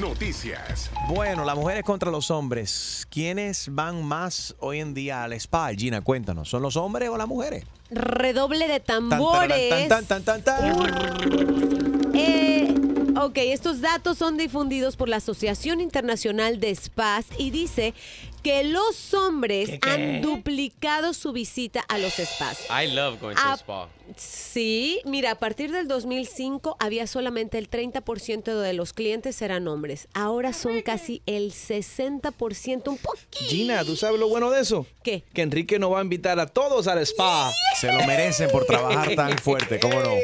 Noticias. 0.00 0.90
Bueno, 1.08 1.44
las 1.44 1.56
mujeres 1.56 1.82
contra 1.84 2.10
los 2.10 2.30
hombres. 2.30 3.06
¿Quiénes 3.10 3.68
van 3.70 4.02
más 4.04 4.54
hoy 4.60 4.80
en 4.80 4.94
día 4.94 5.24
al 5.24 5.32
spa? 5.34 5.70
Gina, 5.74 6.00
cuéntanos. 6.02 6.48
¿Son 6.48 6.62
los 6.62 6.76
hombres 6.76 7.08
o 7.08 7.16
las 7.16 7.26
mujeres? 7.28 7.64
Redoble 7.90 8.68
de 8.68 8.80
Tan, 8.80 9.08
tambores. 9.08 9.88
tan, 9.88 10.04
tan, 10.06 10.22
tan, 10.24 10.42
tan. 10.42 12.14
Eh, 12.14 12.74
ok, 13.18 13.38
estos 13.38 13.80
datos 13.80 14.18
son 14.18 14.36
difundidos 14.36 14.96
por 14.96 15.08
la 15.08 15.16
Asociación 15.16 15.80
Internacional 15.80 16.60
de 16.60 16.74
Spas 16.74 17.26
y 17.38 17.50
dice 17.50 17.94
que 18.42 18.64
los 18.64 19.14
hombres 19.14 19.68
¿Qué, 19.70 19.78
qué? 19.80 19.90
han 19.90 20.22
duplicado 20.22 21.12
su 21.14 21.32
visita 21.32 21.80
a 21.88 21.98
los 21.98 22.14
spas. 22.14 22.58
I 22.70 22.88
love 22.92 23.20
going 23.20 23.34
to 23.36 23.42
a 23.42 23.54
spa. 23.56 23.88
Sí, 24.16 25.00
mira, 25.04 25.32
a 25.32 25.34
partir 25.38 25.70
del 25.70 25.86
2005 25.86 26.76
había 26.80 27.06
solamente 27.06 27.58
el 27.58 27.68
30% 27.70 28.58
de 28.60 28.72
los 28.72 28.92
clientes 28.94 29.40
eran 29.42 29.68
hombres. 29.68 30.08
Ahora 30.14 30.52
son 30.52 30.80
casi 30.80 31.22
el 31.26 31.52
60%, 31.52 32.88
un 32.88 32.96
poquito. 32.98 33.44
Gina, 33.50 33.84
¿tú 33.84 33.96
sabes 33.96 34.18
lo 34.18 34.28
bueno 34.28 34.50
de 34.50 34.60
eso? 34.62 34.86
¿Qué? 35.02 35.24
Que 35.34 35.42
Enrique 35.42 35.78
nos 35.78 35.92
va 35.92 35.98
a 36.00 36.02
invitar 36.02 36.40
a 36.40 36.46
todos 36.46 36.86
al 36.88 36.98
spa. 37.00 37.50
Se 37.78 37.92
lo 37.92 38.04
merecen 38.06 38.50
por 38.50 38.64
trabajar 38.64 39.14
tan 39.14 39.36
fuerte, 39.38 39.78
¿cómo 39.78 40.00
no? 40.00 40.14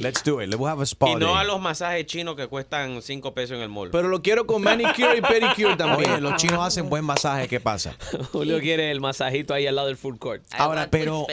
Let's 0.00 0.22
do 0.24 0.42
it. 0.42 0.48
Let's 0.48 0.62
have 0.62 0.82
a 0.82 0.86
spa 0.86 1.10
Y 1.10 1.14
no 1.14 1.28
day. 1.28 1.36
a 1.36 1.44
los 1.44 1.60
masajes 1.60 2.06
chinos 2.06 2.36
que 2.36 2.46
cuestan 2.48 3.00
5 3.02 3.34
pesos 3.34 3.56
en 3.56 3.62
el 3.62 3.68
mall. 3.68 3.90
Pero 3.90 4.08
lo 4.08 4.22
quiero 4.22 4.46
con 4.46 4.62
manicure 4.62 5.18
y 5.18 5.20
pedicure 5.22 5.76
también. 5.76 6.10
Oye, 6.12 6.20
los 6.20 6.36
chinos 6.36 6.64
hacen 6.66 6.88
buen 6.88 7.04
masaje, 7.04 7.48
¿qué 7.56 7.60
pasa? 7.60 7.96
Julio 8.32 8.60
quiere 8.60 8.90
el 8.90 9.00
masajito 9.00 9.54
ahí 9.54 9.66
al 9.66 9.76
lado 9.76 9.88
del 9.88 9.96
food 9.96 10.18
court. 10.18 10.44
Ahora, 10.50 10.90
pero, 10.90 11.26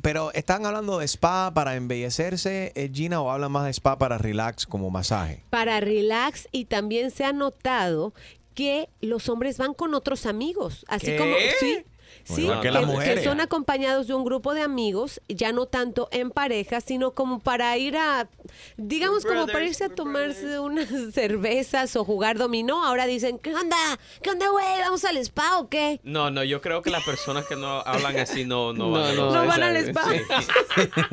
pero 0.00 0.32
¿están 0.32 0.64
hablando 0.64 0.98
de 0.98 1.04
spa 1.04 1.52
para 1.52 1.76
embellecerse, 1.76 2.72
eh, 2.74 2.90
Gina, 2.90 3.20
o 3.20 3.30
hablan 3.30 3.52
más 3.52 3.66
de 3.66 3.72
spa 3.74 3.98
para 3.98 4.16
relax 4.16 4.66
como 4.66 4.88
masaje? 4.88 5.42
Para 5.50 5.80
relax 5.80 6.48
y 6.50 6.64
también 6.64 7.10
se 7.10 7.24
ha 7.24 7.34
notado 7.34 8.14
que 8.54 8.88
los 9.02 9.28
hombres 9.28 9.58
van 9.58 9.74
con 9.74 9.92
otros 9.92 10.24
amigos, 10.24 10.86
así 10.88 11.08
¿Qué? 11.08 11.18
como 11.18 11.34
sí. 11.60 11.84
Sí, 12.26 12.48
que 12.62 13.22
son 13.22 13.40
acompañados 13.40 14.08
de 14.08 14.14
un 14.14 14.24
grupo 14.24 14.52
de 14.52 14.60
amigos, 14.62 15.20
ya 15.28 15.52
no 15.52 15.66
tanto 15.66 16.08
en 16.10 16.30
pareja, 16.30 16.80
sino 16.80 17.12
como 17.12 17.38
para 17.38 17.76
ir 17.78 17.96
a, 17.96 18.28
digamos, 18.76 19.24
como 19.24 19.46
para 19.46 19.64
irse 19.64 19.84
a 19.84 19.88
tomarse 19.88 20.58
unas 20.58 20.88
cervezas 21.14 21.94
o 21.94 22.04
jugar 22.04 22.36
dominó. 22.36 22.84
Ahora 22.84 23.06
dicen, 23.06 23.38
¿qué 23.38 23.54
onda? 23.54 23.76
¿Qué 24.22 24.30
onda, 24.30 24.48
güey? 24.50 24.64
¿Vamos 24.80 25.04
al 25.04 25.16
spa 25.18 25.58
o 25.58 25.68
qué? 25.68 26.00
No, 26.02 26.30
no, 26.30 26.42
yo 26.42 26.60
creo 26.60 26.82
que 26.82 26.90
las 26.90 27.04
personas 27.04 27.46
que 27.46 27.54
no 27.54 27.78
hablan 27.80 28.18
así 28.18 28.44
no, 28.44 28.72
no, 28.72 28.86
No, 28.86 28.90
van, 28.90 29.04
a 29.04 29.12
no, 29.12 29.24
los- 29.26 29.34
No 29.34 29.46
van 29.46 29.62
al 29.62 29.76
Sí. 29.84 29.90
spa. 29.90 30.04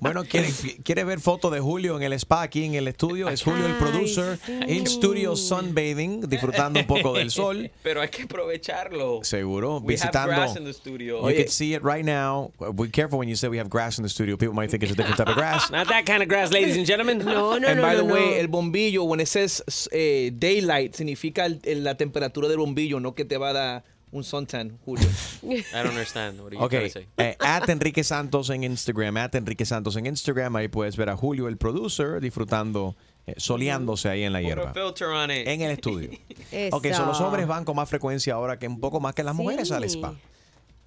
Bueno, 0.00 0.24
¿quiere, 0.24 0.48
quiere 0.84 1.04
ver 1.04 1.20
fotos 1.20 1.52
de 1.52 1.60
Julio 1.60 1.96
en 1.96 2.02
el 2.02 2.12
spa 2.14 2.42
aquí 2.42 2.64
en 2.64 2.74
el 2.74 2.88
estudio? 2.88 3.28
Es 3.28 3.42
Julio 3.42 3.66
el 3.66 3.74
producer, 3.76 4.38
sí. 4.44 4.52
in 4.68 4.86
studio 4.86 5.36
sunbathing, 5.36 6.28
disfrutando 6.28 6.80
un 6.80 6.86
poco 6.86 7.12
del 7.14 7.30
sol. 7.30 7.70
Pero 7.82 8.00
hay 8.02 8.08
que 8.08 8.22
aprovecharlo. 8.22 9.20
Seguro, 9.24 9.78
We 9.78 9.96
visitando. 10.12 10.26
grass 10.34 10.56
in 10.56 10.64
the 10.64 10.72
studio. 10.72 11.28
You 11.28 11.34
can 11.36 11.48
see 11.48 11.74
it 11.74 11.82
right 11.82 12.04
now. 12.04 12.52
Be 12.74 12.88
careful 12.88 13.18
when 13.18 13.28
you 13.28 13.36
say 13.36 13.48
we 13.48 13.58
have 13.58 13.68
grass 13.70 13.98
in 13.98 14.02
the 14.02 14.08
studio. 14.08 14.36
People 14.36 14.54
might 14.54 14.70
think 14.70 14.82
it's 14.82 14.92
a 14.92 14.96
different 14.96 15.16
type 15.18 15.28
of 15.28 15.34
grass. 15.36 15.70
Not 15.70 15.88
that 15.88 16.06
kind 16.06 16.22
of 16.22 16.28
grass, 16.28 16.50
ladies 16.52 16.76
and 16.76 16.86
gentlemen. 16.86 17.18
No, 17.18 17.58
no, 17.58 17.68
And 17.68 17.76
no, 17.76 17.82
by 17.82 17.92
no, 17.94 17.98
the 17.98 18.04
way, 18.04 18.30
no. 18.30 18.36
el 18.40 18.48
bombillo, 18.48 19.04
when 19.06 19.20
it 19.20 19.28
says 19.28 19.62
eh, 19.92 20.30
daylight, 20.36 20.94
significa 20.94 21.46
el- 21.46 21.60
el- 21.64 21.82
la 21.84 21.94
temperatura 21.94 22.48
del 22.48 22.58
bombillo, 22.58 23.00
no 23.00 23.12
que 23.14 23.24
te 23.24 23.36
va 23.36 23.50
a 23.50 23.52
dar 23.52 23.84
un 24.12 24.22
suntan, 24.22 24.78
Julio. 24.84 25.08
I 25.42 25.62
don't 25.82 25.88
understand. 25.88 26.40
What 26.40 26.52
are 26.52 26.56
you 26.56 26.62
Ok, 26.64 26.70
trying 26.70 26.84
to 26.86 26.90
say? 26.90 27.06
eh, 27.18 27.36
at 27.40 27.68
Enrique 27.68 28.02
Santos 28.04 28.48
en 28.50 28.62
Instagram, 28.64 29.16
at 29.18 29.34
Enrique 29.34 29.64
Santos 29.66 29.96
en 29.96 30.06
Instagram, 30.06 30.54
ahí 30.56 30.68
puedes 30.68 30.96
ver 30.96 31.10
a 31.10 31.16
Julio, 31.16 31.48
el 31.48 31.56
producer, 31.58 32.20
disfrutando, 32.20 32.94
soleándose 33.36 34.08
ahí 34.08 34.22
en 34.22 34.32
la 34.32 34.40
hierba. 34.42 34.72
filter 34.72 35.08
on 35.08 35.30
it. 35.30 35.46
En 35.48 35.60
el 35.62 35.70
estudio. 35.72 36.10
Eso. 36.52 36.76
Ok, 36.76 36.86
so 36.92 37.04
los 37.06 37.20
hombres 37.20 37.46
van 37.46 37.64
con 37.64 37.76
más 37.76 37.88
frecuencia 37.88 38.34
ahora 38.34 38.58
que 38.58 38.68
un 38.68 38.78
poco 38.80 39.00
más 39.00 39.14
que 39.14 39.22
las 39.22 39.34
mujeres 39.34 39.70
al 39.72 39.84
spa. 39.84 40.14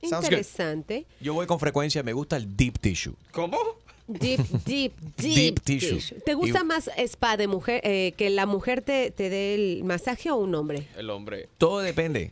Interesante. 0.02 1.06
Yo 1.20 1.34
voy 1.34 1.46
con 1.46 1.60
frecuencia, 1.60 2.04
me 2.04 2.14
gusta 2.14 2.38
el 2.38 2.56
deep 2.56 2.80
tissue. 2.80 3.14
¿Cómo? 3.32 3.58
Deep, 4.08 4.40
deep, 4.66 4.94
deep, 5.18 5.36
Deep 5.36 5.62
tissue. 5.62 6.20
¿Te 6.26 6.34
gusta 6.34 6.62
Y- 6.62 6.66
más 6.66 6.90
spa 6.98 7.38
de 7.38 7.48
mujer, 7.48 7.82
eh, 7.84 8.14
que 8.18 8.30
la 8.30 8.46
mujer 8.46 8.82
te, 8.82 9.12
te 9.12 9.30
dé 9.30 9.54
el 9.56 9.84
masaje 9.84 10.32
o 10.32 10.36
un 10.38 10.56
hombre? 10.56 10.88
El 10.98 11.10
hombre. 11.10 11.50
Todo 11.58 11.80
depende. 11.80 12.32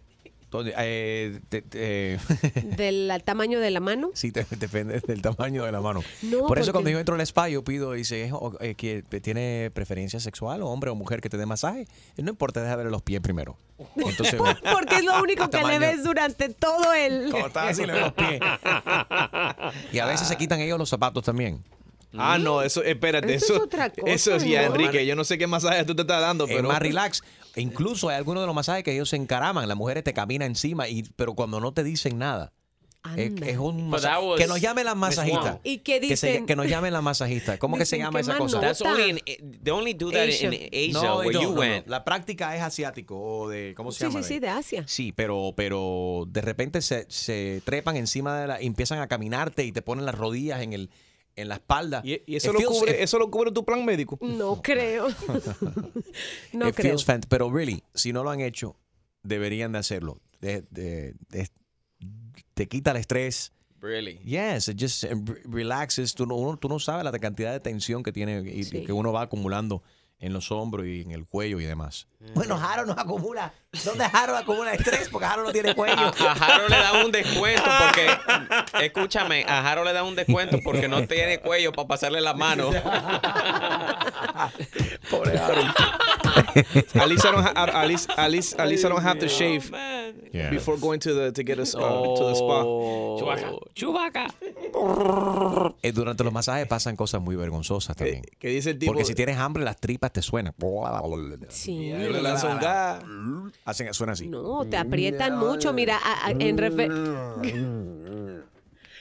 Eh, 0.78 1.42
te- 1.50 1.62
te- 1.62 2.18
¿Del 2.78 3.12
tamaño 3.26 3.60
de 3.60 3.70
la 3.70 3.82
mano? 3.82 4.12
sí, 4.14 4.32
te- 4.32 4.46
depende 4.58 5.02
del 5.02 5.22
tamaño 5.22 5.66
de 5.66 5.72
la 5.74 5.82
mano. 5.82 6.04
No, 6.22 6.48
Por 6.48 6.58
eso 6.58 6.68
porque- 6.68 6.72
cuando 6.72 6.90
yo 6.90 7.00
entro 7.00 7.16
al 7.16 7.22
spa, 7.22 7.50
yo 7.50 7.64
pido, 7.66 7.92
dice, 7.92 8.30
o- 8.32 8.56
eh, 8.62 8.76
que 8.76 9.04
tiene 9.22 9.72
preferencia 9.74 10.20
sexual, 10.22 10.62
o 10.62 10.68
hombre 10.68 10.90
o 10.90 10.96
mujer 10.96 11.20
que 11.20 11.30
te 11.30 11.38
dé 11.38 11.46
masaje. 11.46 11.86
Y 12.16 12.24
no 12.24 12.30
importa, 12.30 12.62
deja 12.64 12.76
ver 12.78 12.86
los 12.88 13.02
pies 13.02 13.20
primero. 13.20 13.58
Entonces, 13.98 14.36
Porque 14.74 14.96
es 14.96 15.04
lo 15.04 15.22
único 15.22 15.50
que 15.50 15.64
le 15.64 15.80
ves 15.80 16.04
durante 16.04 16.50
todo 16.50 16.94
el... 16.94 17.30
como 17.30 17.48
está 17.48 17.68
así, 17.68 17.86
le 17.86 18.00
los 18.00 18.14
pies. 18.14 18.40
Y 19.92 20.00
a 20.00 20.06
veces 20.06 20.28
se 20.28 20.38
quitan 20.38 20.60
ellos 20.62 20.80
los 20.80 20.90
zapatos 20.90 21.24
también. 21.24 21.64
Ah, 22.18 22.38
no, 22.40 22.62
eso, 22.62 22.82
espérate, 22.84 23.34
Eso 23.36 23.46
es 23.46 23.52
eso, 23.52 23.64
otra 23.64 23.90
cosa, 23.90 24.10
eso 24.12 24.36
es 24.36 24.44
ya, 24.46 24.62
¿no? 24.70 24.76
Enrique. 24.76 25.06
Yo 25.06 25.16
no 25.16 25.24
sé 25.26 25.38
qué 25.38 25.46
masaje 25.46 25.84
tú 25.84 25.94
te 25.94 26.02
estás 26.04 26.22
dando, 26.22 26.46
Es 26.46 26.56
pero 26.56 26.70
más 26.70 26.80
relax. 26.80 27.22
E 27.58 27.62
incluso 27.62 28.10
hay 28.10 28.16
algunos 28.16 28.42
de 28.44 28.48
los 28.48 28.56
masajes 28.56 28.84
que 28.84 28.94
ellos 28.94 29.10
se 29.10 29.16
encaraman. 29.18 29.68
Las 29.68 29.76
mujeres 29.78 30.04
te 30.04 30.14
caminan 30.14 30.50
encima, 30.50 30.88
y, 30.88 31.04
pero 31.16 31.34
cuando 31.34 31.60
no 31.60 31.74
te 31.74 31.84
dicen 31.84 32.18
nada. 32.18 32.54
Es, 33.16 33.58
un 33.58 33.90
was 33.94 34.06
que 34.38 34.48
nos 34.48 34.60
llamen 34.60 34.84
las 34.84 34.96
masajistas. 34.98 35.60
Y 35.64 35.78
que 35.78 36.02
Que, 36.02 36.18
se- 36.18 36.28
dicen... 36.28 36.46
que 36.46 36.58
nos 36.58 36.68
llamen 36.68 36.92
las 36.92 37.02
masajistas. 37.02 37.58
¿Cómo 37.58 37.78
que 37.78 37.86
se 37.86 37.98
llama 37.98 38.20
que 38.20 38.24
esa 38.24 38.38
cosa? 38.38 38.60
That's 38.60 38.82
only 38.82 39.10
in, 39.12 39.62
they 39.64 39.72
only 39.72 39.94
do 39.94 40.12
that 40.12 40.28
Asia. 40.28 40.48
in 40.54 40.70
Asia 40.74 40.92
No, 41.08 41.18
where 41.20 41.32
no, 41.32 41.42
you 41.42 41.48
no, 41.50 41.54
no. 41.56 41.60
went. 41.62 41.88
La 41.88 42.04
práctica 42.04 42.54
es 42.58 42.62
asiático 42.62 43.18
o 43.18 43.48
de 43.50 43.74
¿cómo 43.78 43.94
se 43.94 44.00
Sí, 44.00 44.04
llama? 44.12 44.24
sí, 44.24 44.28
sí, 44.28 44.34
De- 44.36 44.40
de 44.42 44.50
Asia. 44.50 44.84
Sí, 44.88 45.14
pero 45.14 45.54
pero 45.56 46.26
de 46.28 46.42
repente 46.42 46.82
se, 46.82 47.06
se 47.10 47.62
trepan 47.64 47.96
encima 47.96 48.38
de 48.42 48.48
la 48.48 48.62
y 48.62 48.66
empiezan 48.66 49.00
a 49.00 49.08
caminarte 49.08 49.64
y 49.64 49.72
te 49.72 49.82
ponen 49.82 50.06
las 50.06 50.16
rodillas 50.16 50.62
en 50.62 50.74
el 50.74 50.90
en 51.38 51.48
la 51.48 51.56
espalda. 51.56 52.02
y, 52.04 52.22
y 52.26 52.36
eso 52.36 52.50
It 52.50 52.54
lo 52.56 52.60
feels- 52.60 52.80
cubre, 52.80 52.92
it- 52.92 52.98
eso 53.02 53.18
lo 53.20 53.32
cubre 53.32 53.52
tu 53.52 53.64
plan 53.64 53.86
médico. 53.86 54.18
No 54.22 54.62
creo. 54.62 55.08
no 56.54 56.68
it 56.70 56.76
creo. 56.76 56.90
feels 56.98 57.08
fant- 57.08 57.26
pero 57.30 57.50
really, 57.52 57.84
si 57.94 58.12
no 58.12 58.24
lo 58.24 58.30
han 58.32 58.42
hecho, 58.42 58.76
deberían 59.24 59.72
de 59.72 59.80
hacerlo. 59.80 60.20
De- 60.42 60.64
de- 60.72 61.16
de- 61.30 61.50
te 62.54 62.68
quita 62.68 62.92
el 62.92 62.98
estrés. 62.98 63.54
Really. 63.80 64.18
Yes, 64.26 64.68
it 64.70 64.78
just 64.82 65.04
re- 65.04 65.42
relaxes. 65.46 66.14
Tú 66.16 66.26
no, 66.26 66.36
uno- 66.36 66.58
tú 66.58 66.68
no 66.68 66.80
sabes 66.80 67.04
la 67.06 67.12
cantidad 67.20 67.52
de 67.54 67.60
tensión 67.60 68.02
que 68.04 68.12
tiene 68.12 68.42
y 68.42 68.64
Sí. 68.64 68.84
que 68.84 68.92
uno 68.92 69.12
va 69.14 69.22
acumulando 69.22 69.84
en 70.20 70.34
los 70.34 70.52
hombros 70.52 70.88
y 70.88 71.02
en 71.02 71.12
el 71.12 71.26
cuello 71.28 71.60
y 71.60 71.66
demás. 71.66 72.08
Bueno, 72.34 72.56
Harold 72.56 72.88
nos 72.90 72.98
acumula. 72.98 73.52
¿Dónde 73.84 74.06
Harold 74.12 74.40
acumula 74.40 74.74
estrés? 74.74 75.10
Porque 75.10 75.26
Harold 75.26 75.48
no 75.48 75.54
tiene 75.54 75.76
cuello. 75.76 76.02
A, 76.02 76.10
a 76.10 76.32
Harold 76.34 76.70
le 76.70 76.78
dan 76.78 77.06
un 77.06 77.12
descuento 77.12 77.64
porque, 77.86 78.08
escúchame, 78.86 79.46
a 79.48 79.70
Harold 79.70 79.88
le 79.88 79.94
dan 79.94 80.06
un 80.06 80.16
descuento 80.16 80.60
porque 80.64 80.88
no 80.88 81.06
tiene 81.08 81.40
cuello 81.40 81.72
para 81.72 81.88
pasarle 81.88 82.22
la 82.22 82.34
mano. 82.34 82.70
Pobre 85.10 85.38
Harold. 85.38 85.74
at 86.96 87.08
least 87.08 87.26
I 87.26 87.32
don't, 87.32 87.44
ha- 87.44 87.82
at 87.82 87.88
least, 87.88 88.10
at 88.18 88.32
least, 88.32 88.60
at 88.60 88.68
least 88.68 88.86
I 88.86 88.90
don't 88.90 89.04
have 89.04 89.20
to 89.20 89.28
shave. 89.28 89.72
Yeah. 90.32 90.50
before 90.50 90.78
going 90.78 91.00
to 91.02 91.14
the 91.14 91.32
to 91.32 91.44
get 91.44 91.60
a 91.60 91.66
spa, 91.66 91.80
to 91.80 92.30
the 92.30 92.36
spa. 92.36 92.64
Chubaca. 93.74 94.28
Eh, 95.82 95.92
durante 95.92 96.24
los 96.24 96.34
masajes 96.34 96.68
pasan 96.68 96.96
cosas 96.96 97.22
muy 97.22 97.36
vergonzosas 97.36 97.96
también. 97.96 98.24
Que 98.40 98.50
dice 98.50 98.72
el 98.72 98.80
tipo. 98.80 98.92
Porque 98.92 99.06
si 99.06 99.16
tienes 99.16 99.38
hambre, 99.38 99.64
las 99.64 99.78
tripas 99.78 100.12
te 100.12 100.22
suenan. 100.22 100.54
Sí. 101.50 101.92
Le 102.18 102.24
lanza 102.24 102.48
un 102.50 102.60
gas. 102.60 103.04
Hacen, 103.66 103.94
suena 103.94 104.14
así. 104.14 104.28
No, 104.28 104.66
te 104.66 104.78
aprietan 104.78 105.38
mucho. 105.38 105.74
Mira, 105.74 105.98
a- 105.98 106.28
a- 106.28 106.32
en 106.32 106.58
refer- 106.58 108.44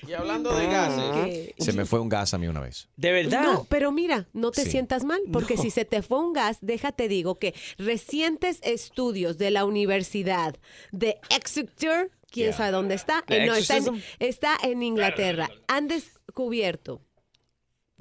Y 0.07 0.13
hablando 0.13 0.55
de 0.55 0.67
gases. 0.67 1.55
Se 1.59 1.73
me 1.73 1.85
fue 1.85 1.99
un 1.99 2.09
gas 2.09 2.33
a 2.33 2.39
mí 2.39 2.47
una 2.47 2.61
vez. 2.61 2.89
¿De 2.97 3.11
verdad? 3.11 3.43
No, 3.43 3.65
pero 3.69 3.91
mira, 3.91 4.29
no 4.33 4.53
te 4.53 4.63
Sí. 4.63 4.71
sientas 4.71 5.03
mal, 5.05 5.21
porque 5.33 5.57
si 5.57 5.71
se 5.71 5.85
te 5.85 6.01
fue 6.03 6.21
un 6.21 6.33
gas, 6.33 6.59
déjate 6.61 7.09
digo 7.09 7.39
que 7.41 7.55
recientes 7.77 8.61
estudios 8.63 9.37
de 9.37 9.51
la 9.51 9.65
Universidad 9.65 10.55
de 10.93 11.19
Exeter, 11.31 12.13
quién 12.31 12.53
sabe 12.53 12.71
dónde 12.71 12.95
está, 12.95 13.25
Eh, 13.27 13.47
no, 13.47 13.55
está 13.55 13.79
en, 13.79 13.83
Exorcism. 13.85 14.07
está 14.21 14.57
en 14.63 14.83
Inglaterra, 14.85 15.51
han 15.67 15.89
descubierto 15.89 17.01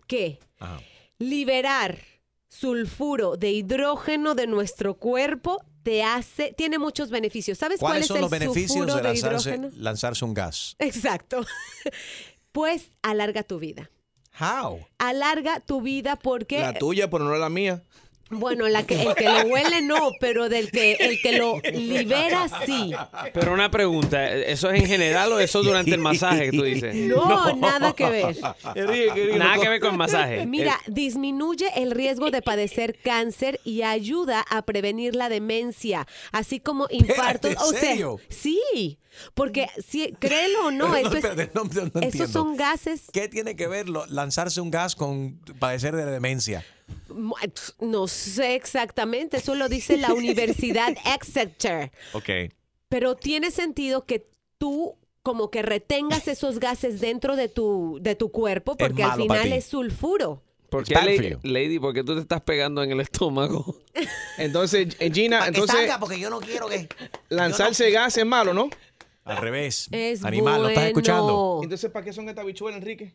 que 0.07 0.37
liberar 1.17 1.97
sulfuro 2.59 3.37
de 3.37 3.51
hidrógeno 3.51 4.35
de 4.35 4.47
nuestro 4.47 4.95
cuerpo 4.95 5.63
te 5.83 6.03
hace, 6.03 6.53
tiene 6.57 6.79
muchos 6.79 7.09
beneficios. 7.09 7.57
¿Sabes 7.57 7.79
cuál 7.79 7.91
¿Cuáles 7.93 8.03
es 8.05 8.07
son 8.07 8.17
el 8.17 8.21
los 8.21 8.31
beneficios 8.31 8.87
de 8.87 8.95
de 8.95 9.03
lanzarse, 9.03 9.49
hidrógeno? 9.49 9.71
lanzarse 9.77 10.25
un 10.25 10.33
gas? 10.33 10.75
Exacto. 10.79 11.45
Pues 12.51 12.89
alarga 13.01 13.43
tu 13.43 13.59
vida. 13.59 13.91
How? 14.39 14.79
Alarga 14.97 15.59
tu 15.59 15.81
vida 15.81 16.15
porque 16.15 16.59
La 16.61 16.73
tuya, 16.73 17.09
pero 17.09 17.25
no 17.25 17.35
la 17.35 17.49
mía. 17.49 17.83
Bueno, 18.31 18.67
la 18.67 18.83
que, 18.87 18.99
el 19.03 19.13
que 19.13 19.25
lo 19.29 19.41
huele 19.49 19.83
no, 19.83 20.11
pero 20.19 20.49
del 20.49 20.71
que 20.71 20.93
el 20.93 21.21
que 21.21 21.37
lo 21.37 21.59
libera 21.73 22.47
sí. 22.65 22.91
Pero 23.33 23.53
una 23.53 23.69
pregunta, 23.69 24.27
¿eso 24.33 24.71
es 24.71 24.81
en 24.81 24.87
general 24.87 25.31
o 25.31 25.39
eso 25.39 25.61
durante 25.61 25.91
el 25.91 25.99
masaje 25.99 26.49
que 26.49 26.57
tú 26.57 26.63
dices? 26.63 26.95
No, 26.95 27.55
nada 27.55 27.93
que 27.93 28.09
ver. 28.09 28.35
Nada 29.37 29.61
que 29.61 29.69
ver 29.69 29.79
con 29.79 29.91
el 29.91 29.97
masaje. 29.97 30.45
Mira, 30.47 30.79
disminuye 30.87 31.67
el 31.75 31.91
riesgo 31.91 32.31
de 32.31 32.41
padecer 32.41 32.97
cáncer 32.97 33.59
y 33.63 33.83
ayuda 33.83 34.43
a 34.49 34.63
prevenir 34.63 35.15
la 35.15 35.29
demencia, 35.29 36.07
así 36.31 36.59
como 36.59 36.87
infartos. 36.89 37.51
¿en 37.51 37.57
O 37.57 37.69
sea, 37.71 37.79
serio? 37.79 38.19
sí, 38.29 38.97
porque 39.33 39.67
si 39.85 40.11
créelo 40.19 40.67
o 40.67 40.71
no, 40.71 40.95
eso 40.95 41.09
es- 41.09 41.15
espérate, 41.23 41.51
no, 41.53 41.63
no, 41.63 41.91
no 41.93 42.01
esos 42.01 42.29
son 42.29 42.55
gases. 42.57 43.03
¿Qué 43.11 43.27
tiene 43.27 43.55
que 43.55 43.67
ver 43.67 43.89
lo- 43.89 44.05
lanzarse 44.07 44.61
un 44.61 44.71
gas 44.71 44.95
con 44.95 45.39
padecer 45.59 45.95
de 45.95 46.05
demencia? 46.05 46.65
No 47.79 48.07
sé 48.07 48.55
exactamente, 48.55 49.37
eso 49.37 49.55
lo 49.55 49.69
dice 49.69 49.97
la 49.97 50.13
Universidad 50.13 50.95
Exeter. 51.15 51.91
Ok. 52.13 52.29
Pero 52.89 53.15
tiene 53.15 53.51
sentido 53.51 54.05
que 54.05 54.27
tú 54.57 54.95
como 55.23 55.49
que 55.49 55.63
retengas 55.63 56.27
esos 56.27 56.59
gases 56.59 57.01
dentro 57.01 57.35
de 57.35 57.49
tu, 57.49 57.97
de 58.01 58.15
tu 58.15 58.31
cuerpo 58.31 58.77
porque 58.77 59.03
al 59.03 59.19
final 59.19 59.51
es 59.53 59.65
sulfuro. 59.65 60.43
¿Por 60.69 60.83
qué, 60.83 60.93
Lady, 60.95 61.29
you. 61.29 61.39
Lady, 61.43 61.79
¿por 61.79 61.93
qué 61.93 62.03
tú 62.03 62.15
te 62.15 62.21
estás 62.21 62.41
pegando 62.41 62.83
en 62.83 62.91
el 62.91 62.99
estómago? 62.99 63.79
Entonces, 64.37 64.95
Gina, 65.13 65.47
entonces 65.47 65.75
salga, 65.75 65.99
porque 65.99 66.19
yo 66.19 66.29
no 66.29 66.39
quiero 66.41 66.67
que. 66.67 66.89
lanzarse 67.29 67.89
gas 67.91 68.17
es 68.17 68.25
malo, 68.25 68.53
¿no? 68.53 68.69
Al 69.25 69.37
revés. 69.37 69.87
Es 69.91 70.23
Animal, 70.23 70.61
¿lo 70.61 70.67
estás 70.69 70.83
bueno. 70.83 70.87
escuchando? 70.99 71.59
Entonces, 71.63 71.91
¿para 71.91 72.05
qué 72.05 72.13
son 72.13 72.29
estas 72.29 72.45
bichuelas, 72.45 72.79
Enrique? 72.79 73.13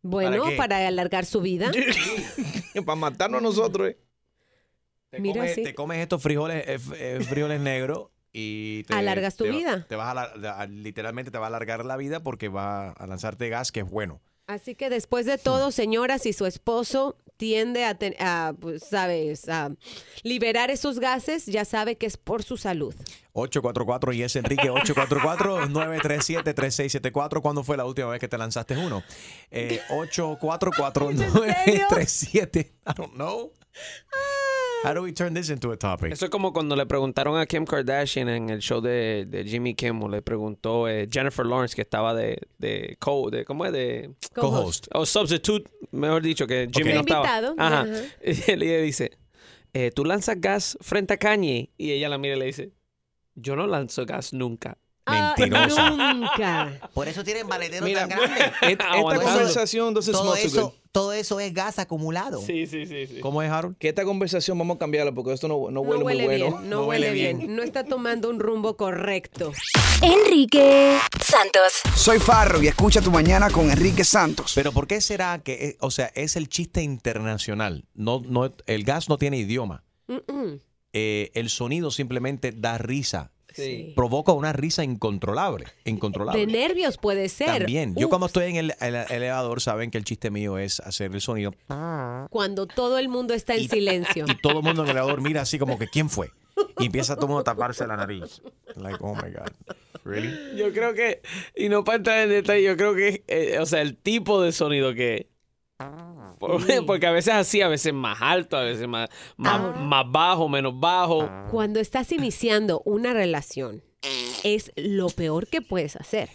Bueno, 0.00 0.38
¿Para 0.38 0.50
qué? 0.50 0.56
para, 0.56 0.88
alargar 0.88 1.24
su 1.26 1.40
vida. 1.42 1.70
Para 2.86 2.96
matarnos 2.96 3.38
a 3.38 3.42
nosotros, 3.42 3.90
¿eh? 3.90 3.98
Te, 5.10 5.20
Mira, 5.20 5.34
comes, 5.42 5.54
sí. 5.54 5.62
te 5.62 5.74
comes 5.74 5.98
estos 5.98 6.22
frijoles, 6.22 6.66
eh, 6.66 6.78
eh, 6.96 7.20
frijoles 7.28 7.60
negros 7.60 8.08
y 8.32 8.82
te, 8.84 8.94
Alargas 8.94 9.36
tu 9.36 9.44
te- 9.44 9.50
vida. 9.50 9.86
Te 9.86 9.94
vas 9.94 10.16
a, 10.16 10.66
literalmente 10.66 11.30
te 11.30 11.36
va 11.36 11.44
a 11.44 11.48
alargar 11.48 11.84
la 11.84 11.98
vida 11.98 12.20
porque 12.22 12.48
va 12.48 12.92
a 12.92 13.06
lanzarte 13.06 13.50
gas 13.50 13.70
que 13.70 13.80
es 13.80 13.90
bueno. 13.90 14.22
Así 14.46 14.74
que 14.74 14.88
después 14.88 15.26
de 15.26 15.36
todo, 15.36 15.70
señora, 15.70 16.18
si 16.18 16.32
su 16.32 16.46
esposo 16.46 17.16
tiende 17.36 17.84
a, 17.84 17.94
ten- 17.96 18.16
a, 18.18 18.54
pues, 18.58 18.82
sabes, 18.84 19.48
a 19.50 19.70
liberar 20.22 20.70
esos 20.70 20.98
gases, 20.98 21.44
ya 21.46 21.64
sabe 21.66 21.96
que 21.96 22.06
es 22.06 22.16
por 22.16 22.42
su 22.42 22.56
salud. 22.56 22.94
844 23.34 24.12
y 24.12 24.22
es 24.22 24.36
Enrique 24.36 24.70
844-937-3674. 24.70 27.40
¿Cuándo 27.40 27.64
fue 27.64 27.76
la 27.76 27.84
última 27.84 28.08
vez 28.08 28.20
que 28.20 28.28
te 28.28 28.38
lanzaste 28.38 28.76
uno? 28.76 29.02
Eh, 29.50 29.80
844-937. 29.88 32.72
I 32.86 32.92
don't 32.96 33.14
know. 33.14 33.52
How 34.84 34.92
do 34.92 35.02
we 35.02 35.12
turn 35.12 35.32
this 35.32 35.48
into 35.48 35.70
a 35.70 35.76
topic? 35.76 36.12
Eso 36.12 36.24
es 36.26 36.30
como 36.30 36.52
cuando 36.52 36.74
le 36.74 36.84
preguntaron 36.86 37.38
a 37.38 37.46
Kim 37.46 37.64
Kardashian 37.64 38.28
en 38.28 38.50
el 38.50 38.58
show 38.60 38.80
de, 38.80 39.26
de 39.28 39.44
Jimmy 39.44 39.74
Kimmel. 39.74 40.10
Le 40.10 40.22
preguntó 40.22 40.88
eh, 40.88 41.08
Jennifer 41.10 41.46
Lawrence, 41.46 41.76
que 41.76 41.82
estaba 41.82 42.12
de, 42.14 42.38
de, 42.58 42.96
co, 42.98 43.30
de 43.30 43.44
¿cómo 43.44 43.64
es? 43.64 43.72
De 43.72 44.10
Co-host. 44.34 44.88
O 44.92 45.06
substitute, 45.06 45.70
mejor 45.92 46.20
dicho, 46.22 46.48
que 46.48 46.68
Jimmy 46.72 46.90
Ok. 46.90 46.94
no 46.96 47.00
estaba. 47.02 47.54
Ajá. 47.56 47.86
Y 48.24 48.50
él 48.50 48.58
le 48.58 48.82
dice, 48.82 49.12
eh, 49.72 49.92
¿tú 49.94 50.04
lanzas 50.04 50.40
gas 50.40 50.76
frente 50.80 51.14
a 51.14 51.16
Kanye? 51.16 51.70
Y 51.78 51.92
ella 51.92 52.08
la 52.08 52.18
mira 52.18 52.34
y 52.34 52.38
le 52.40 52.46
dice, 52.46 52.72
yo 53.34 53.56
no 53.56 53.66
lanzo 53.66 54.06
gas 54.06 54.32
nunca. 54.32 54.78
Ah, 55.04 55.34
Mentirosa. 55.36 55.90
nunca. 55.90 56.90
Por 56.94 57.08
eso 57.08 57.24
tienen 57.24 57.48
valeteros 57.48 57.88
Mira, 57.88 58.06
tan 58.06 58.10
grandes. 58.10 58.52
Esta, 58.62 58.88
conversación 58.90 59.94
doesn't 59.94 60.12
Todo 60.12 60.36
eso, 60.36 60.74
todo 60.92 61.12
eso 61.12 61.40
es 61.40 61.52
gas 61.52 61.80
acumulado. 61.80 62.40
Sí, 62.40 62.66
sí, 62.68 62.86
sí. 62.86 63.08
sí. 63.08 63.20
¿Cómo 63.20 63.42
es, 63.42 63.50
Harold? 63.50 63.76
Que 63.78 63.88
esta 63.88 64.04
conversación 64.04 64.56
vamos 64.58 64.76
a 64.76 64.78
cambiarla 64.78 65.10
porque 65.12 65.32
esto 65.32 65.48
no, 65.48 65.70
no 65.70 65.70
No 65.70 65.80
huele, 65.82 66.04
muy 66.04 66.36
bueno. 66.36 66.58
bien, 66.58 66.70
no, 66.70 66.84
huele 66.86 67.10
bien. 67.10 67.56
No 67.56 67.62
está 67.64 67.84
tomando 67.84 68.30
un 68.30 68.38
rumbo 68.38 68.76
correcto. 68.76 69.52
Enrique 70.02 70.98
Santos. 71.20 71.80
Soy 71.96 72.20
Farro 72.20 72.62
y 72.62 72.68
escucha 72.68 73.00
tu 73.00 73.10
mañana 73.10 73.50
con 73.50 73.70
Enrique 73.70 74.04
Santos. 74.04 74.52
Pero 74.54 74.70
¿por 74.70 74.86
qué 74.86 75.00
será 75.00 75.40
que, 75.40 75.52
eh, 75.52 75.76
o 75.80 75.90
sea, 75.90 76.12
es 76.14 76.36
el 76.36 76.48
chiste 76.48 76.82
internacional? 76.82 77.86
No, 77.94 78.22
no, 78.24 78.54
el 78.66 78.84
gas 78.84 79.08
no 79.08 79.18
tiene 79.18 79.38
idioma. 79.38 79.82
Mm-mm. 80.06 80.60
Eh, 80.92 81.30
el 81.34 81.48
sonido 81.50 81.90
simplemente 81.90 82.52
da 82.52 82.78
risa. 82.78 83.32
Sí. 83.54 83.92
Provoca 83.94 84.32
una 84.32 84.52
risa 84.54 84.82
incontrolable. 84.82 85.66
Incontrolable. 85.84 86.40
De 86.40 86.50
nervios 86.50 86.96
puede 86.96 87.28
ser. 87.28 87.58
También. 87.58 87.94
Yo 87.94 88.06
Ups. 88.06 88.10
cuando 88.10 88.26
estoy 88.26 88.44
en 88.50 88.56
el, 88.56 88.74
el 88.80 88.94
elevador 89.10 89.60
saben 89.60 89.90
que 89.90 89.98
el 89.98 90.04
chiste 90.04 90.30
mío 90.30 90.56
es 90.56 90.80
hacer 90.80 91.12
el 91.12 91.20
sonido 91.20 91.54
Cuando 92.30 92.66
todo 92.66 92.98
el 92.98 93.10
mundo 93.10 93.34
está 93.34 93.54
en 93.54 93.68
silencio. 93.68 94.24
y 94.26 94.34
todo 94.36 94.58
el 94.60 94.64
mundo 94.64 94.82
en 94.82 94.88
el 94.88 94.96
elevador 94.96 95.20
mira 95.20 95.42
así 95.42 95.58
como 95.58 95.78
que 95.78 95.86
¿quién 95.86 96.08
fue? 96.08 96.30
Y 96.78 96.86
empieza 96.86 97.14
todo 97.14 97.26
el 97.26 97.28
mundo 97.28 97.40
a 97.40 97.44
taparse 97.44 97.86
la 97.86 97.96
nariz. 97.96 98.40
Like, 98.76 98.98
oh 99.00 99.14
my 99.14 99.30
God. 99.30 99.50
Really? 100.04 100.56
Yo 100.56 100.72
creo 100.72 100.94
que, 100.94 101.20
y 101.54 101.68
no 101.68 101.84
para 101.84 101.96
entrar 101.98 102.18
en 102.20 102.30
detalle, 102.30 102.62
yo 102.62 102.76
creo 102.76 102.94
que, 102.94 103.22
eh, 103.28 103.58
o 103.60 103.66
sea, 103.66 103.82
el 103.82 103.96
tipo 103.96 104.40
de 104.42 104.52
sonido 104.52 104.94
que... 104.94 105.28
Por- 106.38 106.60
Porque 106.86 107.06
a 107.06 107.12
veces 107.12 107.34
así, 107.34 107.60
a 107.60 107.68
veces 107.68 107.92
más 107.92 108.18
alto, 108.20 108.56
a 108.56 108.62
veces 108.62 108.88
más, 108.88 109.08
más, 109.36 109.78
más 109.80 110.04
bajo, 110.10 110.48
menos 110.48 110.78
bajo. 110.78 111.28
Cuando 111.50 111.80
estás 111.80 112.10
iniciando 112.12 112.82
una 112.84 113.12
relación, 113.12 113.82
es 114.42 114.72
lo 114.76 115.08
peor 115.08 115.46
que 115.46 115.62
puedes 115.62 115.96
hacer. 115.96 116.28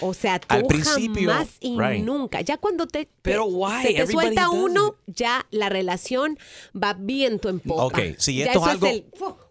O 0.00 0.14
sea, 0.14 0.38
tú 0.38 0.46
Al 0.54 0.66
principio, 0.66 1.30
jamás 1.30 1.56
y 1.60 1.76
right. 1.78 2.04
nunca. 2.04 2.40
Ya 2.42 2.58
cuando 2.58 2.86
te, 2.86 3.08
Pero 3.22 3.46
why? 3.46 3.82
se 3.82 3.88
te 3.88 4.02
Everybody 4.02 4.26
suelta 4.26 4.50
uno, 4.50 4.94
ya 5.06 5.46
la 5.50 5.68
relación 5.68 6.38
va 6.80 6.94
viento 6.94 7.48
en 7.48 7.60
popa. 7.60 7.84
Ok, 7.86 7.98
si 8.18 8.36
Ya 8.36 8.46
esto 8.46 8.60
es 8.60 8.66
algo... 8.66 8.86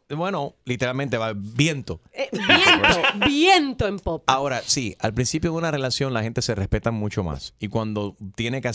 Bueno, 0.10 0.56
literalmente 0.66 1.18
va 1.18 1.34
viento. 1.36 2.02
eh, 2.14 2.30
viento, 2.32 3.02
viento 3.28 3.88
en 3.88 4.00
popa. 4.00 4.32
Ahora, 4.34 4.62
sí, 4.66 4.96
al 5.00 5.14
principio 5.14 5.52
de 5.52 5.58
una 5.58 5.72
relación 5.72 6.14
la 6.14 6.24
gente 6.24 6.42
se 6.42 6.56
respeta 6.56 6.92
mucho 6.92 7.24
más. 7.24 7.54
Y 7.60 7.68
cuando 7.68 8.16
tiene 8.36 8.62
que 8.62 8.72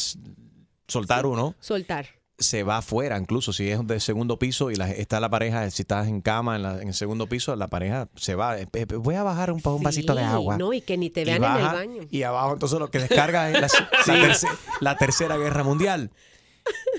soltar 0.86 1.26
uno, 1.26 1.54
Soltar. 1.60 2.06
se 2.38 2.62
va 2.62 2.78
afuera, 2.78 3.18
incluso 3.18 3.52
si 3.52 3.68
es 3.70 3.84
de 3.86 3.98
segundo 4.00 4.38
piso 4.38 4.70
y 4.70 4.76
la- 4.76 4.90
está 4.90 5.18
la 5.20 5.28
pareja, 5.30 5.68
si 5.70 5.82
estás 5.82 6.06
en 6.08 6.20
cama 6.20 6.56
en, 6.56 6.62
la- 6.62 6.80
en 6.82 6.88
el 6.88 6.94
segundo 6.94 7.26
piso, 7.28 7.54
la 7.56 7.68
pareja 7.68 8.08
se 8.16 8.34
va. 8.34 8.58
Eh, 8.60 8.68
eh, 8.72 8.84
Voy 8.86 9.14
a 9.16 9.22
bajar 9.22 9.50
un, 9.50 9.60
un 9.64 9.82
vasito 9.82 10.14
de 10.14 10.22
agua. 10.22 10.56
No, 10.58 10.72
y 10.72 10.80
que 10.82 10.96
ni 10.96 11.10
te 11.10 11.24
vean 11.24 11.42
en 11.42 11.56
el 11.56 11.62
baño. 11.72 12.02
Y 12.10 12.22
abajo, 12.22 12.52
entonces 12.52 12.78
lo 12.78 12.90
que 12.90 12.98
descarga 13.00 13.50
es 13.50 13.60
la, 13.60 13.68
terce- 14.06 14.48
la 14.80 14.96
tercera 14.96 15.36
guerra 15.36 15.64
mundial. 15.64 16.10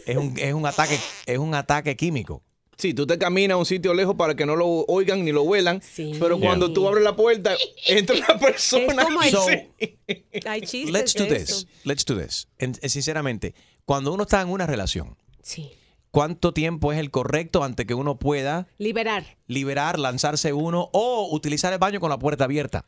Es 0.05 0.17
un, 0.17 0.38
es 0.38 0.53
un 0.53 0.65
ataque, 0.65 0.99
es 1.25 1.38
un 1.39 1.55
ataque 1.55 1.95
químico. 1.95 2.43
Sí, 2.78 2.93
tú 2.93 3.07
te 3.07 3.17
caminas 3.17 3.55
a 3.55 3.57
un 3.57 3.65
sitio 3.65 3.93
lejos 3.93 4.15
para 4.15 4.36
que 4.36 4.45
no 4.45 4.55
lo 4.55 4.67
oigan 4.88 5.23
ni 5.23 5.32
lo 5.32 5.43
huelan, 5.43 5.82
pero 6.19 6.39
cuando 6.39 6.73
tú 6.73 6.88
abres 6.88 7.03
la 7.03 7.15
puerta, 7.15 7.55
entra 7.88 8.15
una 8.17 8.38
persona. 8.39 8.93
Es 8.93 9.05
como 9.05 9.21
el- 9.23 9.32
So, 9.32 9.45
Hay 10.49 10.61
chistes 10.61 10.91
let's 10.91 11.13
do 11.13 11.23
de 11.26 11.39
this. 11.39 11.49
eso. 11.49 11.67
Let's 11.84 12.05
do 12.05 12.17
this. 12.19 12.47
En- 12.57 12.76
en- 12.82 12.89
sinceramente, 12.89 13.55
cuando 13.86 14.13
uno 14.13 14.23
está 14.23 14.41
en 14.41 14.49
una 14.49 14.67
relación, 14.67 15.15
Sí. 15.41 15.71
¿cuánto 16.11 16.53
tiempo 16.53 16.91
es 16.91 16.99
el 16.99 17.11
correcto 17.11 17.63
antes 17.63 17.86
que 17.86 17.93
uno 17.93 18.17
pueda 18.17 18.67
Liberar. 18.78 19.38
liberar, 19.47 19.99
lanzarse 19.99 20.53
uno 20.53 20.89
o 20.91 21.30
utilizar 21.32 21.71
el 21.73 21.80
baño 21.80 21.99
con 21.99 22.09
la 22.09 22.19
puerta 22.19 22.43
abierta? 22.45 22.86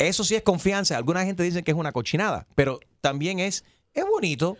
Eso 0.00 0.24
sí 0.24 0.34
es 0.34 0.42
confianza. 0.42 0.96
Alguna 0.96 1.24
gente 1.24 1.42
dice 1.42 1.62
que 1.62 1.70
es 1.70 1.76
una 1.76 1.92
cochinada, 1.92 2.46
pero 2.54 2.80
también 3.00 3.38
es, 3.38 3.64
es 3.94 4.04
bonito. 4.04 4.56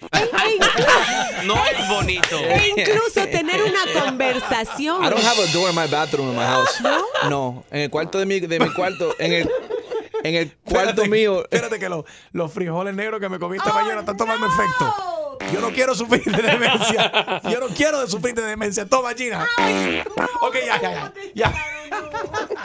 No 1.44 1.54
es 1.66 1.88
bonito. 1.88 2.38
E 2.38 2.68
incluso 2.76 3.26
tener 3.26 3.62
una 3.62 4.00
conversación. 4.04 5.04
I 5.04 5.10
don't 5.10 5.22
have 5.24 5.38
a 5.38 5.46
door 5.52 5.68
in 5.70 5.74
my 5.74 5.86
bathroom 5.86 6.30
in 6.30 6.36
my 6.36 6.44
house. 6.44 6.80
No, 7.28 7.64
en 7.70 7.82
el 7.82 7.90
cuarto 7.90 8.18
de 8.18 8.26
mi, 8.26 8.40
de 8.40 8.60
mi 8.60 8.72
cuarto, 8.72 9.14
en 9.18 9.32
el, 9.32 9.50
en 10.24 10.34
el 10.34 10.52
cuarto 10.64 11.02
Espérate, 11.02 11.08
mío. 11.08 11.42
Espérate 11.44 11.78
que 11.78 11.88
los, 11.88 12.04
los 12.32 12.52
frijoles 12.52 12.94
negros 12.94 13.20
que 13.20 13.28
me 13.28 13.38
comí 13.38 13.56
esta 13.56 13.72
mañana 13.72 14.00
están 14.00 14.16
tomando 14.16 14.46
efecto. 14.46 14.94
Yo 15.52 15.60
no 15.60 15.70
quiero 15.70 15.94
sufrir 15.94 16.24
de 16.24 16.42
demencia. 16.42 17.40
Yo 17.50 17.60
no 17.60 17.68
quiero 17.68 18.06
sufrir 18.08 18.34
de 18.34 18.42
demencia. 18.42 18.86
Toma, 18.86 19.14
Gina. 19.14 19.46
Ok, 20.42 20.56
ya, 20.66 20.80
ya, 20.80 21.12
ya. 21.34 21.52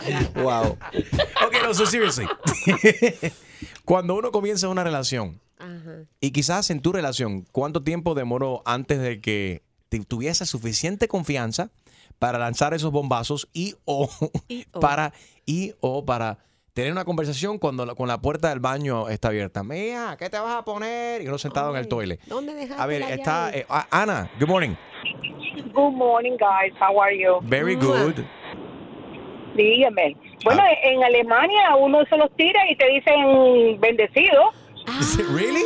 ya. 0.05 0.29
Wow. 0.41 0.77
Ok, 1.45 1.55
no, 1.63 1.73
so 1.73 1.85
seriously. 1.85 2.27
Cuando 3.85 4.15
uno 4.15 4.31
comienza 4.31 4.67
una 4.67 4.83
relación, 4.83 5.39
y 6.19 6.31
quizás 6.31 6.69
en 6.69 6.81
tu 6.81 6.91
relación, 6.91 7.45
¿cuánto 7.51 7.83
tiempo 7.83 8.13
demoró 8.15 8.61
antes 8.65 8.99
de 8.99 9.21
que 9.21 9.61
te 9.89 9.99
tuviese 10.05 10.45
suficiente 10.45 11.07
confianza 11.07 11.69
para 12.19 12.37
lanzar 12.39 12.73
esos 12.73 12.91
bombazos 12.91 13.47
y 13.53 13.75
o, 13.85 14.09
o. 14.73 14.79
para 14.79 15.13
y 15.45 15.73
o 15.81 16.05
para 16.05 16.37
tener 16.73 16.91
una 16.91 17.05
conversación 17.05 17.59
cuando 17.59 17.85
la- 17.85 17.93
con 17.95 18.07
la 18.07 18.19
puerta 18.19 18.49
del 18.49 18.59
baño 18.59 19.07
está 19.09 19.27
abierta? 19.27 19.63
Mía, 19.63 20.15
¿qué 20.17 20.29
te 20.29 20.39
vas 20.39 20.55
a 20.55 20.63
poner? 20.65 21.21
Y 21.21 21.27
uno 21.27 21.37
sentado 21.37 21.71
en 21.71 21.77
el 21.77 21.87
toilet. 21.87 22.19
¿Dónde 22.25 22.53
dejaste 22.55 22.81
A 22.81 22.85
ver, 22.87 23.01
la 23.01 23.09
está 23.13 23.45
llave? 23.47 23.59
eh, 23.59 23.65
ah, 23.69 23.87
Ana. 23.91 24.31
Good 24.39 24.47
morning. 24.47 24.75
Good 25.73 25.91
morning, 25.93 26.31
guys. 26.37 26.73
How 26.79 26.99
are 27.01 27.15
you? 27.17 27.39
Very 27.43 27.75
good. 27.75 28.19
Dígame. 29.55 30.17
Bueno, 30.43 30.63
en 30.83 31.03
Alemania 31.03 31.75
uno 31.79 31.99
se 32.09 32.17
los 32.17 32.31
tira 32.35 32.59
y 32.69 32.75
te 32.75 32.87
dicen 32.87 33.79
bendecido. 33.79 34.51
Really? 35.33 35.63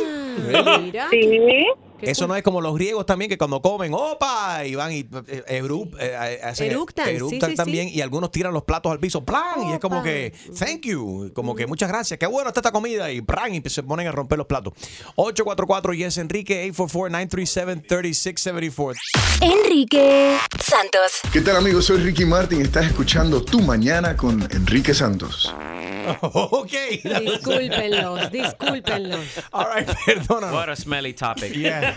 Mira. 0.82 1.08
Sí. 1.10 1.87
Eso 2.00 2.26
no 2.26 2.36
es 2.36 2.42
como 2.42 2.60
los 2.60 2.74
griegos 2.74 3.04
también 3.06 3.28
que 3.28 3.36
cuando 3.38 3.60
comen, 3.60 3.92
opa, 3.94 4.64
y 4.64 4.74
van 4.74 4.92
y 4.92 5.00
eh, 5.00 5.60
eru- 5.62 5.90
eh, 5.98 6.16
eh, 6.16 6.40
hacen- 6.44 6.70
Eructan, 6.70 7.06
sí, 7.06 7.12
eructan 7.16 7.50
sí, 7.50 7.56
también 7.56 7.88
y 7.88 8.00
algunos 8.00 8.30
tiran 8.30 8.52
los 8.52 8.62
platos 8.64 8.92
al 8.92 9.00
piso, 9.00 9.24
plan, 9.24 9.68
y 9.68 9.72
es 9.72 9.78
como 9.80 10.02
que 10.02 10.32
thank 10.58 10.82
you, 10.86 11.30
como 11.34 11.54
que 11.56 11.66
muchas 11.66 11.88
gracias, 11.88 12.18
qué 12.18 12.26
bueno 12.26 12.48
está 12.48 12.60
esta 12.60 12.72
comida 12.72 13.10
y 13.10 13.20
plan 13.20 13.54
y 13.54 13.62
se 13.68 13.82
ponen 13.82 14.06
a 14.06 14.12
romper 14.12 14.38
los 14.38 14.46
platos. 14.46 14.72
844 15.16 15.94
yes 15.94 16.18
Enrique 16.18 16.72
844-937-3674. 16.72 18.94
Enrique 19.40 20.36
Santos. 20.60 21.12
¿Qué 21.32 21.40
tal 21.40 21.56
amigos? 21.56 21.86
Soy 21.86 21.98
Ricky 21.98 22.24
Martin. 22.24 22.62
Estás 22.62 22.86
escuchando 22.86 23.44
Tu 23.44 23.60
Mañana 23.60 24.16
con 24.16 24.40
Enrique 24.52 24.94
Santos. 24.94 25.52
ok. 26.22 26.72
Discúlpenlos, 27.20 28.30
discúlpenlos. 28.32 29.20
All 29.52 29.66
right, 29.74 29.88
perdónanos. 30.06 30.54
What 30.54 30.70
a 30.70 30.76
smelly 30.76 31.12
topic. 31.12 31.52
Yeah. 31.54 31.87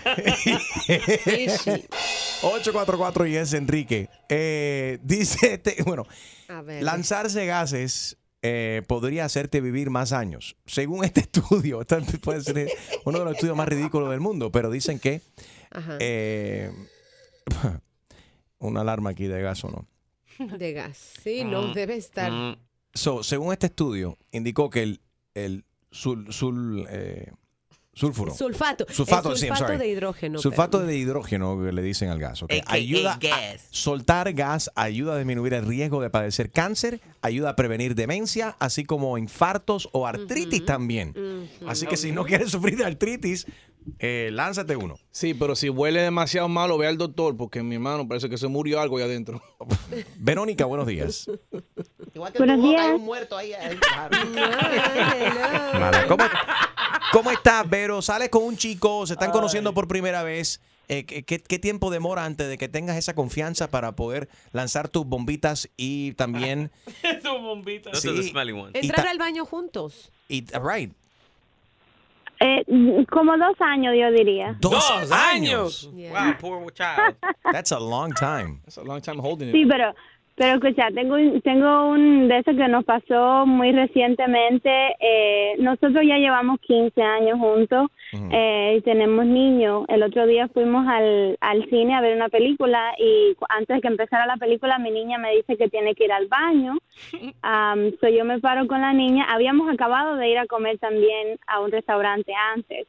844 2.43 3.25
yes 3.27 3.53
Enrique. 3.53 4.09
Eh, 4.29 4.99
dice 5.03 5.53
este, 5.55 5.83
bueno, 5.83 6.05
A 6.47 6.61
ver. 6.61 6.83
lanzarse 6.83 7.45
gases 7.45 8.17
eh, 8.41 8.81
podría 8.87 9.25
hacerte 9.25 9.61
vivir 9.61 9.89
más 9.89 10.11
años. 10.13 10.55
Según 10.65 11.03
este 11.05 11.19
estudio, 11.31 11.81
este 11.81 12.01
puede 12.19 12.41
ser 12.41 12.69
uno 13.05 13.19
de 13.19 13.25
los 13.25 13.33
estudios 13.35 13.55
más 13.55 13.67
ridículos 13.67 14.09
del 14.09 14.19
mundo, 14.19 14.51
pero 14.51 14.69
dicen 14.71 14.99
que 14.99 15.21
Ajá. 15.71 15.97
eh, 15.99 16.71
una 18.59 18.81
alarma 18.81 19.11
aquí 19.11 19.27
de 19.27 19.41
gas 19.41 19.63
o 19.63 19.69
no. 19.69 19.87
De 20.57 20.73
gas. 20.73 20.97
Sí, 21.23 21.43
no, 21.43 21.67
Mm, 21.67 21.73
debe 21.73 21.95
estar. 21.97 22.57
So, 22.93 23.21
según 23.23 23.53
este 23.53 23.67
estudio, 23.67 24.17
indicó 24.31 24.69
que 24.69 24.83
el, 24.83 25.01
el 25.35 25.63
sul, 25.91 26.27
sul- 26.29 26.87
eh, 26.89 27.31
sulfuro. 27.93 28.33
Sulfato. 28.33 28.85
Sulfato, 28.89 29.31
El 29.31 29.37
sulfato 29.37 29.65
sorry. 29.65 29.77
de 29.77 29.87
hidrógeno. 29.89 30.39
Sulfato 30.39 30.79
de 30.79 30.95
hidrógeno 30.97 31.61
que 31.63 31.71
le 31.71 31.81
dicen 31.81 32.09
al 32.09 32.19
gas. 32.19 32.41
¿ok? 32.43 32.51
AKA 32.61 32.73
Ayuda 32.73 33.13
a 33.13 33.17
gas. 33.17 33.67
soltar 33.71 34.33
gas, 34.33 34.71
ayuda 34.75 35.13
a 35.13 35.17
disminuir 35.17 35.53
el 35.53 35.65
riesgo 35.65 36.01
de 36.01 36.09
padecer 36.09 36.51
cáncer, 36.51 37.01
ayuda 37.21 37.49
a 37.51 37.55
prevenir 37.55 37.95
demencia, 37.95 38.55
así 38.59 38.85
como 38.85 39.17
infartos 39.17 39.89
o 39.91 40.07
artritis 40.07 40.65
también. 40.65 41.13
Así 41.67 41.85
que 41.85 41.97
si 41.97 42.11
no 42.11 42.23
quieres 42.25 42.51
sufrir 42.51 42.77
de 42.77 42.85
artritis, 42.85 43.45
eh, 43.99 44.29
lánzate 44.31 44.75
uno. 44.75 44.95
Sí, 45.11 45.33
pero 45.33 45.55
si 45.55 45.69
huele 45.69 46.01
demasiado 46.01 46.47
malo, 46.49 46.77
ve 46.77 46.87
al 46.87 46.97
doctor, 46.97 47.37
porque 47.37 47.63
mi 47.63 47.75
hermano 47.75 48.07
parece 48.07 48.29
que 48.29 48.37
se 48.37 48.47
murió 48.47 48.79
algo 48.81 48.97
ahí 48.97 49.03
adentro. 49.03 49.41
Verónica, 50.17 50.65
buenos 50.65 50.87
días. 50.87 51.29
Buenos 52.13 52.61
días. 52.61 52.95
Mala. 55.73 56.05
¿Cómo, 56.07 56.23
cómo 57.11 57.31
estás, 57.31 57.69
Vero? 57.69 58.01
¿Sales 58.01 58.29
con 58.29 58.43
un 58.43 58.57
chico? 58.57 59.05
¿Se 59.07 59.13
están 59.13 59.31
conociendo 59.31 59.73
por 59.73 59.87
primera 59.87 60.23
vez? 60.23 60.61
Eh, 60.87 61.05
¿qué, 61.05 61.23
qué- 61.23 61.39
qué 61.39 61.57
tiempo 61.57 61.89
demora 61.89 62.25
antes 62.25 62.49
de 62.49 62.57
que 62.57 62.67
tengas 62.67 62.97
esa 62.97 63.15
confianza 63.15 63.69
para 63.69 63.95
poder 63.95 64.27
lanzar 64.51 64.89
tus 64.89 65.05
bombitas 65.05 65.69
y 65.77 66.13
también... 66.13 66.69
Tu 67.23 67.29
bombita. 67.31 67.91
Those 67.91 68.01
Sí. 68.01 68.09
are 68.09 68.17
the 68.21 68.27
smelly 68.29 68.51
ones. 68.51 68.75
Y 68.75 68.87
Entrar 68.87 69.07
al 69.07 69.17
baño 69.17 69.45
juntos. 69.45 70.11
y, 70.27 70.45
right, 70.61 70.91
Eh, 72.43 73.05
como 73.11 73.37
dos 73.37 73.55
años, 73.59 73.93
yo 73.95 74.11
diría. 74.11 74.57
dos, 74.59 75.11
años. 75.11 75.89
Wow, 75.93 76.37
poor 76.39 76.73
child. 76.73 77.15
That's 77.51 77.71
a 77.71 77.79
long 77.79 78.13
time. 78.13 78.61
That's 78.63 78.79
a 78.79 78.83
long 78.83 78.99
time 78.99 79.19
holding 79.19 79.51
Sí, 79.51 79.63
pero, 79.67 79.93
pero 80.41 80.55
escucha, 80.55 80.87
tengo, 80.95 81.15
un- 81.15 81.39
tengo 81.41 81.85
un 81.91 82.27
de 82.27 82.39
esos 82.39 82.55
que 82.55 82.67
nos 82.67 82.83
pasó 82.83 83.45
muy 83.45 83.71
recientemente. 83.71 84.71
Eh, 84.99 85.53
nosotros 85.59 86.03
ya 86.03 86.17
llevamos 86.17 86.59
15 86.61 86.99
años 87.01 87.37
juntos 87.37 87.89
eh, 88.31 88.75
y 88.77 88.81
tenemos 88.81 89.23
niños. 89.25 89.85
El 89.87 90.01
otro 90.01 90.25
día 90.25 90.47
fuimos 90.47 90.87
al, 90.87 91.37
al 91.41 91.69
cine 91.69 91.93
a 91.95 92.01
ver 92.01 92.15
una 92.15 92.29
película 92.29 92.93
y 92.97 93.35
antes 93.49 93.75
de 93.77 93.81
que 93.81 93.87
empezara 93.87 94.25
la 94.25 94.37
película 94.37 94.79
mi 94.79 94.89
niña 94.89 95.19
me 95.19 95.31
dice 95.35 95.57
que 95.57 95.69
tiene 95.69 95.93
que 95.93 96.05
ir 96.05 96.11
al 96.11 96.27
baño. 96.27 96.77
Um, 97.43 97.91
so 97.99 98.07
yo 98.07 98.23
me 98.25 98.39
paro 98.39 98.67
con 98.67 98.81
la 98.81 98.93
niña. 98.93 99.25
Habíamos 99.29 99.69
acabado 99.71 100.15
de 100.15 100.29
ir 100.29 100.37
a 100.37 100.45
comer 100.45 100.77
también 100.77 101.37
a 101.47 101.59
un 101.59 101.71
restaurante 101.71 102.31
antes. 102.55 102.87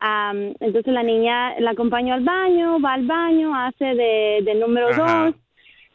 Am, 0.00 0.54
entonces 0.60 0.92
la 0.92 1.02
niña 1.02 1.58
la 1.60 1.70
acompaño 1.72 2.14
al 2.14 2.22
baño, 2.22 2.80
va 2.80 2.94
al 2.94 3.06
baño, 3.06 3.54
hace 3.54 3.84
de, 3.94 4.40
de 4.44 4.54
número 4.54 4.88
dos. 4.96 5.34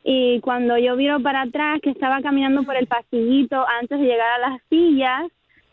Y 0.09 0.39
cuando 0.39 0.77
yo 0.77 0.95
viro 0.95 1.19
para 1.19 1.41
atrás, 1.41 1.81
que 1.83 1.89
estaba 1.89 2.21
caminando 2.21 2.63
por 2.63 2.77
el 2.77 2.87
pasillito 2.87 3.65
antes 3.67 3.99
de 3.99 4.05
llegar 4.05 4.39
a 4.39 4.49
las 4.49 4.61
sillas, 4.69 5.23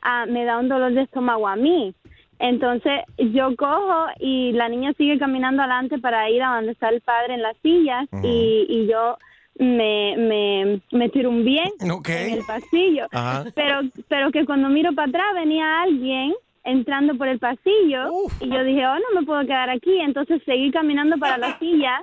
ah, 0.02 0.26
me 0.26 0.44
da 0.44 0.58
un 0.58 0.68
dolor 0.68 0.92
de 0.92 1.02
estómago 1.02 1.46
a 1.46 1.54
mí. 1.54 1.94
Entonces 2.40 3.02
yo 3.16 3.54
cojo 3.54 4.06
y 4.18 4.50
la 4.50 4.68
niña 4.68 4.92
sigue 4.98 5.20
caminando 5.20 5.62
adelante 5.62 6.00
para 6.00 6.28
ir 6.30 6.42
a 6.42 6.56
donde 6.56 6.72
está 6.72 6.88
el 6.88 7.00
padre 7.00 7.34
en 7.34 7.42
las 7.42 7.56
sillas 7.58 8.08
y, 8.24 8.66
y 8.68 8.88
yo 8.90 9.16
me, 9.56 10.16
me, 10.16 10.80
me 10.90 11.08
tiro 11.10 11.30
un 11.30 11.44
bien 11.44 11.70
en 11.80 12.32
el 12.32 12.44
pasillo. 12.44 13.06
Ajá. 13.12 13.44
Pero, 13.54 13.82
pero 14.08 14.32
que 14.32 14.44
cuando 14.44 14.68
miro 14.68 14.92
para 14.96 15.10
atrás 15.10 15.26
venía 15.36 15.82
alguien 15.82 16.34
entrando 16.64 17.16
por 17.16 17.28
el 17.28 17.38
pasillo 17.38 18.10
y 18.40 18.48
yo 18.48 18.64
dije, 18.64 18.84
oh, 18.84 18.96
no 18.96 19.20
me 19.20 19.24
puedo 19.24 19.42
quedar 19.42 19.70
aquí. 19.70 20.00
Entonces 20.00 20.42
seguí 20.44 20.72
caminando 20.72 21.18
para 21.18 21.38
la 21.38 21.56
silla 21.60 22.02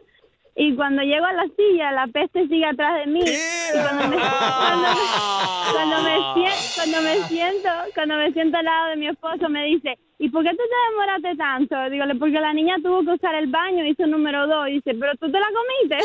y 0.56 0.76
cuando 0.76 1.02
llego 1.02 1.26
a 1.26 1.34
la 1.34 1.46
silla 1.56 1.92
la 1.94 2.08
peste 2.08 2.48
sigue 2.48 2.66
atrás 2.66 3.00
de 3.00 3.12
mí. 3.12 3.22
Y 3.22 3.80
cuando 3.82 4.08
me, 4.10 4.18
cuando, 4.18 4.88
me- 4.90 5.74
cuando 5.74 6.02
me 6.04 6.16
sien- 6.34 6.76
cuando 6.76 7.02
me 7.02 7.28
siento, 7.28 7.70
cuando 7.96 8.16
me 8.16 8.32
siento 8.34 8.58
al 8.58 8.66
lado 8.66 8.90
de 8.90 8.96
mi 8.98 9.08
esposo 9.08 9.48
me 9.50 9.64
dice, 9.66 9.98
¿y 10.20 10.30
por 10.30 10.44
qué 10.44 10.50
tú 10.52 10.58
te 10.58 10.92
demoraste 10.92 11.36
tanto? 11.38 11.90
Digo, 11.90 12.04
porque 12.20 12.40
la 12.40 12.54
niña 12.54 12.76
tuvo 12.84 13.02
que 13.06 13.12
usar 13.12 13.34
el 13.36 13.48
baño, 13.48 13.86
hizo 13.86 14.06
número 14.08 14.46
dos. 14.48 14.68
Y 14.68 14.74
dice, 14.74 14.94
¿pero 15.00 15.14
tú 15.20 15.32
te 15.32 15.40
la 15.40 15.48
comiste? 15.56 15.98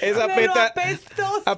Esa 0.06 0.28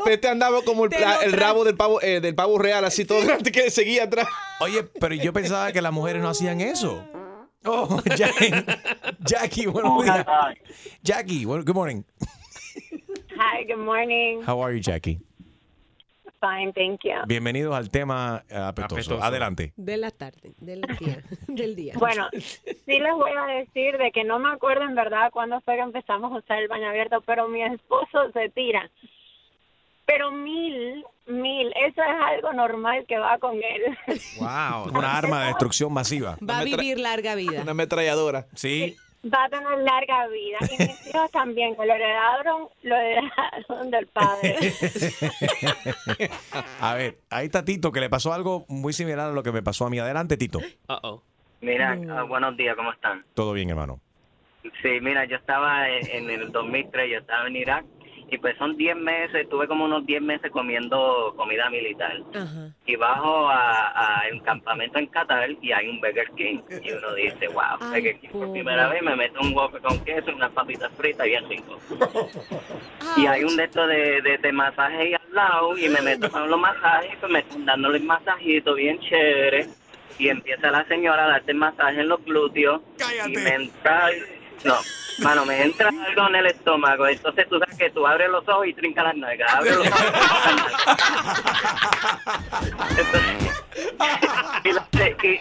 peste, 0.05 0.29
andaba 0.29 0.63
como 0.63 0.85
el, 0.87 0.91
lo 0.91 1.23
el 1.23 1.33
rabo 1.33 1.65
del 1.65 1.77
pavo, 1.77 2.01
eh, 2.03 2.21
del 2.21 2.35
pavo 2.35 2.59
real, 2.59 2.85
así 2.85 3.05
todo 3.05 3.25
grande 3.25 3.53
que 3.53 3.71
seguía 3.71 4.05
atrás. 4.05 4.27
Oye, 4.61 4.83
pero 5.01 5.15
yo 5.15 5.33
pensaba 5.33 5.73
que 5.73 5.83
las 5.83 5.93
mujeres 5.93 6.23
no 6.23 6.29
hacían 6.29 6.61
eso. 6.61 7.05
Oh, 7.65 8.01
Jackie, 8.17 8.53
Jackie 9.21 9.67
buenos 9.67 10.05
días. 10.05 10.27
Jackie, 11.03 11.45
bueno, 11.45 11.63
good 11.65 11.75
morning. 11.75 12.05
Hi, 13.37 13.65
good 13.65 13.79
morning. 13.79 14.43
How 14.43 14.61
are 14.61 14.73
you, 14.73 14.81
Jackie? 14.81 15.21
Fine, 16.41 16.73
thank 16.73 17.05
you. 17.05 17.13
Bienvenidos 17.29 17.73
al 17.73 17.89
tema 17.89 18.43
eh, 18.49 18.57
apestoso. 18.57 18.95
Apestoso. 18.95 19.23
Adelante. 19.23 19.73
De 19.77 19.97
la 19.97 20.11
tarde, 20.11 20.55
del 20.59 20.81
día. 20.81 21.23
del 21.47 21.77
día. 21.77 21.95
Bueno, 21.99 22.29
sí 22.33 22.99
les 22.99 23.15
voy 23.15 23.31
a 23.31 23.47
decir 23.59 23.97
de 23.97 24.11
que 24.11 24.25
no 24.25 24.41
me 24.41 24.51
acuerdo 24.51 24.83
en 24.83 24.97
verdad 24.97 25.31
cuándo 25.31 25.61
fue 25.61 25.77
que 25.77 25.83
empezamos 25.83 26.33
a 26.33 26.39
usar 26.39 26.59
el 26.59 26.67
baño 26.67 26.89
abierto, 26.89 27.21
pero 27.25 27.47
mi 27.47 27.63
esposo 27.63 28.33
se 28.33 28.49
tira. 28.49 28.91
Pero 30.07 30.33
mil, 30.33 31.05
mil, 31.27 31.73
eso 31.77 32.03
es 32.03 32.23
algo 32.25 32.53
normal 32.53 33.05
que 33.07 33.19
va 33.19 33.39
con 33.39 33.55
él. 33.55 33.99
Wow. 34.39 34.97
Una 34.97 35.17
arma 35.17 35.41
de 35.43 35.47
destrucción 35.49 35.93
masiva. 35.93 36.37
Va 36.49 36.61
a 36.61 36.65
vivir 36.65 36.99
larga 36.99 37.35
vida. 37.35 37.63
Una 37.63 37.71
ametralladora. 37.73 38.47
Sí. 38.55 38.97
Va 39.25 39.45
a 39.45 39.49
tener 39.49 39.79
larga 39.79 40.27
vida. 40.29 40.59
Y 40.63 40.83
mis 40.83 41.07
hijos 41.15 41.31
también, 41.31 41.77
que 41.77 41.87
lo 41.87 41.95
heredaron, 41.95 42.69
lo 42.83 42.97
heredaron 42.97 43.91
del 43.91 44.07
padre. 44.09 44.57
A 46.81 46.95
ver, 46.95 47.19
ahí 47.31 47.47
está 47.47 47.65
Tito, 47.65 47.93
que 47.93 48.01
le 48.01 48.11
pasó 48.11 48.33
algo 48.33 48.65
muy 48.69 48.93
similar 48.93 49.31
a 49.31 49.33
lo 49.33 49.45
que 49.45 49.53
me 49.53 49.63
pasó 49.63 49.87
a 49.87 49.91
mí. 49.91 49.99
Adelante, 50.01 50.37
Tito. 50.37 50.59
Mira, 51.61 51.97
ah, 52.11 52.23
buenos 52.25 52.57
días, 52.57 52.75
¿cómo 52.75 52.93
están? 52.93 53.25
Todo 53.35 53.53
bien, 53.53 53.71
hermano. 53.71 54.01
Sí, 54.83 54.99
mira, 55.01 55.25
yo 55.27 55.37
estaba 55.37 55.89
en, 55.89 56.11
en 56.11 56.31
el 56.31 56.51
2003, 56.51 57.11
yo 57.11 57.19
estaba 57.19 57.47
en 57.47 57.57
Irak 57.57 57.85
y 58.33 58.39
pues 58.39 58.57
son 58.57 58.79
10 58.79 58.97
meses, 58.97 59.47
tuve 59.51 59.69
como 59.69 59.85
unos 59.85 60.07
10 60.07 60.23
meses 60.23 60.51
comiendo 60.51 61.35
comida 61.37 61.69
militar. 61.69 62.17
Y 62.87 62.97
bajo 62.97 63.47
a, 63.47 64.21
a 64.21 64.27
el 64.29 64.43
campamento 64.43 64.99
en 64.99 65.07
Qatar 65.09 65.51
y 65.61 65.71
hay 65.71 65.89
un 65.91 66.01
Burger 66.01 66.31
King. 66.35 66.61
Y 66.83 66.93
uno 66.93 67.13
dice, 67.13 67.49
wow, 67.49 67.79
Burger 67.79 68.19
King 68.21 68.31
por 68.31 68.51
primera 68.53 68.89
vez 68.89 69.03
me 69.03 69.15
meto 69.17 69.39
un 69.43 69.55
huevo 69.55 69.79
con 69.83 70.03
queso 70.03 70.31
y 70.31 70.33
unas 70.33 70.51
papitas 70.53 70.91
fritas 70.97 71.27
bien 71.27 71.47
rico. 71.47 71.79
y 73.19 73.27
hay 73.27 73.45
un 73.45 73.55
de 73.55 73.65
estos 73.65 73.87
de, 73.87 74.23
de, 74.23 74.39
de 74.39 74.53
masaje 74.53 74.97
ahí 74.97 75.13
al 75.13 75.35
lado 75.35 75.77
y 75.77 75.91
me 75.91 76.01
meto 76.01 76.31
con 76.31 76.49
los 76.49 76.59
masajes, 76.59 77.15
pues 77.21 77.31
me 77.31 77.41
están 77.41 77.67
dándole 77.67 77.99
un 77.99 78.07
masajito 78.07 78.75
bien 78.75 78.99
chévere. 79.01 79.67
Y 80.19 80.31
empieza 80.31 80.71
la 80.71 80.87
señora 80.87 81.27
a 81.27 81.29
darte 81.29 81.53
masaje 81.53 82.01
en 82.01 82.09
los 82.09 82.25
glúteos. 82.25 82.81
Y 83.27 83.37
me 83.37 83.57
entra 83.57 84.09
no 84.65 84.79
mano 85.19 85.45
me 85.45 85.63
entra 85.63 85.89
algo 85.89 86.29
en 86.29 86.37
el 86.37 86.47
estómago 86.47 87.07
entonces 87.07 87.49
tú 87.49 87.59
sabes 87.59 87.77
que 87.77 87.91
tú 87.91 88.07
abres 88.07 88.29
los 88.31 88.47
ojos 88.49 88.67
y 88.67 88.75
trinca 88.75 89.03
las 89.03 89.17
nalgas 89.17 89.53
abres 89.55 89.77
los 89.77 89.87
ojos 89.87 90.01
y 90.01 90.11
trinca 90.13 90.41
las 90.45 90.57
nalgas. 90.57 90.83
Y, 94.65 94.73
la, 94.73 94.89
y, 95.23 95.41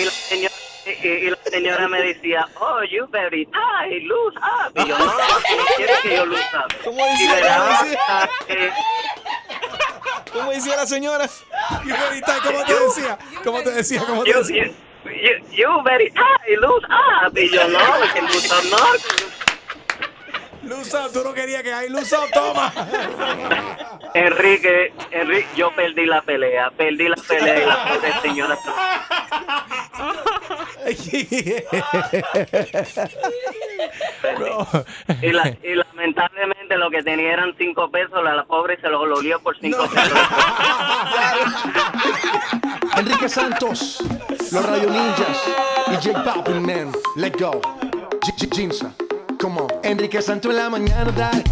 y 0.00 0.04
la 0.04 0.10
señora 0.10 0.54
y, 0.86 1.08
y 1.08 1.30
la 1.30 1.38
señora 1.50 1.88
me 1.88 2.02
decía, 2.02 2.46
oh, 2.60 2.82
you 2.84 3.06
very 3.10 3.46
tight, 3.46 4.02
lose 4.02 4.36
up. 4.36 4.72
Y 4.76 4.88
yo, 4.88 4.98
no, 4.98 5.06
no 5.06 5.14
quiere 5.76 5.92
que 6.02 6.16
yo 6.16 6.26
lose 6.26 6.42
up. 6.54 6.74
¿Cómo 6.84 6.98
y 7.06 7.10
decía? 7.10 7.30
me 7.34 7.40
¿Cómo 7.40 7.48
daba 7.48 7.82
decía? 7.82 7.98
masaje. 8.08 8.72
¿Cómo 10.32 10.50
decía 10.50 10.76
la 10.76 10.86
señora? 10.86 11.26
Y 11.86 11.90
ahorita, 11.90 12.38
¿Cómo 12.44 12.64
te 12.64 12.74
decía? 12.74 13.18
¿Cómo 13.44 13.62
te 13.62 13.70
decía? 13.70 14.02
¿Cómo 14.06 14.24
te 14.24 14.30
You, 14.30 14.38
decía? 14.38 14.70
You, 15.52 15.82
very 15.84 16.10
tight, 16.10 16.58
lose 16.60 16.84
up. 16.90 17.36
Y 17.36 17.48
yo, 17.50 17.68
no, 17.68 17.78
que 18.12 18.22
lose 18.22 18.52
up 18.52 18.64
no. 18.70 18.78
Luz 20.68 20.94
up, 20.94 21.12
tú 21.12 21.22
no 21.22 21.34
querías 21.34 21.62
que 21.62 21.72
hay 21.72 21.90
luz 21.90 22.10
up, 22.12 22.30
toma. 22.32 22.72
Enrique, 24.14 24.92
Enrique, 25.10 25.48
yo 25.56 25.70
perdí 25.74 26.06
la 26.06 26.22
pelea, 26.22 26.70
perdí 26.70 27.08
la 27.08 27.16
pelea 27.16 27.62
y 27.62 27.66
la 27.66 27.84
pobre 27.94 28.12
señora. 28.22 28.58
Y, 35.22 35.30
la- 35.32 35.56
y 35.62 35.74
lamentablemente 35.74 36.76
lo 36.76 36.90
que 36.90 37.02
tenía 37.02 37.32
eran 37.32 37.54
cinco 37.58 37.90
pesos, 37.90 38.22
la, 38.22 38.34
la 38.34 38.44
pobre 38.44 38.78
se 38.80 38.88
lo 38.88 39.00
olió 39.00 39.40
por 39.40 39.58
cinco 39.58 39.86
pesos. 39.88 40.18
Enrique 42.96 43.28
Santos, 43.28 44.02
los 44.52 44.64
Rayo 44.66 44.88
Ninjas 44.90 45.42
y 45.88 45.96
Jake 46.04 46.20
Pappin, 46.24 46.62
man. 46.64 46.92
Let 47.16 47.32
go. 47.38 47.60
Jinza, 48.52 48.92
come 49.40 49.60
on. 49.60 49.68
Enrique 49.82 50.22
Santos 50.22 50.50
en 50.52 50.56
la 50.58 50.70
mañana, 50.70 51.10
dale. 51.12 51.42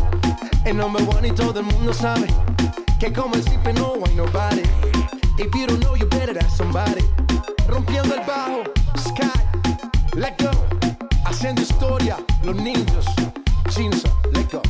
El 0.64 0.76
number 0.76 1.02
one 1.16 1.28
y 1.28 1.32
todo 1.32 1.58
el 1.60 1.66
mundo 1.66 1.92
sabe 1.92 2.26
que 3.00 3.12
como 3.12 3.34
el 3.34 3.42
siempre 3.42 3.72
no 3.72 3.94
hay 4.06 4.14
nobody. 4.14 4.62
If 5.38 5.52
you 5.54 5.66
don't 5.66 5.80
know, 5.82 5.96
you 5.96 6.06
better 6.08 6.38
ask 6.38 6.56
somebody. 6.56 7.02
Rompiendo 7.68 8.14
el 8.14 8.20
bajo, 8.20 8.62
Sky, 9.02 9.30
let 10.16 10.36
go. 10.38 10.50
Haciendo 11.24 11.62
historia, 11.62 12.18
los 12.44 12.56
ninjas. 12.56 13.06
Jinza, 13.70 14.08
let 14.32 14.48
go. 14.50 14.62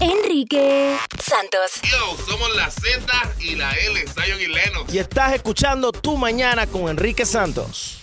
Enrique 0.00 0.96
Santos. 1.22 1.80
Yo, 1.82 2.16
somos 2.26 2.54
la 2.56 2.70
Z 2.70 3.06
y 3.40 3.56
la 3.56 3.70
L, 3.72 4.00
Zion 4.06 4.40
y 4.40 4.46
Lennox. 4.46 4.92
Y 4.92 4.98
estás 4.98 5.34
escuchando 5.34 5.92
Tu 5.92 6.16
Mañana 6.16 6.66
con 6.66 6.88
Enrique 6.88 7.24
Santos. 7.26 7.99